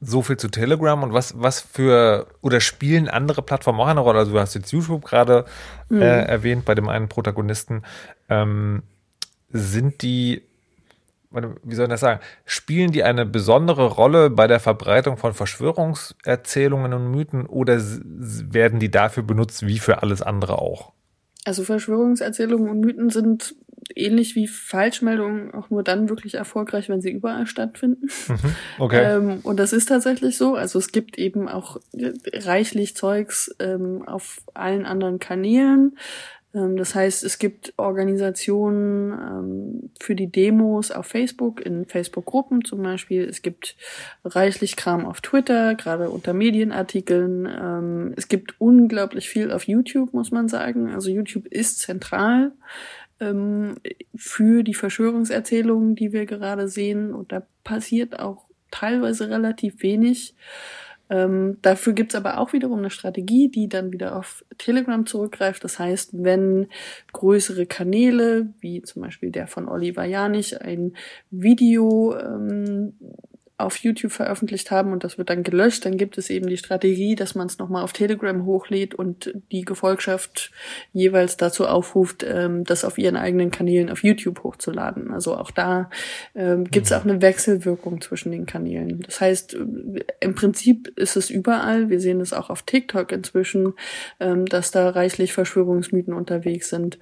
So 0.00 0.22
viel 0.22 0.38
zu 0.38 0.48
Telegram 0.48 1.02
und 1.02 1.12
was, 1.12 1.38
was 1.40 1.60
für, 1.60 2.26
oder 2.40 2.60
spielen 2.60 3.08
andere 3.08 3.42
Plattformen 3.42 3.80
auch 3.80 3.88
eine 3.88 4.00
Rolle? 4.00 4.20
Also 4.20 4.32
du 4.32 4.38
hast 4.38 4.54
jetzt 4.54 4.72
YouTube 4.72 5.04
gerade 5.04 5.44
mhm. 5.90 6.00
äh, 6.00 6.22
erwähnt 6.22 6.64
bei 6.64 6.74
dem 6.74 6.88
einen 6.88 7.08
Protagonisten. 7.08 7.82
Ähm, 8.28 8.82
sind 9.50 10.02
die 10.02 10.42
wie 11.30 11.74
soll 11.74 11.84
ich 11.84 11.90
das 11.90 12.00
sagen, 12.00 12.20
spielen 12.44 12.90
die 12.90 13.04
eine 13.04 13.24
besondere 13.24 13.86
Rolle 13.86 14.30
bei 14.30 14.46
der 14.46 14.58
Verbreitung 14.58 15.16
von 15.16 15.32
Verschwörungserzählungen 15.32 16.92
und 16.92 17.10
Mythen 17.10 17.46
oder 17.46 17.80
werden 17.80 18.80
die 18.80 18.90
dafür 18.90 19.22
benutzt 19.22 19.66
wie 19.66 19.78
für 19.78 20.02
alles 20.02 20.22
andere 20.22 20.58
auch? 20.58 20.92
Also 21.44 21.64
Verschwörungserzählungen 21.64 22.68
und 22.68 22.80
Mythen 22.80 23.10
sind 23.10 23.54
ähnlich 23.94 24.34
wie 24.36 24.46
Falschmeldungen 24.46 25.54
auch 25.54 25.70
nur 25.70 25.82
dann 25.82 26.08
wirklich 26.08 26.34
erfolgreich, 26.34 26.88
wenn 26.88 27.00
sie 27.00 27.10
überall 27.10 27.46
stattfinden. 27.46 28.08
Mhm, 28.28 28.38
okay. 28.78 29.16
Ähm, 29.16 29.40
und 29.42 29.58
das 29.58 29.72
ist 29.72 29.86
tatsächlich 29.86 30.36
so. 30.36 30.54
Also 30.54 30.78
es 30.78 30.92
gibt 30.92 31.18
eben 31.18 31.48
auch 31.48 31.78
reichlich 32.32 32.96
Zeugs 32.96 33.54
ähm, 33.58 34.02
auf 34.06 34.42
allen 34.54 34.86
anderen 34.86 35.18
Kanälen. 35.18 35.96
Ähm, 36.54 36.76
das 36.76 36.94
heißt, 36.94 37.24
es 37.24 37.38
gibt 37.38 37.72
Organisationen 37.76 39.12
ähm, 39.12 39.90
für 40.00 40.14
die 40.14 40.26
Demos 40.26 40.90
auf 40.90 41.06
Facebook, 41.06 41.60
in 41.64 41.86
Facebook-Gruppen 41.86 42.64
zum 42.64 42.82
Beispiel. 42.82 43.24
Es 43.24 43.42
gibt 43.42 43.76
reichlich 44.24 44.76
Kram 44.76 45.06
auf 45.06 45.20
Twitter, 45.20 45.74
gerade 45.74 46.10
unter 46.10 46.32
Medienartikeln. 46.32 47.46
Ähm, 47.46 48.14
es 48.16 48.28
gibt 48.28 48.60
unglaublich 48.60 49.28
viel 49.28 49.50
auf 49.50 49.64
YouTube, 49.64 50.12
muss 50.12 50.30
man 50.30 50.48
sagen. 50.48 50.90
Also 50.90 51.10
YouTube 51.10 51.46
ist 51.46 51.80
zentral 51.80 52.52
für 54.16 54.62
die 54.62 54.72
Verschwörungserzählungen, 54.72 55.94
die 55.94 56.14
wir 56.14 56.24
gerade 56.24 56.68
sehen. 56.68 57.12
Und 57.12 57.32
da 57.32 57.42
passiert 57.64 58.18
auch 58.18 58.46
teilweise 58.70 59.28
relativ 59.28 59.82
wenig. 59.82 60.34
Ähm, 61.10 61.58
dafür 61.62 61.92
gibt's 61.92 62.14
aber 62.14 62.38
auch 62.38 62.52
wiederum 62.52 62.78
eine 62.78 62.90
Strategie, 62.90 63.48
die 63.48 63.68
dann 63.68 63.92
wieder 63.92 64.16
auf 64.16 64.44
Telegram 64.58 65.04
zurückgreift. 65.04 65.64
Das 65.64 65.78
heißt, 65.78 66.10
wenn 66.22 66.68
größere 67.12 67.66
Kanäle, 67.66 68.54
wie 68.60 68.82
zum 68.82 69.02
Beispiel 69.02 69.30
der 69.30 69.48
von 69.48 69.68
Oliver 69.68 70.04
Janich, 70.04 70.60
ein 70.62 70.94
Video 71.30 72.16
ähm, 72.16 72.94
auf 73.60 73.76
YouTube 73.76 74.12
veröffentlicht 74.12 74.70
haben 74.70 74.92
und 74.92 75.04
das 75.04 75.18
wird 75.18 75.30
dann 75.30 75.42
gelöscht, 75.42 75.84
dann 75.84 75.96
gibt 75.96 76.18
es 76.18 76.30
eben 76.30 76.46
die 76.46 76.56
Strategie, 76.56 77.14
dass 77.14 77.34
man 77.34 77.46
es 77.46 77.58
nochmal 77.58 77.84
auf 77.84 77.92
Telegram 77.92 78.44
hochlädt 78.44 78.94
und 78.94 79.32
die 79.52 79.64
Gefolgschaft 79.64 80.50
jeweils 80.92 81.36
dazu 81.36 81.66
aufruft, 81.66 82.24
ähm, 82.26 82.64
das 82.64 82.84
auf 82.84 82.98
ihren 82.98 83.16
eigenen 83.16 83.50
Kanälen 83.50 83.90
auf 83.90 84.02
YouTube 84.02 84.42
hochzuladen. 84.42 85.12
Also 85.12 85.36
auch 85.36 85.50
da 85.50 85.90
ähm, 86.34 86.64
gibt 86.64 86.86
es 86.86 86.92
mhm. 86.92 86.96
auch 86.96 87.04
eine 87.04 87.22
Wechselwirkung 87.22 88.00
zwischen 88.00 88.32
den 88.32 88.46
Kanälen. 88.46 89.00
Das 89.00 89.20
heißt, 89.20 89.54
äh, 89.54 90.04
im 90.20 90.34
Prinzip 90.34 90.92
ist 90.96 91.16
es 91.16 91.30
überall, 91.30 91.90
wir 91.90 92.00
sehen 92.00 92.20
es 92.20 92.32
auch 92.32 92.50
auf 92.50 92.62
TikTok 92.62 93.12
inzwischen, 93.12 93.74
ähm, 94.18 94.46
dass 94.46 94.70
da 94.70 94.90
reichlich 94.90 95.32
Verschwörungsmythen 95.32 96.14
unterwegs 96.14 96.68
sind. 96.70 96.98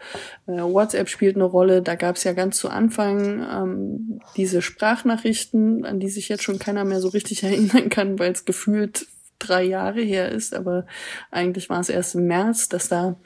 Äh, 0.47 0.63
WhatsApp 0.63 1.09
spielt 1.09 1.37
eine 1.37 1.45
Rolle, 1.45 1.83
da 1.83 1.95
gab 1.95 2.17
es 2.17 2.25
ja 2.25 2.33
ganz 2.33 2.59
zu 2.59 2.69
Anfang 2.69 3.47
ähm, 3.51 4.21
diese 4.37 4.63
Sprachnachrichten, 4.63 5.85
an 5.85 6.01
die 6.01 6.09
sich 6.09 6.29
jetzt 6.29 6.43
schon 6.49 6.59
keiner 6.59 6.85
mehr 6.85 7.01
so 7.01 7.09
richtig 7.09 7.43
erinnern 7.45 7.91
kann, 7.91 8.19
weil 8.19 8.33
es 8.33 8.45
gefühlt 8.45 9.07
drei 9.39 9.63
Jahre 9.63 10.01
her 10.01 10.31
ist, 10.31 10.55
aber 10.55 10.87
eigentlich 11.31 11.69
war 11.69 11.79
es 11.79 11.89
erst 11.89 12.17
im 12.17 12.27
März, 12.27 12.69
dass 12.69 12.89
da 12.89 13.17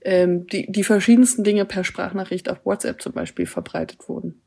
ähm, 0.00 0.46
die, 0.46 0.70
die 0.70 0.84
verschiedensten 0.84 1.44
Dinge 1.44 1.66
per 1.66 1.84
Sprachnachricht 1.84 2.48
auf 2.48 2.64
WhatsApp 2.64 3.02
zum 3.02 3.12
Beispiel 3.12 3.44
verbreitet 3.44 4.08
wurden. 4.08 4.40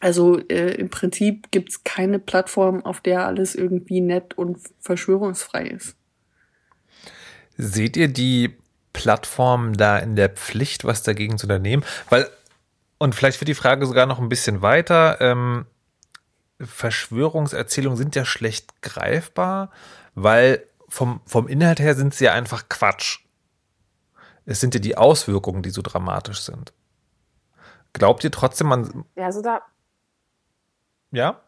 Also 0.00 0.38
äh, 0.48 0.74
im 0.74 0.90
Prinzip 0.90 1.52
gibt's 1.52 1.84
keine 1.84 2.18
Plattform, 2.18 2.84
auf 2.84 3.00
der 3.00 3.26
alles 3.26 3.54
irgendwie 3.54 4.00
nett 4.00 4.36
und 4.36 4.58
verschwörungsfrei 4.80 5.68
ist. 5.68 5.94
Seht 7.56 7.96
ihr 7.96 8.08
die 8.08 8.56
Plattform 8.92 9.74
da 9.74 9.98
in 9.98 10.16
der 10.16 10.30
Pflicht, 10.30 10.84
was 10.84 11.02
dagegen 11.02 11.38
zu 11.38 11.46
unternehmen? 11.46 11.84
Weil, 12.10 12.26
und 12.98 13.14
vielleicht 13.14 13.40
wird 13.40 13.48
die 13.48 13.54
Frage 13.54 13.86
sogar 13.86 14.06
noch 14.06 14.18
ein 14.18 14.28
bisschen 14.28 14.62
weiter. 14.62 15.18
Ähm, 15.20 15.66
Verschwörungserzählungen 16.60 17.96
sind 17.96 18.16
ja 18.16 18.24
schlecht 18.24 18.80
greifbar, 18.82 19.70
weil 20.14 20.66
vom, 20.88 21.20
vom 21.26 21.48
Inhalt 21.48 21.80
her 21.80 21.94
sind 21.94 22.14
sie 22.14 22.24
ja 22.24 22.32
einfach 22.32 22.68
Quatsch. 22.68 23.20
Es 24.46 24.60
sind 24.60 24.74
ja 24.74 24.80
die 24.80 24.96
Auswirkungen, 24.96 25.62
die 25.62 25.70
so 25.70 25.82
dramatisch 25.82 26.40
sind. 26.42 26.72
Glaubt 27.92 28.22
ihr 28.24 28.30
trotzdem, 28.30 28.68
man. 28.68 29.04
Ja, 29.16 29.26
also 29.26 29.42
da. 29.42 29.62
Ja? 31.10 31.40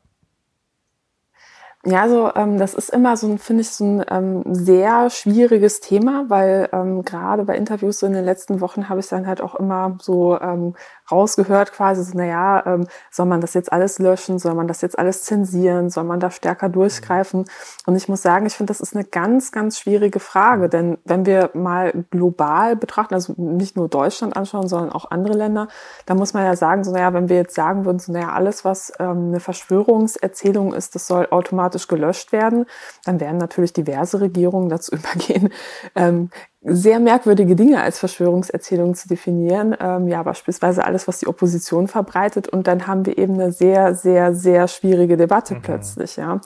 Ja, 1.85 2.03
also 2.03 2.33
ähm, 2.35 2.59
das 2.59 2.75
ist 2.75 2.91
immer 2.91 3.17
so 3.17 3.29
ein, 3.29 3.39
finde 3.39 3.63
ich, 3.63 3.71
so 3.71 3.85
ein 3.85 4.05
ähm, 4.11 4.43
sehr 4.53 5.11
schwieriges 5.11 5.81
Thema, 5.81 6.25
weil 6.29 6.69
ähm, 6.73 7.03
gerade 7.03 7.45
bei 7.45 7.57
Interviews 7.57 8.01
so 8.01 8.07
in 8.07 8.15
den 8.15 8.25
letzten 8.25 8.61
Wochen 8.61 8.89
habe 8.89 9.01
ich 9.01 9.07
dann 9.07 9.29
halt 9.29 9.41
auch 9.41 9.55
immer 9.55 9.97
so 10.03 10.41
ähm, 10.41 10.75
rausgehört 11.11 11.73
quasi 11.73 12.03
so, 12.03 12.17
naja, 12.17 12.63
ähm, 12.67 12.87
soll 13.11 13.27
man 13.27 13.41
das 13.41 13.55
jetzt 13.55 13.73
alles 13.73 13.99
löschen, 13.99 14.39
soll 14.39 14.55
man 14.55 14.69
das 14.69 14.81
jetzt 14.81 14.99
alles 14.99 15.25
zensieren, 15.25 15.91
soll 15.91 16.05
man 16.05 16.21
da 16.21 16.31
stärker 16.31 16.69
durchgreifen? 16.69 17.45
Und 17.87 17.97
ich 17.97 18.09
muss 18.09 18.23
sagen, 18.23 18.47
ich 18.47 18.55
finde, 18.55 18.71
das 18.71 18.81
ist 18.81 18.95
eine 18.95 19.05
ganz, 19.05 19.53
ganz 19.53 19.79
schwierige 19.79 20.21
Frage, 20.21 20.69
denn 20.69 20.99
wenn 21.05 21.27
wir 21.27 21.51
mal 21.55 22.05
global 22.11 22.77
betrachten, 22.77 23.15
also 23.15 23.35
nicht 23.37 23.77
nur 23.77 23.89
Deutschland 23.89 24.37
anschauen, 24.37 24.69
sondern 24.69 24.93
auch 24.93 25.11
andere 25.11 25.35
Länder, 25.35 25.69
da 26.07 26.15
muss 26.15 26.35
man 26.35 26.45
ja 26.45 26.57
sagen, 26.57 26.85
so, 26.85 26.93
naja, 26.93 27.13
wenn 27.13 27.29
wir 27.29 27.37
jetzt 27.37 27.55
sagen 27.55 27.85
würden, 27.85 27.99
so, 27.99 28.13
naja, 28.13 28.33
alles, 28.33 28.65
was 28.65 28.93
ähm, 28.99 29.29
eine 29.29 29.41
Verschwörungserzählung 29.41 30.75
ist, 30.75 30.95
das 30.95 31.07
soll 31.07 31.29
automatisch 31.31 31.89
gelöscht 31.89 32.33
werden, 32.33 32.67
dann 33.05 33.21
werden 33.21 33.39
natürlich 33.39 33.73
diverse 33.73 34.21
Regierungen 34.21 34.69
dazu 34.69 34.95
übergehen, 34.95 35.51
ähm, 35.95 36.31
sehr 36.61 36.99
merkwürdige 36.99 37.55
Dinge 37.55 37.81
als 37.81 37.99
Verschwörungserzählung 37.99 38.95
zu 38.95 39.09
definieren. 39.09 39.77
Ähm, 39.79 40.09
ja, 40.09 40.23
beispielsweise 40.23 40.85
alles, 40.85 41.07
was 41.07 41.19
die 41.19 41.29
Opposition 41.29 41.87
verbreitet. 41.87 42.49
Und 42.49 42.67
dann 42.67 42.87
haben 42.87 43.07
wir 43.07 43.17
eben 43.17 43.35
eine 43.35 43.53
sehr, 43.53 43.95
sehr, 43.95 44.35
sehr 44.35 44.67
schwierige 44.67 45.17
Debatte 45.17 45.55
mhm. 45.55 45.63
plötzlich. 45.63 46.17
Ja. 46.17 46.41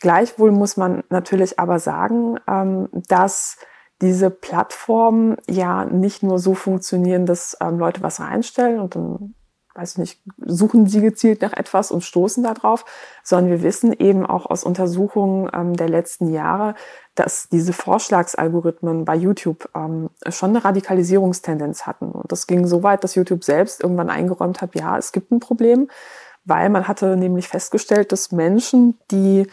Gleichwohl 0.00 0.52
muss 0.52 0.76
man 0.76 1.02
natürlich 1.08 1.58
aber 1.58 1.78
sagen, 1.78 2.38
ähm, 2.46 2.88
dass 3.08 3.56
diese 4.02 4.30
Plattformen 4.30 5.36
ja 5.48 5.84
nicht 5.86 6.22
nur 6.22 6.38
so 6.38 6.54
funktionieren, 6.54 7.24
dass 7.24 7.56
ähm, 7.60 7.78
Leute 7.78 8.02
was 8.02 8.20
reinstellen 8.20 8.80
und 8.80 8.96
dann 8.96 9.34
weiß 9.74 9.92
ich 9.92 9.98
nicht, 9.98 10.20
suchen 10.38 10.86
sie 10.86 11.00
gezielt 11.00 11.42
nach 11.42 11.52
etwas 11.52 11.90
und 11.90 12.02
stoßen 12.02 12.44
darauf, 12.44 12.84
sondern 13.24 13.50
wir 13.50 13.62
wissen 13.62 13.92
eben 13.92 14.24
auch 14.24 14.46
aus 14.46 14.62
Untersuchungen 14.62 15.50
ähm, 15.52 15.76
der 15.76 15.88
letzten 15.88 16.32
Jahre, 16.32 16.74
dass 17.14 17.48
diese 17.48 17.72
Vorschlagsalgorithmen 17.72 19.04
bei 19.04 19.16
YouTube 19.16 19.68
ähm, 19.74 20.10
schon 20.28 20.50
eine 20.50 20.64
Radikalisierungstendenz 20.64 21.86
hatten. 21.86 22.12
Und 22.12 22.30
das 22.30 22.46
ging 22.46 22.66
so 22.66 22.82
weit, 22.82 23.02
dass 23.02 23.16
YouTube 23.16 23.42
selbst 23.42 23.82
irgendwann 23.82 24.10
eingeräumt 24.10 24.60
hat, 24.60 24.74
ja, 24.74 24.96
es 24.96 25.10
gibt 25.10 25.32
ein 25.32 25.40
Problem, 25.40 25.88
weil 26.44 26.68
man 26.68 26.86
hatte 26.86 27.16
nämlich 27.16 27.48
festgestellt, 27.48 28.12
dass 28.12 28.30
Menschen, 28.30 28.98
die 29.10 29.46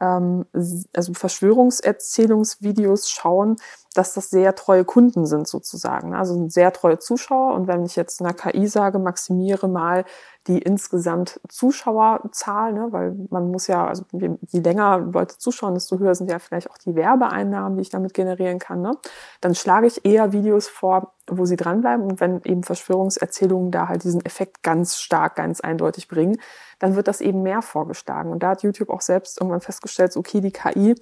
ähm, 0.00 0.46
also 0.52 1.14
Verschwörungserzählungsvideos 1.14 3.10
schauen, 3.10 3.56
dass 3.94 4.12
das 4.14 4.30
sehr 4.30 4.54
treue 4.54 4.84
Kunden 4.84 5.26
sind 5.26 5.48
sozusagen. 5.48 6.14
Also 6.14 6.48
sehr 6.48 6.72
treue 6.72 6.98
Zuschauer. 6.98 7.54
Und 7.54 7.66
wenn 7.66 7.84
ich 7.84 7.96
jetzt 7.96 8.20
einer 8.20 8.34
KI 8.34 8.66
sage, 8.66 8.98
maximiere 8.98 9.68
mal 9.68 10.04
die 10.46 10.58
insgesamt 10.58 11.40
Zuschauerzahl, 11.48 12.72
ne, 12.72 12.88
weil 12.90 13.16
man 13.30 13.50
muss 13.50 13.66
ja, 13.66 13.86
also 13.86 14.04
je 14.12 14.60
länger 14.60 14.98
Leute 14.98 15.38
zuschauen, 15.38 15.74
desto 15.74 15.98
höher 15.98 16.14
sind 16.14 16.30
ja 16.30 16.38
vielleicht 16.38 16.70
auch 16.70 16.78
die 16.78 16.94
Werbeeinnahmen, 16.94 17.76
die 17.76 17.82
ich 17.82 17.90
damit 17.90 18.14
generieren 18.14 18.58
kann. 18.58 18.80
Ne? 18.80 18.92
Dann 19.40 19.54
schlage 19.54 19.86
ich 19.86 20.04
eher 20.04 20.32
Videos 20.32 20.68
vor, 20.68 21.14
wo 21.28 21.44
sie 21.44 21.56
dranbleiben. 21.56 22.04
Und 22.04 22.20
wenn 22.20 22.40
eben 22.44 22.62
Verschwörungserzählungen 22.62 23.70
da 23.70 23.88
halt 23.88 24.04
diesen 24.04 24.24
Effekt 24.24 24.62
ganz 24.62 24.98
stark, 24.98 25.36
ganz 25.36 25.60
eindeutig 25.60 26.08
bringen, 26.08 26.38
dann 26.78 26.94
wird 26.94 27.08
das 27.08 27.20
eben 27.20 27.42
mehr 27.42 27.62
vorgeschlagen. 27.62 28.30
Und 28.30 28.42
da 28.42 28.50
hat 28.50 28.62
YouTube 28.62 28.90
auch 28.90 29.00
selbst 29.00 29.40
irgendwann 29.40 29.60
festgestellt, 29.60 30.16
okay, 30.16 30.40
die 30.40 30.52
KI 30.52 30.94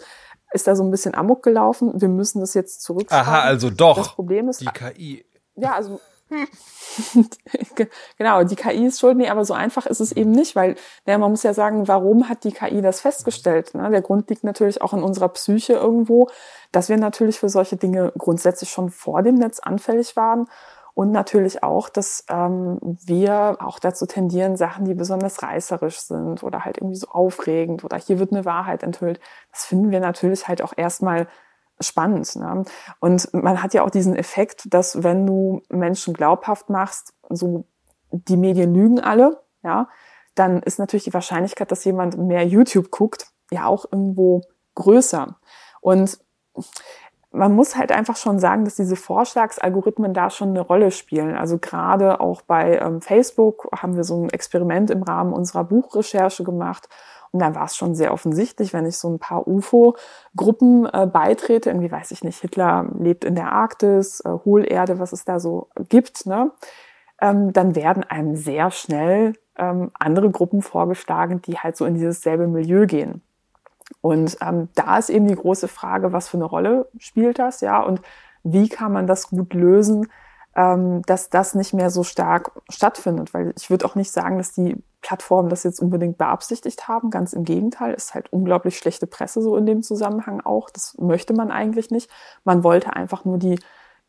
ist 0.53 0.67
da 0.67 0.77
so 0.77 0.85
ein 0.85 0.91
bisschen 0.91 1.15
amok 1.15 1.43
gelaufen. 1.43 2.01
Wir 2.01 2.09
müssen 2.09 2.41
das 2.41 2.55
jetzt 2.55 2.83
zurückfahren. 2.83 3.27
Aha, 3.27 3.41
also 3.41 3.71
doch. 3.71 3.97
Das 3.97 4.15
Problem 4.15 4.49
ist, 4.49 4.61
die 4.61 4.67
KI. 4.67 5.27
Ja, 5.57 5.75
also 5.75 6.01
genau, 8.19 8.45
die 8.45 8.57
KI 8.57 8.87
ist 8.87 9.01
schuld, 9.01 9.17
nee, 9.17 9.29
aber 9.29 9.45
so 9.45 9.55
einfach 9.55 9.87
ist 9.87 10.01
es 10.01 10.13
eben 10.13 10.31
nicht, 10.31 10.57
weil 10.57 10.77
ja, 11.07 11.19
man 11.19 11.31
muss 11.31 11.43
ja 11.43 11.55
sagen, 11.55 11.87
warum 11.87 12.29
hat 12.29 12.45
die 12.45 12.53
KI 12.53 12.81
das 12.81 13.01
festgestellt? 13.01 13.75
Ne? 13.75 13.91
Der 13.91 14.03
Grund 14.03 14.31
liegt 14.31 14.45
natürlich 14.45 14.81
auch 14.83 14.93
in 14.93 15.03
unserer 15.03 15.29
Psyche 15.29 15.75
irgendwo, 15.75 16.29
dass 16.73 16.89
wir 16.89 16.97
natürlich 16.97 17.39
für 17.39 17.49
solche 17.49 17.77
Dinge 17.77 18.13
grundsätzlich 18.17 18.71
schon 18.71 18.91
vor 18.91 19.23
dem 19.23 19.35
Netz 19.35 19.61
anfällig 19.61 20.17
waren 20.17 20.47
und 20.95 21.11
natürlich 21.11 21.63
auch, 21.65 21.89
dass 21.89 22.25
ähm, 22.31 22.79
wir 22.83 23.57
auch 23.61 23.81
dazu 23.81 24.07
tendieren, 24.07 24.57
Sachen, 24.57 24.85
die 24.85 24.95
besonders 24.95 25.43
reißerisch 25.43 25.99
sind 25.99 26.43
oder 26.43 26.65
halt 26.65 26.79
irgendwie 26.79 26.97
so 26.97 27.09
aufregend 27.09 27.85
oder 27.85 27.97
hier 27.97 28.21
wird 28.21 28.33
eine 28.33 28.45
Wahrheit 28.45 28.83
enthüllt, 28.85 29.21
das 29.51 29.65
finden 29.65 29.91
wir 29.91 30.01
natürlich 30.01 30.47
halt 30.47 30.63
auch 30.63 30.73
erstmal 30.77 31.27
spannend. 31.81 32.37
Ne? 32.37 32.65
Und 33.01 33.33
man 33.33 33.63
hat 33.63 33.75
ja 33.75 33.83
auch 33.83 33.91
diesen 33.91 34.17
Effekt, 34.17 34.73
dass 34.73 35.03
wenn 35.03 35.27
du 35.27 35.63
Menschen 35.69 36.15
glaubhaft 36.15 36.71
machst, 36.71 37.15
so 37.29 37.65
die 38.11 38.37
Medien 38.37 38.75
lügen 38.75 39.01
alle, 39.01 39.43
ja, 39.63 39.89
dann 40.35 40.63
ist 40.63 40.79
natürlich 40.79 41.05
die 41.05 41.15
Wahrscheinlichkeit, 41.15 41.71
dass 41.71 41.85
jemand 41.85 42.19
mehr 42.19 42.45
YouTube 42.45 42.91
guckt, 42.91 43.29
ja 43.51 43.67
auch 43.67 43.87
irgendwo 43.91 44.43
größer. 44.75 45.37
Und 45.81 46.19
man 47.31 47.53
muss 47.55 47.77
halt 47.77 47.91
einfach 47.91 48.17
schon 48.17 48.39
sagen, 48.39 48.65
dass 48.65 48.77
diese 48.77 48.95
Vorschlagsalgorithmen 48.95 50.15
da 50.15 50.31
schon 50.31 50.51
eine 50.51 50.61
Rolle 50.61 50.93
spielen. 50.93 51.37
Also 51.37 51.59
gerade 51.59 52.21
auch 52.21 52.43
bei 52.43 52.79
ähm, 52.79 53.01
Facebook 53.01 53.69
haben 53.77 53.97
wir 53.97 54.05
so 54.05 54.23
ein 54.23 54.31
Experiment 54.31 54.91
im 54.91 55.03
Rahmen 55.03 55.33
unserer 55.33 55.65
Buchrecherche 55.65 56.45
gemacht. 56.45 56.89
Und 57.35 57.41
dann 57.41 57.57
war 57.57 57.65
es 57.65 57.75
schon 57.75 57.97
sehr 57.97 58.13
offensichtlich, 58.13 58.73
wenn 58.73 58.87
ich 58.87 58.97
so 58.97 59.09
ein 59.09 59.19
paar 59.19 59.49
UFO-Gruppen 59.49 60.87
äh, 60.87 61.09
beitrete, 61.13 61.69
irgendwie 61.69 61.91
weiß 61.91 62.13
ich 62.13 62.23
nicht, 62.23 62.41
Hitler 62.41 62.87
lebt 62.97 63.25
in 63.25 63.35
der 63.35 63.51
Arktis, 63.51 64.21
äh, 64.21 64.29
Hohlerde, 64.45 65.01
was 65.01 65.13
es 65.13 65.25
da 65.25 65.41
so 65.41 65.67
gibt, 65.89 66.27
ne? 66.27 66.53
Ähm, 67.21 67.53
dann 67.53 67.75
werden 67.75 68.05
einem 68.05 68.37
sehr 68.37 68.71
schnell 68.71 69.33
ähm, 69.59 69.91
andere 69.95 70.31
Gruppen 70.31 70.63
vorgeschlagen, 70.63 71.43
die 71.43 71.59
halt 71.59 71.77
so 71.77 71.87
in 71.87 71.95
dieses 71.95 72.23
selbe 72.23 72.47
Milieu 72.47 72.87
gehen. 72.87 73.21
Und 74.01 74.37
ähm, 74.41 74.69
da 74.77 74.99
ist 74.99 75.11
eben 75.11 75.27
die 75.27 75.35
große 75.35 75.67
Frage, 75.67 76.13
was 76.13 76.29
für 76.29 76.37
eine 76.37 76.45
Rolle 76.45 76.89
spielt 76.99 77.41
das, 77.41 77.63
ja, 77.63 77.83
und 77.83 78.01
wie 78.45 78.69
kann 78.69 78.93
man 78.93 79.09
das 79.09 79.31
gut 79.31 79.55
lösen, 79.55 80.07
ähm, 80.57 81.03
dass 81.03 81.31
das 81.31 81.55
nicht 81.55 81.75
mehr 81.75 81.91
so 81.91 82.03
stark 82.03 82.53
stattfindet. 82.69 83.35
Weil 83.35 83.53
ich 83.57 83.71
würde 83.71 83.85
auch 83.87 83.95
nicht 83.95 84.11
sagen, 84.11 84.39
dass 84.39 84.53
die 84.53 84.77
Plattformen 85.01 85.49
das 85.49 85.65
jetzt 85.65 85.81
unbedingt 85.81 86.19
beabsichtigt 86.19 86.89
haben. 86.89 87.11
Ganz 87.11 87.33
im 87.33 87.45
Gegenteil, 87.45 87.95
ist 87.95 88.15
halt 88.15 88.33
unglaublich 88.33 88.79
schlechte 88.79 89.07
Presse 89.07 89.43
so 89.43 89.57
in 89.57 89.67
dem 89.67 89.83
Zusammenhang 89.83 90.41
auch. 90.41 90.71
Das 90.71 90.97
möchte 90.99 91.35
man 91.35 91.51
eigentlich 91.51 91.91
nicht. 91.91 92.11
Man 92.45 92.65
wollte 92.65 92.95
einfach 92.95 93.25
nur 93.25 93.39
die, 93.39 93.59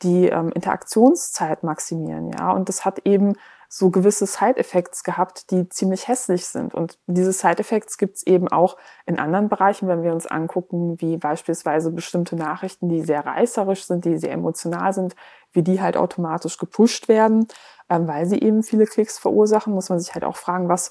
die 0.02 0.28
ähm, 0.28 0.52
Interaktionszeit 0.52 1.64
maximieren, 1.64 2.32
ja. 2.32 2.52
Und 2.52 2.70
das 2.70 2.86
hat 2.86 3.00
eben 3.06 3.36
so 3.78 3.90
gewisse 3.90 4.26
Side-Effects 4.26 5.04
gehabt, 5.04 5.52
die 5.52 5.68
ziemlich 5.68 6.08
hässlich 6.08 6.46
sind. 6.46 6.74
Und 6.74 6.98
diese 7.08 7.34
Side-Effects 7.34 7.98
gibt 7.98 8.16
es 8.16 8.26
eben 8.26 8.48
auch 8.48 8.78
in 9.06 9.20
anderen 9.20 9.50
Bereichen, 9.50 9.90
wenn 9.90 10.02
wir 10.02 10.14
uns 10.14 10.26
angucken, 10.26 10.96
wie 11.02 11.18
beispielsweise 11.18 11.92
bestimmte 11.92 12.38
Nachrichten, 12.38 12.88
die 12.88 13.02
sehr 13.02 13.26
reißerisch 13.26 13.84
sind, 13.84 14.06
die 14.06 14.18
sehr 14.18 14.32
emotional 14.32 14.94
sind, 14.94 15.18
wie 15.52 15.62
die 15.62 15.82
halt 15.82 15.98
automatisch 15.98 16.58
gepusht 16.58 17.10
werden, 17.10 17.50
ähm, 17.90 18.08
weil 18.08 18.28
sie 18.28 18.40
eben 18.40 18.64
viele 18.64 18.86
Klicks 18.86 19.18
verursachen, 19.18 19.74
muss 19.74 19.90
man 19.90 20.00
sich 20.00 20.14
halt 20.14 20.24
auch 20.24 20.38
fragen, 20.38 20.70
was 20.70 20.90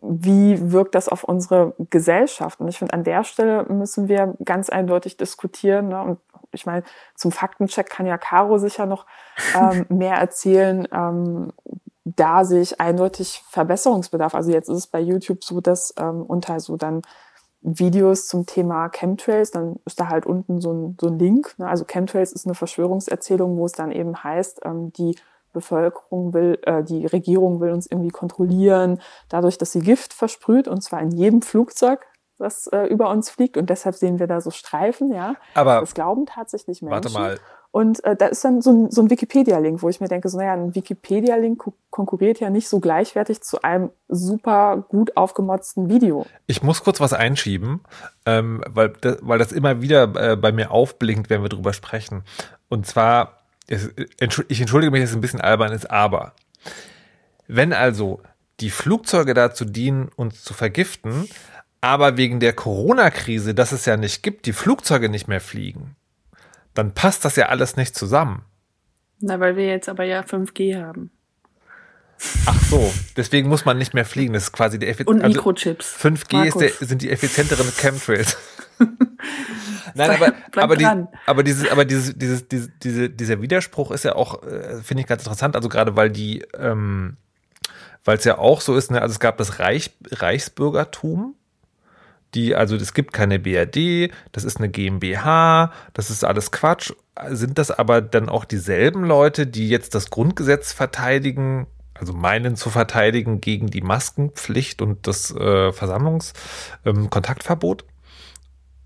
wie 0.00 0.72
wirkt 0.72 0.96
das 0.96 1.08
auf 1.08 1.22
unsere 1.22 1.74
Gesellschaft? 1.90 2.60
Und 2.60 2.66
ich 2.66 2.78
finde, 2.78 2.94
an 2.94 3.04
der 3.04 3.22
Stelle 3.22 3.64
müssen 3.66 4.08
wir 4.08 4.34
ganz 4.44 4.68
eindeutig 4.70 5.16
diskutieren. 5.16 5.88
Ne? 5.88 6.02
Und 6.02 6.18
ich 6.50 6.66
meine, 6.66 6.82
zum 7.14 7.30
Faktencheck 7.30 7.88
kann 7.88 8.06
ja 8.06 8.18
Caro 8.18 8.58
sicher 8.58 8.86
noch 8.86 9.06
ähm, 9.54 9.86
mehr 9.96 10.16
erzählen, 10.16 10.86
ähm, 10.92 11.52
da 12.04 12.44
sehe 12.44 12.60
ich 12.60 12.80
eindeutig 12.80 13.42
Verbesserungsbedarf. 13.48 14.34
Also 14.34 14.50
jetzt 14.50 14.68
ist 14.68 14.76
es 14.76 14.86
bei 14.86 15.00
YouTube 15.00 15.42
so, 15.42 15.60
dass 15.60 15.94
ähm, 15.98 16.22
unter 16.22 16.60
so 16.60 16.76
dann 16.76 17.02
Videos 17.62 18.28
zum 18.28 18.44
Thema 18.44 18.90
Chemtrails, 18.90 19.50
dann 19.50 19.76
ist 19.86 19.98
da 19.98 20.08
halt 20.08 20.26
unten 20.26 20.60
so 20.60 20.72
ein, 20.72 20.96
so 21.00 21.08
ein 21.08 21.18
Link. 21.18 21.54
Ne? 21.58 21.66
Also 21.66 21.86
Chemtrails 21.86 22.32
ist 22.32 22.46
eine 22.46 22.54
Verschwörungserzählung, 22.54 23.56
wo 23.56 23.64
es 23.64 23.72
dann 23.72 23.90
eben 23.90 24.22
heißt, 24.22 24.60
ähm, 24.64 24.92
die 24.92 25.16
Bevölkerung 25.54 26.34
will, 26.34 26.58
äh, 26.64 26.84
die 26.84 27.06
Regierung 27.06 27.60
will 27.60 27.70
uns 27.70 27.86
irgendwie 27.86 28.10
kontrollieren, 28.10 29.00
dadurch, 29.30 29.56
dass 29.56 29.72
sie 29.72 29.80
Gift 29.80 30.12
versprüht, 30.12 30.68
und 30.68 30.82
zwar 30.82 31.00
in 31.00 31.10
jedem 31.10 31.40
Flugzeug, 31.40 32.04
das 32.38 32.66
äh, 32.66 32.86
über 32.86 33.08
uns 33.08 33.30
fliegt. 33.30 33.56
Und 33.56 33.70
deshalb 33.70 33.94
sehen 33.94 34.18
wir 34.18 34.26
da 34.26 34.40
so 34.42 34.50
Streifen, 34.50 35.12
ja. 35.12 35.36
Aber 35.54 35.80
das 35.80 35.94
glauben 35.94 36.26
tatsächlich 36.26 36.82
Menschen. 36.82 36.92
Warte 36.92 37.10
mal, 37.10 37.38
und 37.74 38.04
äh, 38.04 38.14
da 38.14 38.26
ist 38.26 38.44
dann 38.44 38.62
so 38.62 38.70
ein, 38.70 38.90
so 38.92 39.02
ein 39.02 39.10
Wikipedia-Link, 39.10 39.82
wo 39.82 39.88
ich 39.88 40.00
mir 40.00 40.06
denke, 40.06 40.28
so 40.28 40.38
naja, 40.38 40.52
ein 40.52 40.76
Wikipedia-Link 40.76 41.60
konkurriert 41.90 42.38
ja 42.38 42.48
nicht 42.48 42.68
so 42.68 42.78
gleichwertig 42.78 43.40
zu 43.40 43.62
einem 43.62 43.90
super 44.06 44.84
gut 44.88 45.16
aufgemotzten 45.16 45.88
Video. 45.88 46.24
Ich 46.46 46.62
muss 46.62 46.84
kurz 46.84 47.00
was 47.00 47.12
einschieben, 47.12 47.80
ähm, 48.26 48.62
weil, 48.68 48.90
das, 49.00 49.18
weil 49.22 49.40
das 49.40 49.50
immer 49.50 49.82
wieder 49.82 50.04
äh, 50.14 50.36
bei 50.36 50.52
mir 50.52 50.70
aufblinkt, 50.70 51.30
wenn 51.30 51.42
wir 51.42 51.48
drüber 51.48 51.72
sprechen. 51.72 52.22
Und 52.68 52.86
zwar, 52.86 53.38
es, 53.66 53.90
ich 54.46 54.60
entschuldige 54.60 54.92
mich, 54.92 55.00
dass 55.00 55.10
es 55.10 55.16
ein 55.16 55.20
bisschen 55.20 55.40
albern 55.40 55.72
ist, 55.72 55.90
aber 55.90 56.34
wenn 57.48 57.72
also 57.72 58.20
die 58.60 58.70
Flugzeuge 58.70 59.34
dazu 59.34 59.64
dienen, 59.64 60.10
uns 60.14 60.44
zu 60.44 60.54
vergiften, 60.54 61.28
aber 61.80 62.16
wegen 62.16 62.38
der 62.38 62.52
Corona-Krise, 62.52 63.52
dass 63.52 63.72
es 63.72 63.84
ja 63.84 63.96
nicht 63.96 64.22
gibt, 64.22 64.46
die 64.46 64.52
Flugzeuge 64.52 65.08
nicht 65.08 65.26
mehr 65.26 65.40
fliegen, 65.40 65.96
dann 66.74 66.92
passt 66.92 67.24
das 67.24 67.36
ja 67.36 67.46
alles 67.46 67.76
nicht 67.76 67.96
zusammen. 67.96 68.44
Na, 69.20 69.40
weil 69.40 69.56
wir 69.56 69.66
jetzt 69.66 69.88
aber 69.88 70.04
ja 70.04 70.20
5G 70.20 70.80
haben. 70.82 71.10
Ach 72.46 72.60
so, 72.62 72.92
deswegen 73.16 73.48
muss 73.48 73.64
man 73.64 73.78
nicht 73.78 73.94
mehr 73.94 74.04
fliegen. 74.04 74.34
Das 74.34 74.44
ist 74.44 74.52
quasi 74.52 74.78
der 74.78 74.88
Effizienz. 74.88 75.16
Und 75.16 75.22
also 75.22 75.36
Mikrochips. 75.36 75.96
5G 75.96 76.58
der, 76.58 76.70
sind 76.86 77.02
die 77.02 77.10
effizienteren 77.10 77.66
Chemtrails. 77.76 78.36
Nein, 79.94 80.10
aber, 80.10 80.32
aber, 80.56 80.76
die, 80.76 80.86
aber, 81.26 81.42
dieses, 81.42 81.70
aber 81.70 81.84
dieses, 81.84 82.16
dieses, 82.16 82.46
diese, 82.48 83.10
dieser 83.10 83.40
Widerspruch 83.40 83.90
ist 83.90 84.04
ja 84.04 84.16
auch, 84.16 84.42
äh, 84.42 84.82
finde 84.82 85.02
ich 85.02 85.06
ganz 85.06 85.22
interessant. 85.22 85.54
Also 85.56 85.68
gerade 85.68 85.96
weil 85.96 86.10
die, 86.10 86.44
ähm, 86.58 87.16
weil 88.04 88.18
es 88.18 88.24
ja 88.24 88.38
auch 88.38 88.60
so 88.60 88.76
ist, 88.76 88.90
ne, 88.90 89.00
also 89.00 89.12
es 89.12 89.20
gab 89.20 89.38
das 89.38 89.58
Reich, 89.58 89.90
Reichsbürgertum, 90.10 91.34
die, 92.34 92.54
also 92.54 92.76
es 92.76 92.94
gibt 92.94 93.12
keine 93.12 93.38
BRD, 93.38 94.10
das 94.32 94.44
ist 94.44 94.58
eine 94.58 94.68
GmbH, 94.68 95.72
das 95.92 96.10
ist 96.10 96.24
alles 96.24 96.50
Quatsch. 96.50 96.92
Sind 97.28 97.58
das 97.58 97.70
aber 97.70 98.02
dann 98.02 98.28
auch 98.28 98.44
dieselben 98.44 99.04
Leute, 99.04 99.46
die 99.46 99.68
jetzt 99.68 99.94
das 99.94 100.10
Grundgesetz 100.10 100.72
verteidigen, 100.72 101.68
also 101.94 102.12
meinen 102.12 102.56
zu 102.56 102.70
verteidigen 102.70 103.40
gegen 103.40 103.68
die 103.68 103.82
Maskenpflicht 103.82 104.82
und 104.82 105.06
das 105.06 105.30
äh, 105.30 105.72
Versammlungskontaktverbot? 105.72 107.82
Ähm, 107.82 107.88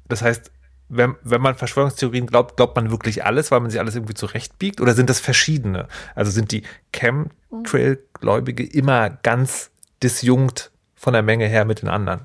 das 0.09 0.23
heißt, 0.23 0.53
wenn, 0.89 1.17
wenn 1.23 1.41
man 1.41 1.55
Verschwörungstheorien 1.55 2.27
glaubt, 2.27 2.57
glaubt 2.57 2.77
man 2.77 2.91
wirklich 2.91 3.25
alles, 3.25 3.51
weil 3.51 3.61
man 3.61 3.71
sich 3.71 3.81
alles 3.81 3.95
irgendwie 3.95 4.15
zurechtbiegt? 4.15 4.81
Oder 4.81 4.95
sind 4.95 5.11
das 5.11 5.21
verschiedene? 5.21 5.87
Also 6.15 6.31
sind 6.31 6.51
die 6.51 6.63
Chemtrail-Gläubige 6.93 8.65
immer 8.65 9.11
ganz 9.11 9.71
disjunkt 10.03 10.71
von 10.95 11.13
der 11.13 11.23
Menge 11.23 11.47
her 11.47 11.65
mit 11.65 11.83
den 11.83 11.89
anderen? 11.89 12.25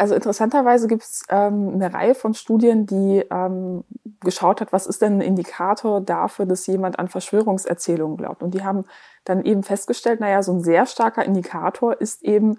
Also 0.00 0.14
interessanterweise 0.14 0.88
gibt 0.88 1.02
es 1.02 1.24
ähm, 1.28 1.72
eine 1.74 1.92
Reihe 1.92 2.14
von 2.14 2.32
Studien, 2.32 2.86
die 2.86 3.22
ähm, 3.30 3.84
geschaut 4.20 4.62
hat, 4.62 4.72
was 4.72 4.86
ist 4.86 5.02
denn 5.02 5.18
ein 5.18 5.20
Indikator 5.20 6.00
dafür, 6.00 6.46
dass 6.46 6.66
jemand 6.66 6.98
an 6.98 7.08
Verschwörungserzählungen 7.08 8.16
glaubt. 8.16 8.42
Und 8.42 8.54
die 8.54 8.64
haben 8.64 8.86
dann 9.24 9.44
eben 9.44 9.62
festgestellt, 9.62 10.20
naja, 10.20 10.42
so 10.42 10.54
ein 10.54 10.62
sehr 10.62 10.86
starker 10.86 11.22
Indikator 11.22 12.00
ist 12.00 12.22
eben, 12.22 12.58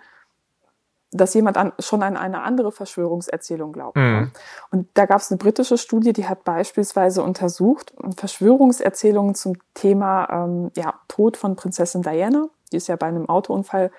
dass 1.11 1.33
jemand 1.33 1.57
an, 1.57 1.73
schon 1.79 2.03
an 2.03 2.15
eine 2.15 2.43
andere 2.43 2.71
Verschwörungserzählung 2.71 3.73
glaubt. 3.73 3.97
Mhm. 3.97 4.31
Und 4.69 4.87
da 4.93 5.07
gab 5.07 5.19
es 5.19 5.31
eine 5.31 5.39
britische 5.39 5.79
Studie, 5.79 6.13
die 6.13 6.27
hat 6.27 6.43
beispielsweise 6.43 7.23
untersucht 7.23 7.91
Verschwörungserzählungen 8.17 9.33
zum 9.33 9.55
Thema 9.73 10.29
ähm, 10.29 10.71
ja, 10.75 10.93
Tod 11.07 11.37
von 11.37 11.55
Prinzessin 11.55 12.03
Diana. 12.03 12.49
Die 12.71 12.77
ist 12.77 12.87
ja 12.87 12.97
bei 12.97 13.07
einem 13.07 13.27
Autounfall 13.27 13.89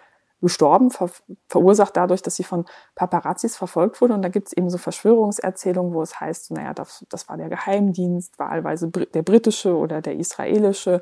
gestorben, 0.43 0.91
ver 0.91 1.11
verursacht 1.49 1.97
dadurch, 1.97 2.21
dass 2.23 2.37
sie 2.37 2.45
von 2.45 2.67
Paparazzis 2.95 3.57
verfolgt 3.57 4.01
wurde. 4.01 4.15
Und 4.15 4.23
da 4.23 4.29
gibt 4.29 4.49
es 4.49 4.53
eben 4.53 4.69
so 4.69 4.77
Verschwörungserzählungen, 4.77 5.95
wo 5.95 6.03
es 6.03 6.21
heißt, 6.21 6.51
naja, 6.51 6.75
das, 6.75 7.07
das 7.09 7.29
war 7.29 7.37
der 7.37 7.49
Geheimdienst, 7.49 8.39
wahlweise 8.39 8.89
der 8.89 9.23
britische 9.23 9.75
oder 9.77 10.03
der 10.03 10.17
israelische. 10.17 11.01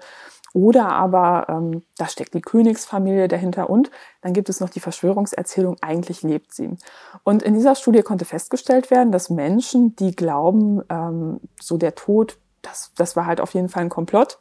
Oder 0.53 0.89
aber 0.89 1.47
ähm, 1.49 1.83
da 1.97 2.09
steckt 2.09 2.35
die 2.35 2.41
Königsfamilie 2.41 3.29
dahinter 3.29 3.71
und 3.71 3.91
dann 4.21 4.33
gibt 4.33 4.49
es 4.49 4.61
noch 4.61 4.69
die 4.69 4.81
Verschwörungserzählung, 4.81 5.77
eigentlich 5.81 6.23
lebt 6.23 6.53
sie. 6.53 6.77
Und 7.23 7.43
in 7.43 7.55
dieser 7.55 7.77
Studie 7.77 8.03
konnte 8.03 8.25
festgestellt 8.25 8.91
werden, 8.91 9.13
dass 9.13 9.31
Menschen, 9.31 9.95
die 9.97 10.15
glauben, 10.15 10.83
ähm, 10.89 11.41
so 11.61 11.77
der 11.77 11.95
Tod, 11.95 12.39
das, 12.63 12.93
das 12.97 13.15
war 13.15 13.27
halt 13.27 13.41
auf 13.41 13.55
jeden 13.55 13.69
Fall 13.69 13.85
ein 13.85 13.91
Komplott, 13.91 14.39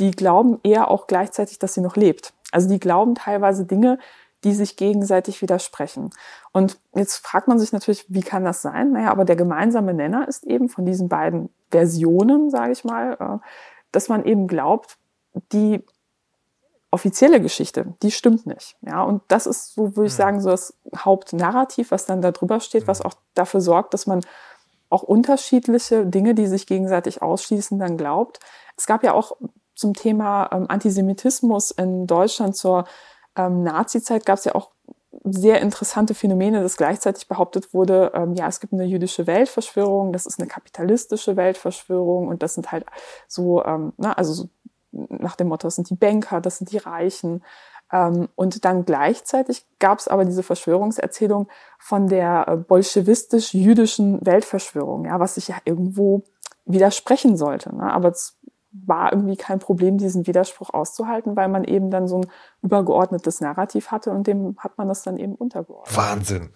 die 0.00 0.10
glauben 0.10 0.58
eher 0.64 0.90
auch 0.90 1.06
gleichzeitig, 1.06 1.58
dass 1.58 1.74
sie 1.74 1.80
noch 1.80 1.96
lebt. 1.96 2.34
Also 2.52 2.68
die 2.68 2.80
glauben 2.80 3.14
teilweise 3.14 3.64
Dinge, 3.64 3.98
die 4.44 4.54
sich 4.54 4.76
gegenseitig 4.76 5.42
widersprechen. 5.42 6.10
Und 6.52 6.78
jetzt 6.94 7.16
fragt 7.16 7.48
man 7.48 7.58
sich 7.58 7.72
natürlich, 7.72 8.06
wie 8.08 8.22
kann 8.22 8.44
das 8.44 8.62
sein? 8.62 8.92
Naja, 8.92 9.10
aber 9.10 9.24
der 9.24 9.36
gemeinsame 9.36 9.94
Nenner 9.94 10.28
ist 10.28 10.44
eben 10.44 10.68
von 10.68 10.86
diesen 10.86 11.08
beiden 11.08 11.50
Versionen, 11.70 12.50
sage 12.50 12.72
ich 12.72 12.84
mal, 12.84 13.16
äh, 13.18 13.46
dass 13.90 14.08
man 14.08 14.24
eben 14.24 14.46
glaubt, 14.46 14.96
die 15.52 15.84
offizielle 16.90 17.40
Geschichte, 17.40 17.94
die 18.02 18.10
stimmt 18.10 18.46
nicht. 18.46 18.76
Ja, 18.80 19.02
und 19.02 19.22
das 19.28 19.46
ist, 19.46 19.74
so 19.74 19.96
würde 19.96 20.06
ich 20.06 20.12
hm. 20.12 20.16
sagen, 20.16 20.40
so 20.40 20.50
das 20.50 20.74
Hauptnarrativ, 20.96 21.90
was 21.90 22.06
dann 22.06 22.22
da 22.22 22.30
drüber 22.30 22.60
steht, 22.60 22.86
was 22.86 23.00
hm. 23.00 23.06
auch 23.06 23.14
dafür 23.34 23.60
sorgt, 23.60 23.92
dass 23.92 24.06
man 24.06 24.20
auch 24.88 25.02
unterschiedliche 25.02 26.06
Dinge, 26.06 26.34
die 26.34 26.46
sich 26.46 26.66
gegenseitig 26.66 27.20
ausschließen, 27.20 27.78
dann 27.78 27.98
glaubt. 27.98 28.40
Es 28.76 28.86
gab 28.86 29.04
ja 29.04 29.12
auch 29.12 29.32
zum 29.78 29.94
Thema 29.94 30.50
ähm, 30.52 30.66
Antisemitismus 30.68 31.70
in 31.70 32.08
Deutschland 32.08 32.56
zur 32.56 32.84
ähm, 33.36 33.62
Nazi-Zeit 33.62 34.26
gab 34.26 34.38
es 34.38 34.44
ja 34.44 34.56
auch 34.56 34.72
sehr 35.22 35.60
interessante 35.60 36.14
Phänomene, 36.14 36.62
dass 36.62 36.76
gleichzeitig 36.76 37.28
behauptet 37.28 37.72
wurde, 37.72 38.10
ähm, 38.12 38.34
ja, 38.34 38.48
es 38.48 38.58
gibt 38.58 38.72
eine 38.72 38.84
jüdische 38.84 39.28
Weltverschwörung, 39.28 40.12
das 40.12 40.26
ist 40.26 40.40
eine 40.40 40.48
kapitalistische 40.48 41.36
Weltverschwörung 41.36 42.26
und 42.26 42.42
das 42.42 42.54
sind 42.54 42.72
halt 42.72 42.86
so, 43.28 43.64
ähm, 43.64 43.92
na, 43.96 44.14
also 44.14 44.32
so 44.32 44.48
nach 44.90 45.36
dem 45.36 45.46
Motto, 45.46 45.68
das 45.68 45.76
sind 45.76 45.88
die 45.90 45.94
Banker, 45.94 46.40
das 46.40 46.58
sind 46.58 46.72
die 46.72 46.78
Reichen. 46.78 47.44
Ähm, 47.92 48.28
und 48.34 48.64
dann 48.64 48.84
gleichzeitig 48.84 49.64
gab 49.78 50.00
es 50.00 50.08
aber 50.08 50.24
diese 50.24 50.42
Verschwörungserzählung 50.42 51.46
von 51.78 52.08
der 52.08 52.48
äh, 52.48 52.56
bolschewistisch-jüdischen 52.56 54.26
Weltverschwörung, 54.26 55.04
ja, 55.04 55.20
was 55.20 55.36
sich 55.36 55.48
ja 55.48 55.56
irgendwo 55.64 56.24
widersprechen 56.64 57.36
sollte. 57.36 57.74
Ne? 57.74 57.92
Aber 57.92 58.12
war 58.70 59.12
irgendwie 59.12 59.36
kein 59.36 59.60
Problem, 59.60 59.96
diesen 59.96 60.26
Widerspruch 60.26 60.74
auszuhalten, 60.74 61.36
weil 61.36 61.48
man 61.48 61.64
eben 61.64 61.90
dann 61.90 62.06
so 62.06 62.20
ein 62.20 62.26
übergeordnetes 62.62 63.40
Narrativ 63.40 63.90
hatte 63.90 64.10
und 64.10 64.26
dem 64.26 64.56
hat 64.58 64.76
man 64.76 64.88
das 64.88 65.02
dann 65.02 65.16
eben 65.16 65.34
untergeordnet. 65.34 65.96
Wahnsinn. 65.96 66.50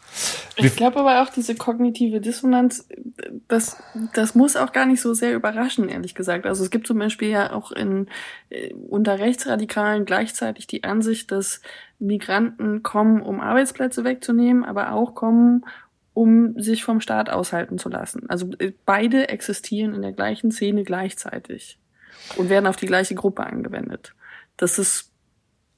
Ich 0.56 0.76
glaube 0.76 1.00
aber 1.00 1.22
auch 1.22 1.30
diese 1.30 1.54
kognitive 1.54 2.20
Dissonanz, 2.20 2.86
das, 3.48 3.82
das 4.14 4.34
muss 4.34 4.56
auch 4.56 4.72
gar 4.72 4.84
nicht 4.84 5.00
so 5.00 5.14
sehr 5.14 5.34
überraschen, 5.34 5.88
ehrlich 5.88 6.14
gesagt. 6.14 6.44
Also 6.44 6.62
es 6.64 6.70
gibt 6.70 6.86
zum 6.86 6.98
Beispiel 6.98 7.30
ja 7.30 7.52
auch 7.52 7.72
in, 7.72 8.08
äh, 8.50 8.74
unter 8.74 9.18
Rechtsradikalen 9.18 10.04
gleichzeitig 10.04 10.66
die 10.66 10.84
Ansicht, 10.84 11.30
dass 11.30 11.62
Migranten 11.98 12.82
kommen, 12.82 13.22
um 13.22 13.40
Arbeitsplätze 13.40 14.04
wegzunehmen, 14.04 14.64
aber 14.64 14.92
auch 14.92 15.14
kommen, 15.14 15.64
um 16.14 16.60
sich 16.60 16.84
vom 16.84 17.00
Staat 17.00 17.30
aushalten 17.30 17.78
zu 17.78 17.88
lassen. 17.88 18.28
Also 18.28 18.50
äh, 18.58 18.72
beide 18.84 19.30
existieren 19.30 19.94
in 19.94 20.02
der 20.02 20.12
gleichen 20.12 20.50
Szene 20.50 20.84
gleichzeitig 20.84 21.78
und 22.36 22.48
werden 22.48 22.66
auf 22.66 22.76
die 22.76 22.86
gleiche 22.86 23.14
Gruppe 23.14 23.44
angewendet. 23.44 24.14
Das 24.56 24.78
ist 24.78 25.10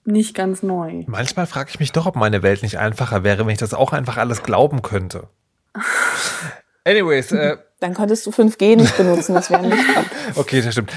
nicht 0.05 0.35
ganz 0.35 0.63
neu. 0.63 1.05
Manchmal 1.07 1.47
frage 1.47 1.71
ich 1.71 1.81
mich 1.81 1.93
doch, 1.93 2.07
ob 2.07 2.17
meine 2.17 2.43
Welt 2.43 2.63
nicht 2.63 2.79
einfacher 2.79 3.25
wäre, 3.25 3.47
wenn 3.47 3.53
ich 3.53 3.59
das 3.59 3.75
auch 3.75 3.93
einfach 3.93 4.17
alles 4.17 4.43
glauben 4.43 4.83
könnte. 4.83 5.29
Anyways, 6.85 7.33
äh, 7.33 7.57
dann 7.81 7.95
könntest 7.95 8.27
du 8.27 8.31
5G 8.31 8.77
nicht 8.77 8.97
benutzen, 8.97 9.35
das 9.35 9.51
wäre 9.51 9.67
nicht. 9.67 9.83
okay, 10.37 10.61
das 10.61 10.73
stimmt. 10.73 10.93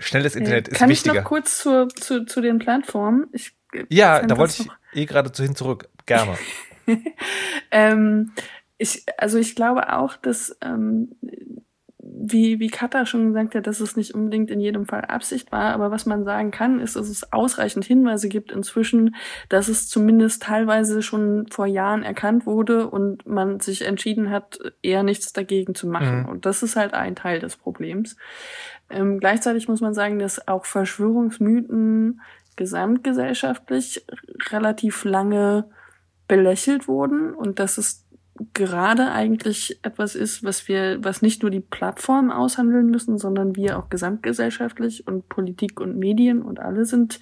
Schnelles 0.00 0.34
Internet 0.34 0.68
äh, 0.68 0.72
ist 0.72 0.78
Kann 0.78 0.88
wichtiger. 0.88 1.14
Kann 1.14 1.20
ich 1.20 1.24
noch 1.24 1.28
kurz 1.28 1.58
zu, 1.58 1.88
zu, 1.88 2.24
zu 2.26 2.40
den 2.40 2.58
Plattformen? 2.58 3.28
Ich, 3.32 3.52
äh, 3.72 3.84
ja, 3.88 4.22
da 4.22 4.36
wollte 4.36 4.62
ich 4.62 4.98
eh 4.98 5.06
gerade 5.06 5.30
hin 5.40 5.54
zurück. 5.54 5.88
Gerne. 6.06 6.36
ähm, 7.70 8.32
ich, 8.78 9.04
also 9.16 9.38
ich 9.38 9.54
glaube 9.54 9.92
auch, 9.92 10.16
dass 10.16 10.56
ähm, 10.60 11.10
wie, 12.10 12.60
wie 12.60 12.68
Katha 12.68 13.06
schon 13.06 13.28
gesagt 13.28 13.54
hat, 13.54 13.66
dass 13.66 13.80
es 13.80 13.96
nicht 13.96 14.14
unbedingt 14.14 14.50
in 14.50 14.60
jedem 14.60 14.86
Fall 14.86 15.02
Absicht 15.02 15.52
war, 15.52 15.72
aber 15.72 15.90
was 15.90 16.06
man 16.06 16.24
sagen 16.24 16.50
kann, 16.50 16.80
ist, 16.80 16.96
dass 16.96 17.08
es 17.08 17.32
ausreichend 17.32 17.84
Hinweise 17.84 18.28
gibt 18.28 18.52
inzwischen, 18.52 19.14
dass 19.48 19.68
es 19.68 19.88
zumindest 19.88 20.42
teilweise 20.42 21.02
schon 21.02 21.46
vor 21.50 21.66
Jahren 21.66 22.02
erkannt 22.02 22.46
wurde 22.46 22.88
und 22.88 23.26
man 23.26 23.60
sich 23.60 23.82
entschieden 23.82 24.30
hat, 24.30 24.58
eher 24.82 25.02
nichts 25.02 25.32
dagegen 25.32 25.74
zu 25.74 25.86
machen. 25.86 26.20
Mhm. 26.22 26.28
Und 26.28 26.46
das 26.46 26.62
ist 26.62 26.76
halt 26.76 26.94
ein 26.94 27.16
Teil 27.16 27.40
des 27.40 27.56
Problems. 27.56 28.16
Ähm, 28.90 29.20
gleichzeitig 29.20 29.68
muss 29.68 29.80
man 29.80 29.94
sagen, 29.94 30.18
dass 30.18 30.48
auch 30.48 30.64
Verschwörungsmythen 30.64 32.20
gesamtgesellschaftlich 32.56 34.04
relativ 34.50 35.04
lange 35.04 35.70
belächelt 36.26 36.88
wurden 36.88 37.32
und 37.34 37.58
dass 37.58 37.78
es 37.78 38.07
gerade 38.54 39.10
eigentlich 39.10 39.78
etwas 39.82 40.14
ist, 40.14 40.44
was 40.44 40.68
wir, 40.68 41.02
was 41.02 41.22
nicht 41.22 41.42
nur 41.42 41.50
die 41.50 41.60
Plattformen 41.60 42.30
aushandeln 42.30 42.86
müssen, 42.86 43.18
sondern 43.18 43.56
wir 43.56 43.78
auch 43.78 43.88
gesamtgesellschaftlich 43.88 45.06
und 45.06 45.28
Politik 45.28 45.80
und 45.80 45.98
Medien 45.98 46.42
und 46.42 46.60
alle 46.60 46.84
sind 46.84 47.20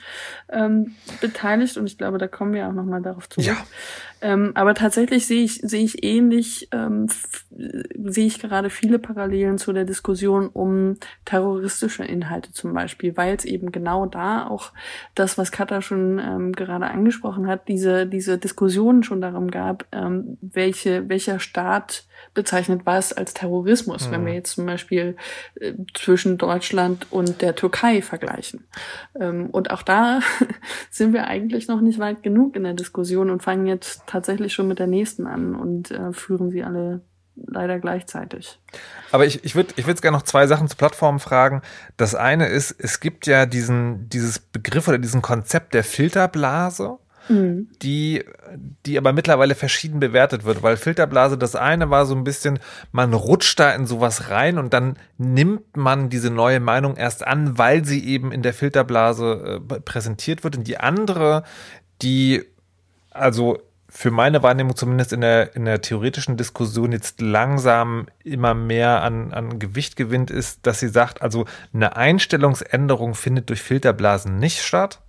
ähm, 0.49 0.95
beteiligt 1.21 1.77
und 1.77 1.87
ich 1.87 1.99
glaube, 1.99 2.19
da 2.19 2.29
kommen 2.29 2.53
wir 2.53 2.69
auch 2.69 2.73
nochmal 2.73 3.03
darauf 3.03 3.29
zurück. 3.29 3.47
Ja. 3.47 3.57
Ähm, 4.23 4.53
aber 4.55 4.75
tatsächlich 4.75 5.27
sehe 5.27 5.45
ich, 5.45 5.61
sehe 5.61 5.85
ich 5.85 6.03
ähnlich, 6.03 6.69
ähm, 6.73 7.07
sehe 7.51 8.27
ich 8.27 8.41
gerade 8.41 8.71
viele 8.71 8.99
Parallelen 8.99 9.59
zu 9.59 9.75
der 9.75 9.85
Diskussion 9.85 10.49
um 10.49 10.97
terroristische 11.27 12.03
Inhalte 12.03 12.53
zum 12.53 12.73
Beispiel, 12.73 13.17
weil 13.17 13.37
es 13.37 13.45
eben 13.45 13.73
genau 13.73 14.07
da 14.07 14.47
auch 14.47 14.73
das, 15.15 15.37
was 15.37 15.53
Katha 15.53 15.83
schon 15.83 16.19
ähm, 16.19 16.53
gerade 16.53 16.87
angesprochen 16.87 17.47
hat, 17.47 17.69
diese, 17.69 18.07
diese 18.07 18.39
Diskussionen 18.39 19.03
schon 19.03 19.21
darum 19.21 19.51
gab, 19.51 19.85
ähm, 19.93 20.39
welche, 20.41 21.06
welcher 21.09 21.41
Staat 21.41 22.05
bezeichnet 22.35 22.83
was 22.85 23.13
als 23.13 23.35
Terrorismus, 23.35 24.07
mhm. 24.07 24.13
wenn 24.13 24.27
wir 24.27 24.35
jetzt 24.35 24.55
zum 24.55 24.67
Beispiel 24.67 25.17
äh, 25.61 25.73
zwischen 25.95 26.39
Deutschland 26.39 27.07
und 27.11 27.43
der 27.43 27.55
Türkei 27.55 28.03
vergleichen. 28.03 28.67
Ähm, 29.19 29.51
und 29.51 29.71
auch 29.71 29.83
da 29.83 30.21
sind 30.91 31.13
wir 31.13 31.27
eigentlich 31.27 31.69
noch 31.69 31.81
nicht 31.81 31.99
weit 31.99 32.23
genug 32.23 32.57
in 32.57 32.65
der 32.65 32.75
Diskussion 32.75 33.31
und 33.31 33.43
fangen 33.43 33.67
jetzt 33.67 34.03
tatsächlich 34.07 34.53
schon 34.53 34.69
mit 34.69 34.79
der 34.79 34.87
nächsten 34.87 35.27
an 35.27 35.55
und 35.55 35.91
äh, 35.91 36.13
führen 36.13 36.51
sie 36.51 36.63
alle 36.63 37.01
leider 37.37 37.79
gleichzeitig. 37.79 38.59
Aber 39.13 39.27
ich, 39.27 39.45
ich 39.45 39.55
würde 39.55 39.75
ich 39.77 39.87
würd 39.87 40.01
gerne 40.03 40.17
noch 40.17 40.25
zwei 40.25 40.47
Sachen 40.47 40.69
zu 40.69 40.77
Plattformen 40.77 41.19
fragen. 41.19 41.63
Das 41.97 42.15
eine 42.15 42.49
ist, 42.49 42.75
es 42.79 43.01
gibt 43.01 43.27
ja 43.27 43.47
diesen, 43.47 44.09
dieses 44.09 44.39
Begriff 44.39 44.89
oder 44.89 44.99
diesen 44.99 45.23
Konzept 45.23 45.75
der 45.75 45.85
Filterblase. 45.85 46.99
Mhm. 47.29 47.69
die, 47.83 48.25
die 48.85 48.99
aber 48.99 49.13
mittlerweile 49.13 49.55
verschieden 49.55 50.01
bewertet 50.01 50.45
wird, 50.45 50.63
weil 50.63 50.77
Filterblase, 50.77 51.39
das 51.39 51.57
eine 51.57 51.91
war 51.91 52.07
so 52.07 52.15
ein 52.15 52.25
bisschen, 52.25 52.59
man 52.93 53.15
rutscht 53.15 53.59
da 53.59 53.73
in 53.73 53.87
sowas 53.87 54.31
rein 54.31 54.59
und 54.59 54.73
dann 54.73 54.97
nimmt 55.19 55.77
man 55.77 56.09
diese 56.09 56.31
neue 56.31 56.61
Meinung 56.61 56.97
erst 56.97 57.27
an, 57.27 57.59
weil 57.59 57.85
sie 57.85 58.05
eben 58.05 58.33
in 58.33 58.43
der 58.43 58.55
Filterblase 58.55 59.61
äh, 59.71 59.81
präsentiert 59.81 60.45
wird. 60.45 60.57
Und 60.57 60.69
die 60.69 60.79
andere, 60.79 61.43
die, 62.03 62.45
also 63.11 63.59
für 63.89 64.11
meine 64.11 64.43
Wahrnehmung 64.43 64.77
zumindest 64.77 65.13
in 65.15 65.23
der, 65.23 65.57
in 65.57 65.65
der 65.65 65.81
theoretischen 65.81 66.37
Diskussion 66.37 66.93
jetzt 66.93 67.21
langsam 67.23 68.09
immer 68.25 68.53
mehr 68.53 69.03
an, 69.03 69.33
an 69.33 69.59
Gewicht 69.59 69.97
gewinnt, 69.97 70.31
ist, 70.31 70.67
dass 70.67 70.81
sie 70.81 70.89
sagt, 70.89 71.23
also 71.23 71.47
eine 71.73 71.97
Einstellungsänderung 71.97 73.15
findet 73.15 73.49
durch 73.49 73.63
Filterblasen 73.63 74.39
nicht 74.39 74.61
statt, 74.61 75.01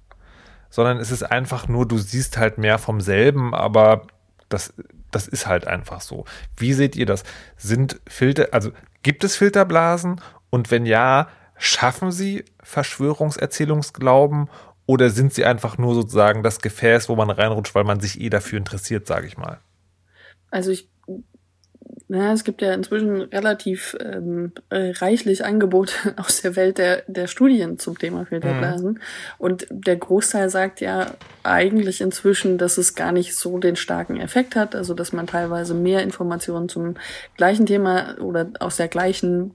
sondern 0.70 0.98
es 0.98 1.12
ist 1.12 1.24
einfach 1.24 1.68
nur, 1.68 1.88
du 1.88 1.98
siehst 1.98 2.38
halt 2.38 2.58
mehr 2.58 2.78
vom 2.78 3.02
selben, 3.02 3.54
aber 3.54 4.08
das, 4.50 4.74
das 5.12 5.28
ist 5.28 5.48
halt 5.48 5.68
einfach 5.68 6.02
so. 6.02 6.26
Wie 6.56 6.74
seht 6.74 6.96
ihr 6.96 7.06
das? 7.06 7.24
Sind 7.56 8.00
Filter, 8.08 8.50
also 8.52 8.72
gibt 9.04 9.24
es 9.24 9.36
Filterblasen? 9.36 10.22
Und 10.50 10.72
wenn 10.72 10.86
ja, 10.86 11.28
schaffen 11.58 12.12
sie 12.12 12.46
Verschwörungserzählungsglauben 12.64 14.50
oder 14.86 15.10
sind 15.10 15.34
sie 15.34 15.46
einfach 15.46 15.78
nur 15.78 15.96
sozusagen 15.96 16.44
das 16.44 16.60
Gefäß, 16.60 17.10
wo 17.10 17.16
man 17.16 17.30
reinrutscht, 17.30 17.76
weil 17.76 17.84
man 17.84 18.00
sich 18.00 18.22
eh 18.22 18.30
dafür 18.30 18.58
interessiert, 18.58 19.08
sage 19.08 19.28
ich 19.28 19.38
mal? 19.38 19.60
Also 20.50 20.72
ich, 20.72 20.90
na, 22.10 22.32
es 22.32 22.46
gibt 22.46 22.62
ja 22.62 22.74
inzwischen 22.74 23.22
relativ 23.22 23.98
ähm, 24.00 24.54
äh, 24.70 24.92
reichlich 24.92 25.44
Angebot 25.44 25.94
aus 26.16 26.42
der 26.42 26.56
Welt 26.56 26.78
der, 26.78 27.04
der 27.08 27.28
Studien 27.28 27.80
zum 27.80 28.00
Thema 28.00 28.26
Filterblasen. 28.26 28.94
Mhm. 28.94 29.00
Und 29.38 29.68
der 29.70 29.98
Großteil 29.98 30.50
sagt 30.50 30.80
ja 30.80 31.12
eigentlich 31.44 32.00
inzwischen, 32.00 32.58
dass 32.58 32.78
es 32.78 32.96
gar 32.96 33.12
nicht 33.12 33.36
so 33.36 33.58
den 33.58 33.76
starken 33.76 34.22
Effekt 34.22 34.56
hat, 34.56 34.74
also 34.74 34.94
dass 34.94 35.12
man 35.12 35.28
teilweise 35.28 35.74
mehr 35.74 36.02
Informationen 36.02 36.70
zum 36.70 36.96
gleichen 37.36 37.66
Thema 37.66 38.18
oder 38.20 38.52
aus 38.60 38.78
der 38.78 38.88
gleichen 38.88 39.52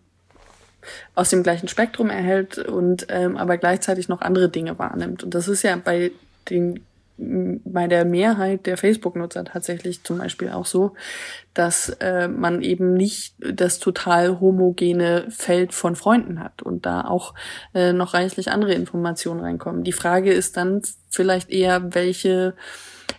aus 1.14 1.30
dem 1.30 1.44
gleichen 1.44 1.68
Spektrum 1.68 2.10
erhält 2.10 2.58
und 2.58 3.06
ähm, 3.08 3.36
aber 3.36 3.56
gleichzeitig 3.56 4.08
noch 4.08 4.20
andere 4.20 4.48
Dinge 4.48 4.80
wahrnimmt. 4.80 5.22
Und 5.22 5.32
das 5.32 5.46
ist 5.46 5.62
ja 5.62 5.76
bei 5.76 6.10
den 6.50 6.84
bei 7.64 7.86
der 7.86 8.04
Mehrheit 8.04 8.66
der 8.66 8.76
Facebook-Nutzer 8.76 9.44
tatsächlich 9.44 10.02
zum 10.02 10.18
Beispiel 10.18 10.50
auch 10.50 10.66
so, 10.66 10.94
dass 11.54 11.90
äh, 12.00 12.28
man 12.28 12.62
eben 12.62 12.94
nicht 12.94 13.34
das 13.38 13.78
total 13.78 14.40
homogene 14.40 15.26
Feld 15.30 15.74
von 15.74 15.96
Freunden 15.96 16.40
hat 16.40 16.62
und 16.62 16.86
da 16.86 17.02
auch 17.02 17.34
äh, 17.74 17.92
noch 17.92 18.14
reichlich 18.14 18.50
andere 18.50 18.74
Informationen 18.74 19.40
reinkommen. 19.40 19.84
Die 19.84 19.92
Frage 19.92 20.32
ist 20.32 20.56
dann 20.56 20.82
vielleicht 21.10 21.50
eher, 21.50 21.94
welche 21.94 22.54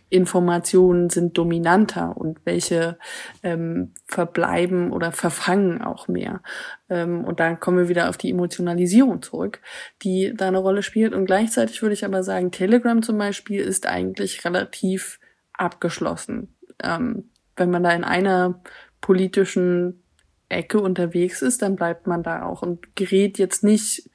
Informationen 0.10 1.10
sind 1.10 1.38
dominanter 1.38 2.16
und 2.18 2.40
welche 2.46 2.98
ähm, 3.42 3.94
verbleiben 4.06 4.92
oder 4.92 5.12
verfangen 5.12 5.82
auch 5.82 6.08
mehr. 6.08 6.42
Ähm, 6.90 7.26
und 7.26 7.40
dann 7.40 7.60
kommen 7.60 7.78
wir 7.78 7.90
wieder 7.90 8.10
auf 8.10 8.18
die 8.18 8.30
Emotionalisierung 8.30 9.22
zurück, 9.22 9.62
die 10.02 10.34
da 10.36 10.48
eine 10.48 10.60
Rolle 10.60 10.84
spielt. 10.84 11.14
Und 11.14 11.26
gleichzeitig 11.26 11.82
würde 11.82 11.94
ich 11.94 12.06
aber 12.06 12.24
sagen, 12.24 12.52
Telegram 12.52 13.02
zum 13.02 13.18
Beispiel 13.18 13.62
ist 13.62 13.88
eigentlich 13.88 14.46
relativ 14.46 15.20
abgeschlossen. 15.54 16.56
Ähm, 16.82 17.30
wenn 17.56 17.70
man 17.70 17.84
da 17.84 17.92
in 17.92 18.04
einer 18.04 18.62
politischen 19.02 20.04
Ecke 20.50 20.80
unterwegs 20.80 21.42
ist, 21.42 21.62
dann 21.62 21.76
bleibt 21.76 22.08
man 22.08 22.24
da 22.24 22.44
auch 22.44 22.62
und 22.62 22.96
gerät 22.96 23.38
jetzt 23.38 23.64
nicht 23.64 24.10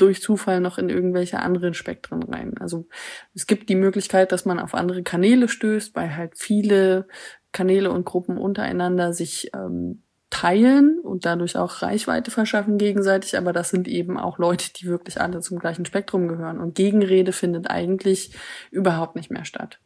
durch 0.00 0.22
Zufall 0.22 0.60
noch 0.60 0.78
in 0.78 0.88
irgendwelche 0.88 1.40
anderen 1.40 1.74
Spektren 1.74 2.22
rein. 2.22 2.54
Also 2.58 2.86
es 3.34 3.46
gibt 3.46 3.68
die 3.68 3.76
Möglichkeit, 3.76 4.32
dass 4.32 4.44
man 4.44 4.58
auf 4.58 4.74
andere 4.74 5.02
Kanäle 5.02 5.48
stößt, 5.48 5.94
weil 5.94 6.16
halt 6.16 6.32
viele 6.36 7.06
Kanäle 7.52 7.90
und 7.90 8.04
Gruppen 8.04 8.38
untereinander 8.38 9.12
sich 9.12 9.50
ähm, 9.54 10.02
teilen 10.30 11.00
und 11.00 11.26
dadurch 11.26 11.56
auch 11.56 11.82
Reichweite 11.82 12.30
verschaffen 12.30 12.78
gegenseitig, 12.78 13.36
aber 13.36 13.52
das 13.52 13.70
sind 13.70 13.88
eben 13.88 14.16
auch 14.16 14.38
Leute, 14.38 14.72
die 14.72 14.86
wirklich 14.86 15.20
alle 15.20 15.40
zum 15.40 15.58
gleichen 15.58 15.84
Spektrum 15.84 16.28
gehören. 16.28 16.60
Und 16.60 16.76
Gegenrede 16.76 17.32
findet 17.32 17.68
eigentlich 17.68 18.36
überhaupt 18.70 19.16
nicht 19.16 19.30
mehr 19.30 19.44
statt. 19.44 19.80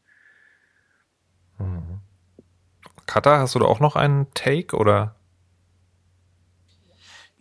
Mhm. 1.58 2.00
Kata, 3.06 3.38
hast 3.38 3.54
du 3.54 3.58
da 3.58 3.66
auch 3.66 3.80
noch 3.80 3.96
einen 3.96 4.26
Take 4.34 4.76
oder? 4.76 5.16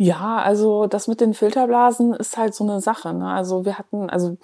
Ja, 0.04 0.40
also 0.40 0.86
das 0.88 1.08
mit 1.08 1.22
den 1.22 1.34
Filterblasen 1.34 2.14
ist 2.14 2.36
halt 2.36 2.54
so 2.54 2.66
eine 2.66 2.82
Sache. 2.82 3.14
Ne? 3.14 3.26
Also 3.26 3.64
wir 3.64 3.78
hatten, 3.78 4.10
also 4.10 4.38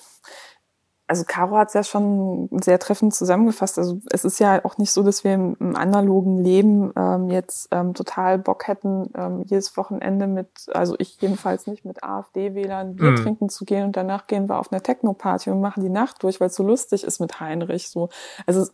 also 1.06 1.24
Caro 1.26 1.58
hat 1.58 1.70
es 1.70 1.74
ja 1.74 1.84
schon 1.84 2.50
sehr 2.52 2.78
treffend 2.78 3.16
zusammengefasst. 3.16 3.80
Also 3.80 4.00
es 4.12 4.24
ist 4.24 4.40
ja 4.40 4.64
auch 4.64 4.78
nicht 4.78 4.92
so, 4.92 5.02
dass 5.02 5.24
wir 5.24 5.34
im, 5.34 5.58
im 5.60 5.76
analogen 5.76 6.38
Leben 6.38 6.94
ähm, 6.96 7.30
jetzt 7.30 7.68
ähm, 7.72 7.96
total 7.96 8.38
Bock 8.38 8.68
hätten, 8.68 9.10
ähm, 9.18 9.42
jedes 9.48 9.76
Wochenende 9.76 10.28
mit, 10.28 10.50
also 10.72 10.96
ich 11.00 11.20
jedenfalls 11.20 11.66
nicht, 11.66 11.84
mit 11.84 12.04
AfD-Wählern 12.04 12.96
Bier 12.96 13.12
mhm. 13.12 13.16
trinken 13.16 13.50
zu 13.50 13.66
gehen 13.66 13.86
und 13.86 13.98
danach 13.98 14.28
gehen 14.28 14.48
wir 14.48 14.60
auf 14.60 14.72
eine 14.72 14.84
Techno-Party 14.84 15.50
und 15.50 15.62
machen 15.62 15.82
die 15.82 15.90
Nacht 15.90 16.22
durch, 16.22 16.40
weil 16.40 16.50
es 16.50 16.56
so 16.56 16.64
lustig 16.64 17.04
ist 17.04 17.20
mit 17.20 17.40
Heinrich. 17.40 17.90
So, 17.90 18.10
also 18.46 18.68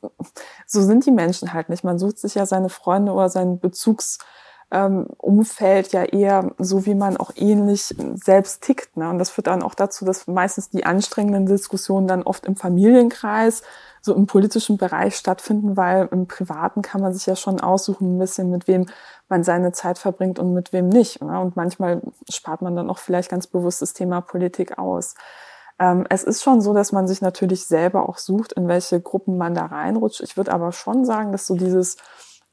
so 0.67 0.81
sind 0.81 1.05
die 1.05 1.11
Menschen 1.11 1.53
halt 1.53 1.69
nicht. 1.69 1.85
Man 1.85 1.97
sucht 1.97 2.19
sich 2.19 2.35
ja 2.35 2.45
seine 2.45 2.69
Freunde 2.69 3.13
oder 3.13 3.29
seinen 3.29 3.59
Bezugs 3.59 4.19
ähm, 4.71 5.07
Umfeld 5.17 5.93
ja 5.93 6.03
eher 6.03 6.51
so, 6.57 6.85
wie 6.85 6.95
man 6.95 7.17
auch 7.17 7.31
ähnlich 7.35 7.95
selbst 8.15 8.63
tickt. 8.63 8.97
Ne? 8.97 9.09
Und 9.09 9.19
das 9.19 9.29
führt 9.29 9.47
dann 9.47 9.63
auch 9.63 9.75
dazu, 9.75 10.05
dass 10.05 10.27
meistens 10.27 10.69
die 10.69 10.85
anstrengenden 10.85 11.45
Diskussionen 11.45 12.07
dann 12.07 12.23
oft 12.23 12.45
im 12.45 12.55
Familienkreis, 12.55 13.61
so 14.01 14.13
im 14.13 14.27
politischen 14.27 14.77
Bereich 14.77 15.15
stattfinden, 15.15 15.77
weil 15.77 16.07
im 16.11 16.27
Privaten 16.27 16.81
kann 16.81 17.01
man 17.01 17.13
sich 17.13 17.25
ja 17.25 17.35
schon 17.35 17.59
aussuchen, 17.59 18.15
ein 18.15 18.19
bisschen 18.19 18.51
mit 18.51 18.67
wem 18.67 18.85
man 19.29 19.43
seine 19.43 19.71
Zeit 19.71 19.97
verbringt 19.97 20.39
und 20.39 20.53
mit 20.53 20.73
wem 20.73 20.89
nicht. 20.89 21.21
Ne? 21.21 21.39
Und 21.39 21.55
manchmal 21.55 22.01
spart 22.29 22.61
man 22.61 22.75
dann 22.75 22.89
auch 22.89 22.99
vielleicht 22.99 23.29
ganz 23.29 23.47
bewusst 23.47 23.81
das 23.81 23.93
Thema 23.93 24.21
Politik 24.21 24.77
aus. 24.77 25.15
Ähm, 25.79 26.05
es 26.09 26.23
ist 26.23 26.43
schon 26.43 26.61
so, 26.61 26.73
dass 26.73 26.91
man 26.91 27.07
sich 27.07 27.21
natürlich 27.21 27.65
selber 27.65 28.07
auch 28.07 28.17
sucht, 28.17 28.53
in 28.53 28.67
welche 28.67 29.01
Gruppen 29.01 29.37
man 29.37 29.53
da 29.55 29.65
reinrutscht. 29.65 30.21
Ich 30.21 30.37
würde 30.37 30.53
aber 30.53 30.71
schon 30.71 31.05
sagen, 31.05 31.31
dass 31.31 31.47
so 31.47 31.55
dieses 31.55 31.97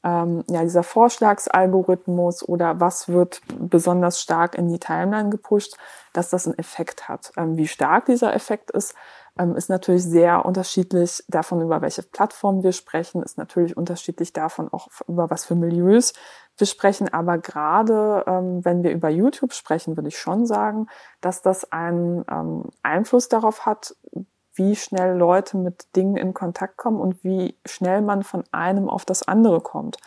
ähm, 0.03 0.43
ja, 0.49 0.61
dieser 0.63 0.83
Vorschlagsalgorithmus 0.83 2.47
oder 2.47 2.79
was 2.79 3.07
wird 3.07 3.41
besonders 3.59 4.21
stark 4.21 4.55
in 4.55 4.67
die 4.67 4.79
Timeline 4.79 5.29
gepusht, 5.29 5.77
dass 6.11 6.29
das 6.29 6.45
einen 6.45 6.57
Effekt 6.57 7.07
hat. 7.07 7.31
Ähm, 7.37 7.57
wie 7.57 7.67
stark 7.67 8.05
dieser 8.05 8.33
Effekt 8.33 8.71
ist, 8.71 8.95
ähm, 9.37 9.55
ist 9.55 9.69
natürlich 9.69 10.03
sehr 10.03 10.45
unterschiedlich 10.45 11.23
davon, 11.27 11.61
über 11.61 11.81
welche 11.81 12.03
Plattform 12.03 12.63
wir 12.63 12.71
sprechen, 12.71 13.23
ist 13.23 13.37
natürlich 13.37 13.75
unterschiedlich 13.75 14.33
davon 14.33 14.71
auch, 14.71 14.89
über 15.07 15.29
was 15.29 15.45
für 15.45 15.55
Milieus 15.55 16.13
wir 16.57 16.67
sprechen. 16.67 17.11
Aber 17.11 17.37
gerade 17.37 18.23
ähm, 18.27 18.63
wenn 18.63 18.83
wir 18.83 18.91
über 18.91 19.09
YouTube 19.09 19.53
sprechen, 19.53 19.97
würde 19.97 20.09
ich 20.09 20.19
schon 20.19 20.45
sagen, 20.45 20.87
dass 21.21 21.41
das 21.41 21.71
einen 21.71 22.23
ähm, 22.29 22.69
Einfluss 22.83 23.29
darauf 23.29 23.65
hat, 23.65 23.95
wie 24.55 24.75
schnell 24.75 25.17
Leute 25.17 25.57
mit 25.57 25.95
Dingen 25.95 26.17
in 26.17 26.33
Kontakt 26.33 26.77
kommen 26.77 26.99
und 26.99 27.23
wie 27.23 27.57
schnell 27.65 28.01
man 28.01 28.23
von 28.23 28.43
einem 28.51 28.89
auf 28.89 29.05
das 29.05 29.27
andere 29.27 29.61
kommt. 29.61 29.97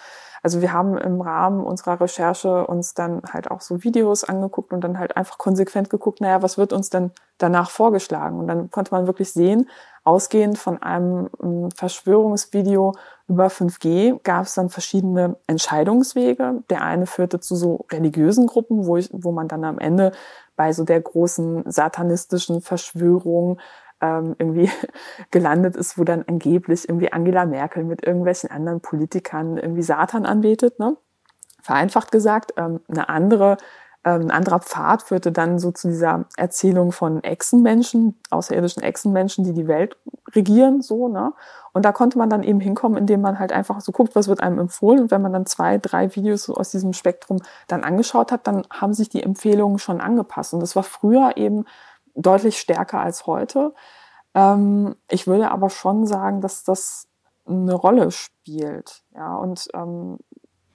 Also 0.43 0.61
wir 0.61 0.73
haben 0.73 0.97
im 0.97 1.21
Rahmen 1.21 1.65
unserer 1.65 2.01
Recherche 2.01 2.69
uns 2.69 2.95
dann 2.95 3.23
halt 3.33 3.51
auch 3.51 3.61
so 3.61 3.83
Videos 3.83 4.23
angeguckt 4.23 4.73
und 4.73 4.81
dann 4.83 4.99
halt 4.99 5.17
einfach 5.17 5.39
konsequent 5.39 5.91
geguckt, 5.91 6.21
naja, 6.21 6.41
was 6.41 6.57
wird 6.57 6.73
uns 6.73 6.89
denn 6.89 7.11
danach 7.39 7.69
vorgeschlagen? 7.69 8.39
Und 8.39 8.47
dann 8.47 8.71
konnte 8.71 8.93
man 8.93 9.09
wirklich 9.09 9.33
sehen, 9.33 9.69
ausgehend 10.05 10.57
von 10.57 10.81
einem 10.81 11.29
ähm, 11.43 11.71
Verschwörungsvideo 11.75 12.93
über 13.27 13.49
5G 13.49 14.21
gab 14.23 14.45
es 14.45 14.55
dann 14.55 14.71
verschiedene 14.71 15.35
Entscheidungswege. 15.49 16.63
Der 16.71 16.83
eine 16.83 17.07
führte 17.07 17.41
zu 17.41 17.57
so 17.57 17.85
religiösen 17.91 18.47
Gruppen, 18.47 18.87
wo, 18.87 18.97
ich, 18.97 19.09
wo 19.13 19.33
man 19.33 19.49
dann 19.49 19.65
am 19.65 19.81
Ende 19.81 20.13
bei 20.55 20.73
so 20.73 20.85
der 20.85 21.01
großen 21.01 21.69
satanistischen 21.71 22.61
Verschwörung 22.61 23.59
ähm, 24.07 24.37
irgendwie 24.39 24.71
gelandet 25.31 25.77
ist, 25.77 25.99
wo 25.99 26.05
dann 26.05 26.25
angeblich 26.27 26.89
irgendwie 26.89 27.13
Angela 27.13 27.47
Merkel 27.47 27.85
mit 27.85 28.07
irgendwelchen 28.07 28.51
anderen 28.51 28.81
Politikern 28.81 29.59
irgendwie 29.59 29.83
Satan 29.83 30.27
anbetet. 30.27 30.79
Ne? 30.79 30.97
Vereinfacht 31.63 32.13
gesagt, 32.13 32.55
ähm, 32.57 32.81
eine 32.89 33.09
andere 33.09 33.57
ähm, 34.07 34.23
ein 34.23 34.31
anderer 34.31 34.61
Pfad 34.61 35.03
führte 35.03 35.33
dann 35.33 35.59
so 35.59 35.73
zu 35.73 35.89
dieser 35.89 36.27
Erzählung 36.37 36.93
von 36.93 37.25
Echsenmenschen, 37.25 38.17
außerirdischen 38.31 38.83
Echsenmenschen, 38.83 39.45
die 39.45 39.53
die 39.53 39.67
Welt 39.67 39.97
regieren, 40.33 40.81
so, 40.81 41.09
ne? 41.09 41.33
Und 41.73 41.85
da 41.85 41.93
konnte 41.93 42.17
man 42.17 42.31
dann 42.31 42.45
eben 42.45 42.61
hinkommen, 42.61 42.97
indem 42.97 43.21
man 43.21 43.39
halt 43.39 43.53
einfach 43.53 43.81
so 43.81 43.93
guckt, 43.93 44.15
was 44.15 44.29
wird 44.29 44.41
einem 44.41 44.61
empfohlen. 44.61 45.01
Und 45.01 45.11
wenn 45.11 45.21
man 45.21 45.33
dann 45.33 45.45
zwei, 45.45 45.77
drei 45.77 46.15
Videos 46.15 46.49
aus 46.49 46.71
diesem 46.71 46.93
Spektrum 46.95 47.43
dann 47.67 47.85
angeschaut 47.85 48.33
hat, 48.33 48.47
dann 48.47 48.63
haben 48.71 48.95
sich 48.95 49.09
die 49.09 49.23
Empfehlungen 49.23 49.79
schon 49.79 50.01
angepasst. 50.01 50.55
Und 50.55 50.61
das 50.61 50.77
war 50.77 50.85
früher 50.85 51.37
eben 51.37 51.67
deutlich 52.17 52.59
stärker 52.59 53.01
als 53.01 53.27
heute. 53.27 53.75
Ähm, 54.35 54.97
ich 55.09 55.27
würde 55.27 55.51
aber 55.51 55.71
schon 55.71 56.07
sagen, 56.07 56.41
dass 56.41 56.65
das 56.65 57.09
eine 57.47 57.75
Rolle 57.75 58.11
spielt. 58.11 59.03
Ja, 59.15 59.37
und 59.37 59.69
ähm, 59.75 60.19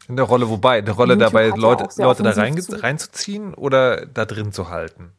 eine 0.07 0.21
Rolle, 0.23 0.49
wobei, 0.49 0.79
eine 0.79 0.91
Rolle 0.91 1.13
YouTube 1.13 1.31
dabei, 1.31 1.49
Leute, 1.49 2.01
Leute 2.01 2.23
da 2.23 2.31
rein, 2.31 2.57
reinzuziehen 2.57 3.53
oder 3.53 4.05
da 4.05 4.25
drin 4.25 4.51
zu 4.51 4.69
halten? 4.69 5.13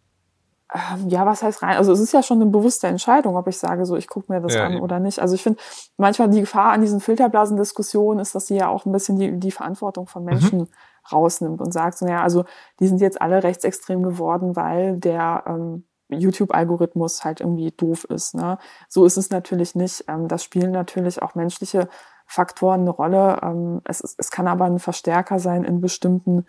ähm, 0.74 1.08
ja, 1.08 1.26
was 1.26 1.42
heißt 1.42 1.62
rein? 1.62 1.76
Also 1.76 1.92
es 1.92 2.00
ist 2.00 2.12
ja 2.12 2.22
schon 2.22 2.40
eine 2.40 2.50
bewusste 2.50 2.86
Entscheidung, 2.86 3.36
ob 3.36 3.46
ich 3.46 3.58
sage, 3.58 3.84
so 3.84 3.96
ich 3.96 4.08
gucke 4.08 4.32
mir 4.32 4.40
das 4.40 4.54
ja, 4.54 4.64
an 4.64 4.74
eben. 4.74 4.82
oder 4.82 5.00
nicht. 5.00 5.18
Also 5.20 5.34
ich 5.34 5.42
finde 5.42 5.60
manchmal 5.96 6.30
die 6.30 6.40
Gefahr 6.40 6.72
an 6.72 6.80
diesen 6.80 7.00
Filterblasendiskussionen 7.00 8.20
ist, 8.20 8.34
dass 8.34 8.46
sie 8.46 8.56
ja 8.56 8.68
auch 8.68 8.86
ein 8.86 8.92
bisschen 8.92 9.18
die, 9.18 9.38
die 9.38 9.50
Verantwortung 9.50 10.06
von 10.06 10.22
mhm. 10.22 10.30
Menschen 10.30 10.58
mhm. 10.60 10.68
rausnimmt 11.10 11.60
und 11.60 11.72
sagt 11.72 11.98
so, 11.98 12.06
naja, 12.06 12.22
also 12.22 12.44
die 12.80 12.88
sind 12.88 13.00
jetzt 13.00 13.20
alle 13.20 13.42
rechtsextrem 13.42 14.02
geworden, 14.02 14.56
weil 14.56 14.96
der 14.96 15.44
ähm, 15.46 15.84
YouTube-Algorithmus 16.20 17.24
halt 17.24 17.40
irgendwie 17.40 17.70
doof 17.70 18.04
ist. 18.04 18.34
Ne? 18.34 18.58
So 18.88 19.04
ist 19.04 19.16
es 19.16 19.30
natürlich 19.30 19.74
nicht. 19.74 20.04
Ähm, 20.08 20.28
das 20.28 20.44
spielen 20.44 20.70
natürlich 20.70 21.22
auch 21.22 21.34
menschliche 21.34 21.88
Faktoren 22.26 22.82
eine 22.82 22.90
Rolle. 22.90 23.40
Ähm, 23.42 23.80
es, 23.84 24.00
ist, 24.00 24.18
es 24.18 24.30
kann 24.30 24.48
aber 24.48 24.64
ein 24.64 24.78
Verstärker 24.78 25.38
sein 25.38 25.64
in 25.64 25.80
bestimmten 25.80 26.46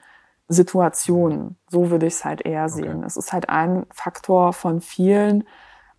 Situationen. 0.48 1.58
So 1.70 1.90
würde 1.90 2.06
ich 2.06 2.14
es 2.14 2.26
halt 2.26 2.46
eher 2.46 2.70
sehen. 2.70 2.98
Okay. 2.98 3.06
Es 3.08 3.18
ist 3.18 3.34
halt 3.34 3.50
ein 3.50 3.86
Faktor 3.92 4.54
von 4.54 4.82
vielen. 4.82 5.46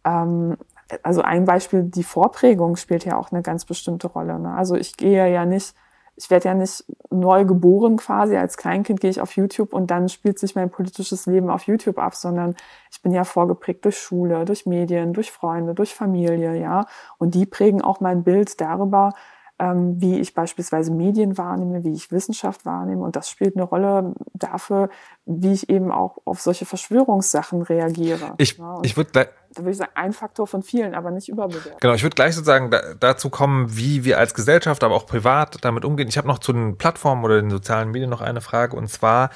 Ähm, 0.04 0.56
also 1.02 1.22
ein 1.22 1.44
Beispiel, 1.44 1.82
die 1.82 2.04
Vorprägung 2.04 2.76
spielt 2.76 3.04
ja 3.04 3.16
auch 3.16 3.32
eine 3.32 3.42
ganz 3.42 3.64
bestimmte 3.64 4.06
Rolle. 4.06 4.38
Ne? 4.38 4.54
Also 4.54 4.74
ich 4.74 4.96
gehe 4.96 5.30
ja 5.32 5.44
nicht, 5.46 5.74
ich 6.16 6.30
werde 6.30 6.48
ja 6.48 6.54
nicht 6.54 6.84
neu 7.10 7.44
geboren 7.44 7.96
quasi. 7.96 8.36
Als 8.36 8.56
Kleinkind 8.56 9.00
gehe 9.00 9.10
ich 9.10 9.20
auf 9.20 9.32
YouTube 9.32 9.72
und 9.72 9.90
dann 9.90 10.08
spielt 10.08 10.38
sich 10.38 10.54
mein 10.54 10.70
politisches 10.70 11.26
Leben 11.26 11.50
auf 11.50 11.64
YouTube 11.64 11.98
ab, 11.98 12.14
sondern 12.14 12.54
ich 12.90 13.02
bin 13.02 13.12
ja 13.12 13.24
vorgeprägt 13.24 13.84
durch 13.84 13.98
Schule, 13.98 14.44
durch 14.44 14.66
Medien, 14.66 15.12
durch 15.12 15.32
Freunde, 15.32 15.74
durch 15.74 15.94
Familie, 15.94 16.56
ja. 16.56 16.86
Und 17.18 17.34
die 17.34 17.46
prägen 17.46 17.82
auch 17.82 18.00
mein 18.00 18.22
Bild 18.22 18.60
darüber, 18.60 19.12
ähm, 19.58 20.00
wie 20.00 20.18
ich 20.18 20.34
beispielsweise 20.34 20.92
Medien 20.92 21.38
wahrnehme, 21.38 21.84
wie 21.84 21.92
ich 21.92 22.10
Wissenschaft 22.10 22.66
wahrnehme. 22.66 23.02
Und 23.02 23.14
das 23.16 23.30
spielt 23.30 23.56
eine 23.56 23.64
Rolle 23.64 24.14
dafür, 24.32 24.88
wie 25.26 25.52
ich 25.52 25.68
eben 25.68 25.92
auch 25.92 26.18
auf 26.24 26.40
solche 26.40 26.66
Verschwörungssachen 26.66 27.62
reagiere. 27.62 28.34
Ich, 28.38 28.58
ja, 28.58 28.78
ich 28.82 28.96
würde 28.96 29.10
da 29.12 29.24
würde 29.56 29.70
ich 29.70 29.76
sagen, 29.76 29.92
ein 29.94 30.12
Faktor 30.12 30.48
von 30.48 30.64
vielen, 30.64 30.94
aber 30.94 31.12
nicht 31.12 31.28
überbewertet. 31.28 31.80
Genau, 31.80 31.94
ich 31.94 32.02
würde 32.02 32.14
gleich 32.14 32.34
sozusagen 32.34 32.72
da, 32.72 32.94
dazu 32.98 33.30
kommen, 33.30 33.76
wie 33.76 34.04
wir 34.04 34.18
als 34.18 34.34
Gesellschaft, 34.34 34.82
aber 34.82 34.96
auch 34.96 35.06
privat 35.06 35.64
damit 35.64 35.84
umgehen. 35.84 36.08
Ich 36.08 36.18
habe 36.18 36.26
noch 36.26 36.40
zu 36.40 36.52
den 36.52 36.76
Plattformen 36.76 37.24
oder 37.24 37.40
den 37.40 37.50
sozialen 37.50 37.92
Medien 37.92 38.10
noch 38.10 38.20
eine 38.20 38.40
Frage 38.40 38.76
und 38.76 38.88
zwar 38.88 39.30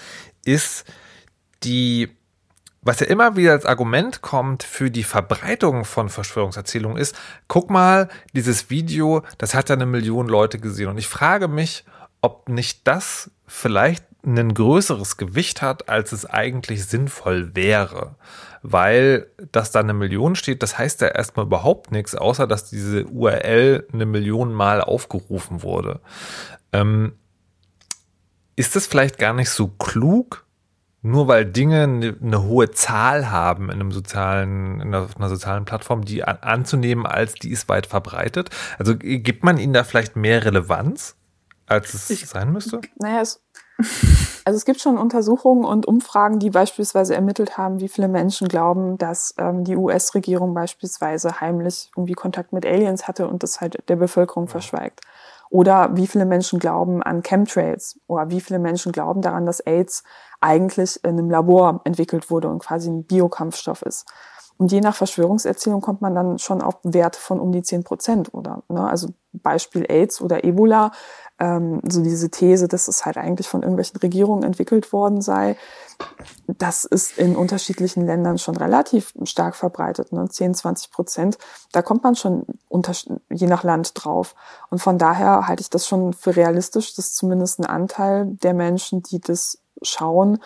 ist 0.44 0.84
die 1.62 2.17
was 2.88 3.00
ja 3.00 3.06
immer 3.06 3.36
wieder 3.36 3.52
als 3.52 3.66
Argument 3.66 4.22
kommt 4.22 4.62
für 4.62 4.90
die 4.90 5.04
Verbreitung 5.04 5.84
von 5.84 6.08
Verschwörungserzählungen 6.08 6.96
ist, 6.96 7.14
guck 7.46 7.68
mal, 7.68 8.08
dieses 8.32 8.70
Video, 8.70 9.22
das 9.36 9.54
hat 9.54 9.68
ja 9.68 9.74
eine 9.74 9.84
Million 9.84 10.26
Leute 10.26 10.58
gesehen. 10.58 10.88
Und 10.88 10.96
ich 10.96 11.06
frage 11.06 11.48
mich, 11.48 11.84
ob 12.22 12.48
nicht 12.48 12.88
das 12.88 13.30
vielleicht 13.46 14.06
ein 14.24 14.54
größeres 14.54 15.18
Gewicht 15.18 15.60
hat, 15.60 15.90
als 15.90 16.12
es 16.12 16.24
eigentlich 16.24 16.86
sinnvoll 16.86 17.54
wäre. 17.54 18.14
Weil 18.62 19.26
das 19.52 19.70
da 19.70 19.80
eine 19.80 19.92
Million 19.92 20.34
steht, 20.34 20.62
das 20.62 20.78
heißt 20.78 21.02
ja 21.02 21.08
erstmal 21.08 21.44
überhaupt 21.44 21.92
nichts, 21.92 22.14
außer 22.14 22.46
dass 22.46 22.70
diese 22.70 23.04
URL 23.04 23.86
eine 23.92 24.06
Million 24.06 24.50
Mal 24.54 24.80
aufgerufen 24.80 25.62
wurde. 25.62 26.00
Ähm, 26.72 27.12
ist 28.56 28.76
es 28.76 28.86
vielleicht 28.86 29.18
gar 29.18 29.34
nicht 29.34 29.50
so 29.50 29.68
klug, 29.68 30.47
nur 31.08 31.28
weil 31.28 31.44
Dinge 31.46 31.82
eine, 32.22 32.42
hohe 32.44 32.70
Zahl 32.70 33.30
haben 33.30 33.66
in 33.70 33.80
einem 33.80 33.92
sozialen, 33.92 34.80
in 34.80 34.94
einer, 34.94 35.08
einer 35.16 35.28
sozialen 35.28 35.64
Plattform, 35.64 36.04
die 36.04 36.24
an, 36.24 36.38
anzunehmen 36.40 37.06
als 37.06 37.34
die 37.34 37.50
ist 37.50 37.68
weit 37.68 37.86
verbreitet. 37.86 38.50
Also 38.78 38.94
gibt 38.96 39.44
man 39.44 39.58
ihnen 39.58 39.72
da 39.72 39.84
vielleicht 39.84 40.16
mehr 40.16 40.44
Relevanz, 40.44 41.16
als 41.66 41.94
es 41.94 42.10
ich, 42.10 42.26
sein 42.26 42.52
müsste? 42.52 42.80
Naja, 42.96 43.20
es, 43.22 43.42
also 44.44 44.56
es 44.56 44.64
gibt 44.64 44.80
schon 44.80 44.98
Untersuchungen 44.98 45.64
und 45.64 45.86
Umfragen, 45.86 46.38
die 46.38 46.50
beispielsweise 46.50 47.14
ermittelt 47.14 47.56
haben, 47.56 47.80
wie 47.80 47.88
viele 47.88 48.08
Menschen 48.08 48.48
glauben, 48.48 48.98
dass 48.98 49.34
ähm, 49.38 49.64
die 49.64 49.76
US-Regierung 49.76 50.52
beispielsweise 50.52 51.40
heimlich 51.40 51.90
irgendwie 51.96 52.14
Kontakt 52.14 52.52
mit 52.52 52.66
Aliens 52.66 53.08
hatte 53.08 53.28
und 53.28 53.42
das 53.42 53.60
halt 53.60 53.82
der 53.88 53.96
Bevölkerung 53.96 54.44
ja. 54.44 54.50
verschweigt. 54.50 55.00
Oder 55.50 55.96
wie 55.96 56.06
viele 56.06 56.26
Menschen 56.26 56.58
glauben 56.58 57.02
an 57.02 57.22
Chemtrails 57.22 57.98
oder 58.06 58.30
wie 58.30 58.40
viele 58.40 58.58
Menschen 58.58 58.92
glauben 58.92 59.22
daran, 59.22 59.46
dass 59.46 59.60
AIDS 59.60 60.04
eigentlich 60.40 61.02
in 61.04 61.10
einem 61.10 61.30
Labor 61.30 61.80
entwickelt 61.84 62.30
wurde 62.30 62.48
und 62.48 62.60
quasi 62.60 62.90
ein 62.90 63.04
Biokampfstoff 63.04 63.82
ist. 63.82 64.06
Und 64.58 64.72
je 64.72 64.80
nach 64.80 64.94
Verschwörungserzählung 64.94 65.80
kommt 65.80 66.02
man 66.02 66.14
dann 66.14 66.38
schon 66.38 66.62
auf 66.62 66.78
Werte 66.82 67.18
von 67.18 67.38
um 67.38 67.52
die 67.52 67.62
zehn 67.62 67.84
Prozent 67.84 68.34
oder, 68.34 68.62
ne, 68.68 68.88
also 68.88 69.08
Beispiel 69.32 69.86
AIDS 69.88 70.20
oder 70.20 70.42
Ebola, 70.42 70.90
ähm, 71.38 71.80
so 71.88 72.02
diese 72.02 72.30
These, 72.30 72.68
dass 72.68 72.88
es 72.88 73.04
halt 73.04 73.16
eigentlich 73.16 73.48
von 73.48 73.62
irgendwelchen 73.62 73.98
Regierungen 73.98 74.42
entwickelt 74.42 74.92
worden 74.92 75.20
sei, 75.20 75.56
das 76.46 76.84
ist 76.84 77.18
in 77.18 77.36
unterschiedlichen 77.36 78.06
Ländern 78.06 78.38
schon 78.38 78.56
relativ 78.56 79.12
stark 79.24 79.56
verbreitet, 79.56 80.12
ne, 80.12 80.28
10, 80.28 80.54
20 80.54 80.90
Prozent. 80.90 81.38
Da 81.72 81.82
kommt 81.82 82.04
man 82.04 82.14
schon 82.14 82.46
unter, 82.68 82.92
je 83.30 83.46
nach 83.46 83.64
Land 83.64 83.92
drauf. 83.94 84.34
Und 84.70 84.80
von 84.80 84.98
daher 84.98 85.48
halte 85.48 85.62
ich 85.62 85.70
das 85.70 85.86
schon 85.86 86.12
für 86.12 86.36
realistisch, 86.36 86.94
dass 86.94 87.14
zumindest 87.14 87.58
ein 87.58 87.66
Anteil 87.66 88.26
der 88.26 88.54
Menschen, 88.54 89.02
die 89.02 89.20
das 89.20 89.58
schauen, 89.82 90.38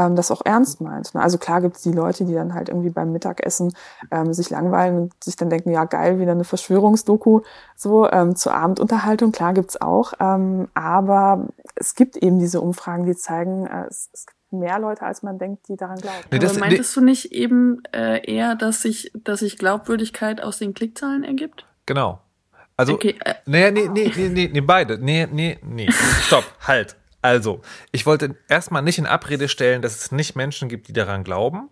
ähm, 0.00 0.16
das 0.16 0.30
auch 0.30 0.42
ernst 0.44 0.80
meint. 0.80 1.14
Ne? 1.14 1.20
Also 1.20 1.38
klar 1.38 1.60
gibt 1.60 1.76
es 1.76 1.82
die 1.82 1.92
Leute, 1.92 2.24
die 2.24 2.34
dann 2.34 2.54
halt 2.54 2.68
irgendwie 2.68 2.90
beim 2.90 3.12
Mittagessen 3.12 3.74
ähm, 4.10 4.32
sich 4.32 4.50
langweilen 4.50 4.98
und 4.98 5.24
sich 5.24 5.36
dann 5.36 5.50
denken, 5.50 5.70
ja 5.70 5.84
geil, 5.84 6.18
wieder 6.18 6.32
eine 6.32 6.44
Verschwörungsdoku 6.44 7.42
so 7.76 8.10
ähm, 8.10 8.36
zur 8.36 8.54
Abendunterhaltung. 8.54 9.32
Klar 9.32 9.54
gibt's 9.54 9.80
auch, 9.80 10.12
ähm, 10.20 10.68
aber 10.74 11.48
es 11.74 11.94
gibt 11.94 12.16
eben 12.16 12.38
diese 12.38 12.60
Umfragen, 12.60 13.06
die 13.06 13.16
zeigen, 13.16 13.66
äh, 13.66 13.86
es, 13.88 14.10
es 14.12 14.26
gibt 14.26 14.52
mehr 14.52 14.78
Leute, 14.78 15.02
als 15.02 15.22
man 15.22 15.38
denkt, 15.38 15.68
die 15.68 15.76
daran 15.76 15.98
glauben. 15.98 16.16
Nee, 16.30 16.38
das, 16.38 16.52
aber 16.52 16.60
meintest 16.60 16.96
nee. 16.96 17.00
du 17.00 17.06
nicht 17.06 17.32
eben 17.32 17.82
äh, 17.92 18.24
eher, 18.30 18.54
dass 18.54 18.82
sich, 18.82 19.12
dass 19.14 19.40
sich 19.40 19.58
Glaubwürdigkeit 19.58 20.42
aus 20.42 20.58
den 20.58 20.74
Klickzahlen 20.74 21.24
ergibt? 21.24 21.66
Genau. 21.86 22.20
Also, 22.76 22.94
okay, 22.94 23.14
äh, 23.24 23.34
nee, 23.44 23.70
nee, 23.70 23.88
nee, 23.88 24.10
nee, 24.16 24.28
nee, 24.28 24.50
nee, 24.52 24.60
beide. 24.62 24.98
Nee, 24.98 25.28
nee, 25.30 25.58
nee. 25.62 25.90
Stopp, 26.22 26.44
halt. 26.66 26.96
Also, 27.22 27.60
ich 27.92 28.06
wollte 28.06 28.36
erstmal 28.48 28.82
nicht 28.82 28.98
in 28.98 29.06
Abrede 29.06 29.48
stellen, 29.48 29.82
dass 29.82 29.96
es 29.96 30.12
nicht 30.12 30.36
Menschen 30.36 30.68
gibt, 30.68 30.88
die 30.88 30.92
daran 30.92 31.24
glauben. 31.24 31.68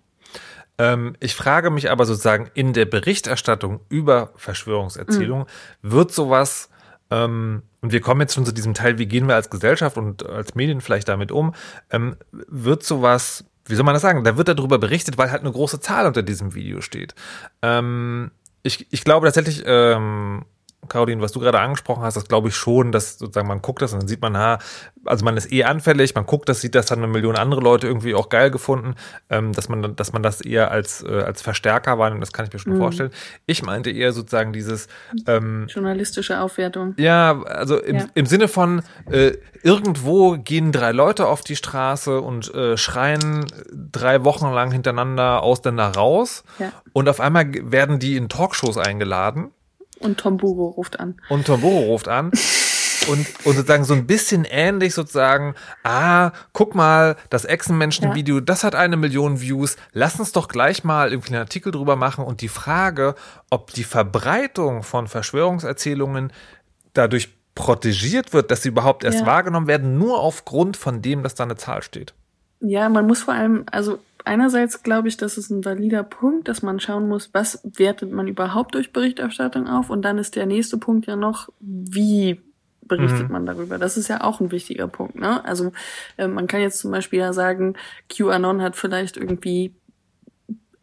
Ähm, 0.79 1.17
ich 1.21 1.35
frage 1.35 1.71
mich 1.71 1.91
aber 1.91 2.07
sozusagen 2.07 2.51
in 2.55 2.73
der 2.73 2.85
Berichterstattung 2.85 3.81
über 3.89 4.33
Verschwörungserzählungen, 4.37 5.47
mhm. 5.83 5.91
wird 5.91 6.13
sowas, 6.13 6.71
ähm, 7.11 7.63
und 7.81 7.93
wir 7.93 8.01
kommen 8.01 8.21
jetzt 8.21 8.35
schon 8.35 8.47
zu 8.47 8.53
diesem 8.53 8.75
Teil, 8.75 8.99
wie 8.99 9.07
gehen 9.07 9.27
wir 9.27 9.35
als 9.35 9.51
Gesellschaft 9.51 9.97
und 9.97 10.27
als 10.27 10.55
Medien 10.55 10.81
vielleicht 10.81 11.09
damit 11.09 11.33
um, 11.33 11.55
ähm, 11.91 12.17
wird 12.33 12.83
sowas, 12.83 13.45
wie 13.65 13.75
soll 13.75 13.85
man 13.85 13.95
das 13.95 14.03
sagen, 14.03 14.25
da 14.25 14.37
wird 14.37 14.49
darüber 14.49 14.79
berichtet, 14.79 15.19
weil 15.19 15.31
halt 15.31 15.43
eine 15.43 15.53
große 15.53 15.81
Zahl 15.81 16.07
unter 16.07 16.23
diesem 16.23 16.55
Video 16.55 16.81
steht. 16.81 17.15
Ähm, 17.63 18.31
ich, 18.63 18.87
ich 18.91 19.05
glaube 19.05 19.27
tatsächlich, 19.27 19.63
ähm, 19.67 20.45
Caroline, 20.89 21.21
was 21.21 21.33
du 21.33 21.41
gerade 21.41 21.59
angesprochen 21.59 22.03
hast, 22.03 22.17
das 22.17 22.29
glaube 22.29 22.49
ich 22.49 22.55
schon, 22.55 22.93
dass 22.93 23.19
sozusagen 23.19 23.49
man 23.49 23.61
guckt 23.63 23.83
das 23.83 23.93
und 23.93 24.01
dann 24.01 24.09
sieht 24.09 24.23
man, 24.23 24.37
ha, 24.37 24.59
also 25.05 25.25
man 25.25 25.37
ist 25.37 25.53
eh 25.53 25.65
anfällig, 25.65 26.15
man 26.15 26.25
guckt 26.25 26.49
das, 26.49 26.61
sieht 26.61 26.75
das 26.75 26.87
dann 26.87 26.99
eine 26.99 27.09
Million 27.09 27.37
andere 27.37 27.61
Leute 27.61 27.87
irgendwie 27.87 28.15
auch 28.15 28.29
geil 28.29 28.51
gefunden, 28.51 28.95
ähm, 29.29 29.53
dass 29.53 29.69
man 29.69 29.97
dass 29.97 30.13
man 30.13 30.23
das 30.23 30.41
eher 30.41 30.71
als 30.71 31.03
äh, 31.03 31.23
als 31.23 31.43
Verstärker 31.43 31.99
wahrnimmt, 31.99 32.23
das 32.23 32.33
kann 32.33 32.47
ich 32.47 32.53
mir 32.53 32.59
schon 32.59 32.75
mhm. 32.75 32.79
vorstellen. 32.79 33.11
Ich 33.47 33.63
meinte 33.63 33.91
eher 33.91 34.13
sozusagen 34.13 34.53
dieses 34.53 34.89
ähm, 35.27 35.67
journalistische 35.69 36.41
Aufwertung. 36.41 36.95
Ja, 36.97 37.43
also 37.43 37.79
im, 37.79 37.97
ja. 37.97 38.07
im 38.15 38.27
Sinne 38.27 38.49
von 38.49 38.83
äh, 39.11 39.33
irgendwo 39.63 40.39
gehen 40.39 40.73
drei 40.73 40.93
Leute 40.93 41.27
auf 41.27 41.43
die 41.43 41.57
Straße 41.57 42.21
und 42.21 42.55
äh, 42.55 42.77
schreien 42.77 43.47
drei 43.73 44.25
Wochen 44.25 44.53
lang 44.53 44.71
hintereinander 44.71 45.43
Ausländer 45.43 45.89
raus 45.89 46.45
ja. 46.59 46.73
und 46.93 47.09
auf 47.09 47.21
einmal 47.21 47.47
werden 47.71 47.99
die 47.99 48.17
in 48.17 48.29
Talkshows 48.29 48.79
eingeladen 48.79 49.51
und 50.01 50.19
Tomburo 50.19 50.69
ruft 50.69 51.01
an. 51.01 51.21
Und 51.29 51.47
Tomburo 51.47 51.81
ruft 51.81 52.09
an. 52.09 52.31
Und, 53.09 53.27
und 53.45 53.55
sozusagen 53.55 53.85
so 53.85 53.95
ein 53.95 54.07
bisschen 54.07 54.45
ähnlich 54.45 54.93
sozusagen, 54.93 55.55
ah, 55.83 56.33
guck 56.53 56.75
mal, 56.75 57.17
das 57.31 57.45
Echsenmenschen-Video, 57.45 58.37
ja. 58.37 58.41
das 58.43 58.65
hat 58.65 58.75
eine 58.75 58.97
Million 58.97 59.41
Views, 59.41 59.77
lass 59.93 60.19
uns 60.19 60.33
doch 60.33 60.49
gleich 60.49 60.85
mal 60.85 61.11
irgendwie 61.11 61.31
einen 61.31 61.41
Artikel 61.41 61.73
drüber 61.73 61.97
machen 61.97 62.25
und 62.25 62.43
die 62.43 62.49
Frage, 62.49 63.15
ob 63.51 63.73
die 63.73 63.85
Verbreitung 63.85 64.83
von 64.83 65.07
Verschwörungserzählungen 65.07 66.33
dadurch 66.93 67.31
protegiert 67.55 68.33
wird, 68.33 68.51
dass 68.51 68.63
sie 68.63 68.69
überhaupt 68.69 69.05
erst 69.05 69.21
ja. 69.21 69.27
wahrgenommen 69.27 69.69
werden, 69.69 69.97
nur 69.97 70.21
aufgrund 70.21 70.77
von 70.77 71.01
dem, 71.01 71.23
dass 71.23 71.35
da 71.35 71.45
eine 71.45 71.57
Zahl 71.57 71.83
steht. 71.83 72.15
Ja, 72.61 72.89
man 72.89 73.07
muss 73.07 73.23
vor 73.23 73.35
allem, 73.35 73.65
also 73.71 73.99
einerseits 74.25 74.83
glaube 74.83 75.09
ich, 75.09 75.17
das 75.17 75.39
ist 75.39 75.51
ein 75.51 75.65
valider 75.65 76.03
Punkt, 76.03 76.49
dass 76.49 76.63
man 76.63 76.81
schauen 76.81 77.09
muss, 77.09 77.31
was 77.33 77.61
wertet 77.65 78.13
man 78.13 78.29
überhaupt 78.29 78.75
durch 78.75 78.93
Berichterstattung 78.93 79.69
auf 79.69 79.91
und 79.91 80.03
dann 80.03 80.19
ist 80.19 80.37
der 80.37 80.47
nächste 80.47 80.79
Punkt 80.79 81.07
ja 81.07 81.17
noch, 81.17 81.49
wie 81.61 82.41
berichtet 82.89 83.27
mhm. 83.27 83.33
man 83.33 83.47
darüber. 83.47 83.79
Das 83.79 83.97
ist 83.97 84.09
ja 84.09 84.23
auch 84.23 84.41
ein 84.41 84.51
wichtiger 84.51 84.89
Punkt. 84.89 85.15
Ne? 85.15 85.45
Also 85.45 85.73
äh, 86.17 86.27
man 86.27 86.47
kann 86.47 86.61
jetzt 86.61 86.79
zum 86.79 86.91
Beispiel 86.91 87.21
ja 87.21 87.33
sagen, 87.33 87.75
QAnon 88.09 88.63
hat 88.63 88.77
vielleicht 88.77 89.17
irgendwie 89.17 89.75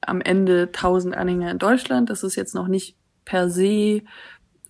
am 0.02 0.22
Ende 0.22 0.68
1000 0.68 1.16
Anhänger 1.18 1.52
in 1.52 1.58
Deutschland. 1.58 2.10
Das 2.10 2.24
ist 2.24 2.36
jetzt 2.36 2.54
noch 2.54 2.68
nicht 2.68 2.96
per 3.26 3.50
se 3.50 4.04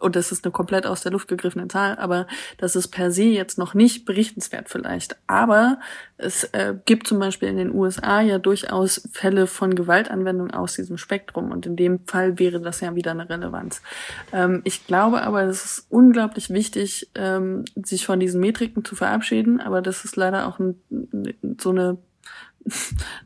und 0.06 0.16
das 0.16 0.32
ist 0.32 0.46
eine 0.46 0.52
komplett 0.52 0.86
aus 0.86 1.02
der 1.02 1.12
Luft 1.12 1.28
gegriffene 1.28 1.68
Zahl, 1.68 1.98
aber 1.98 2.28
das 2.58 2.76
ist 2.76 2.90
per 2.90 3.10
se 3.10 3.24
jetzt 3.24 3.58
noch 3.58 3.74
nicht 3.74 4.06
berichtenswert 4.06 4.70
vielleicht. 4.70 5.18
Aber 5.26 5.80
es 6.18 6.44
äh, 6.46 6.76
gibt 6.86 7.08
zum 7.08 7.18
Beispiel 7.20 7.50
in 7.50 7.58
den 7.58 7.74
USA 7.74 8.22
ja 8.22 8.38
durchaus 8.38 9.10
Fälle 9.12 9.48
von 9.48 9.74
Gewaltanwendung 9.74 10.52
aus 10.52 10.76
diesem 10.76 10.98
Spektrum 10.98 11.52
und 11.52 11.66
in 11.66 11.76
dem 11.76 12.06
Fall 12.06 12.38
wäre 12.38 12.62
das 12.62 12.82
ja 12.82 12.94
wieder 12.94 13.12
eine 13.12 13.28
Relevanz. 13.28 13.82
Ähm, 14.32 14.62
ich 14.64 14.86
glaube 14.86 15.24
aber, 15.24 15.42
es 15.44 15.66
ist 15.66 15.88
unglaublich 15.90 16.52
wichtig, 16.52 17.10
ähm, 17.16 17.66
sich 17.76 18.06
von 18.06 18.20
diesen 18.20 18.40
Metriken 18.40 18.86
zu 18.86 18.96
verabschieden, 18.96 19.60
aber 19.60 19.82
das 19.82 20.06
ist 20.06 20.16
leider 20.16 20.48
auch 20.48 20.60
ein, 20.60 20.76
so 21.60 21.72
eine 21.72 21.98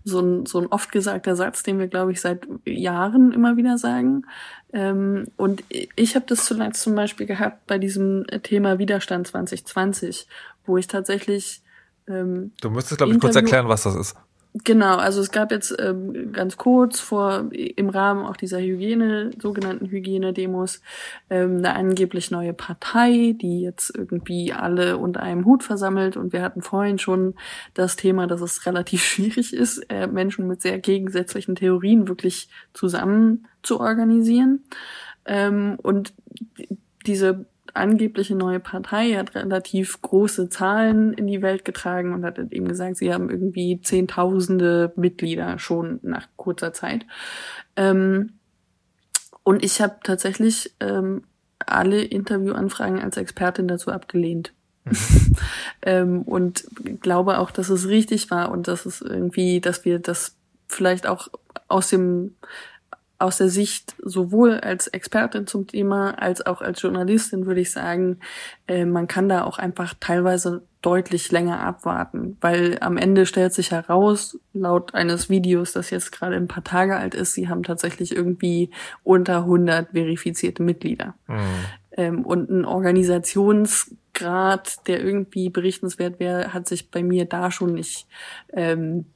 so 0.04 0.20
ein, 0.20 0.46
so 0.46 0.60
ein 0.60 0.68
oft 0.68 0.92
gesagter 0.92 1.36
Satz, 1.36 1.64
den 1.64 1.80
wir, 1.80 1.88
glaube 1.88 2.12
ich, 2.12 2.22
seit 2.22 2.48
Jahren 2.66 3.32
immer 3.32 3.58
wieder 3.58 3.78
sagen. 3.78 4.26
Ähm, 4.74 5.26
und 5.38 5.64
ich 5.96 6.16
habe 6.16 6.26
das 6.28 6.46
zuletzt 6.46 6.82
zum 6.82 6.96
Beispiel 6.96 7.26
gehabt 7.26 7.66
bei 7.66 7.78
diesem 7.78 8.26
Thema 8.44 8.80
Widerstand 8.80 9.28
2020, 9.28 10.28
wo 10.66 10.78
ich 10.78 10.88
tatsächlich. 10.88 11.62
Ähm, 12.08 12.52
du 12.62 12.70
müsstest, 12.70 12.98
glaube 12.98 13.14
ich, 13.14 13.20
kurz 13.20 13.36
erklären, 13.36 13.68
was 13.68 13.84
das 13.84 13.96
ist. 13.96 14.16
Genau, 14.64 14.98
also 14.98 15.22
es 15.22 15.32
gab 15.32 15.52
jetzt 15.52 15.76
ähm, 15.80 16.32
ganz 16.32 16.58
kurz 16.58 17.00
vor 17.00 17.50
im 17.52 17.90
Rahmen 17.90 18.26
auch 18.26 18.36
dieser 18.36 18.60
Hygiene, 18.60 19.32
sogenannten 19.40 19.88
Hygienedemos, 19.90 20.82
ähm, 21.30 21.58
eine 21.58 21.76
angeblich 21.76 22.32
neue 22.32 22.54
Partei, 22.54 23.36
die 23.40 23.62
jetzt 23.62 23.96
irgendwie 23.96 24.52
alle 24.52 24.98
unter 24.98 25.22
einem 25.22 25.46
Hut 25.46 25.64
versammelt. 25.64 26.18
Und 26.18 26.34
wir 26.34 26.42
hatten 26.42 26.62
vorhin 26.62 26.98
schon 26.98 27.36
das 27.76 27.96
Thema, 27.96 28.26
dass 28.28 28.42
es 28.42 28.66
relativ 28.66 29.04
schwierig 29.06 29.54
ist, 29.54 29.86
äh, 29.90 30.08
Menschen 30.08 30.48
mit 30.48 30.62
sehr 30.62 30.80
gegensätzlichen 30.80 31.56
Theorien 31.56 32.08
wirklich 32.08 32.50
zusammen 32.74 33.48
zu 33.62 33.80
organisieren. 33.80 34.64
Ähm, 35.26 35.78
und 35.82 36.14
diese 37.06 37.46
angebliche 37.76 38.36
neue 38.36 38.60
Partei 38.60 39.14
hat 39.14 39.36
relativ 39.36 40.02
große 40.02 40.50
Zahlen 40.50 41.14
in 41.14 41.28
die 41.28 41.42
Welt 41.42 41.66
getragen 41.66 42.14
und 42.14 42.26
hat 42.26 42.38
eben 42.38 42.68
gesagt, 42.68 42.98
sie 42.98 43.14
haben 43.14 43.30
irgendwie 43.30 43.82
Zehntausende 43.82 44.94
Mitglieder 44.96 45.60
schon 45.60 46.00
nach 46.04 46.28
kurzer 46.36 46.74
Zeit. 46.74 47.06
Ähm, 47.76 48.34
und 49.44 49.64
ich 49.64 49.82
habe 49.82 49.98
tatsächlich 50.04 50.76
ähm, 50.80 51.24
alle 51.60 52.04
Interviewanfragen 52.04 53.00
als 53.00 53.18
Expertin 53.18 53.68
dazu 53.68 53.92
abgelehnt. 53.92 54.54
Mhm. 54.86 54.92
ähm, 55.82 56.22
und 56.24 56.66
glaube 57.02 57.40
auch, 57.40 57.52
dass 57.52 57.70
es 57.70 57.88
richtig 57.88 58.32
war 58.32 58.52
und 58.52 58.68
dass 58.68 58.86
es 58.86 59.02
irgendwie, 59.02 59.60
dass 59.60 59.86
wir 59.86 60.00
das 60.00 60.36
vielleicht 60.68 61.08
auch 61.08 61.30
aus 61.68 61.90
dem 61.90 62.36
aus 63.20 63.38
der 63.38 63.50
Sicht 63.50 63.96
sowohl 64.02 64.62
als 64.62 64.88
Expertin 64.88 65.46
zum 65.46 65.68
Thema 65.68 66.12
als 66.22 66.46
auch 66.46 66.62
als 66.62 66.82
Journalistin 66.82 67.46
würde 67.46 67.62
ich 67.62 67.72
sagen, 67.72 68.20
äh, 68.68 68.86
man 68.86 69.08
kann 69.08 69.28
da 69.28 69.44
auch 69.44 69.60
einfach 69.60 69.94
teilweise 70.00 70.64
deutlich 70.82 71.30
länger 71.32 71.60
abwarten, 71.60 72.38
weil 72.40 72.78
am 72.80 72.96
Ende 72.96 73.26
stellt 73.26 73.52
sich 73.54 73.72
heraus, 73.72 74.40
laut 74.54 74.96
eines 74.96 75.30
Videos, 75.30 75.74
das 75.74 75.90
jetzt 75.90 76.14
gerade 76.14 76.38
ein 76.38 76.48
paar 76.48 76.64
Tage 76.64 76.96
alt 76.96 77.16
ist, 77.16 77.34
sie 77.34 77.50
haben 77.50 77.64
tatsächlich 77.64 78.16
irgendwie 78.16 78.70
unter 79.04 79.40
100 79.40 79.92
verifizierte 79.92 80.64
Mitglieder. 80.64 81.16
Mhm. 81.28 81.66
Ähm, 81.98 82.26
und 82.26 82.50
ein 82.50 82.64
Organisationsgrad, 82.64 84.88
der 84.88 85.04
irgendwie 85.04 85.50
berichtenswert 85.50 86.22
wäre, 86.22 86.54
hat 86.54 86.66
sich 86.68 86.90
bei 86.90 87.04
mir 87.04 87.26
da 87.26 87.52
schon 87.52 87.74
nicht 87.74 88.08
ähm, 88.54 89.08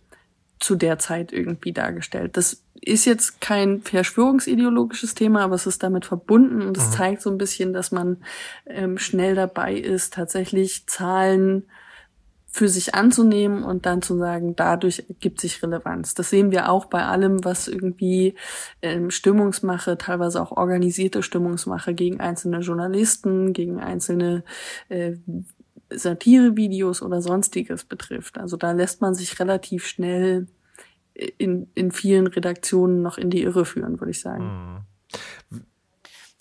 zu 0.59 0.75
der 0.75 0.99
Zeit 0.99 1.33
irgendwie 1.33 1.73
dargestellt. 1.73 2.37
Das 2.37 2.63
ist 2.85 3.05
jetzt 3.05 3.41
kein 3.41 3.81
verschwörungsideologisches 3.81 5.15
Thema, 5.15 5.41
aber 5.41 5.55
es 5.55 5.67
ist 5.67 5.83
damit 5.83 6.05
verbunden 6.05 6.61
und 6.61 6.77
es 6.77 6.87
mhm. 6.87 6.91
zeigt 6.91 7.21
so 7.21 7.29
ein 7.29 7.37
bisschen, 7.37 7.73
dass 7.73 7.91
man 7.91 8.17
ähm, 8.65 8.97
schnell 8.97 9.35
dabei 9.35 9.73
ist, 9.75 10.13
tatsächlich 10.13 10.85
Zahlen 10.87 11.65
für 12.55 12.69
sich 12.69 12.93
anzunehmen 12.93 13.63
und 13.63 13.87
dann 13.87 14.03
zu 14.03 14.15
sagen, 14.15 14.55
dadurch 14.55 15.05
ergibt 15.09 15.41
sich 15.41 15.63
Relevanz. 15.63 16.13
Das 16.13 16.29
sehen 16.29 16.51
wir 16.51 16.69
auch 16.69 16.85
bei 16.85 17.03
allem, 17.03 17.43
was 17.43 17.67
irgendwie 17.67 18.35
ähm, 18.83 19.09
Stimmungsmache, 19.09 19.97
teilweise 19.97 20.39
auch 20.39 20.51
organisierte 20.51 21.23
Stimmungsmache 21.23 21.95
gegen 21.95 22.19
einzelne 22.19 22.59
Journalisten, 22.59 23.53
gegen 23.53 23.79
einzelne 23.79 24.43
äh, 24.89 25.13
Satirevideos 25.95 27.01
oder 27.01 27.21
sonstiges 27.21 27.83
betrifft. 27.83 28.37
Also 28.37 28.57
da 28.57 28.71
lässt 28.71 29.01
man 29.01 29.15
sich 29.15 29.39
relativ 29.39 29.85
schnell 29.85 30.47
in, 31.13 31.69
in 31.75 31.91
vielen 31.91 32.27
Redaktionen 32.27 33.01
noch 33.01 33.17
in 33.17 33.29
die 33.29 33.43
Irre 33.43 33.65
führen, 33.65 33.99
würde 33.99 34.11
ich 34.11 34.21
sagen. 34.21 34.85
Mhm. 35.51 35.65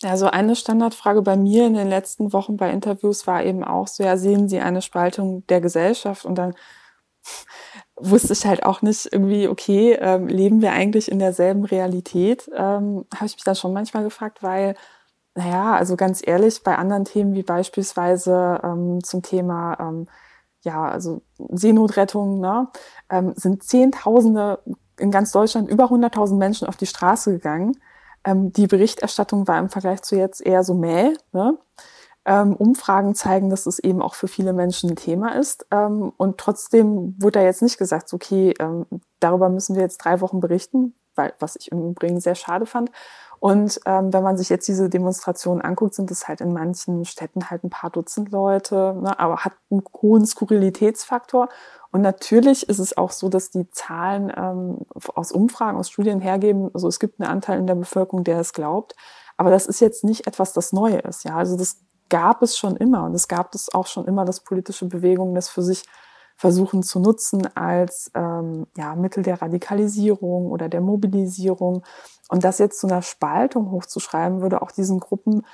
Ja, 0.02 0.16
so 0.16 0.26
eine 0.26 0.56
Standardfrage 0.56 1.22
bei 1.22 1.36
mir 1.36 1.66
in 1.66 1.74
den 1.74 1.88
letzten 1.88 2.32
Wochen 2.32 2.56
bei 2.56 2.70
Interviews 2.70 3.26
war 3.28 3.44
eben 3.44 3.62
auch 3.62 3.86
so, 3.86 4.02
ja, 4.02 4.16
sehen 4.16 4.48
Sie 4.48 4.58
eine 4.58 4.82
Spaltung 4.82 5.46
der 5.46 5.60
Gesellschaft? 5.60 6.24
Und 6.24 6.36
dann 6.36 6.54
wusste 7.96 8.32
ich 8.32 8.44
halt 8.44 8.64
auch 8.64 8.82
nicht 8.82 9.08
irgendwie, 9.12 9.46
okay, 9.46 9.96
ähm, 10.00 10.26
leben 10.26 10.60
wir 10.60 10.72
eigentlich 10.72 11.10
in 11.10 11.20
derselben 11.20 11.64
Realität? 11.64 12.50
Ähm, 12.52 13.04
Habe 13.14 13.26
ich 13.26 13.36
mich 13.36 13.44
dann 13.44 13.54
schon 13.54 13.72
manchmal 13.72 14.02
gefragt, 14.02 14.42
weil, 14.42 14.74
naja, 15.34 15.74
also 15.74 15.96
ganz 15.96 16.22
ehrlich, 16.24 16.62
bei 16.62 16.76
anderen 16.76 17.04
Themen 17.04 17.34
wie 17.34 17.42
beispielsweise 17.42 18.60
ähm, 18.62 19.02
zum 19.02 19.22
Thema 19.22 19.78
ähm, 19.80 20.06
ja, 20.62 20.88
also 20.88 21.22
Seenotrettung, 21.50 22.40
ne, 22.40 22.68
ähm, 23.10 23.34
sind 23.36 23.62
Zehntausende 23.62 24.60
in 24.98 25.10
ganz 25.10 25.32
Deutschland 25.32 25.68
über 25.68 25.84
100.000 25.84 26.36
Menschen 26.36 26.68
auf 26.68 26.76
die 26.76 26.86
Straße 26.86 27.32
gegangen. 27.32 27.76
Ähm, 28.24 28.52
die 28.52 28.66
Berichterstattung 28.66 29.48
war 29.48 29.58
im 29.58 29.68
Vergleich 29.68 30.02
zu 30.02 30.16
jetzt 30.16 30.40
eher 30.40 30.62
so 30.62 30.74
mäh. 30.74 31.14
Ne? 31.32 31.58
Ähm, 32.24 32.54
Umfragen 32.54 33.16
zeigen, 33.16 33.50
dass 33.50 33.66
es 33.66 33.80
eben 33.80 34.00
auch 34.00 34.14
für 34.14 34.28
viele 34.28 34.52
Menschen 34.52 34.90
ein 34.90 34.96
Thema 34.96 35.34
ist. 35.36 35.66
Ähm, 35.72 36.12
und 36.16 36.38
trotzdem 36.38 37.16
wurde 37.20 37.40
da 37.40 37.44
jetzt 37.44 37.62
nicht 37.62 37.78
gesagt, 37.78 38.12
okay, 38.12 38.54
darüber 39.18 39.48
müssen 39.48 39.74
wir 39.74 39.82
jetzt 39.82 39.98
drei 39.98 40.20
Wochen 40.20 40.38
berichten, 40.38 40.94
weil, 41.16 41.32
was 41.40 41.56
ich 41.56 41.72
im 41.72 41.90
Übrigen 41.90 42.20
sehr 42.20 42.36
schade 42.36 42.66
fand. 42.66 42.90
Und 43.42 43.80
ähm, 43.86 44.12
wenn 44.12 44.22
man 44.22 44.36
sich 44.36 44.50
jetzt 44.50 44.68
diese 44.68 44.88
Demonstrationen 44.88 45.62
anguckt, 45.62 45.96
sind 45.96 46.12
es 46.12 46.28
halt 46.28 46.40
in 46.40 46.52
manchen 46.52 47.04
Städten 47.04 47.50
halt 47.50 47.64
ein 47.64 47.70
paar 47.70 47.90
Dutzend 47.90 48.30
Leute, 48.30 48.94
ne, 49.02 49.18
aber 49.18 49.38
hat 49.38 49.54
einen 49.68 49.82
hohen 50.00 50.24
Skurrilitätsfaktor. 50.24 51.48
Und 51.90 52.02
natürlich 52.02 52.68
ist 52.68 52.78
es 52.78 52.96
auch 52.96 53.10
so, 53.10 53.28
dass 53.28 53.50
die 53.50 53.68
Zahlen 53.72 54.32
ähm, 54.36 54.86
aus 55.16 55.32
Umfragen, 55.32 55.76
aus 55.76 55.90
Studien 55.90 56.20
hergeben, 56.20 56.70
also 56.72 56.86
es 56.86 57.00
gibt 57.00 57.20
einen 57.20 57.28
Anteil 57.28 57.58
in 57.58 57.66
der 57.66 57.74
Bevölkerung, 57.74 58.22
der 58.22 58.38
es 58.38 58.52
glaubt. 58.52 58.94
Aber 59.36 59.50
das 59.50 59.66
ist 59.66 59.80
jetzt 59.80 60.04
nicht 60.04 60.28
etwas, 60.28 60.52
das 60.52 60.72
neu 60.72 60.94
ist. 60.94 61.24
Ja, 61.24 61.34
also 61.34 61.56
das 61.56 61.78
gab 62.10 62.42
es 62.42 62.56
schon 62.56 62.76
immer 62.76 63.02
und 63.06 63.14
es 63.16 63.26
gab 63.26 63.56
es 63.56 63.74
auch 63.74 63.88
schon 63.88 64.06
immer, 64.06 64.24
dass 64.24 64.44
politische 64.44 64.86
Bewegungen 64.86 65.34
das 65.34 65.48
für 65.48 65.62
sich 65.62 65.82
versuchen 66.42 66.82
zu 66.82 66.98
nutzen 66.98 67.46
als 67.56 68.10
ähm, 68.14 68.66
ja, 68.76 68.96
Mittel 68.96 69.22
der 69.22 69.40
Radikalisierung 69.40 70.50
oder 70.50 70.68
der 70.68 70.80
Mobilisierung. 70.80 71.84
Und 72.28 72.42
das 72.42 72.58
jetzt 72.58 72.80
zu 72.80 72.88
einer 72.88 73.00
Spaltung 73.00 73.70
hochzuschreiben, 73.70 74.40
würde 74.40 74.60
auch 74.60 74.72
diesen 74.72 74.98
Gruppen 74.98 75.46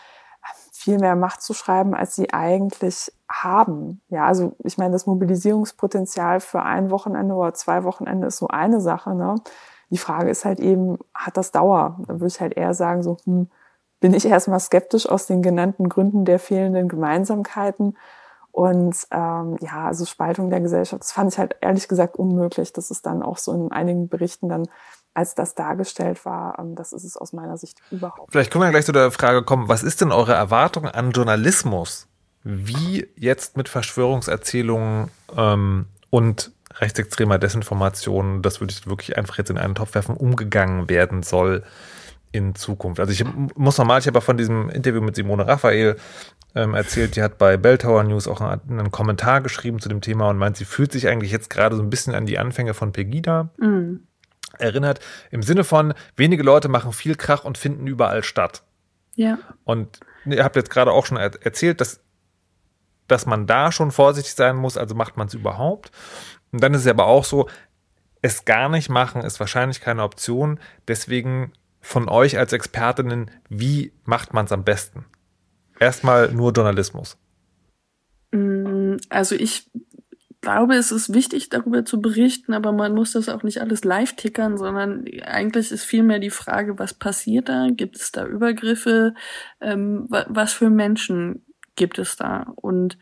viel 0.72 0.98
mehr 0.98 1.14
Macht 1.14 1.42
zu 1.42 1.52
schreiben, 1.52 1.94
als 1.94 2.16
sie 2.16 2.32
eigentlich 2.32 3.12
haben. 3.28 4.00
Ja, 4.08 4.24
also 4.24 4.56
ich 4.64 4.78
meine, 4.78 4.92
das 4.92 5.04
Mobilisierungspotenzial 5.04 6.40
für 6.40 6.62
ein 6.62 6.90
Wochenende 6.90 7.34
oder 7.34 7.52
zwei 7.52 7.84
Wochenende 7.84 8.28
ist 8.28 8.38
so 8.38 8.48
eine 8.48 8.80
Sache. 8.80 9.14
Ne? 9.14 9.34
Die 9.90 9.98
Frage 9.98 10.30
ist 10.30 10.46
halt 10.46 10.58
eben, 10.58 10.96
hat 11.12 11.36
das 11.36 11.52
Dauer? 11.52 12.00
Da 12.06 12.14
würde 12.14 12.28
ich 12.28 12.40
halt 12.40 12.56
eher 12.56 12.72
sagen, 12.72 13.02
so, 13.02 13.18
hm, 13.26 13.50
bin 14.00 14.14
ich 14.14 14.24
erstmal 14.24 14.60
skeptisch 14.60 15.06
aus 15.06 15.26
den 15.26 15.42
genannten 15.42 15.90
Gründen 15.90 16.24
der 16.24 16.38
fehlenden 16.38 16.88
Gemeinsamkeiten. 16.88 17.98
Und 18.52 18.96
ähm, 19.10 19.56
ja, 19.60 19.86
also 19.86 20.04
Spaltung 20.04 20.50
der 20.50 20.60
Gesellschaft, 20.60 21.02
das 21.02 21.12
fand 21.12 21.32
ich 21.32 21.38
halt 21.38 21.56
ehrlich 21.60 21.88
gesagt 21.88 22.16
unmöglich. 22.16 22.72
Das 22.72 22.90
ist 22.90 23.06
dann 23.06 23.22
auch 23.22 23.38
so 23.38 23.52
in 23.52 23.70
einigen 23.70 24.08
Berichten 24.08 24.48
dann 24.48 24.68
als 25.14 25.34
das 25.34 25.54
dargestellt 25.54 26.24
war. 26.24 26.58
Ähm, 26.58 26.74
das 26.74 26.92
ist 26.92 27.04
es 27.04 27.16
aus 27.16 27.32
meiner 27.32 27.56
Sicht 27.56 27.80
überhaupt. 27.90 28.30
Vielleicht 28.32 28.50
können 28.50 28.64
wir 28.64 28.70
gleich 28.70 28.86
zu 28.86 28.92
der 28.92 29.10
Frage 29.10 29.42
kommen, 29.42 29.68
was 29.68 29.82
ist 29.82 30.00
denn 30.00 30.12
eure 30.12 30.34
Erwartung 30.34 30.86
an 30.86 31.10
Journalismus? 31.10 32.06
Wie 32.44 33.08
jetzt 33.16 33.56
mit 33.56 33.68
Verschwörungserzählungen 33.68 35.10
ähm, 35.36 35.86
und 36.10 36.52
rechtsextremer 36.74 37.38
Desinformation, 37.38 38.42
das 38.42 38.60
würde 38.60 38.72
ich 38.72 38.86
wirklich 38.86 39.16
einfach 39.16 39.38
jetzt 39.38 39.50
in 39.50 39.58
einen 39.58 39.74
Topf 39.74 39.94
werfen, 39.94 40.16
umgegangen 40.16 40.88
werden 40.88 41.22
soll 41.22 41.64
in 42.32 42.54
Zukunft. 42.54 43.00
Also 43.00 43.12
ich 43.12 43.24
muss 43.56 43.78
nochmal, 43.78 44.00
ich 44.00 44.06
habe 44.06 44.20
von 44.20 44.36
diesem 44.36 44.68
Interview 44.70 45.00
mit 45.00 45.16
Simone 45.16 45.46
Raphael 45.46 45.96
ähm, 46.54 46.74
erzählt, 46.74 47.16
die 47.16 47.22
hat 47.22 47.38
bei 47.38 47.56
Belltower 47.56 48.04
News 48.04 48.28
auch 48.28 48.40
einen, 48.40 48.60
einen, 48.68 48.90
Kommentar 48.90 49.40
geschrieben 49.40 49.80
zu 49.80 49.88
dem 49.88 50.00
Thema 50.00 50.28
und 50.28 50.38
meint, 50.38 50.56
sie 50.56 50.64
fühlt 50.64 50.92
sich 50.92 51.08
eigentlich 51.08 51.32
jetzt 51.32 51.50
gerade 51.50 51.76
so 51.76 51.82
ein 51.82 51.90
bisschen 51.90 52.14
an 52.14 52.26
die 52.26 52.38
Anfänge 52.38 52.74
von 52.74 52.92
Pegida. 52.92 53.50
Mhm 53.58 54.08
erinnert, 54.56 55.00
im 55.30 55.42
Sinne 55.42 55.64
von, 55.64 55.94
wenige 56.16 56.42
Leute 56.42 56.68
machen 56.68 56.92
viel 56.92 57.14
Krach 57.14 57.44
und 57.44 57.58
finden 57.58 57.86
überall 57.86 58.22
statt. 58.22 58.62
Ja. 59.14 59.38
Und 59.64 60.00
ihr 60.24 60.44
habt 60.44 60.56
jetzt 60.56 60.70
gerade 60.70 60.92
auch 60.92 61.06
schon 61.06 61.16
erzählt, 61.16 61.80
dass, 61.80 62.00
dass 63.06 63.26
man 63.26 63.46
da 63.46 63.72
schon 63.72 63.90
vorsichtig 63.90 64.34
sein 64.34 64.56
muss, 64.56 64.76
also 64.76 64.94
macht 64.94 65.16
man 65.16 65.26
es 65.26 65.34
überhaupt. 65.34 65.90
Und 66.52 66.62
dann 66.62 66.74
ist 66.74 66.82
es 66.82 66.86
aber 66.86 67.06
auch 67.06 67.24
so, 67.24 67.48
es 68.20 68.44
gar 68.44 68.68
nicht 68.68 68.88
machen 68.88 69.22
ist 69.22 69.38
wahrscheinlich 69.38 69.80
keine 69.80 70.02
Option. 70.02 70.58
Deswegen 70.88 71.52
von 71.80 72.08
euch 72.08 72.38
als 72.38 72.52
Expertinnen, 72.52 73.30
wie 73.48 73.92
macht 74.04 74.34
man 74.34 74.46
es 74.46 74.52
am 74.52 74.64
besten? 74.64 75.04
erstmal 75.80 76.32
nur 76.32 76.52
Journalismus? 76.52 77.16
Mm, 78.32 78.96
also 79.08 79.34
ich 79.34 79.70
glaube, 80.40 80.76
es 80.76 80.92
ist 80.92 81.12
wichtig, 81.12 81.48
darüber 81.48 81.84
zu 81.84 82.00
berichten, 82.00 82.52
aber 82.54 82.72
man 82.72 82.94
muss 82.94 83.12
das 83.12 83.28
auch 83.28 83.42
nicht 83.42 83.60
alles 83.60 83.84
live 83.84 84.14
tickern, 84.14 84.56
sondern 84.56 85.04
eigentlich 85.22 85.72
ist 85.72 85.84
vielmehr 85.84 86.18
die 86.18 86.30
Frage, 86.30 86.78
was 86.78 86.94
passiert 86.94 87.48
da? 87.48 87.68
Gibt 87.70 87.96
es 87.96 88.12
da 88.12 88.24
Übergriffe? 88.26 89.14
Ähm, 89.60 90.06
was 90.08 90.52
für 90.52 90.70
Menschen 90.70 91.44
gibt 91.74 91.98
es 91.98 92.16
da? 92.16 92.52
Und 92.56 92.98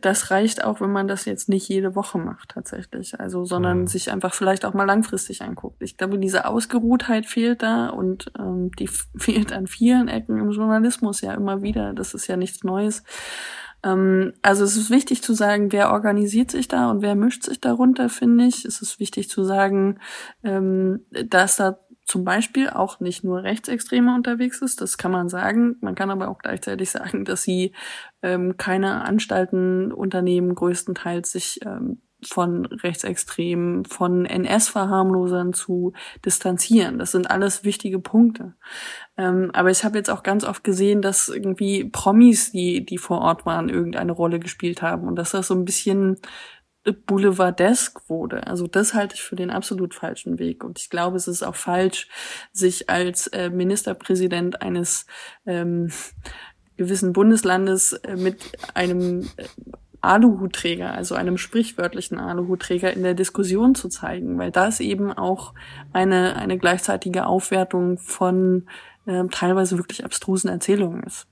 das 0.00 0.30
reicht 0.30 0.64
auch, 0.64 0.80
wenn 0.80 0.92
man 0.92 1.08
das 1.08 1.26
jetzt 1.26 1.48
nicht 1.48 1.68
jede 1.68 1.94
Woche 1.94 2.16
macht 2.16 2.50
tatsächlich, 2.50 3.20
also 3.20 3.44
sondern 3.44 3.80
mhm. 3.80 3.86
sich 3.86 4.10
einfach 4.10 4.32
vielleicht 4.32 4.64
auch 4.64 4.72
mal 4.72 4.84
langfristig 4.84 5.42
anguckt. 5.42 5.82
Ich 5.82 5.98
glaube, 5.98 6.18
diese 6.18 6.46
Ausgeruhtheit 6.46 7.26
fehlt 7.26 7.62
da 7.62 7.88
und 7.88 8.32
ähm, 8.38 8.70
die 8.78 8.88
fehlt 9.16 9.52
an 9.52 9.66
vielen 9.66 10.08
Ecken 10.08 10.38
im 10.38 10.50
Journalismus 10.50 11.20
ja 11.20 11.34
immer 11.34 11.60
wieder. 11.62 11.92
Das 11.92 12.14
ist 12.14 12.26
ja 12.28 12.36
nichts 12.36 12.64
Neues. 12.64 13.02
Ähm, 13.82 14.32
also 14.42 14.64
es 14.64 14.76
ist 14.76 14.90
wichtig 14.90 15.22
zu 15.22 15.34
sagen, 15.34 15.70
wer 15.70 15.92
organisiert 15.92 16.50
sich 16.50 16.68
da 16.68 16.90
und 16.90 17.02
wer 17.02 17.14
mischt 17.14 17.44
sich 17.44 17.60
darunter, 17.60 18.08
finde 18.08 18.46
ich. 18.46 18.64
Es 18.64 18.80
ist 18.80 18.98
wichtig 19.00 19.28
zu 19.28 19.44
sagen, 19.44 19.98
ähm, 20.42 21.04
dass 21.10 21.56
da 21.56 21.78
zum 22.06 22.24
Beispiel 22.24 22.70
auch 22.70 23.00
nicht 23.00 23.24
nur 23.24 23.42
Rechtsextreme 23.42 24.14
unterwegs 24.14 24.62
ist, 24.62 24.80
das 24.80 24.96
kann 24.96 25.10
man 25.10 25.28
sagen. 25.28 25.76
Man 25.80 25.96
kann 25.96 26.10
aber 26.10 26.28
auch 26.28 26.38
gleichzeitig 26.38 26.90
sagen, 26.92 27.24
dass 27.24 27.42
sie 27.42 27.72
ähm, 28.22 28.56
keine 28.56 29.04
Anstalten 29.04 29.92
unternehmen, 29.92 30.54
größtenteils 30.54 31.32
sich 31.32 31.60
ähm, 31.66 32.00
von 32.24 32.64
Rechtsextremen, 32.66 33.84
von 33.84 34.24
NS-Verharmlosern 34.24 35.52
zu 35.52 35.92
distanzieren. 36.24 36.98
Das 36.98 37.12
sind 37.12 37.30
alles 37.30 37.64
wichtige 37.64 37.98
Punkte. 37.98 38.54
Ähm, 39.18 39.50
aber 39.52 39.70
ich 39.70 39.84
habe 39.84 39.98
jetzt 39.98 40.10
auch 40.10 40.22
ganz 40.22 40.44
oft 40.44 40.64
gesehen, 40.64 41.02
dass 41.02 41.28
irgendwie 41.28 41.84
Promis, 41.84 42.52
die, 42.52 42.86
die 42.86 42.98
vor 42.98 43.20
Ort 43.20 43.44
waren, 43.44 43.68
irgendeine 43.68 44.12
Rolle 44.12 44.38
gespielt 44.38 44.80
haben 44.80 45.06
und 45.06 45.16
dass 45.16 45.32
das 45.32 45.48
so 45.48 45.54
ein 45.54 45.64
bisschen 45.64 46.18
boulevardesk 46.92 48.08
wurde. 48.08 48.46
Also 48.46 48.66
das 48.66 48.94
halte 48.94 49.14
ich 49.14 49.22
für 49.22 49.36
den 49.36 49.50
absolut 49.50 49.94
falschen 49.94 50.38
Weg. 50.38 50.64
Und 50.64 50.78
ich 50.78 50.90
glaube, 50.90 51.16
es 51.16 51.28
ist 51.28 51.42
auch 51.42 51.56
falsch, 51.56 52.08
sich 52.52 52.88
als 52.88 53.26
äh, 53.28 53.50
Ministerpräsident 53.50 54.62
eines 54.62 55.06
ähm, 55.46 55.90
gewissen 56.76 57.12
Bundeslandes 57.12 57.92
äh, 57.94 58.16
mit 58.16 58.52
einem 58.74 59.22
äh, 59.36 59.44
Aluhutträger, 60.00 60.92
also 60.92 61.14
einem 61.14 61.36
sprichwörtlichen 61.36 62.18
Aluhutträger 62.18 62.92
in 62.92 63.02
der 63.02 63.14
Diskussion 63.14 63.74
zu 63.74 63.88
zeigen, 63.88 64.38
weil 64.38 64.52
das 64.52 64.80
eben 64.80 65.12
auch 65.12 65.54
eine, 65.92 66.36
eine 66.36 66.58
gleichzeitige 66.58 67.26
Aufwertung 67.26 67.98
von 67.98 68.66
äh, 69.06 69.24
teilweise 69.30 69.78
wirklich 69.78 70.04
abstrusen 70.04 70.48
Erzählungen 70.48 71.02
ist. 71.02 71.26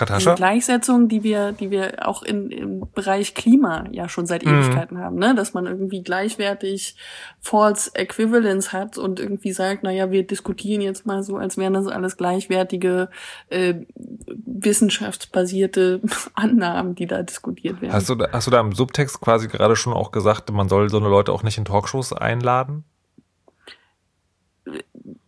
Katascha? 0.00 0.34
Die 0.34 0.36
Gleichsetzung, 0.36 1.08
die 1.08 1.22
wir, 1.22 1.52
die 1.52 1.70
wir 1.70 2.08
auch 2.08 2.22
in, 2.22 2.50
im 2.50 2.86
Bereich 2.94 3.34
Klima 3.34 3.84
ja 3.92 4.08
schon 4.08 4.26
seit 4.26 4.44
mhm. 4.44 4.54
Ewigkeiten 4.54 4.98
haben, 4.98 5.16
ne? 5.16 5.34
dass 5.34 5.52
man 5.52 5.66
irgendwie 5.66 6.02
gleichwertig 6.02 6.96
False 7.40 7.90
Equivalence 7.94 8.72
hat 8.72 8.96
und 8.96 9.20
irgendwie 9.20 9.52
sagt, 9.52 9.82
naja, 9.82 10.10
wir 10.10 10.26
diskutieren 10.26 10.80
jetzt 10.80 11.04
mal 11.04 11.22
so, 11.22 11.36
als 11.36 11.58
wären 11.58 11.74
das 11.74 11.86
alles 11.86 12.16
gleichwertige 12.16 13.10
äh, 13.50 13.74
wissenschaftsbasierte 14.26 16.00
Annahmen, 16.34 16.94
die 16.94 17.06
da 17.06 17.22
diskutiert 17.22 17.82
werden. 17.82 17.92
Hast 17.92 18.08
du, 18.08 18.14
da, 18.14 18.28
hast 18.32 18.46
du 18.46 18.50
da 18.50 18.60
im 18.60 18.72
Subtext 18.72 19.20
quasi 19.20 19.48
gerade 19.48 19.76
schon 19.76 19.92
auch 19.92 20.12
gesagt, 20.12 20.50
man 20.50 20.68
soll 20.68 20.88
so 20.88 20.98
eine 20.98 21.08
Leute 21.08 21.32
auch 21.32 21.42
nicht 21.42 21.58
in 21.58 21.66
Talkshows 21.66 22.14
einladen? 22.14 22.84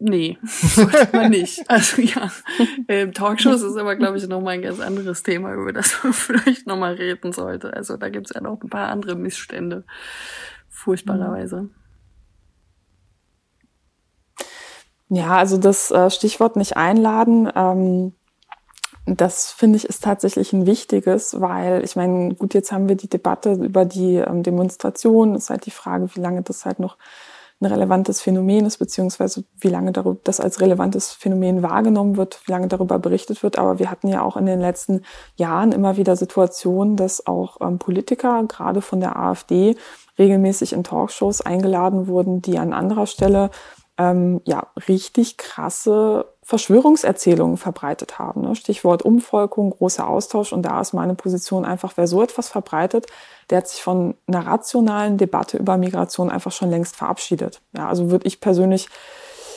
Nee, 0.04 0.36
sollte 0.44 1.16
man 1.16 1.30
nicht. 1.30 1.70
Also 1.70 2.02
ja, 2.02 2.28
ähm, 2.88 3.12
Talkshows 3.12 3.62
ist 3.62 3.76
aber, 3.76 3.94
glaube 3.94 4.18
ich, 4.18 4.26
nochmal 4.26 4.54
ein 4.54 4.62
ganz 4.62 4.80
anderes 4.80 5.22
Thema, 5.22 5.54
über 5.54 5.72
das 5.72 6.02
man 6.02 6.12
vielleicht 6.12 6.66
nochmal 6.66 6.94
reden 6.94 7.32
sollte. 7.32 7.72
Also 7.72 7.96
da 7.96 8.08
gibt 8.08 8.26
es 8.26 8.34
ja 8.34 8.40
noch 8.40 8.60
ein 8.60 8.68
paar 8.68 8.88
andere 8.88 9.14
Missstände, 9.14 9.84
furchtbarerweise. 10.68 11.70
Ja, 15.08 15.36
also 15.36 15.56
das 15.56 15.92
äh, 15.92 16.10
Stichwort 16.10 16.56
nicht 16.56 16.76
einladen, 16.76 17.48
ähm, 17.54 18.12
das 19.04 19.52
finde 19.52 19.76
ich 19.76 19.84
ist 19.84 20.02
tatsächlich 20.02 20.52
ein 20.52 20.66
wichtiges, 20.66 21.40
weil 21.40 21.84
ich 21.84 21.94
meine, 21.94 22.34
gut, 22.34 22.54
jetzt 22.54 22.72
haben 22.72 22.88
wir 22.88 22.96
die 22.96 23.08
Debatte 23.08 23.52
über 23.52 23.84
die 23.84 24.16
ähm, 24.16 24.42
Demonstration. 24.42 25.34
Ist 25.34 25.50
halt 25.50 25.66
die 25.66 25.72
Frage, 25.72 26.08
wie 26.14 26.20
lange 26.20 26.42
das 26.42 26.64
halt 26.64 26.78
noch 26.78 26.96
ein 27.62 27.66
relevantes 27.66 28.20
Phänomen 28.20 28.66
ist, 28.66 28.78
beziehungsweise 28.78 29.44
wie 29.60 29.68
lange 29.68 29.92
darüber, 29.92 30.18
das 30.24 30.40
als 30.40 30.60
relevantes 30.60 31.12
Phänomen 31.12 31.62
wahrgenommen 31.62 32.16
wird, 32.16 32.40
wie 32.46 32.52
lange 32.52 32.68
darüber 32.68 32.98
berichtet 32.98 33.42
wird. 33.42 33.58
Aber 33.58 33.78
wir 33.78 33.90
hatten 33.90 34.08
ja 34.08 34.22
auch 34.22 34.36
in 34.36 34.46
den 34.46 34.60
letzten 34.60 35.02
Jahren 35.36 35.72
immer 35.72 35.96
wieder 35.96 36.16
Situationen, 36.16 36.96
dass 36.96 37.26
auch 37.26 37.58
ähm, 37.60 37.78
Politiker, 37.78 38.44
gerade 38.48 38.80
von 38.80 39.00
der 39.00 39.16
AfD, 39.16 39.76
regelmäßig 40.18 40.72
in 40.72 40.84
Talkshows 40.84 41.40
eingeladen 41.40 42.06
wurden, 42.06 42.42
die 42.42 42.58
an 42.58 42.72
anderer 42.72 43.06
Stelle 43.06 43.50
ähm, 43.98 44.40
ja 44.44 44.66
richtig 44.88 45.36
krasse 45.36 46.26
Verschwörungserzählungen 46.52 47.56
verbreitet 47.56 48.18
haben. 48.18 48.42
Ne? 48.42 48.54
Stichwort 48.54 49.02
Umvolkung, 49.02 49.70
großer 49.70 50.06
Austausch. 50.06 50.52
Und 50.52 50.64
da 50.64 50.82
ist 50.82 50.92
meine 50.92 51.14
Position 51.14 51.64
einfach, 51.64 51.94
wer 51.96 52.06
so 52.06 52.22
etwas 52.22 52.50
verbreitet, 52.50 53.06
der 53.48 53.58
hat 53.58 53.68
sich 53.68 53.82
von 53.82 54.14
einer 54.26 54.46
rationalen 54.46 55.16
Debatte 55.16 55.56
über 55.56 55.78
Migration 55.78 56.28
einfach 56.28 56.52
schon 56.52 56.68
längst 56.68 56.94
verabschiedet. 56.94 57.62
Ja, 57.74 57.88
also 57.88 58.10
würde 58.10 58.26
ich 58.26 58.42
persönlich, 58.42 58.90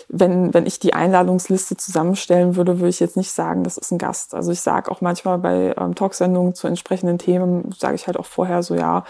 wenn, 0.08 0.54
wenn 0.54 0.66
ich 0.66 0.80
die 0.80 0.94
Einladungsliste 0.94 1.76
zusammenstellen 1.76 2.56
würde, 2.56 2.80
würde 2.80 2.88
ich 2.88 3.02
jetzt 3.02 3.18
nicht 3.18 3.34
sagen, 3.34 3.66
das 3.66 3.78
ist 3.78 3.92
ein 3.92 3.98
Gast. 3.98 4.34
Also 4.34 4.54
ich 4.54 4.62
sage 4.62 4.90
auch 4.90 5.02
manchmal 5.02 5.38
bei 5.40 5.76
ähm, 5.78 5.96
Talksendungen 5.96 6.56
zu 6.56 6.68
entsprechenden 6.68 7.18
Themen, 7.18 7.76
sage 7.78 7.96
ich 7.96 8.08
halt 8.08 8.16
auch 8.16 8.26
vorher 8.26 8.64
so, 8.64 8.74
ja, 8.74 9.04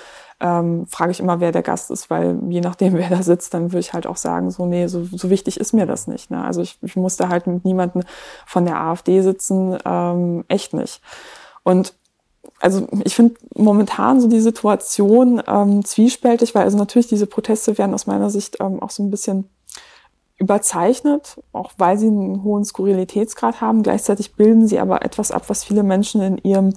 ähm, 0.45 0.85
frage 0.85 1.11
ich 1.11 1.19
immer, 1.19 1.39
wer 1.39 1.51
der 1.51 1.63
Gast 1.63 1.89
ist, 1.89 2.09
weil 2.09 2.39
je 2.49 2.61
nachdem, 2.61 2.93
wer 2.97 3.09
da 3.09 3.23
sitzt, 3.23 3.53
dann 3.53 3.71
würde 3.71 3.79
ich 3.79 3.93
halt 3.93 4.05
auch 4.05 4.17
sagen, 4.17 4.51
so, 4.51 4.65
nee, 4.65 4.87
so, 4.87 5.03
so 5.03 5.29
wichtig 5.29 5.59
ist 5.59 5.73
mir 5.73 5.85
das 5.85 6.07
nicht. 6.07 6.29
Ne? 6.29 6.43
Also 6.43 6.61
ich, 6.61 6.77
ich 6.81 6.95
musste 6.95 7.29
halt 7.29 7.47
mit 7.47 7.65
niemandem 7.65 8.03
von 8.45 8.65
der 8.65 8.79
AfD 8.79 9.21
sitzen, 9.21 9.77
ähm, 9.85 10.45
echt 10.47 10.73
nicht. 10.73 11.01
Und 11.63 11.93
also 12.61 12.87
ich 13.03 13.15
finde 13.15 13.35
momentan 13.55 14.21
so 14.21 14.27
die 14.27 14.39
Situation 14.39 15.41
ähm, 15.47 15.83
zwiespältig, 15.83 16.55
weil 16.55 16.63
also 16.63 16.77
natürlich 16.77 17.07
diese 17.07 17.27
Proteste 17.27 17.77
werden 17.77 17.93
aus 17.93 18.07
meiner 18.07 18.29
Sicht 18.29 18.57
ähm, 18.59 18.81
auch 18.81 18.91
so 18.91 19.03
ein 19.03 19.11
bisschen 19.11 19.49
überzeichnet, 20.37 21.41
auch 21.53 21.71
weil 21.77 21.97
sie 21.97 22.07
einen 22.07 22.43
hohen 22.43 22.65
Skurrilitätsgrad 22.65 23.61
haben. 23.61 23.83
Gleichzeitig 23.83 24.35
bilden 24.35 24.67
sie 24.67 24.79
aber 24.79 25.03
etwas 25.03 25.31
ab, 25.31 25.43
was 25.47 25.63
viele 25.63 25.83
Menschen 25.83 26.21
in 26.21 26.37
ihrem 26.37 26.73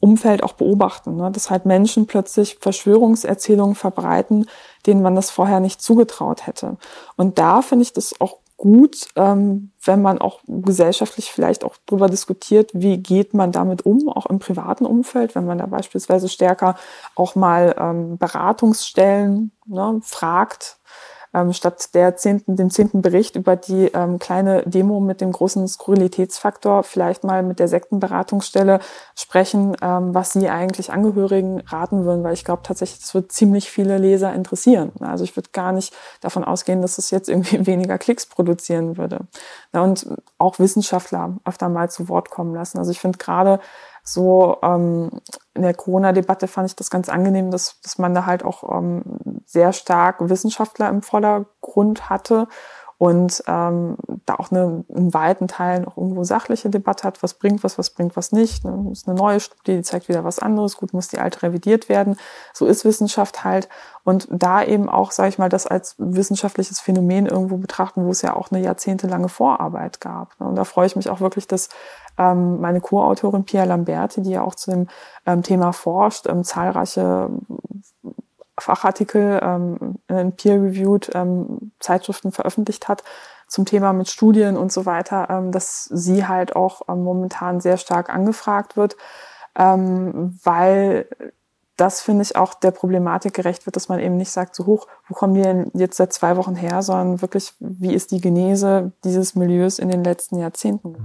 Umfeld 0.00 0.42
auch 0.42 0.52
beobachten, 0.52 1.16
ne? 1.16 1.30
dass 1.30 1.50
halt 1.50 1.66
Menschen 1.66 2.06
plötzlich 2.06 2.58
Verschwörungserzählungen 2.60 3.74
verbreiten, 3.74 4.46
denen 4.86 5.02
man 5.02 5.14
das 5.14 5.30
vorher 5.30 5.60
nicht 5.60 5.82
zugetraut 5.82 6.46
hätte. 6.46 6.76
Und 7.16 7.38
da 7.38 7.62
finde 7.62 7.82
ich 7.82 7.92
das 7.92 8.20
auch 8.20 8.38
gut, 8.58 9.08
ähm, 9.14 9.70
wenn 9.84 10.02
man 10.02 10.18
auch 10.18 10.40
gesellschaftlich 10.46 11.30
vielleicht 11.30 11.64
auch 11.64 11.76
darüber 11.86 12.08
diskutiert, 12.08 12.70
wie 12.74 12.98
geht 12.98 13.32
man 13.32 13.52
damit 13.52 13.86
um, 13.86 14.08
auch 14.08 14.26
im 14.26 14.40
privaten 14.40 14.84
Umfeld, 14.84 15.34
wenn 15.34 15.46
man 15.46 15.58
da 15.58 15.66
beispielsweise 15.66 16.28
stärker 16.28 16.74
auch 17.14 17.36
mal 17.36 17.74
ähm, 17.78 18.18
Beratungsstellen 18.18 19.52
ne, 19.66 20.00
fragt, 20.02 20.77
ähm, 21.34 21.52
statt 21.52 21.94
der 21.94 22.16
zehnten, 22.16 22.56
dem 22.56 22.70
zehnten 22.70 23.02
Bericht 23.02 23.36
über 23.36 23.56
die 23.56 23.86
ähm, 23.86 24.18
kleine 24.18 24.62
Demo 24.64 25.00
mit 25.00 25.20
dem 25.20 25.32
großen 25.32 25.66
Skurrilitätsfaktor 25.66 26.82
vielleicht 26.82 27.24
mal 27.24 27.42
mit 27.42 27.58
der 27.58 27.68
Sektenberatungsstelle 27.68 28.80
sprechen, 29.14 29.76
ähm, 29.82 30.14
was 30.14 30.32
sie 30.32 30.48
eigentlich 30.48 30.92
Angehörigen 30.92 31.60
raten 31.60 32.04
würden, 32.04 32.24
weil 32.24 32.34
ich 32.34 32.44
glaube 32.44 32.62
tatsächlich, 32.62 33.00
das 33.00 33.14
wird 33.14 33.32
ziemlich 33.32 33.70
viele 33.70 33.98
Leser 33.98 34.32
interessieren. 34.32 34.92
Also 35.00 35.24
ich 35.24 35.36
würde 35.36 35.50
gar 35.52 35.72
nicht 35.72 35.94
davon 36.20 36.44
ausgehen, 36.44 36.82
dass 36.82 36.98
es 36.98 37.10
jetzt 37.10 37.28
irgendwie 37.28 37.66
weniger 37.66 37.98
Klicks 37.98 38.26
produzieren 38.26 38.96
würde. 38.96 39.20
Ja, 39.72 39.82
und 39.82 40.06
auch 40.38 40.58
Wissenschaftler 40.58 41.36
öfter 41.44 41.68
mal 41.68 41.90
zu 41.90 42.08
Wort 42.08 42.30
kommen 42.30 42.54
lassen. 42.54 42.78
Also 42.78 42.90
ich 42.90 43.00
finde 43.00 43.18
gerade 43.18 43.60
so 44.12 44.56
ähm, 44.62 45.10
in 45.54 45.62
der 45.62 45.74
Corona-Debatte 45.74 46.48
fand 46.48 46.68
ich 46.68 46.76
das 46.76 46.90
ganz 46.90 47.08
angenehm, 47.08 47.50
dass, 47.50 47.80
dass 47.82 47.98
man 47.98 48.14
da 48.14 48.26
halt 48.26 48.44
auch 48.44 48.62
ähm, 48.76 49.02
sehr 49.44 49.72
stark 49.72 50.16
Wissenschaftler 50.28 50.88
im 50.88 51.02
Vordergrund 51.02 52.08
hatte. 52.08 52.48
Und 52.96 53.42
ähm, 53.46 53.96
da 54.28 54.34
auch 54.34 54.50
eine, 54.50 54.84
in 54.88 55.14
weiten 55.14 55.48
Teilen 55.48 55.86
auch 55.86 55.96
irgendwo 55.96 56.24
sachliche 56.24 56.70
Debatte 56.70 57.04
hat, 57.04 57.22
was 57.22 57.34
bringt 57.34 57.64
was, 57.64 57.78
was 57.78 57.90
bringt 57.90 58.16
was 58.16 58.32
nicht. 58.32 58.64
Ne? 58.64 58.90
Ist 58.92 59.08
eine 59.08 59.16
neue 59.16 59.40
Studie, 59.40 59.76
die 59.76 59.82
zeigt 59.82 60.08
wieder 60.08 60.24
was 60.24 60.38
anderes. 60.38 60.76
Gut, 60.76 60.92
muss 60.92 61.08
die 61.08 61.18
alte 61.18 61.42
revidiert 61.42 61.88
werden. 61.88 62.18
So 62.52 62.66
ist 62.66 62.84
Wissenschaft 62.84 63.44
halt. 63.44 63.68
Und 64.04 64.28
da 64.30 64.62
eben 64.62 64.88
auch, 64.88 65.12
sage 65.12 65.30
ich 65.30 65.38
mal, 65.38 65.48
das 65.48 65.66
als 65.66 65.94
wissenschaftliches 65.98 66.80
Phänomen 66.80 67.26
irgendwo 67.26 67.56
betrachten, 67.56 68.04
wo 68.04 68.10
es 68.10 68.22
ja 68.22 68.34
auch 68.34 68.50
eine 68.50 68.62
jahrzehntelange 68.62 69.28
Vorarbeit 69.28 70.00
gab. 70.00 70.38
Ne? 70.40 70.48
Und 70.48 70.56
da 70.56 70.64
freue 70.64 70.86
ich 70.86 70.96
mich 70.96 71.08
auch 71.10 71.20
wirklich, 71.20 71.46
dass 71.46 71.68
ähm, 72.18 72.60
meine 72.60 72.80
Co-Autorin 72.80 73.44
Pia 73.44 73.64
Lamberti, 73.64 74.22
die 74.22 74.30
ja 74.30 74.42
auch 74.42 74.54
zu 74.54 74.70
dem 74.70 74.88
ähm, 75.26 75.42
Thema 75.42 75.72
forscht, 75.72 76.26
ähm, 76.26 76.44
zahlreiche 76.44 77.30
Fachartikel 78.58 79.40
ähm, 79.42 79.96
in 80.08 80.32
peer-reviewed 80.32 81.10
ähm, 81.14 81.72
Zeitschriften 81.78 82.32
veröffentlicht 82.32 82.88
hat, 82.88 83.04
zum 83.48 83.64
Thema 83.64 83.92
mit 83.92 84.08
Studien 84.08 84.56
und 84.56 84.70
so 84.70 84.86
weiter, 84.86 85.28
ähm, 85.30 85.52
dass 85.52 85.84
sie 85.84 86.26
halt 86.26 86.54
auch 86.54 86.82
ähm, 86.88 87.02
momentan 87.02 87.60
sehr 87.60 87.78
stark 87.78 88.10
angefragt 88.10 88.76
wird, 88.76 88.96
ähm, 89.56 90.38
weil 90.44 91.08
das 91.76 92.00
finde 92.00 92.22
ich 92.22 92.36
auch 92.36 92.54
der 92.54 92.72
Problematik 92.72 93.34
gerecht 93.34 93.64
wird, 93.64 93.76
dass 93.76 93.88
man 93.88 94.00
eben 94.00 94.16
nicht 94.16 94.30
sagt, 94.30 94.54
so 94.54 94.66
hoch, 94.66 94.86
wo 95.06 95.14
kommen 95.14 95.34
die 95.34 95.42
denn 95.42 95.70
jetzt 95.74 95.96
seit 95.96 96.12
zwei 96.12 96.36
Wochen 96.36 96.56
her, 96.56 96.82
sondern 96.82 97.22
wirklich, 97.22 97.54
wie 97.60 97.94
ist 97.94 98.10
die 98.10 98.20
Genese 98.20 98.92
dieses 99.04 99.34
Milieus 99.36 99.78
in 99.78 99.88
den 99.88 100.02
letzten 100.02 100.38
Jahrzehnten? 100.38 100.96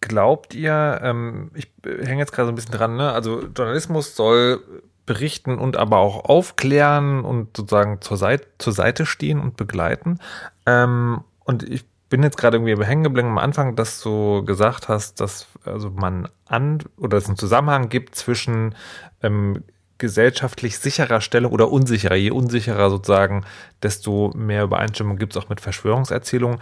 Glaubt 0.00 0.54
ihr, 0.54 1.00
ähm, 1.02 1.50
ich 1.54 1.70
hänge 1.84 2.20
jetzt 2.20 2.32
gerade 2.32 2.46
so 2.46 2.52
ein 2.52 2.56
bisschen 2.56 2.72
dran, 2.72 2.96
ne? 2.96 3.12
also 3.12 3.42
Journalismus 3.42 4.16
soll 4.16 4.82
berichten 5.06 5.58
und 5.58 5.76
aber 5.76 5.98
auch 5.98 6.24
aufklären 6.24 7.24
und 7.24 7.56
sozusagen 7.56 8.00
zur 8.00 8.16
Seite, 8.16 8.46
zur 8.58 8.72
Seite 8.72 9.06
stehen 9.06 9.40
und 9.40 9.56
begleiten. 9.56 10.18
Ähm, 10.66 11.22
und 11.44 11.68
ich 11.68 11.84
bin 12.08 12.22
jetzt 12.22 12.36
gerade 12.36 12.58
irgendwie 12.58 12.84
hängen 12.84 13.04
geblieben 13.04 13.28
am 13.28 13.38
Anfang, 13.38 13.74
dass 13.74 14.00
du 14.00 14.44
gesagt 14.44 14.88
hast, 14.88 15.20
dass 15.20 15.48
also 15.64 15.90
man 15.90 16.28
an 16.46 16.78
oder 16.98 17.16
es 17.16 17.26
einen 17.26 17.38
Zusammenhang 17.38 17.88
gibt 17.88 18.14
zwischen 18.14 18.74
ähm, 19.22 19.64
gesellschaftlich 19.98 20.78
sicherer 20.78 21.20
Stellung 21.20 21.52
oder 21.52 21.70
unsicherer. 21.70 22.16
Je 22.16 22.30
unsicherer 22.30 22.90
sozusagen, 22.90 23.44
desto 23.82 24.32
mehr 24.34 24.64
Übereinstimmung 24.64 25.16
gibt 25.16 25.34
es 25.34 25.42
auch 25.42 25.48
mit 25.48 25.60
Verschwörungserzählungen. 25.60 26.58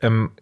Ähm, 0.00 0.32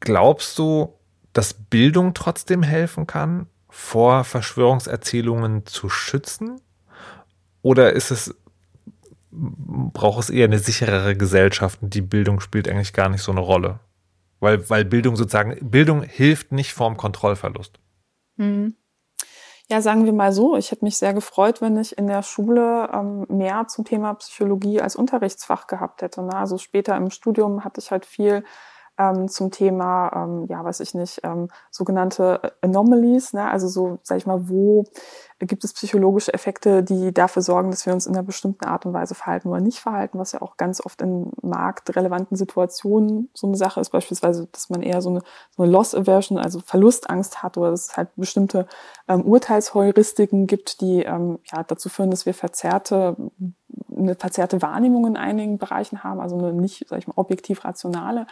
glaubst 0.00 0.58
du, 0.58 0.98
dass 1.32 1.54
Bildung 1.54 2.14
trotzdem 2.14 2.62
helfen 2.62 3.06
kann, 3.06 3.46
vor 3.68 4.24
Verschwörungserzählungen 4.24 5.66
zu 5.66 5.88
schützen? 5.88 6.60
Oder 7.62 7.92
ist 7.92 8.10
es, 8.10 8.34
braucht 9.30 10.20
es 10.20 10.30
eher 10.30 10.46
eine 10.46 10.58
sicherere 10.58 11.16
Gesellschaft 11.16 11.82
und 11.82 11.94
die 11.94 12.02
Bildung 12.02 12.40
spielt 12.40 12.68
eigentlich 12.68 12.92
gar 12.92 13.08
nicht 13.08 13.22
so 13.22 13.32
eine 13.32 13.40
Rolle? 13.40 13.80
Weil, 14.40 14.68
weil 14.70 14.84
Bildung 14.84 15.16
sozusagen, 15.16 15.56
Bildung 15.60 16.02
hilft 16.02 16.52
nicht 16.52 16.72
vorm 16.72 16.96
Kontrollverlust. 16.96 17.78
Mhm. 18.36 18.74
Ja, 19.68 19.80
sagen 19.80 20.04
wir 20.04 20.12
mal 20.12 20.32
so, 20.32 20.56
ich 20.56 20.72
hätte 20.72 20.84
mich 20.84 20.96
sehr 20.96 21.14
gefreut, 21.14 21.60
wenn 21.60 21.76
ich 21.76 21.96
in 21.96 22.08
der 22.08 22.24
Schule 22.24 22.90
ähm, 22.92 23.24
mehr 23.28 23.68
zum 23.68 23.84
Thema 23.84 24.14
Psychologie 24.14 24.80
als 24.80 24.96
Unterrichtsfach 24.96 25.68
gehabt 25.68 26.02
hätte. 26.02 26.22
Ne? 26.22 26.34
Also 26.34 26.58
später 26.58 26.96
im 26.96 27.10
Studium 27.10 27.62
hatte 27.62 27.80
ich 27.80 27.92
halt 27.92 28.04
viel 28.04 28.42
ähm, 29.00 29.28
zum 29.28 29.50
Thema, 29.50 30.12
ähm, 30.14 30.46
ja, 30.48 30.62
weiß 30.62 30.80
ich 30.80 30.92
nicht, 30.92 31.20
ähm, 31.24 31.48
sogenannte 31.70 32.52
Anomalies, 32.60 33.32
ne? 33.32 33.50
also 33.50 33.66
so, 33.66 33.98
sag 34.02 34.18
ich 34.18 34.26
mal, 34.26 34.48
wo 34.50 34.84
gibt 35.38 35.64
es 35.64 35.72
psychologische 35.72 36.34
Effekte, 36.34 36.82
die 36.82 37.14
dafür 37.14 37.40
sorgen, 37.40 37.70
dass 37.70 37.86
wir 37.86 37.94
uns 37.94 38.06
in 38.06 38.14
einer 38.14 38.22
bestimmten 38.22 38.66
Art 38.66 38.84
und 38.84 38.92
Weise 38.92 39.14
verhalten 39.14 39.48
oder 39.48 39.62
nicht 39.62 39.78
verhalten, 39.78 40.18
was 40.18 40.32
ja 40.32 40.42
auch 40.42 40.58
ganz 40.58 40.84
oft 40.84 41.00
in 41.00 41.32
marktrelevanten 41.40 42.36
Situationen 42.36 43.30
so 43.32 43.46
eine 43.46 43.56
Sache 43.56 43.80
ist, 43.80 43.88
beispielsweise, 43.88 44.48
dass 44.52 44.68
man 44.68 44.82
eher 44.82 45.00
so 45.00 45.08
eine, 45.08 45.22
so 45.56 45.62
eine 45.62 45.72
Loss 45.72 45.94
Aversion, 45.94 46.38
also 46.38 46.60
Verlustangst 46.60 47.42
hat 47.42 47.56
oder 47.56 47.70
dass 47.70 47.88
es 47.88 47.96
halt 47.96 48.10
bestimmte 48.16 48.66
ähm, 49.08 49.22
Urteilsheuristiken 49.24 50.46
gibt, 50.46 50.82
die 50.82 51.04
ähm, 51.04 51.38
ja, 51.50 51.62
dazu 51.62 51.88
führen, 51.88 52.10
dass 52.10 52.26
wir 52.26 52.34
verzerrte 52.34 53.16
eine 53.96 54.14
verzerrte 54.14 54.62
Wahrnehmung 54.62 55.06
in 55.06 55.16
einigen 55.16 55.58
Bereichen 55.58 56.04
haben, 56.04 56.20
also 56.20 56.36
eine 56.36 56.52
nicht, 56.52 56.86
sag 56.88 56.98
ich 56.98 57.06
mal, 57.06 57.14
objektiv 57.16 57.64
rationale, 57.64 58.26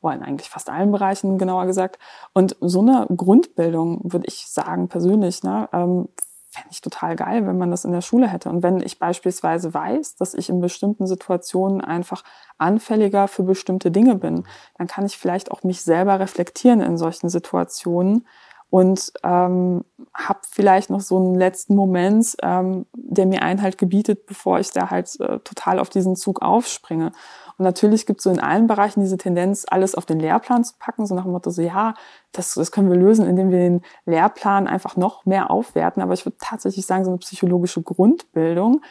oder 0.00 0.14
in 0.14 0.22
eigentlich 0.22 0.48
fast 0.48 0.70
allen 0.70 0.92
Bereichen 0.92 1.38
genauer 1.38 1.66
gesagt. 1.66 1.98
Und 2.32 2.56
so 2.60 2.80
eine 2.80 3.06
Grundbildung, 3.14 4.00
würde 4.04 4.26
ich 4.26 4.46
sagen, 4.48 4.88
persönlich, 4.88 5.42
ne, 5.42 5.68
ähm, 5.72 6.08
fände 6.50 6.68
ich 6.70 6.80
total 6.80 7.14
geil, 7.14 7.46
wenn 7.46 7.58
man 7.58 7.70
das 7.70 7.84
in 7.84 7.92
der 7.92 8.00
Schule 8.00 8.26
hätte. 8.26 8.48
Und 8.48 8.62
wenn 8.62 8.80
ich 8.80 8.98
beispielsweise 8.98 9.74
weiß, 9.74 10.16
dass 10.16 10.34
ich 10.34 10.48
in 10.48 10.60
bestimmten 10.60 11.06
Situationen 11.06 11.80
einfach 11.82 12.24
anfälliger 12.56 13.28
für 13.28 13.42
bestimmte 13.42 13.90
Dinge 13.90 14.14
bin, 14.14 14.44
dann 14.78 14.86
kann 14.86 15.04
ich 15.04 15.18
vielleicht 15.18 15.50
auch 15.50 15.62
mich 15.62 15.82
selber 15.82 16.20
reflektieren 16.20 16.80
in 16.80 16.96
solchen 16.96 17.28
Situationen 17.28 18.26
und 18.70 19.12
ähm, 19.24 19.84
habe 20.12 20.40
vielleicht 20.50 20.90
noch 20.90 21.00
so 21.00 21.16
einen 21.16 21.34
letzten 21.34 21.74
Moment, 21.74 22.36
ähm, 22.42 22.86
der 22.94 23.26
mir 23.26 23.42
Einhalt 23.42 23.78
gebietet, 23.78 24.26
bevor 24.26 24.58
ich 24.58 24.70
da 24.72 24.90
halt 24.90 25.18
äh, 25.20 25.38
total 25.40 25.78
auf 25.78 25.88
diesen 25.88 26.16
Zug 26.16 26.42
aufspringe. 26.42 27.12
Und 27.56 27.64
natürlich 27.64 28.04
gibt 28.04 28.20
es 28.20 28.24
so 28.24 28.30
in 28.30 28.40
allen 28.40 28.66
Bereichen 28.66 29.00
diese 29.00 29.16
Tendenz, 29.16 29.64
alles 29.68 29.94
auf 29.94 30.06
den 30.06 30.20
Lehrplan 30.20 30.64
zu 30.64 30.74
packen, 30.78 31.06
so 31.06 31.14
nach 31.14 31.24
dem 31.24 31.32
Motto, 31.32 31.50
so 31.50 31.62
ja, 31.62 31.94
das, 32.32 32.54
das 32.54 32.70
können 32.70 32.90
wir 32.90 32.96
lösen, 32.96 33.26
indem 33.26 33.50
wir 33.50 33.58
den 33.58 33.80
Lehrplan 34.04 34.66
einfach 34.68 34.96
noch 34.96 35.24
mehr 35.24 35.50
aufwerten. 35.50 36.02
Aber 36.02 36.12
ich 36.12 36.26
würde 36.26 36.36
tatsächlich 36.40 36.86
sagen, 36.86 37.04
so 37.04 37.10
eine 37.10 37.18
psychologische 37.18 37.82
Grundbildung, 37.82 38.82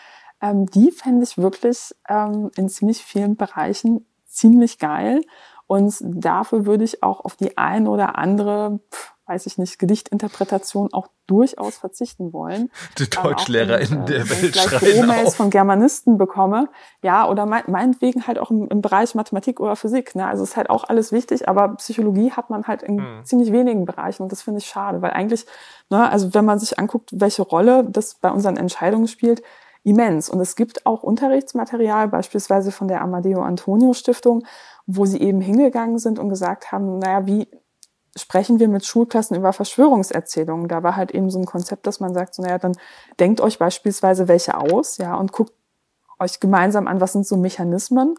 ähm, 0.41 0.65
die 0.65 0.91
fände 0.91 1.23
ich 1.23 1.37
wirklich 1.37 1.95
ähm, 2.09 2.51
in 2.55 2.67
ziemlich 2.67 3.03
vielen 3.03 3.35
Bereichen 3.35 4.05
ziemlich 4.25 4.79
geil. 4.79 5.21
Und 5.67 5.95
dafür 6.01 6.65
würde 6.65 6.83
ich 6.83 7.03
auch 7.03 7.23
auf 7.23 7.35
die 7.35 7.57
ein 7.57 7.87
oder 7.87 8.17
andere, 8.17 8.79
weiß 9.27 9.45
ich 9.45 9.57
nicht, 9.57 9.77
Gedichtinterpretation 9.77 10.93
auch 10.93 11.07
durchaus 11.27 11.77
verzichten 11.77 12.31
wollen. 12.31 12.71
Die 12.97 13.09
Deutschlehrer 13.09 13.79
in 13.79 14.05
der 14.05 14.21
äh, 14.21 14.29
Welt 14.29 14.55
schreien 14.55 15.03
E-Mails 15.03 15.35
von 15.35 15.49
Germanisten 15.49 16.17
bekomme, 16.17 16.69
ja, 17.03 17.27
oder 17.27 17.45
meinetwegen 17.45 18.25
halt 18.25 18.39
auch 18.39 18.49
im, 18.49 18.67
im, 18.69 18.81
Bereich 18.81 19.15
Mathematik 19.15 19.59
oder 19.59 19.75
Physik. 19.75 20.15
Ne? 20.15 20.25
Also 20.25 20.43
ist 20.43 20.55
halt 20.55 20.69
auch 20.69 20.85
alles 20.85 21.11
wichtig, 21.11 21.49
aber 21.49 21.75
Psychologie 21.75 22.31
hat 22.31 22.49
man 22.49 22.63
halt 22.67 22.81
in 22.83 22.99
hm. 22.99 23.25
ziemlich 23.25 23.51
wenigen 23.51 23.85
Bereichen 23.85 24.23
und 24.23 24.31
das 24.31 24.41
finde 24.41 24.59
ich 24.59 24.67
schade, 24.67 25.01
weil 25.01 25.11
eigentlich, 25.11 25.45
ne, 25.89 26.09
also 26.09 26.33
wenn 26.33 26.45
man 26.45 26.59
sich 26.59 26.79
anguckt, 26.79 27.09
welche 27.13 27.41
Rolle 27.41 27.85
das 27.89 28.15
bei 28.15 28.31
unseren 28.31 28.57
Entscheidungen 28.57 29.07
spielt, 29.07 29.41
immens. 29.87 30.29
Und 30.29 30.41
es 30.41 30.55
gibt 30.55 30.85
auch 30.85 31.01
Unterrichtsmaterial, 31.01 32.09
beispielsweise 32.09 32.71
von 32.71 32.89
der 32.89 33.01
Amadeo 33.01 33.41
Antonio 33.41 33.93
Stiftung, 33.93 34.43
wo 34.85 35.05
sie 35.05 35.21
eben 35.21 35.39
hingegangen 35.39 35.97
sind 35.97 36.19
und 36.19 36.29
gesagt 36.29 36.71
haben, 36.71 36.99
naja, 36.99 37.25
wie 37.25 37.47
sprechen 38.17 38.59
wir 38.59 38.67
mit 38.67 38.85
Schulklassen 38.85 39.37
über 39.37 39.53
Verschwörungserzählungen? 39.53 40.67
Da 40.67 40.83
war 40.83 40.95
halt 40.95 41.11
eben 41.11 41.29
so 41.29 41.39
ein 41.39 41.45
Konzept, 41.45 41.87
dass 41.87 41.99
man 41.99 42.13
sagt, 42.13 42.35
so, 42.35 42.41
naja, 42.41 42.57
dann 42.57 42.73
denkt 43.19 43.41
euch 43.41 43.59
beispielsweise 43.59 44.27
welche 44.27 44.57
aus, 44.57 44.97
ja, 44.97 45.15
und 45.15 45.31
guckt 45.31 45.53
euch 46.19 46.39
gemeinsam 46.39 46.87
an, 46.87 46.99
was 46.99 47.13
sind 47.13 47.27
so 47.27 47.37
Mechanismen. 47.37 48.15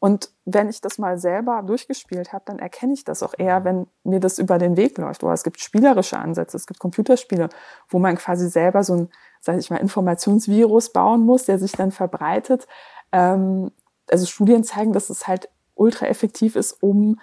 Und 0.00 0.30
wenn 0.44 0.68
ich 0.68 0.80
das 0.80 0.98
mal 0.98 1.18
selber 1.18 1.62
durchgespielt 1.62 2.32
habe, 2.32 2.44
dann 2.46 2.58
erkenne 2.58 2.92
ich 2.92 3.04
das 3.04 3.22
auch 3.22 3.32
eher, 3.38 3.64
wenn 3.64 3.86
mir 4.02 4.20
das 4.20 4.38
über 4.38 4.58
den 4.58 4.76
Weg 4.76 4.98
läuft. 4.98 5.24
Oder 5.24 5.32
es 5.32 5.44
gibt 5.44 5.60
spielerische 5.60 6.18
Ansätze, 6.18 6.56
es 6.56 6.66
gibt 6.66 6.80
Computerspiele, 6.80 7.48
wo 7.88 7.98
man 7.98 8.16
quasi 8.16 8.48
selber 8.50 8.84
so 8.84 8.94
ein, 8.94 9.08
sag 9.40 9.58
ich 9.58 9.70
mal, 9.70 9.78
Informationsvirus 9.78 10.92
bauen 10.92 11.22
muss, 11.22 11.44
der 11.44 11.58
sich 11.58 11.72
dann 11.72 11.90
verbreitet. 11.90 12.66
Ähm, 13.12 13.70
also 14.10 14.26
Studien 14.26 14.64
zeigen, 14.64 14.92
dass 14.92 15.08
es 15.08 15.26
halt 15.26 15.48
ultra 15.74 16.06
effektiv 16.06 16.56
ist, 16.56 16.82
um 16.82 17.18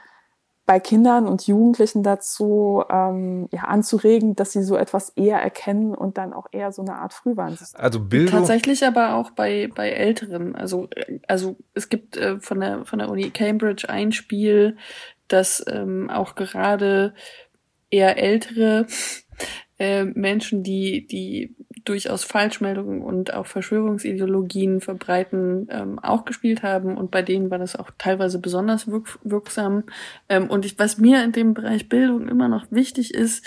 bei 0.66 0.80
Kindern 0.80 1.28
und 1.28 1.48
Jugendlichen 1.48 2.04
dazu 2.04 2.84
ähm, 2.90 3.50
ja, 3.52 3.64
anzuregen, 3.64 4.36
dass 4.36 4.52
sie 4.52 4.64
so 4.64 4.78
etwas 4.78 5.10
eher 5.10 5.42
erkennen 5.42 5.96
und 5.96 6.18
dann 6.18 6.34
auch 6.34 6.48
eher 6.52 6.72
so 6.72 6.82
eine 6.82 6.96
Art 6.96 7.14
Frühwarnsystem. 7.14 7.82
Also 7.82 8.00
Bildung. 8.00 8.32
Tatsächlich 8.32 8.86
aber 8.86 9.16
auch 9.16 9.32
bei, 9.32 9.70
bei 9.74 9.90
Älteren. 9.90 10.56
Also, 10.56 10.88
also 11.28 11.58
es 11.74 11.90
gibt 11.90 12.16
äh, 12.16 12.40
von, 12.40 12.60
der, 12.60 12.86
von 12.86 13.00
der 13.00 13.10
Uni 13.10 13.32
Cambridge 13.32 13.90
ein 13.90 14.12
Spiel, 14.12 14.78
das 15.28 15.64
ähm, 15.68 16.10
auch 16.10 16.36
gerade 16.36 17.14
eher 17.90 18.18
ältere 18.18 18.86
äh, 19.82 20.06
Menschen, 20.06 20.62
die, 20.62 21.08
die 21.08 21.56
durchaus 21.86 22.24
Falschmeldungen 22.24 23.02
und 23.02 23.34
auch 23.34 23.48
Verschwörungsideologien 23.48 24.80
verbreiten, 24.80 25.68
ähm, 25.72 25.98
auch 25.98 26.24
gespielt 26.24 26.62
haben. 26.62 26.96
Und 26.98 27.10
bei 27.10 27.24
denen 27.24 27.50
war 27.50 27.58
das 27.58 27.76
auch 27.76 27.90
teilweise 27.98 28.38
besonders 28.38 28.88
wirk 28.88 29.18
wirksam. 29.24 29.86
Ähm, 30.30 30.52
und 30.52 30.66
ich, 30.66 30.78
was 30.78 31.00
mir 31.00 31.24
in 31.24 31.32
dem 31.32 31.56
Bereich 31.56 31.90
Bildung 31.90 32.28
immer 32.28 32.48
noch 32.48 32.68
wichtig 32.70 33.16
ist, 33.16 33.44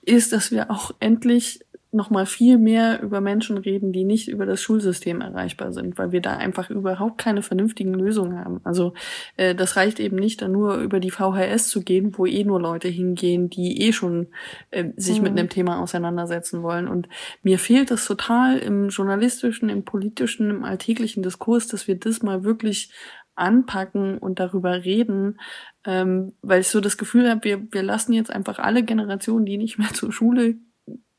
ist, 0.00 0.32
dass 0.32 0.50
wir 0.50 0.70
auch 0.70 0.92
endlich 1.00 1.63
noch 1.94 2.10
mal 2.10 2.26
viel 2.26 2.58
mehr 2.58 3.00
über 3.02 3.20
Menschen 3.20 3.56
reden, 3.56 3.92
die 3.92 4.04
nicht 4.04 4.28
über 4.28 4.46
das 4.46 4.60
Schulsystem 4.60 5.20
erreichbar 5.20 5.72
sind, 5.72 5.96
weil 5.96 6.12
wir 6.12 6.20
da 6.20 6.36
einfach 6.36 6.68
überhaupt 6.68 7.18
keine 7.18 7.42
vernünftigen 7.42 7.94
Lösungen 7.94 8.38
haben. 8.38 8.60
Also 8.64 8.94
äh, 9.36 9.54
das 9.54 9.76
reicht 9.76 10.00
eben 10.00 10.16
nicht, 10.16 10.42
da 10.42 10.48
nur 10.48 10.76
über 10.76 11.00
die 11.00 11.10
VHS 11.10 11.68
zu 11.68 11.82
gehen, 11.82 12.12
wo 12.18 12.26
eh 12.26 12.44
nur 12.44 12.60
Leute 12.60 12.88
hingehen, 12.88 13.48
die 13.48 13.82
eh 13.82 13.92
schon 13.92 14.28
äh, 14.70 14.90
sich 14.96 15.18
mhm. 15.18 15.22
mit 15.22 15.32
einem 15.32 15.48
Thema 15.48 15.80
auseinandersetzen 15.80 16.62
wollen. 16.62 16.88
Und 16.88 17.08
mir 17.42 17.58
fehlt 17.58 17.90
es 17.90 18.06
total 18.06 18.58
im 18.58 18.88
journalistischen, 18.88 19.68
im 19.68 19.84
politischen, 19.84 20.50
im 20.50 20.64
alltäglichen 20.64 21.22
Diskurs, 21.22 21.68
dass 21.68 21.86
wir 21.86 21.94
das 21.94 22.22
mal 22.22 22.44
wirklich 22.44 22.90
anpacken 23.36 24.18
und 24.18 24.38
darüber 24.38 24.84
reden, 24.84 25.40
ähm, 25.84 26.34
weil 26.42 26.60
ich 26.60 26.68
so 26.68 26.80
das 26.80 26.96
Gefühl 26.96 27.28
habe, 27.28 27.44
wir, 27.44 27.72
wir 27.72 27.82
lassen 27.82 28.12
jetzt 28.12 28.30
einfach 28.30 28.58
alle 28.58 28.84
Generationen, 28.84 29.46
die 29.46 29.58
nicht 29.58 29.78
mehr 29.78 29.88
zur 29.92 30.12
Schule 30.12 30.56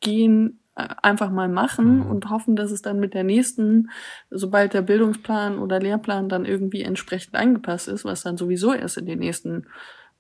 gehen, 0.02 0.60
einfach 0.76 1.32
mal 1.32 1.48
machen 1.48 2.00
mhm. 2.00 2.06
und 2.08 2.30
hoffen, 2.30 2.56
dass 2.56 2.72
es 2.72 2.82
dann 2.82 3.00
mit 3.00 3.14
der 3.14 3.24
nächsten, 3.24 3.90
sobald 4.30 4.74
der 4.74 4.82
Bildungsplan 4.82 5.58
oder 5.58 5.80
Lehrplan 5.80 6.28
dann 6.28 6.46
irgendwie 6.46 6.82
entsprechend 6.82 7.36
angepasst 7.36 7.88
ist, 7.88 8.04
was 8.04 8.24
dann 8.24 8.38
sowieso 8.38 8.74
erst 8.74 8.98
in 8.98 9.06
den 9.06 9.20
nächsten 9.20 9.68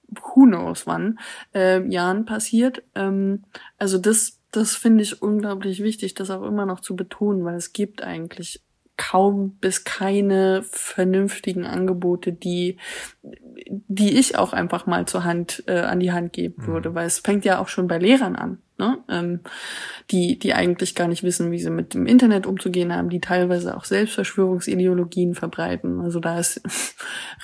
who 0.07 0.43
knows 0.43 0.87
wann 0.87 1.19
äh, 1.53 1.85
Jahren 1.89 2.25
passiert. 2.25 2.83
Ähm, 2.95 3.43
also 3.77 3.97
das, 3.97 4.39
das 4.51 4.75
finde 4.75 5.03
ich 5.03 5.21
unglaublich 5.21 5.83
wichtig, 5.83 6.13
das 6.13 6.29
auch 6.29 6.43
immer 6.43 6.65
noch 6.65 6.79
zu 6.79 6.95
betonen, 6.95 7.43
weil 7.43 7.55
es 7.55 7.73
gibt 7.73 8.01
eigentlich 8.01 8.61
kaum 8.97 9.57
bis 9.59 9.83
keine 9.83 10.63
vernünftigen 10.63 11.65
Angebote, 11.65 12.31
die, 12.31 12.77
die 13.21 14.17
ich 14.17 14.37
auch 14.37 14.53
einfach 14.53 14.85
mal 14.85 15.05
zur 15.05 15.23
Hand, 15.23 15.63
äh, 15.67 15.79
an 15.79 15.99
die 15.99 16.11
Hand 16.11 16.33
geben 16.33 16.63
mhm. 16.63 16.67
würde, 16.67 16.95
weil 16.95 17.05
es 17.05 17.19
fängt 17.19 17.45
ja 17.45 17.59
auch 17.59 17.67
schon 17.67 17.87
bei 17.87 17.97
Lehrern 17.97 18.35
an, 18.35 18.59
ne? 18.77 18.99
Ähm, 19.09 19.41
die, 20.11 20.39
die 20.39 20.53
eigentlich 20.53 20.95
gar 20.95 21.07
nicht 21.07 21.23
wissen, 21.23 21.51
wie 21.51 21.59
sie 21.59 21.69
mit 21.69 21.93
dem 21.93 22.05
Internet 22.05 22.45
umzugehen 22.45 22.93
haben, 22.93 23.09
die 23.09 23.19
teilweise 23.19 23.75
auch 23.75 23.83
Selbstverschwörungsideologien 23.83 25.35
verbreiten. 25.35 25.99
Also 25.99 26.19
da 26.19 26.39
ist 26.39 26.61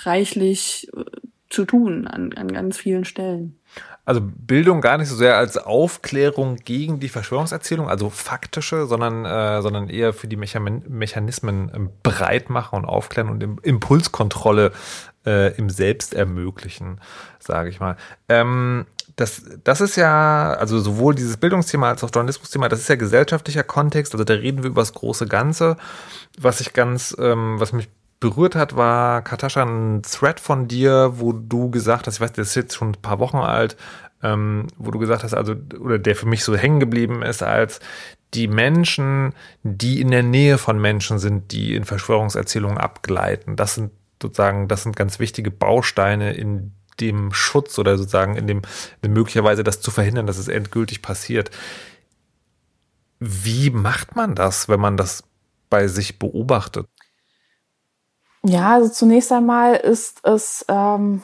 reichlich 0.03 0.89
äh, 0.95 1.03
zu 1.49 1.65
tun 1.65 2.07
an, 2.07 2.33
an 2.33 2.47
ganz 2.47 2.77
vielen 2.77 3.03
Stellen. 3.03 3.60
Also 4.03 4.21
Bildung 4.23 4.81
gar 4.81 4.97
nicht 4.97 5.09
so 5.09 5.15
sehr 5.15 5.37
als 5.37 5.57
Aufklärung 5.57 6.55
gegen 6.57 6.99
die 6.99 7.09
Verschwörungserzählung, 7.09 7.87
also 7.87 8.09
faktische, 8.09 8.87
sondern, 8.87 9.25
äh, 9.25 9.61
sondern 9.61 9.89
eher 9.89 10.11
für 10.13 10.27
die 10.27 10.37
Mechanismen 10.37 11.71
ähm, 11.73 11.89
breit 12.01 12.49
machen 12.49 12.79
und 12.79 12.85
aufklären 12.85 13.29
und 13.29 13.59
Impulskontrolle 13.63 14.71
äh, 15.25 15.55
im 15.55 15.69
Selbst 15.69 16.15
ermöglichen, 16.15 16.99
sage 17.39 17.69
ich 17.69 17.79
mal. 17.79 17.95
Ähm, 18.27 18.87
das, 19.15 19.43
das 19.63 19.81
ist 19.81 19.97
ja, 19.97 20.53
also 20.53 20.79
sowohl 20.79 21.13
dieses 21.13 21.37
Bildungsthema 21.37 21.89
als 21.89 22.03
auch 22.03 22.09
Journalismusthema, 22.11 22.69
das 22.69 22.79
ist 22.79 22.89
ja 22.89 22.95
gesellschaftlicher 22.95 23.63
Kontext, 23.63 24.13
also 24.13 24.23
da 24.23 24.33
reden 24.33 24.63
wir 24.63 24.71
über 24.71 24.81
das 24.81 24.93
große 24.93 25.27
Ganze. 25.27 25.77
Was 26.39 26.61
ich 26.61 26.73
ganz, 26.73 27.15
ähm, 27.19 27.59
was 27.59 27.73
mich 27.73 27.89
berührt 28.21 28.55
hat, 28.55 28.77
war, 28.77 29.21
Katascha, 29.23 29.63
ein 29.63 30.03
Thread 30.03 30.39
von 30.39 30.69
dir, 30.69 31.13
wo 31.15 31.33
du 31.33 31.69
gesagt 31.69 32.07
hast, 32.07 32.15
ich 32.15 32.21
weiß, 32.21 32.31
der 32.31 32.43
ist 32.43 32.55
jetzt 32.55 32.75
schon 32.75 32.91
ein 32.91 33.01
paar 33.01 33.19
Wochen 33.19 33.37
alt, 33.37 33.75
ähm, 34.23 34.67
wo 34.77 34.91
du 34.91 34.99
gesagt 34.99 35.23
hast, 35.23 35.33
also, 35.33 35.55
oder 35.79 35.99
der 35.99 36.15
für 36.15 36.27
mich 36.27 36.43
so 36.45 36.55
hängen 36.55 36.79
geblieben 36.79 37.23
ist, 37.23 37.43
als 37.43 37.81
die 38.33 38.47
Menschen, 38.47 39.33
die 39.63 39.99
in 39.99 40.11
der 40.11 40.23
Nähe 40.23 40.57
von 40.57 40.79
Menschen 40.79 41.19
sind, 41.19 41.51
die 41.51 41.75
in 41.75 41.83
Verschwörungserzählungen 41.83 42.77
abgleiten, 42.77 43.57
das 43.57 43.75
sind 43.75 43.91
sozusagen, 44.21 44.67
das 44.67 44.83
sind 44.83 44.95
ganz 44.95 45.19
wichtige 45.19 45.51
Bausteine 45.51 46.33
in 46.33 46.71
dem 46.99 47.33
Schutz 47.33 47.79
oder 47.79 47.97
sozusagen 47.97 48.35
in 48.35 48.45
dem, 48.47 48.61
in 49.01 49.13
möglicherweise 49.13 49.63
das 49.63 49.81
zu 49.81 49.89
verhindern, 49.89 50.27
dass 50.27 50.37
es 50.37 50.47
endgültig 50.47 51.01
passiert. 51.01 51.49
Wie 53.19 53.71
macht 53.71 54.15
man 54.15 54.35
das, 54.35 54.69
wenn 54.69 54.79
man 54.79 54.95
das 54.95 55.23
bei 55.69 55.87
sich 55.87 56.19
beobachtet? 56.19 56.87
Ja, 58.43 58.73
also 58.73 58.89
zunächst 58.89 59.31
einmal 59.31 59.75
ist 59.75 60.25
es 60.25 60.65
ähm, 60.67 61.21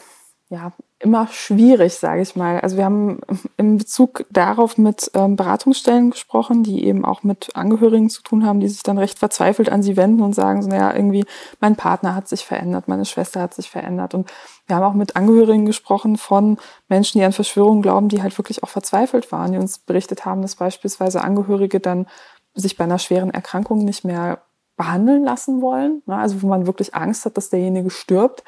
ja 0.50 0.72
immer 1.00 1.28
schwierig, 1.28 1.94
sage 1.96 2.22
ich 2.22 2.36
mal. 2.36 2.60
Also 2.60 2.78
wir 2.78 2.86
haben 2.86 3.20
in 3.58 3.78
Bezug 3.78 4.26
darauf 4.32 4.78
mit 4.78 5.12
ähm, 5.14 5.36
Beratungsstellen 5.36 6.12
gesprochen, 6.12 6.64
die 6.64 6.86
eben 6.86 7.06
auch 7.06 7.22
mit 7.22 7.56
Angehörigen 7.56 8.10
zu 8.10 8.24
tun 8.24 8.46
haben, 8.46 8.60
die 8.60 8.68
sich 8.68 8.82
dann 8.82 8.98
recht 8.98 9.20
verzweifelt 9.20 9.70
an 9.70 9.84
sie 9.84 9.96
wenden 9.96 10.22
und 10.24 10.34
sagen, 10.34 10.64
so, 10.64 10.70
naja, 10.70 10.96
irgendwie 10.96 11.26
mein 11.60 11.76
Partner 11.76 12.16
hat 12.16 12.28
sich 12.28 12.46
verändert, 12.46 12.88
meine 12.88 13.06
Schwester 13.06 13.42
hat 13.42 13.54
sich 13.54 13.70
verändert. 13.70 14.16
Und 14.16 14.32
wir 14.66 14.76
haben 14.76 14.84
auch 14.84 14.94
mit 14.94 15.16
Angehörigen 15.16 15.66
gesprochen 15.66 16.18
von 16.18 16.58
Menschen, 16.88 17.20
die 17.20 17.26
an 17.26 17.34
Verschwörungen 17.34 17.84
glauben, 17.84 18.10
die 18.10 18.24
halt 18.24 18.38
wirklich 18.40 18.64
auch 18.64 18.70
verzweifelt 18.70 19.32
waren, 19.32 19.52
die 19.52 19.60
uns 19.60 19.78
berichtet 19.78 20.26
haben, 20.26 20.42
dass 20.42 20.56
beispielsweise 20.56 21.22
Angehörige 21.22 21.80
dann 21.80 22.08
sich 22.56 22.76
bei 22.76 22.86
einer 22.86 23.00
schweren 23.00 23.30
Erkrankung 23.30 23.86
nicht 23.86 24.04
mehr 24.04 24.42
behandeln 24.78 25.24
lassen 25.24 25.62
wollen, 25.62 26.04
ne? 26.06 26.16
also 26.16 26.42
wo 26.42 26.48
man 26.48 26.68
wirklich 26.68 26.96
Angst 26.96 27.26
hat, 27.26 27.36
dass 27.36 27.50
derjenige 27.50 27.90
stirbt, 27.90 28.44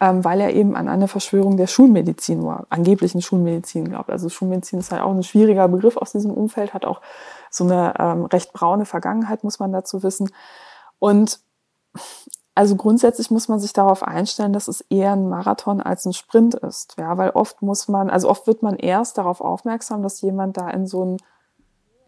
ähm, 0.00 0.24
weil 0.24 0.40
er 0.40 0.52
eben 0.54 0.74
an 0.74 0.88
eine 0.88 1.08
Verschwörung 1.08 1.56
der 1.56 1.66
Schulmedizin 1.66 2.42
oder 2.42 2.66
angeblichen 2.70 3.22
Schulmedizin 3.22 3.90
glaubt. 3.90 4.10
Also 4.10 4.28
Schulmedizin 4.28 4.80
ist 4.80 4.90
halt 4.90 5.02
auch 5.02 5.12
ein 5.12 5.22
schwieriger 5.22 5.68
Begriff 5.68 5.96
aus 5.96 6.12
diesem 6.12 6.32
Umfeld, 6.32 6.74
hat 6.74 6.84
auch 6.84 7.00
so 7.50 7.64
eine 7.64 7.94
ähm, 7.98 8.24
recht 8.24 8.52
braune 8.52 8.86
Vergangenheit, 8.86 9.44
muss 9.44 9.60
man 9.60 9.72
dazu 9.72 10.02
wissen. 10.02 10.30
Und 10.98 11.38
also 12.56 12.76
grundsätzlich 12.76 13.30
muss 13.30 13.48
man 13.48 13.60
sich 13.60 13.72
darauf 13.72 14.02
einstellen, 14.02 14.52
dass 14.52 14.68
es 14.68 14.80
eher 14.82 15.12
ein 15.12 15.28
Marathon 15.28 15.80
als 15.80 16.06
ein 16.06 16.12
Sprint 16.12 16.54
ist. 16.54 16.96
Ja, 16.98 17.18
weil 17.18 17.30
oft 17.30 17.62
muss 17.62 17.88
man, 17.88 18.10
also 18.10 18.28
oft 18.28 18.46
wird 18.46 18.62
man 18.62 18.76
erst 18.76 19.18
darauf 19.18 19.40
aufmerksam, 19.40 20.02
dass 20.02 20.20
jemand 20.22 20.56
da 20.56 20.70
in 20.70 20.86
so 20.86 21.04
ein 21.04 21.16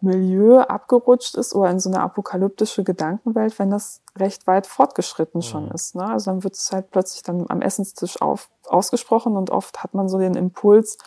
Milieu 0.01 0.61
abgerutscht 0.61 1.35
ist 1.35 1.55
oder 1.55 1.69
in 1.69 1.79
so 1.79 1.89
eine 1.89 2.01
apokalyptische 2.01 2.83
Gedankenwelt, 2.83 3.57
wenn 3.57 3.71
das 3.71 4.01
recht 4.17 4.45
weit 4.47 4.67
fortgeschritten 4.67 5.41
schon 5.41 5.65
mhm. 5.65 5.71
ist. 5.71 5.95
Ne? 5.95 6.05
Also 6.05 6.31
dann 6.31 6.43
wird 6.43 6.55
es 6.55 6.71
halt 6.71 6.91
plötzlich 6.91 7.23
dann 7.23 7.45
am 7.49 7.61
Essenstisch 7.61 8.21
auf, 8.21 8.49
ausgesprochen 8.67 9.35
und 9.35 9.49
oft 9.49 9.83
hat 9.83 9.93
man 9.93 10.07
so 10.07 10.19
den 10.19 10.35
Impuls, 10.35 10.97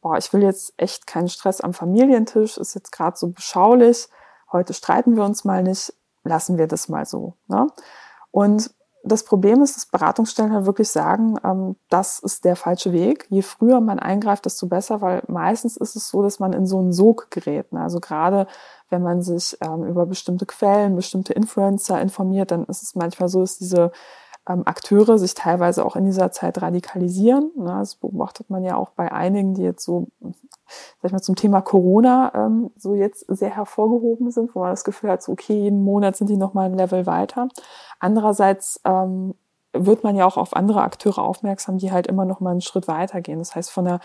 boah, 0.00 0.18
ich 0.18 0.32
will 0.32 0.42
jetzt 0.42 0.74
echt 0.76 1.06
keinen 1.06 1.28
Stress 1.28 1.60
am 1.60 1.74
Familientisch, 1.74 2.58
ist 2.58 2.74
jetzt 2.74 2.92
gerade 2.92 3.16
so 3.16 3.28
beschaulich, 3.28 4.08
heute 4.52 4.74
streiten 4.74 5.16
wir 5.16 5.24
uns 5.24 5.44
mal 5.44 5.62
nicht, 5.62 5.94
lassen 6.22 6.58
wir 6.58 6.66
das 6.66 6.88
mal 6.88 7.06
so. 7.06 7.34
Ne? 7.46 7.66
Und 8.30 8.70
das 9.04 9.24
Problem 9.24 9.62
ist, 9.62 9.76
dass 9.76 9.86
Beratungsstellen 9.86 10.52
halt 10.52 10.66
wirklich 10.66 10.90
sagen, 10.90 11.36
ähm, 11.44 11.76
das 11.88 12.18
ist 12.18 12.44
der 12.44 12.56
falsche 12.56 12.92
Weg. 12.92 13.26
Je 13.30 13.42
früher 13.42 13.80
man 13.80 13.98
eingreift, 13.98 14.44
desto 14.44 14.66
besser, 14.66 15.00
weil 15.00 15.22
meistens 15.28 15.76
ist 15.76 15.96
es 15.96 16.08
so, 16.08 16.22
dass 16.22 16.40
man 16.40 16.52
in 16.52 16.66
so 16.66 16.78
einen 16.78 16.92
Sog 16.92 17.30
gerät. 17.30 17.72
Ne? 17.72 17.80
Also 17.80 18.00
gerade 18.00 18.46
wenn 18.90 19.02
man 19.02 19.22
sich 19.22 19.56
ähm, 19.60 19.84
über 19.84 20.06
bestimmte 20.06 20.46
Quellen, 20.46 20.96
bestimmte 20.96 21.32
Influencer 21.32 22.00
informiert, 22.00 22.50
dann 22.50 22.64
ist 22.64 22.82
es 22.82 22.94
manchmal 22.94 23.28
so, 23.28 23.40
dass 23.40 23.58
diese 23.58 23.92
ähm, 24.48 24.62
Akteure 24.64 25.18
sich 25.18 25.34
teilweise 25.34 25.84
auch 25.84 25.94
in 25.94 26.04
dieser 26.04 26.32
Zeit 26.32 26.60
radikalisieren. 26.60 27.50
Ne? 27.56 27.76
Das 27.78 27.96
beobachtet 27.96 28.50
man 28.50 28.64
ja 28.64 28.76
auch 28.76 28.90
bei 28.90 29.12
einigen, 29.12 29.54
die 29.54 29.62
jetzt 29.62 29.84
so, 29.84 30.08
sag 30.20 30.34
ich 31.04 31.12
mal, 31.12 31.20
zum 31.20 31.36
Thema 31.36 31.60
Corona 31.60 32.32
ähm, 32.34 32.70
so 32.76 32.94
jetzt 32.94 33.26
sehr 33.28 33.50
hervorgehoben 33.50 34.30
sind, 34.30 34.54
wo 34.54 34.60
man 34.60 34.70
das 34.70 34.84
Gefühl 34.84 35.10
hat, 35.10 35.22
so, 35.22 35.32
okay, 35.32 35.54
jeden 35.54 35.84
Monat 35.84 36.16
sind 36.16 36.30
die 36.30 36.36
nochmal 36.36 36.66
ein 36.66 36.76
Level 36.76 37.06
weiter. 37.06 37.48
Andererseits 38.00 38.80
ähm, 38.84 39.34
wird 39.72 40.02
man 40.02 40.16
ja 40.16 40.24
auch 40.24 40.38
auf 40.38 40.56
andere 40.56 40.82
Akteure 40.82 41.18
aufmerksam, 41.18 41.78
die 41.78 41.92
halt 41.92 42.06
immer 42.06 42.24
noch 42.24 42.40
mal 42.40 42.50
einen 42.50 42.62
Schritt 42.62 42.88
weitergehen. 42.88 43.38
Das 43.38 43.54
heißt, 43.54 43.70
von 43.70 43.84
der 43.84 44.00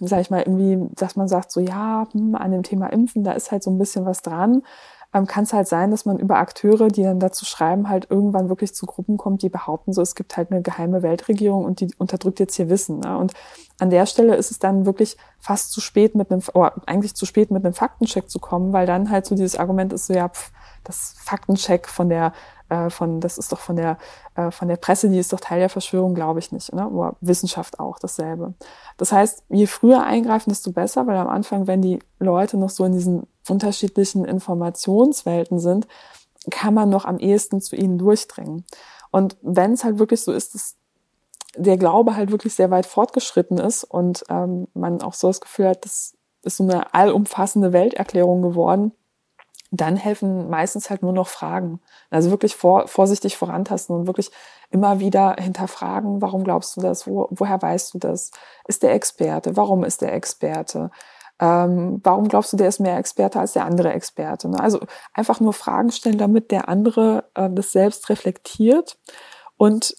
sag 0.00 0.20
ich 0.20 0.30
mal, 0.30 0.40
irgendwie, 0.40 0.88
dass 0.94 1.16
man 1.16 1.28
sagt, 1.28 1.50
so 1.50 1.60
ja, 1.60 2.06
hm, 2.12 2.34
an 2.34 2.50
dem 2.52 2.62
Thema 2.62 2.88
Impfen, 2.88 3.24
da 3.24 3.32
ist 3.32 3.52
halt 3.52 3.62
so 3.62 3.70
ein 3.70 3.78
bisschen 3.78 4.04
was 4.04 4.22
dran 4.22 4.62
ähm, 5.14 5.26
kann 5.26 5.44
es 5.44 5.52
halt 5.52 5.68
sein, 5.68 5.90
dass 5.90 6.04
man 6.04 6.18
über 6.18 6.36
Akteure, 6.36 6.88
die 6.88 7.02
dann 7.02 7.20
dazu 7.20 7.44
schreiben, 7.44 7.88
halt 7.88 8.10
irgendwann 8.10 8.48
wirklich 8.48 8.74
zu 8.74 8.86
Gruppen 8.86 9.18
kommt, 9.18 9.42
die 9.42 9.48
behaupten, 9.48 9.92
so 9.92 10.00
es 10.00 10.14
gibt 10.14 10.36
halt 10.36 10.50
eine 10.50 10.62
geheime 10.62 11.02
Weltregierung 11.02 11.64
und 11.64 11.80
die 11.80 11.88
unterdrückt 11.98 12.40
jetzt 12.40 12.54
hier 12.54 12.70
Wissen. 12.70 13.00
Ne? 13.00 13.16
Und 13.18 13.32
an 13.78 13.90
der 13.90 14.06
Stelle 14.06 14.36
ist 14.36 14.50
es 14.50 14.58
dann 14.58 14.86
wirklich 14.86 15.16
fast 15.38 15.72
zu 15.72 15.80
spät 15.80 16.14
mit 16.14 16.30
einem, 16.30 16.42
oder 16.54 16.74
eigentlich 16.86 17.14
zu 17.14 17.26
spät 17.26 17.50
mit 17.50 17.64
einem 17.64 17.74
Faktencheck 17.74 18.30
zu 18.30 18.38
kommen, 18.38 18.72
weil 18.72 18.86
dann 18.86 19.10
halt 19.10 19.26
so 19.26 19.34
dieses 19.34 19.56
Argument 19.56 19.92
ist 19.92 20.06
so, 20.06 20.14
ja, 20.14 20.28
pff, 20.28 20.50
das 20.84 21.14
Faktencheck 21.18 21.88
von 21.88 22.08
der 22.08 22.32
äh, 22.72 22.88
von, 22.88 23.20
das 23.20 23.36
ist 23.36 23.52
doch 23.52 23.58
von 23.58 23.76
der, 23.76 23.98
äh, 24.34 24.50
von 24.50 24.66
der 24.66 24.76
Presse, 24.76 25.10
die 25.10 25.18
ist 25.18 25.32
doch 25.32 25.40
Teil 25.40 25.60
der 25.60 25.68
Verschwörung, 25.68 26.14
glaube 26.14 26.38
ich 26.38 26.52
nicht. 26.52 26.72
Ne? 26.72 26.88
Oder 26.88 27.16
Wissenschaft 27.20 27.78
auch 27.78 27.98
dasselbe. 27.98 28.54
Das 28.96 29.12
heißt, 29.12 29.44
je 29.50 29.66
früher 29.66 30.02
eingreifen, 30.04 30.50
desto 30.50 30.72
besser, 30.72 31.06
weil 31.06 31.18
am 31.18 31.28
Anfang, 31.28 31.66
wenn 31.66 31.82
die 31.82 31.98
Leute 32.18 32.56
noch 32.56 32.70
so 32.70 32.84
in 32.84 32.92
diesen 32.92 33.26
unterschiedlichen 33.46 34.24
Informationswelten 34.24 35.58
sind, 35.58 35.86
kann 36.50 36.72
man 36.72 36.88
noch 36.88 37.04
am 37.04 37.18
ehesten 37.18 37.60
zu 37.60 37.76
ihnen 37.76 37.98
durchdringen. 37.98 38.64
Und 39.10 39.36
wenn 39.42 39.74
es 39.74 39.84
halt 39.84 39.98
wirklich 39.98 40.22
so 40.22 40.32
ist, 40.32 40.54
dass 40.54 40.76
der 41.54 41.76
Glaube 41.76 42.16
halt 42.16 42.30
wirklich 42.30 42.54
sehr 42.54 42.70
weit 42.70 42.86
fortgeschritten 42.86 43.58
ist 43.58 43.84
und 43.84 44.24
ähm, 44.30 44.66
man 44.72 45.02
auch 45.02 45.12
so 45.12 45.28
das 45.28 45.42
Gefühl 45.42 45.68
hat, 45.68 45.84
das 45.84 46.14
ist 46.42 46.56
so 46.56 46.64
eine 46.64 46.94
allumfassende 46.94 47.74
Welterklärung 47.74 48.40
geworden, 48.40 48.92
dann 49.72 49.96
helfen 49.96 50.50
meistens 50.50 50.90
halt 50.90 51.02
nur 51.02 51.14
noch 51.14 51.28
Fragen. 51.28 51.80
Also 52.10 52.30
wirklich 52.30 52.54
vor, 52.56 52.86
vorsichtig 52.88 53.38
vorantasten 53.38 53.96
und 53.96 54.06
wirklich 54.06 54.30
immer 54.70 55.00
wieder 55.00 55.36
hinterfragen, 55.38 56.20
warum 56.20 56.44
glaubst 56.44 56.76
du 56.76 56.82
das? 56.82 57.06
Wo, 57.06 57.26
woher 57.30 57.60
weißt 57.60 57.94
du 57.94 57.98
das? 57.98 58.30
Ist 58.68 58.82
der 58.82 58.92
Experte? 58.92 59.56
Warum 59.56 59.82
ist 59.82 60.02
der 60.02 60.12
Experte? 60.12 60.90
Ähm, 61.40 62.00
warum 62.04 62.28
glaubst 62.28 62.52
du, 62.52 62.58
der 62.58 62.68
ist 62.68 62.80
mehr 62.80 62.98
Experte 62.98 63.40
als 63.40 63.54
der 63.54 63.64
andere 63.64 63.92
Experte? 63.94 64.48
Ne? 64.48 64.60
Also 64.60 64.78
einfach 65.14 65.40
nur 65.40 65.54
Fragen 65.54 65.90
stellen, 65.90 66.18
damit 66.18 66.50
der 66.50 66.68
andere 66.68 67.24
äh, 67.34 67.48
das 67.50 67.72
selbst 67.72 68.10
reflektiert 68.10 68.98
und 69.56 69.96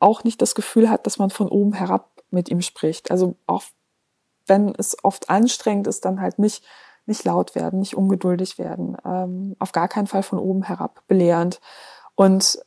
auch 0.00 0.24
nicht 0.24 0.42
das 0.42 0.56
Gefühl 0.56 0.90
hat, 0.90 1.06
dass 1.06 1.18
man 1.18 1.30
von 1.30 1.48
oben 1.48 1.74
herab 1.74 2.10
mit 2.30 2.48
ihm 2.48 2.60
spricht. 2.60 3.12
Also 3.12 3.36
auch 3.46 3.62
wenn 4.46 4.74
es 4.76 4.96
oft 5.04 5.30
anstrengend 5.30 5.86
ist, 5.86 6.04
dann 6.04 6.20
halt 6.20 6.40
nicht 6.40 6.64
nicht 7.10 7.24
laut 7.24 7.54
werden, 7.54 7.80
nicht 7.80 7.96
ungeduldig 7.96 8.58
werden, 8.58 8.96
ähm, 9.04 9.54
auf 9.58 9.72
gar 9.72 9.88
keinen 9.88 10.06
Fall 10.06 10.22
von 10.22 10.38
oben 10.38 10.62
herab 10.62 11.02
belehrend 11.08 11.60
und 12.14 12.58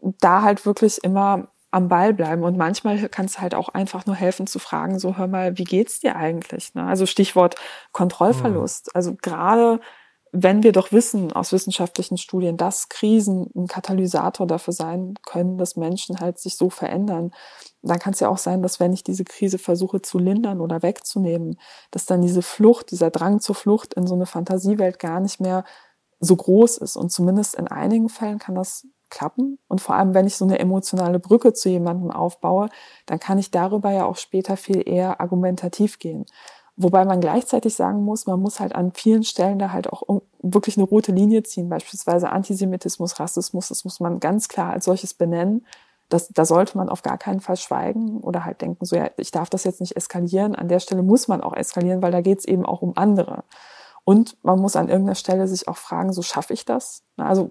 da 0.00 0.42
halt 0.42 0.66
wirklich 0.66 1.04
immer 1.04 1.48
am 1.70 1.88
Ball 1.88 2.12
bleiben. 2.12 2.42
Und 2.42 2.56
manchmal 2.56 3.08
kann 3.08 3.26
es 3.26 3.40
halt 3.40 3.54
auch 3.54 3.68
einfach 3.70 4.04
nur 4.06 4.14
helfen 4.14 4.46
zu 4.46 4.58
fragen, 4.58 4.98
so 4.98 5.16
hör 5.16 5.26
mal, 5.26 5.56
wie 5.58 5.64
geht's 5.64 6.00
dir 6.00 6.16
eigentlich? 6.16 6.74
Ne? 6.74 6.84
Also 6.84 7.06
Stichwort 7.06 7.56
Kontrollverlust. 7.92 8.86
Mhm. 8.86 8.90
Also 8.94 9.16
gerade 9.20 9.80
wenn 10.32 10.62
wir 10.62 10.72
doch 10.72 10.92
wissen 10.92 11.30
aus 11.32 11.52
wissenschaftlichen 11.52 12.16
Studien, 12.16 12.56
dass 12.56 12.88
Krisen 12.88 13.50
ein 13.54 13.66
Katalysator 13.66 14.46
dafür 14.46 14.72
sein 14.72 15.14
können, 15.26 15.58
dass 15.58 15.76
Menschen 15.76 16.20
halt 16.20 16.38
sich 16.38 16.56
so 16.56 16.70
verändern, 16.70 17.32
dann 17.82 17.98
kann 17.98 18.14
es 18.14 18.20
ja 18.20 18.28
auch 18.28 18.38
sein, 18.38 18.62
dass 18.62 18.80
wenn 18.80 18.94
ich 18.94 19.04
diese 19.04 19.24
Krise 19.24 19.58
versuche 19.58 20.00
zu 20.00 20.18
lindern 20.18 20.60
oder 20.62 20.82
wegzunehmen, 20.82 21.58
dass 21.90 22.06
dann 22.06 22.22
diese 22.22 22.40
Flucht, 22.40 22.90
dieser 22.92 23.10
Drang 23.10 23.40
zur 23.40 23.54
Flucht 23.54 23.92
in 23.92 24.06
so 24.06 24.14
eine 24.14 24.24
Fantasiewelt 24.24 24.98
gar 24.98 25.20
nicht 25.20 25.38
mehr 25.40 25.64
so 26.18 26.34
groß 26.34 26.78
ist. 26.78 26.96
Und 26.96 27.10
zumindest 27.10 27.54
in 27.54 27.68
einigen 27.68 28.08
Fällen 28.08 28.38
kann 28.38 28.54
das 28.54 28.86
klappen. 29.10 29.58
Und 29.68 29.82
vor 29.82 29.96
allem, 29.96 30.14
wenn 30.14 30.26
ich 30.26 30.36
so 30.36 30.46
eine 30.46 30.58
emotionale 30.58 31.18
Brücke 31.18 31.52
zu 31.52 31.68
jemandem 31.68 32.10
aufbaue, 32.10 32.70
dann 33.04 33.20
kann 33.20 33.38
ich 33.38 33.50
darüber 33.50 33.90
ja 33.90 34.06
auch 34.06 34.16
später 34.16 34.56
viel 34.56 34.82
eher 34.88 35.20
argumentativ 35.20 35.98
gehen. 35.98 36.24
Wobei 36.76 37.04
man 37.04 37.20
gleichzeitig 37.20 37.74
sagen 37.74 38.02
muss, 38.02 38.26
man 38.26 38.40
muss 38.40 38.58
halt 38.58 38.74
an 38.74 38.92
vielen 38.94 39.24
Stellen 39.24 39.58
da 39.58 39.72
halt 39.72 39.92
auch 39.92 40.02
wirklich 40.40 40.78
eine 40.78 40.86
rote 40.86 41.12
Linie 41.12 41.42
ziehen, 41.42 41.68
beispielsweise 41.68 42.30
Antisemitismus, 42.30 43.20
Rassismus, 43.20 43.68
das 43.68 43.84
muss 43.84 44.00
man 44.00 44.20
ganz 44.20 44.48
klar 44.48 44.72
als 44.72 44.86
solches 44.86 45.12
benennen. 45.12 45.66
Das, 46.08 46.28
da 46.28 46.44
sollte 46.44 46.76
man 46.76 46.88
auf 46.88 47.02
gar 47.02 47.18
keinen 47.18 47.40
Fall 47.40 47.56
schweigen 47.56 48.20
oder 48.20 48.44
halt 48.44 48.60
denken, 48.60 48.84
so 48.84 48.96
ja, 48.96 49.10
ich 49.16 49.30
darf 49.30 49.50
das 49.50 49.64
jetzt 49.64 49.80
nicht 49.80 49.96
eskalieren. 49.96 50.54
An 50.54 50.68
der 50.68 50.80
Stelle 50.80 51.02
muss 51.02 51.28
man 51.28 51.42
auch 51.42 51.54
eskalieren, 51.54 52.02
weil 52.02 52.12
da 52.12 52.20
geht 52.20 52.40
es 52.40 52.44
eben 52.44 52.66
auch 52.66 52.82
um 52.82 52.96
andere. 52.96 53.44
Und 54.04 54.36
man 54.42 54.58
muss 54.58 54.76
an 54.76 54.88
irgendeiner 54.88 55.14
Stelle 55.14 55.46
sich 55.48 55.68
auch 55.68 55.76
fragen, 55.76 56.12
so 56.12 56.22
schaffe 56.22 56.54
ich 56.54 56.64
das? 56.64 57.04
Also 57.16 57.50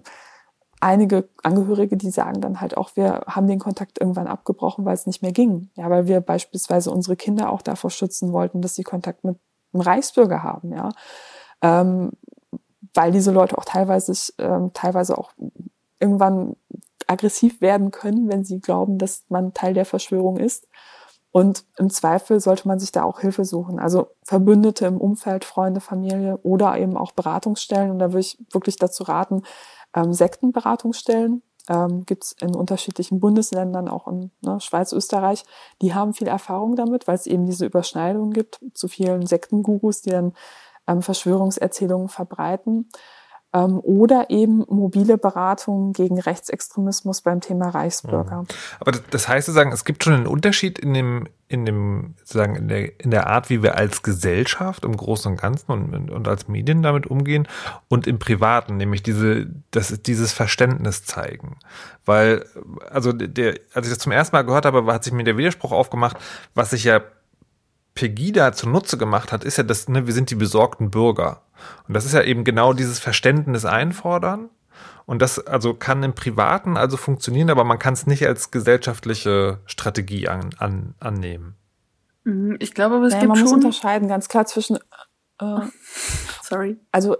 einige 0.82 1.28
Angehörige, 1.42 1.96
die 1.96 2.10
sagen 2.10 2.40
dann 2.40 2.60
halt 2.60 2.76
auch, 2.76 2.96
wir 2.96 3.22
haben 3.26 3.46
den 3.46 3.60
Kontakt 3.60 4.00
irgendwann 4.00 4.26
abgebrochen, 4.26 4.84
weil 4.84 4.94
es 4.94 5.06
nicht 5.06 5.22
mehr 5.22 5.32
ging. 5.32 5.70
Ja, 5.76 5.88
weil 5.88 6.08
wir 6.08 6.20
beispielsweise 6.20 6.90
unsere 6.90 7.16
Kinder 7.16 7.50
auch 7.50 7.62
davor 7.62 7.90
schützen 7.90 8.32
wollten, 8.32 8.62
dass 8.62 8.74
sie 8.74 8.82
Kontakt 8.82 9.22
mit 9.24 9.36
einem 9.72 9.80
Reichsbürger 9.80 10.42
haben, 10.42 10.72
ja. 10.72 10.90
Ähm, 11.62 12.10
weil 12.94 13.12
diese 13.12 13.30
Leute 13.30 13.56
auch 13.56 13.64
teilweise, 13.64 14.12
ähm, 14.38 14.72
teilweise 14.74 15.16
auch 15.16 15.30
irgendwann 16.00 16.56
aggressiv 17.06 17.60
werden 17.60 17.92
können, 17.92 18.28
wenn 18.28 18.44
sie 18.44 18.60
glauben, 18.60 18.98
dass 18.98 19.22
man 19.28 19.54
Teil 19.54 19.74
der 19.74 19.84
Verschwörung 19.84 20.36
ist. 20.36 20.66
Und 21.30 21.64
im 21.78 21.88
Zweifel 21.88 22.40
sollte 22.40 22.68
man 22.68 22.78
sich 22.78 22.92
da 22.92 23.04
auch 23.04 23.20
Hilfe 23.20 23.44
suchen. 23.44 23.78
Also 23.78 24.08
Verbündete 24.24 24.84
im 24.86 25.00
Umfeld, 25.00 25.44
Freunde, 25.44 25.80
Familie 25.80 26.38
oder 26.42 26.76
eben 26.76 26.96
auch 26.96 27.12
Beratungsstellen. 27.12 27.90
Und 27.90 28.00
da 28.00 28.08
würde 28.08 28.20
ich 28.20 28.38
wirklich 28.50 28.76
dazu 28.76 29.04
raten, 29.04 29.42
ähm, 29.94 30.12
Sektenberatungsstellen. 30.12 31.42
Ähm, 31.68 32.04
Gibt 32.06 32.24
es 32.24 32.32
in 32.40 32.56
unterschiedlichen 32.56 33.20
Bundesländern, 33.20 33.88
auch 33.88 34.08
in 34.08 34.32
ne, 34.40 34.60
Schweiz, 34.60 34.92
Österreich. 34.92 35.44
Die 35.80 35.94
haben 35.94 36.12
viel 36.12 36.26
Erfahrung 36.26 36.74
damit, 36.74 37.06
weil 37.06 37.14
es 37.14 37.26
eben 37.26 37.46
diese 37.46 37.66
Überschneidungen 37.66 38.32
gibt 38.32 38.60
zu 38.74 38.88
vielen 38.88 39.26
Sektengurus, 39.26 40.02
die 40.02 40.10
dann 40.10 40.32
ähm, 40.88 41.02
Verschwörungserzählungen 41.02 42.08
verbreiten 42.08 42.88
oder 43.52 44.30
eben 44.30 44.64
mobile 44.68 45.18
Beratungen 45.18 45.92
gegen 45.92 46.18
Rechtsextremismus 46.18 47.20
beim 47.20 47.40
Thema 47.40 47.68
Reichsbürger. 47.68 48.42
Mhm. 48.42 48.46
Aber 48.80 48.92
das 49.10 49.28
heißt 49.28 49.46
sozusagen, 49.46 49.72
es 49.72 49.84
gibt 49.84 50.02
schon 50.02 50.14
einen 50.14 50.26
Unterschied 50.26 50.78
in 50.78 50.94
dem, 50.94 51.28
in 51.48 51.66
dem, 51.66 52.14
sozusagen 52.20 52.56
in 52.56 52.68
der, 52.68 52.98
in 53.00 53.10
der 53.10 53.26
Art, 53.26 53.50
wie 53.50 53.62
wir 53.62 53.76
als 53.76 54.02
Gesellschaft 54.02 54.86
im 54.86 54.96
Großen 54.96 55.32
und 55.32 55.40
Ganzen 55.40 55.70
und, 55.70 56.10
und 56.10 56.28
als 56.28 56.48
Medien 56.48 56.82
damit 56.82 57.06
umgehen 57.06 57.46
und 57.88 58.06
im 58.06 58.18
Privaten, 58.18 58.78
nämlich 58.78 59.02
diese, 59.02 59.48
das, 59.70 60.00
dieses 60.02 60.32
Verständnis 60.32 61.04
zeigen. 61.04 61.58
Weil, 62.06 62.46
also 62.90 63.12
der, 63.12 63.58
als 63.74 63.86
ich 63.86 63.92
das 63.92 63.98
zum 63.98 64.12
ersten 64.12 64.34
Mal 64.34 64.42
gehört 64.42 64.64
habe, 64.64 64.90
hat 64.90 65.04
sich 65.04 65.12
mir 65.12 65.24
der 65.24 65.36
Widerspruch 65.36 65.72
aufgemacht, 65.72 66.16
was 66.54 66.70
sich 66.70 66.84
ja 66.84 67.02
Pegida 67.94 68.52
zunutze 68.52 68.96
gemacht 68.96 69.32
hat, 69.32 69.44
ist 69.44 69.58
ja 69.58 69.64
das, 69.64 69.88
ne, 69.88 70.06
wir 70.06 70.14
sind 70.14 70.30
die 70.30 70.34
besorgten 70.34 70.90
Bürger. 70.90 71.42
Und 71.88 71.94
das 71.94 72.04
ist 72.04 72.12
ja 72.12 72.22
eben 72.22 72.44
genau 72.44 72.72
dieses 72.72 72.98
Verständnis 72.98 73.64
einfordern. 73.64 74.50
Und 75.04 75.20
das 75.20 75.44
also 75.44 75.74
kann 75.74 76.02
im 76.02 76.14
Privaten 76.14 76.76
also 76.76 76.96
funktionieren, 76.96 77.50
aber 77.50 77.64
man 77.64 77.78
kann 77.78 77.94
es 77.94 78.06
nicht 78.06 78.26
als 78.26 78.50
gesellschaftliche 78.50 79.58
Strategie 79.66 80.28
an, 80.28 80.50
an, 80.58 80.94
annehmen. 81.00 81.56
Mhm, 82.24 82.56
ich 82.60 82.74
glaube, 82.74 82.96
aber 82.96 83.06
es 83.06 83.12
naja, 83.12 83.22
gibt 83.22 83.28
man 83.28 83.38
schon 83.38 83.44
muss 83.46 83.54
unterscheiden 83.54 84.08
ganz 84.08 84.28
klar 84.28 84.46
zwischen. 84.46 84.78
Äh, 85.40 85.60
sorry. 86.42 86.78
Also 86.92 87.16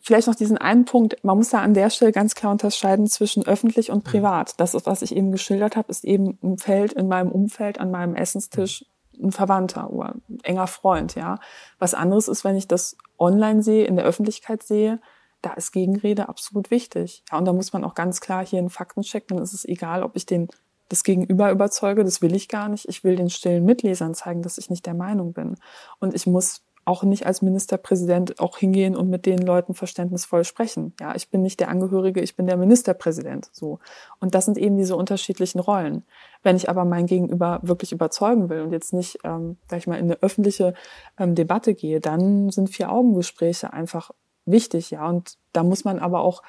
vielleicht 0.00 0.28
noch 0.28 0.34
diesen 0.34 0.58
einen 0.58 0.84
Punkt. 0.84 1.16
Man 1.24 1.36
muss 1.36 1.50
da 1.50 1.60
an 1.60 1.74
der 1.74 1.90
Stelle 1.90 2.12
ganz 2.12 2.34
klar 2.34 2.52
unterscheiden 2.52 3.06
zwischen 3.06 3.44
öffentlich 3.46 3.90
und 3.90 4.04
privat. 4.04 4.58
Das, 4.60 4.74
was 4.86 5.02
ich 5.02 5.14
eben 5.14 5.32
geschildert 5.32 5.76
habe, 5.76 5.90
ist 5.90 6.04
eben 6.04 6.38
ein 6.42 6.58
Feld 6.58 6.92
in 6.92 7.08
meinem 7.08 7.30
Umfeld, 7.30 7.80
an 7.80 7.90
meinem 7.90 8.14
Essenstisch, 8.14 8.84
ein 9.20 9.32
Verwandter 9.32 9.90
oder 9.90 10.14
ein 10.28 10.38
enger 10.42 10.66
Freund, 10.66 11.14
ja. 11.14 11.38
Was 11.78 11.94
anderes 11.94 12.28
ist, 12.28 12.44
wenn 12.44 12.56
ich 12.56 12.68
das 12.68 12.96
online 13.18 13.62
sehe, 13.62 13.84
in 13.84 13.96
der 13.96 14.04
Öffentlichkeit 14.04 14.62
sehe, 14.62 15.00
da 15.42 15.52
ist 15.54 15.72
Gegenrede 15.72 16.28
absolut 16.28 16.70
wichtig. 16.70 17.24
Ja, 17.30 17.38
und 17.38 17.44
da 17.44 17.52
muss 17.52 17.72
man 17.72 17.84
auch 17.84 17.94
ganz 17.94 18.20
klar 18.20 18.46
hier 18.46 18.58
einen 18.58 18.70
Faktencheck, 18.70 19.28
dann 19.28 19.38
ist 19.38 19.52
es 19.52 19.64
egal, 19.64 20.02
ob 20.02 20.16
ich 20.16 20.26
den 20.26 20.48
das 20.88 21.04
Gegenüber 21.04 21.50
überzeuge, 21.50 22.04
das 22.04 22.20
will 22.20 22.34
ich 22.34 22.48
gar 22.48 22.68
nicht. 22.68 22.86
Ich 22.86 23.02
will 23.02 23.16
den 23.16 23.30
stillen 23.30 23.64
Mitlesern 23.64 24.14
zeigen, 24.14 24.42
dass 24.42 24.58
ich 24.58 24.68
nicht 24.68 24.84
der 24.84 24.92
Meinung 24.92 25.32
bin. 25.32 25.56
Und 26.00 26.14
ich 26.14 26.26
muss 26.26 26.60
auch 26.84 27.04
nicht 27.04 27.26
als 27.26 27.42
Ministerpräsident 27.42 28.40
auch 28.40 28.58
hingehen 28.58 28.96
und 28.96 29.08
mit 29.08 29.24
den 29.24 29.38
Leuten 29.38 29.74
verständnisvoll 29.74 30.44
sprechen. 30.44 30.94
Ja, 31.00 31.14
ich 31.14 31.30
bin 31.30 31.42
nicht 31.42 31.60
der 31.60 31.68
Angehörige, 31.68 32.20
ich 32.20 32.34
bin 32.34 32.46
der 32.46 32.56
Ministerpräsident. 32.56 33.48
So. 33.52 33.78
Und 34.18 34.34
das 34.34 34.46
sind 34.46 34.58
eben 34.58 34.76
diese 34.76 34.96
unterschiedlichen 34.96 35.60
Rollen. 35.60 36.04
Wenn 36.42 36.56
ich 36.56 36.68
aber 36.68 36.84
mein 36.84 37.06
Gegenüber 37.06 37.60
wirklich 37.62 37.92
überzeugen 37.92 38.48
will 38.48 38.62
und 38.62 38.72
jetzt 38.72 38.92
nicht, 38.92 39.18
ähm, 39.22 39.58
sag 39.68 39.78
ich 39.78 39.86
mal, 39.86 39.98
in 39.98 40.06
eine 40.06 40.22
öffentliche 40.22 40.74
ähm, 41.18 41.36
Debatte 41.36 41.74
gehe, 41.74 42.00
dann 42.00 42.50
sind 42.50 42.70
Vier-Augen-Gespräche 42.70 43.72
einfach 43.72 44.10
wichtig, 44.44 44.90
ja. 44.90 45.08
Und 45.08 45.38
da 45.52 45.62
muss 45.62 45.84
man 45.84 46.00
aber 46.00 46.20
auch 46.20 46.42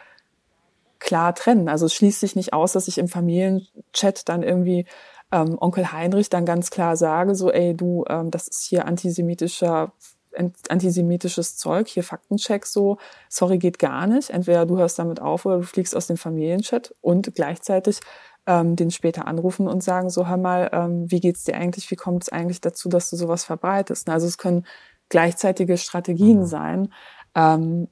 klar 0.98 1.36
trennen. 1.36 1.70
Also 1.70 1.86
es 1.86 1.94
schließt 1.94 2.22
sich 2.22 2.36
nicht 2.36 2.54
aus, 2.54 2.72
dass 2.72 2.88
ich 2.88 2.98
im 2.98 3.08
Familienchat 3.08 4.28
dann 4.30 4.42
irgendwie 4.42 4.86
ähm, 5.32 5.58
Onkel 5.60 5.92
Heinrich 5.92 6.30
dann 6.30 6.46
ganz 6.46 6.72
klar 6.72 6.96
sage, 6.96 7.36
so, 7.36 7.52
ey, 7.52 7.76
du, 7.76 8.06
ähm, 8.08 8.32
das 8.32 8.48
ist 8.48 8.64
hier 8.64 8.86
antisemitischer 8.86 9.92
antisemitisches 10.36 11.58
Zeug, 11.58 11.88
hier 11.88 12.04
Faktencheck 12.04 12.66
so, 12.66 12.98
sorry, 13.30 13.58
geht 13.58 13.80
gar 13.80 14.08
nicht. 14.08 14.30
Entweder 14.30 14.66
du 14.66 14.78
hörst 14.78 15.00
damit 15.00 15.22
auf 15.22 15.46
oder 15.46 15.58
du 15.58 15.64
fliegst 15.64 15.96
aus 15.96 16.08
dem 16.08 16.18
Familienchat 16.18 16.96
und 17.02 17.34
gleichzeitig 17.36 18.00
ähm, 18.46 18.76
den 18.76 18.92
später 18.92 19.28
anrufen 19.28 19.68
und 19.68 19.84
sagen, 19.84 20.10
so 20.10 20.28
hör 20.28 20.38
mal, 20.38 20.70
ähm, 20.74 21.10
wie 21.10 21.20
geht's 21.20 21.44
dir 21.44 21.56
eigentlich, 21.56 21.90
wie 21.92 21.96
kommt 21.96 22.24
es 22.24 22.30
eigentlich 22.30 22.62
dazu, 22.62 22.90
dass 22.90 23.10
du 23.10 23.16
sowas 23.16 23.46
verbreitest? 23.46 24.10
Also 24.10 24.28
es 24.28 24.38
können 24.38 24.66
gleichzeitige 25.10 25.78
Strategien 25.78 26.40
mhm. 26.40 26.46
sein. 26.46 26.94
Ähm, 27.36 27.88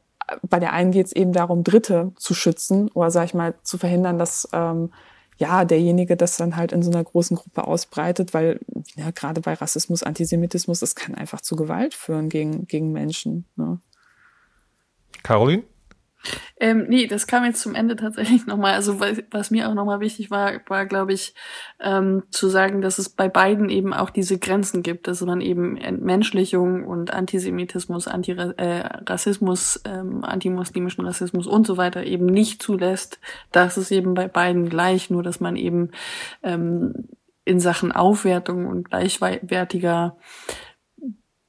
bei 0.47 0.59
der 0.59 0.73
einen 0.73 0.91
geht 0.91 1.07
es 1.07 1.13
eben 1.13 1.33
darum, 1.33 1.63
Dritte 1.63 2.11
zu 2.15 2.33
schützen 2.33 2.89
oder 2.89 3.11
sag 3.11 3.25
ich 3.25 3.33
mal 3.33 3.53
zu 3.63 3.77
verhindern, 3.77 4.17
dass 4.17 4.47
ähm, 4.53 4.91
ja, 5.41 5.65
derjenige 5.65 6.15
das 6.15 6.37
dann 6.37 6.55
halt 6.55 6.71
in 6.71 6.83
so 6.83 6.91
einer 6.91 7.03
großen 7.03 7.35
Gruppe 7.35 7.65
ausbreitet, 7.65 8.35
weil 8.35 8.59
ja, 8.95 9.09
gerade 9.09 9.41
bei 9.41 9.55
Rassismus, 9.55 10.03
Antisemitismus, 10.03 10.79
das 10.79 10.93
kann 10.93 11.15
einfach 11.15 11.41
zu 11.41 11.55
Gewalt 11.55 11.95
führen 11.95 12.29
gegen, 12.29 12.67
gegen 12.67 12.91
Menschen. 12.91 13.45
Ne? 13.55 13.79
Caroline? 15.23 15.63
Ähm, 16.59 16.85
nee, 16.87 17.07
das 17.07 17.27
kam 17.27 17.43
jetzt 17.45 17.61
zum 17.61 17.75
Ende 17.75 17.95
tatsächlich 17.95 18.45
nochmal. 18.45 18.73
Also 18.73 18.99
was, 18.99 19.23
was 19.31 19.51
mir 19.51 19.69
auch 19.69 19.73
nochmal 19.73 19.99
wichtig 19.99 20.29
war, 20.31 20.53
war, 20.67 20.85
glaube 20.85 21.13
ich, 21.13 21.33
ähm, 21.79 22.23
zu 22.29 22.49
sagen, 22.49 22.81
dass 22.81 22.97
es 22.99 23.09
bei 23.09 23.29
beiden 23.29 23.69
eben 23.69 23.93
auch 23.93 24.09
diese 24.09 24.37
Grenzen 24.37 24.83
gibt, 24.83 25.07
dass 25.07 25.21
man 25.21 25.41
eben 25.41 25.77
Entmenschlichung 25.77 26.85
und 26.85 27.13
Antisemitismus, 27.13 28.07
Antirassismus, 28.07 29.77
äh, 29.77 29.89
ähm, 29.89 30.23
antimuslimischen 30.23 31.05
Rassismus 31.05 31.47
und 31.47 31.65
so 31.65 31.77
weiter 31.77 32.03
eben 32.03 32.25
nicht 32.25 32.61
zulässt. 32.61 33.19
Das 33.51 33.77
ist 33.77 33.91
eben 33.91 34.13
bei 34.13 34.27
beiden 34.27 34.69
gleich, 34.69 35.09
nur 35.09 35.23
dass 35.23 35.39
man 35.39 35.55
eben 35.55 35.91
ähm, 36.43 37.09
in 37.43 37.59
Sachen 37.59 37.91
Aufwertung 37.91 38.67
und 38.67 38.89
gleichwertiger 38.89 40.17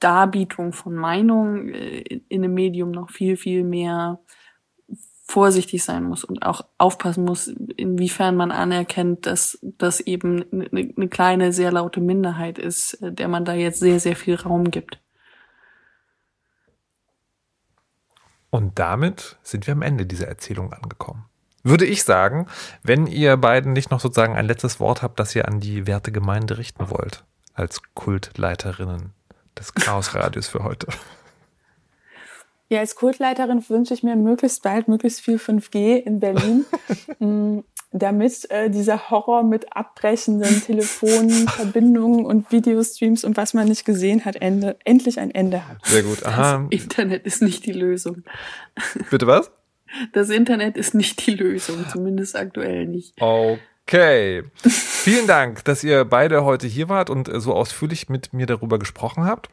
Darbietung 0.02 0.72
von 0.72 0.94
Meinung 0.94 1.68
äh, 1.68 2.00
in 2.00 2.42
einem 2.42 2.54
Medium 2.54 2.90
noch 2.90 3.10
viel, 3.10 3.36
viel 3.36 3.62
mehr 3.62 4.20
vorsichtig 5.32 5.82
sein 5.82 6.04
muss 6.04 6.24
und 6.24 6.44
auch 6.44 6.66
aufpassen 6.76 7.24
muss, 7.24 7.48
inwiefern 7.48 8.36
man 8.36 8.50
anerkennt, 8.52 9.24
dass 9.24 9.58
das 9.62 10.00
eben 10.00 10.44
eine, 10.52 10.92
eine 10.94 11.08
kleine, 11.08 11.54
sehr 11.54 11.72
laute 11.72 12.00
Minderheit 12.00 12.58
ist, 12.58 12.94
äh, 13.02 13.12
der 13.12 13.28
man 13.28 13.46
da 13.46 13.54
jetzt 13.54 13.80
sehr, 13.80 13.98
sehr 13.98 14.14
viel 14.14 14.34
Raum 14.34 14.70
gibt. 14.70 15.00
Und 18.50 18.78
damit 18.78 19.38
sind 19.42 19.66
wir 19.66 19.72
am 19.72 19.80
Ende 19.80 20.04
dieser 20.04 20.28
Erzählung 20.28 20.74
angekommen. 20.74 21.24
Würde 21.62 21.86
ich 21.86 22.04
sagen, 22.04 22.46
wenn 22.82 23.06
ihr 23.06 23.38
beiden 23.38 23.72
nicht 23.72 23.90
noch 23.90 24.00
sozusagen 24.00 24.36
ein 24.36 24.46
letztes 24.46 24.80
Wort 24.80 25.00
habt, 25.00 25.18
das 25.18 25.34
ihr 25.34 25.48
an 25.48 25.60
die 25.60 25.86
Wertegemeinde 25.86 26.58
richten 26.58 26.90
wollt, 26.90 27.24
als 27.54 27.80
Kultleiterinnen 27.94 29.14
des 29.58 29.72
Chaosradios 29.72 30.48
für 30.48 30.62
heute. 30.62 30.88
Ja, 32.72 32.80
als 32.80 32.94
Kultleiterin 32.94 33.62
wünsche 33.68 33.92
ich 33.92 34.02
mir 34.02 34.16
möglichst 34.16 34.62
bald 34.62 34.88
möglichst 34.88 35.20
viel 35.20 35.36
5G 35.36 35.96
in 35.96 36.20
Berlin, 36.20 36.64
mm, 37.18 37.58
damit 37.90 38.50
äh, 38.50 38.70
dieser 38.70 39.10
Horror 39.10 39.42
mit 39.42 39.76
abbrechenden 39.76 40.62
Telefonverbindungen 40.62 42.24
und 42.24 42.50
Videostreams 42.50 43.24
und 43.24 43.36
was 43.36 43.52
man 43.52 43.68
nicht 43.68 43.84
gesehen 43.84 44.24
hat, 44.24 44.36
Ende, 44.36 44.78
endlich 44.86 45.20
ein 45.20 45.30
Ende 45.30 45.68
hat. 45.68 45.84
Sehr 45.84 46.02
gut. 46.02 46.24
Aha. 46.24 46.66
Das 46.70 46.80
Internet 46.80 47.26
ist 47.26 47.42
nicht 47.42 47.66
die 47.66 47.72
Lösung. 47.72 48.22
Bitte 49.10 49.26
was? 49.26 49.50
Das 50.14 50.30
Internet 50.30 50.78
ist 50.78 50.94
nicht 50.94 51.26
die 51.26 51.34
Lösung, 51.34 51.84
zumindest 51.92 52.36
aktuell 52.36 52.86
nicht. 52.86 53.20
Okay. 53.20 54.44
Vielen 54.66 55.26
Dank, 55.26 55.62
dass 55.66 55.84
ihr 55.84 56.06
beide 56.06 56.46
heute 56.46 56.66
hier 56.68 56.88
wart 56.88 57.10
und 57.10 57.28
so 57.34 57.52
ausführlich 57.52 58.08
mit 58.08 58.32
mir 58.32 58.46
darüber 58.46 58.78
gesprochen 58.78 59.26
habt. 59.26 59.50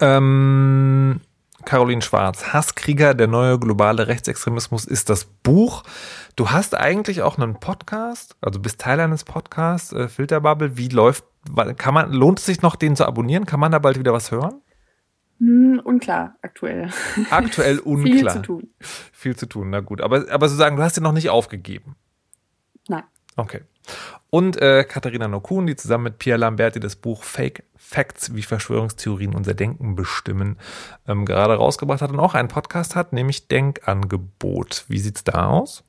Ähm, 0.00 1.20
Caroline 1.66 2.00
Schwarz. 2.00 2.54
Hasskrieger, 2.54 3.12
der 3.12 3.26
neue 3.26 3.58
globale 3.58 4.06
Rechtsextremismus 4.06 4.86
ist 4.86 5.10
das 5.10 5.26
Buch. 5.26 5.82
Du 6.36 6.50
hast 6.50 6.74
eigentlich 6.74 7.20
auch 7.20 7.36
einen 7.36 7.60
Podcast, 7.60 8.36
also 8.40 8.60
bist 8.60 8.80
Teil 8.80 9.00
eines 9.00 9.24
Podcasts, 9.24 9.92
äh, 9.92 10.08
Filterbubble. 10.08 10.78
Wie 10.78 10.88
läuft, 10.88 11.24
kann 11.76 11.92
man, 11.92 12.12
lohnt 12.12 12.38
es 12.38 12.46
sich 12.46 12.62
noch, 12.62 12.76
den 12.76 12.96
zu 12.96 13.04
abonnieren? 13.04 13.44
Kann 13.44 13.60
man 13.60 13.72
da 13.72 13.78
bald 13.78 13.98
wieder 13.98 14.14
was 14.14 14.30
hören? 14.30 14.62
Hm, 15.38 15.82
unklar, 15.84 16.36
aktuell. 16.40 16.90
Aktuell 17.30 17.80
unklar. 17.80 18.12
Viel 18.16 18.28
zu 18.30 18.42
tun. 18.42 18.70
Viel 18.80 19.36
zu 19.36 19.46
tun, 19.46 19.70
na 19.70 19.80
gut. 19.80 20.00
Aber, 20.00 20.24
aber 20.30 20.48
sozusagen, 20.48 20.76
du 20.76 20.82
hast 20.82 20.96
den 20.96 21.04
noch 21.04 21.12
nicht 21.12 21.28
aufgegeben. 21.28 21.96
Nein. 22.88 23.02
Okay. 23.36 23.62
Und 24.30 24.60
äh, 24.60 24.84
Katharina 24.84 25.28
Nokun, 25.28 25.66
die 25.66 25.76
zusammen 25.76 26.04
mit 26.04 26.18
Pierre 26.18 26.38
Lamberti 26.38 26.80
das 26.80 26.96
Buch 26.96 27.22
Fake 27.22 27.64
Facts, 27.76 28.34
wie 28.34 28.42
Verschwörungstheorien 28.42 29.34
unser 29.34 29.54
Denken 29.54 29.94
bestimmen, 29.94 30.58
ähm, 31.06 31.24
gerade 31.24 31.54
rausgebracht 31.54 32.02
hat 32.02 32.10
und 32.10 32.20
auch 32.20 32.34
einen 32.34 32.48
Podcast 32.48 32.96
hat, 32.96 33.12
nämlich 33.12 33.48
Denkangebot. 33.48 34.84
Wie 34.88 34.98
sieht's 34.98 35.24
da 35.24 35.46
aus? 35.46 35.84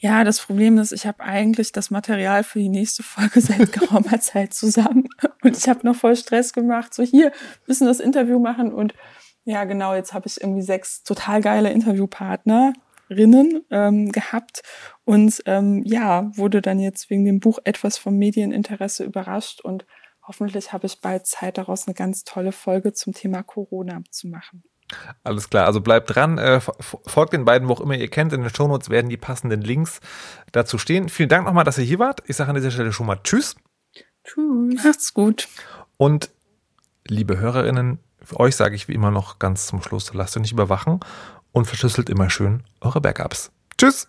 Ja, 0.00 0.22
das 0.22 0.40
Problem 0.40 0.78
ist, 0.78 0.92
ich 0.92 1.06
habe 1.06 1.24
eigentlich 1.24 1.72
das 1.72 1.90
Material 1.90 2.44
für 2.44 2.60
die 2.60 2.68
nächste 2.68 3.02
Folge 3.02 3.40
seit 3.42 3.72
geraumer 3.72 4.20
Zeit 4.20 4.54
zusammen 4.54 5.08
und 5.42 5.56
ich 5.56 5.68
habe 5.68 5.84
noch 5.84 5.96
voll 5.96 6.14
Stress 6.14 6.52
gemacht. 6.52 6.94
So 6.94 7.02
hier 7.02 7.32
müssen 7.66 7.86
das 7.86 7.98
Interview 7.98 8.38
machen 8.38 8.72
und 8.72 8.94
ja, 9.44 9.64
genau, 9.64 9.94
jetzt 9.94 10.12
habe 10.12 10.26
ich 10.26 10.40
irgendwie 10.40 10.62
sechs 10.62 11.02
total 11.02 11.40
geile 11.40 11.70
Interviewpartnerinnen 13.08 13.64
ähm, 13.70 14.12
gehabt 14.12 14.62
und 15.04 15.42
ähm, 15.46 15.82
ja, 15.84 16.30
wurde 16.36 16.62
dann 16.62 16.78
jetzt 16.78 17.10
wegen 17.10 17.24
dem 17.24 17.40
Buch 17.40 17.58
etwas 17.64 17.98
vom 17.98 18.16
Medieninteresse 18.16 19.04
überrascht 19.04 19.60
und 19.60 19.86
hoffentlich 20.26 20.72
habe 20.72 20.86
ich 20.86 21.00
bald 21.00 21.26
Zeit 21.26 21.58
daraus 21.58 21.86
eine 21.86 21.94
ganz 21.94 22.24
tolle 22.24 22.52
Folge 22.52 22.92
zum 22.92 23.12
Thema 23.12 23.42
Corona 23.42 24.02
zu 24.10 24.28
machen. 24.28 24.62
Alles 25.22 25.50
klar, 25.50 25.66
also 25.66 25.82
bleibt 25.82 26.14
dran, 26.14 26.38
äh, 26.38 26.60
folgt 26.60 27.34
den 27.34 27.44
beiden, 27.44 27.68
wo 27.68 27.74
auch 27.74 27.80
immer 27.80 27.94
ihr 27.94 28.08
kennt. 28.08 28.32
In 28.32 28.40
den 28.40 28.54
Shownotes 28.54 28.88
werden 28.88 29.10
die 29.10 29.18
passenden 29.18 29.60
Links 29.60 30.00
dazu 30.52 30.78
stehen. 30.78 31.10
Vielen 31.10 31.28
Dank 31.28 31.44
nochmal, 31.44 31.64
dass 31.64 31.76
ihr 31.76 31.84
hier 31.84 31.98
wart. 31.98 32.22
Ich 32.26 32.36
sage 32.36 32.50
an 32.50 32.56
dieser 32.56 32.70
Stelle 32.70 32.92
schon 32.92 33.06
mal 33.06 33.20
Tschüss. 33.22 33.56
Tschüss. 34.24 34.82
Macht's 34.82 35.12
gut. 35.12 35.48
Und 35.98 36.30
liebe 37.06 37.36
Hörerinnen, 37.38 37.98
für 38.22 38.40
euch 38.40 38.56
sage 38.56 38.76
ich 38.76 38.88
wie 38.88 38.94
immer 38.94 39.10
noch 39.10 39.38
ganz 39.38 39.66
zum 39.66 39.82
Schluss, 39.82 40.14
lasst 40.14 40.36
euch 40.38 40.42
nicht 40.42 40.52
überwachen 40.52 41.00
und 41.52 41.66
verschlüsselt 41.66 42.10
immer 42.10 42.30
schön 42.30 42.62
eure 42.80 43.00
Backups. 43.00 43.50
Tschüss. 43.76 44.08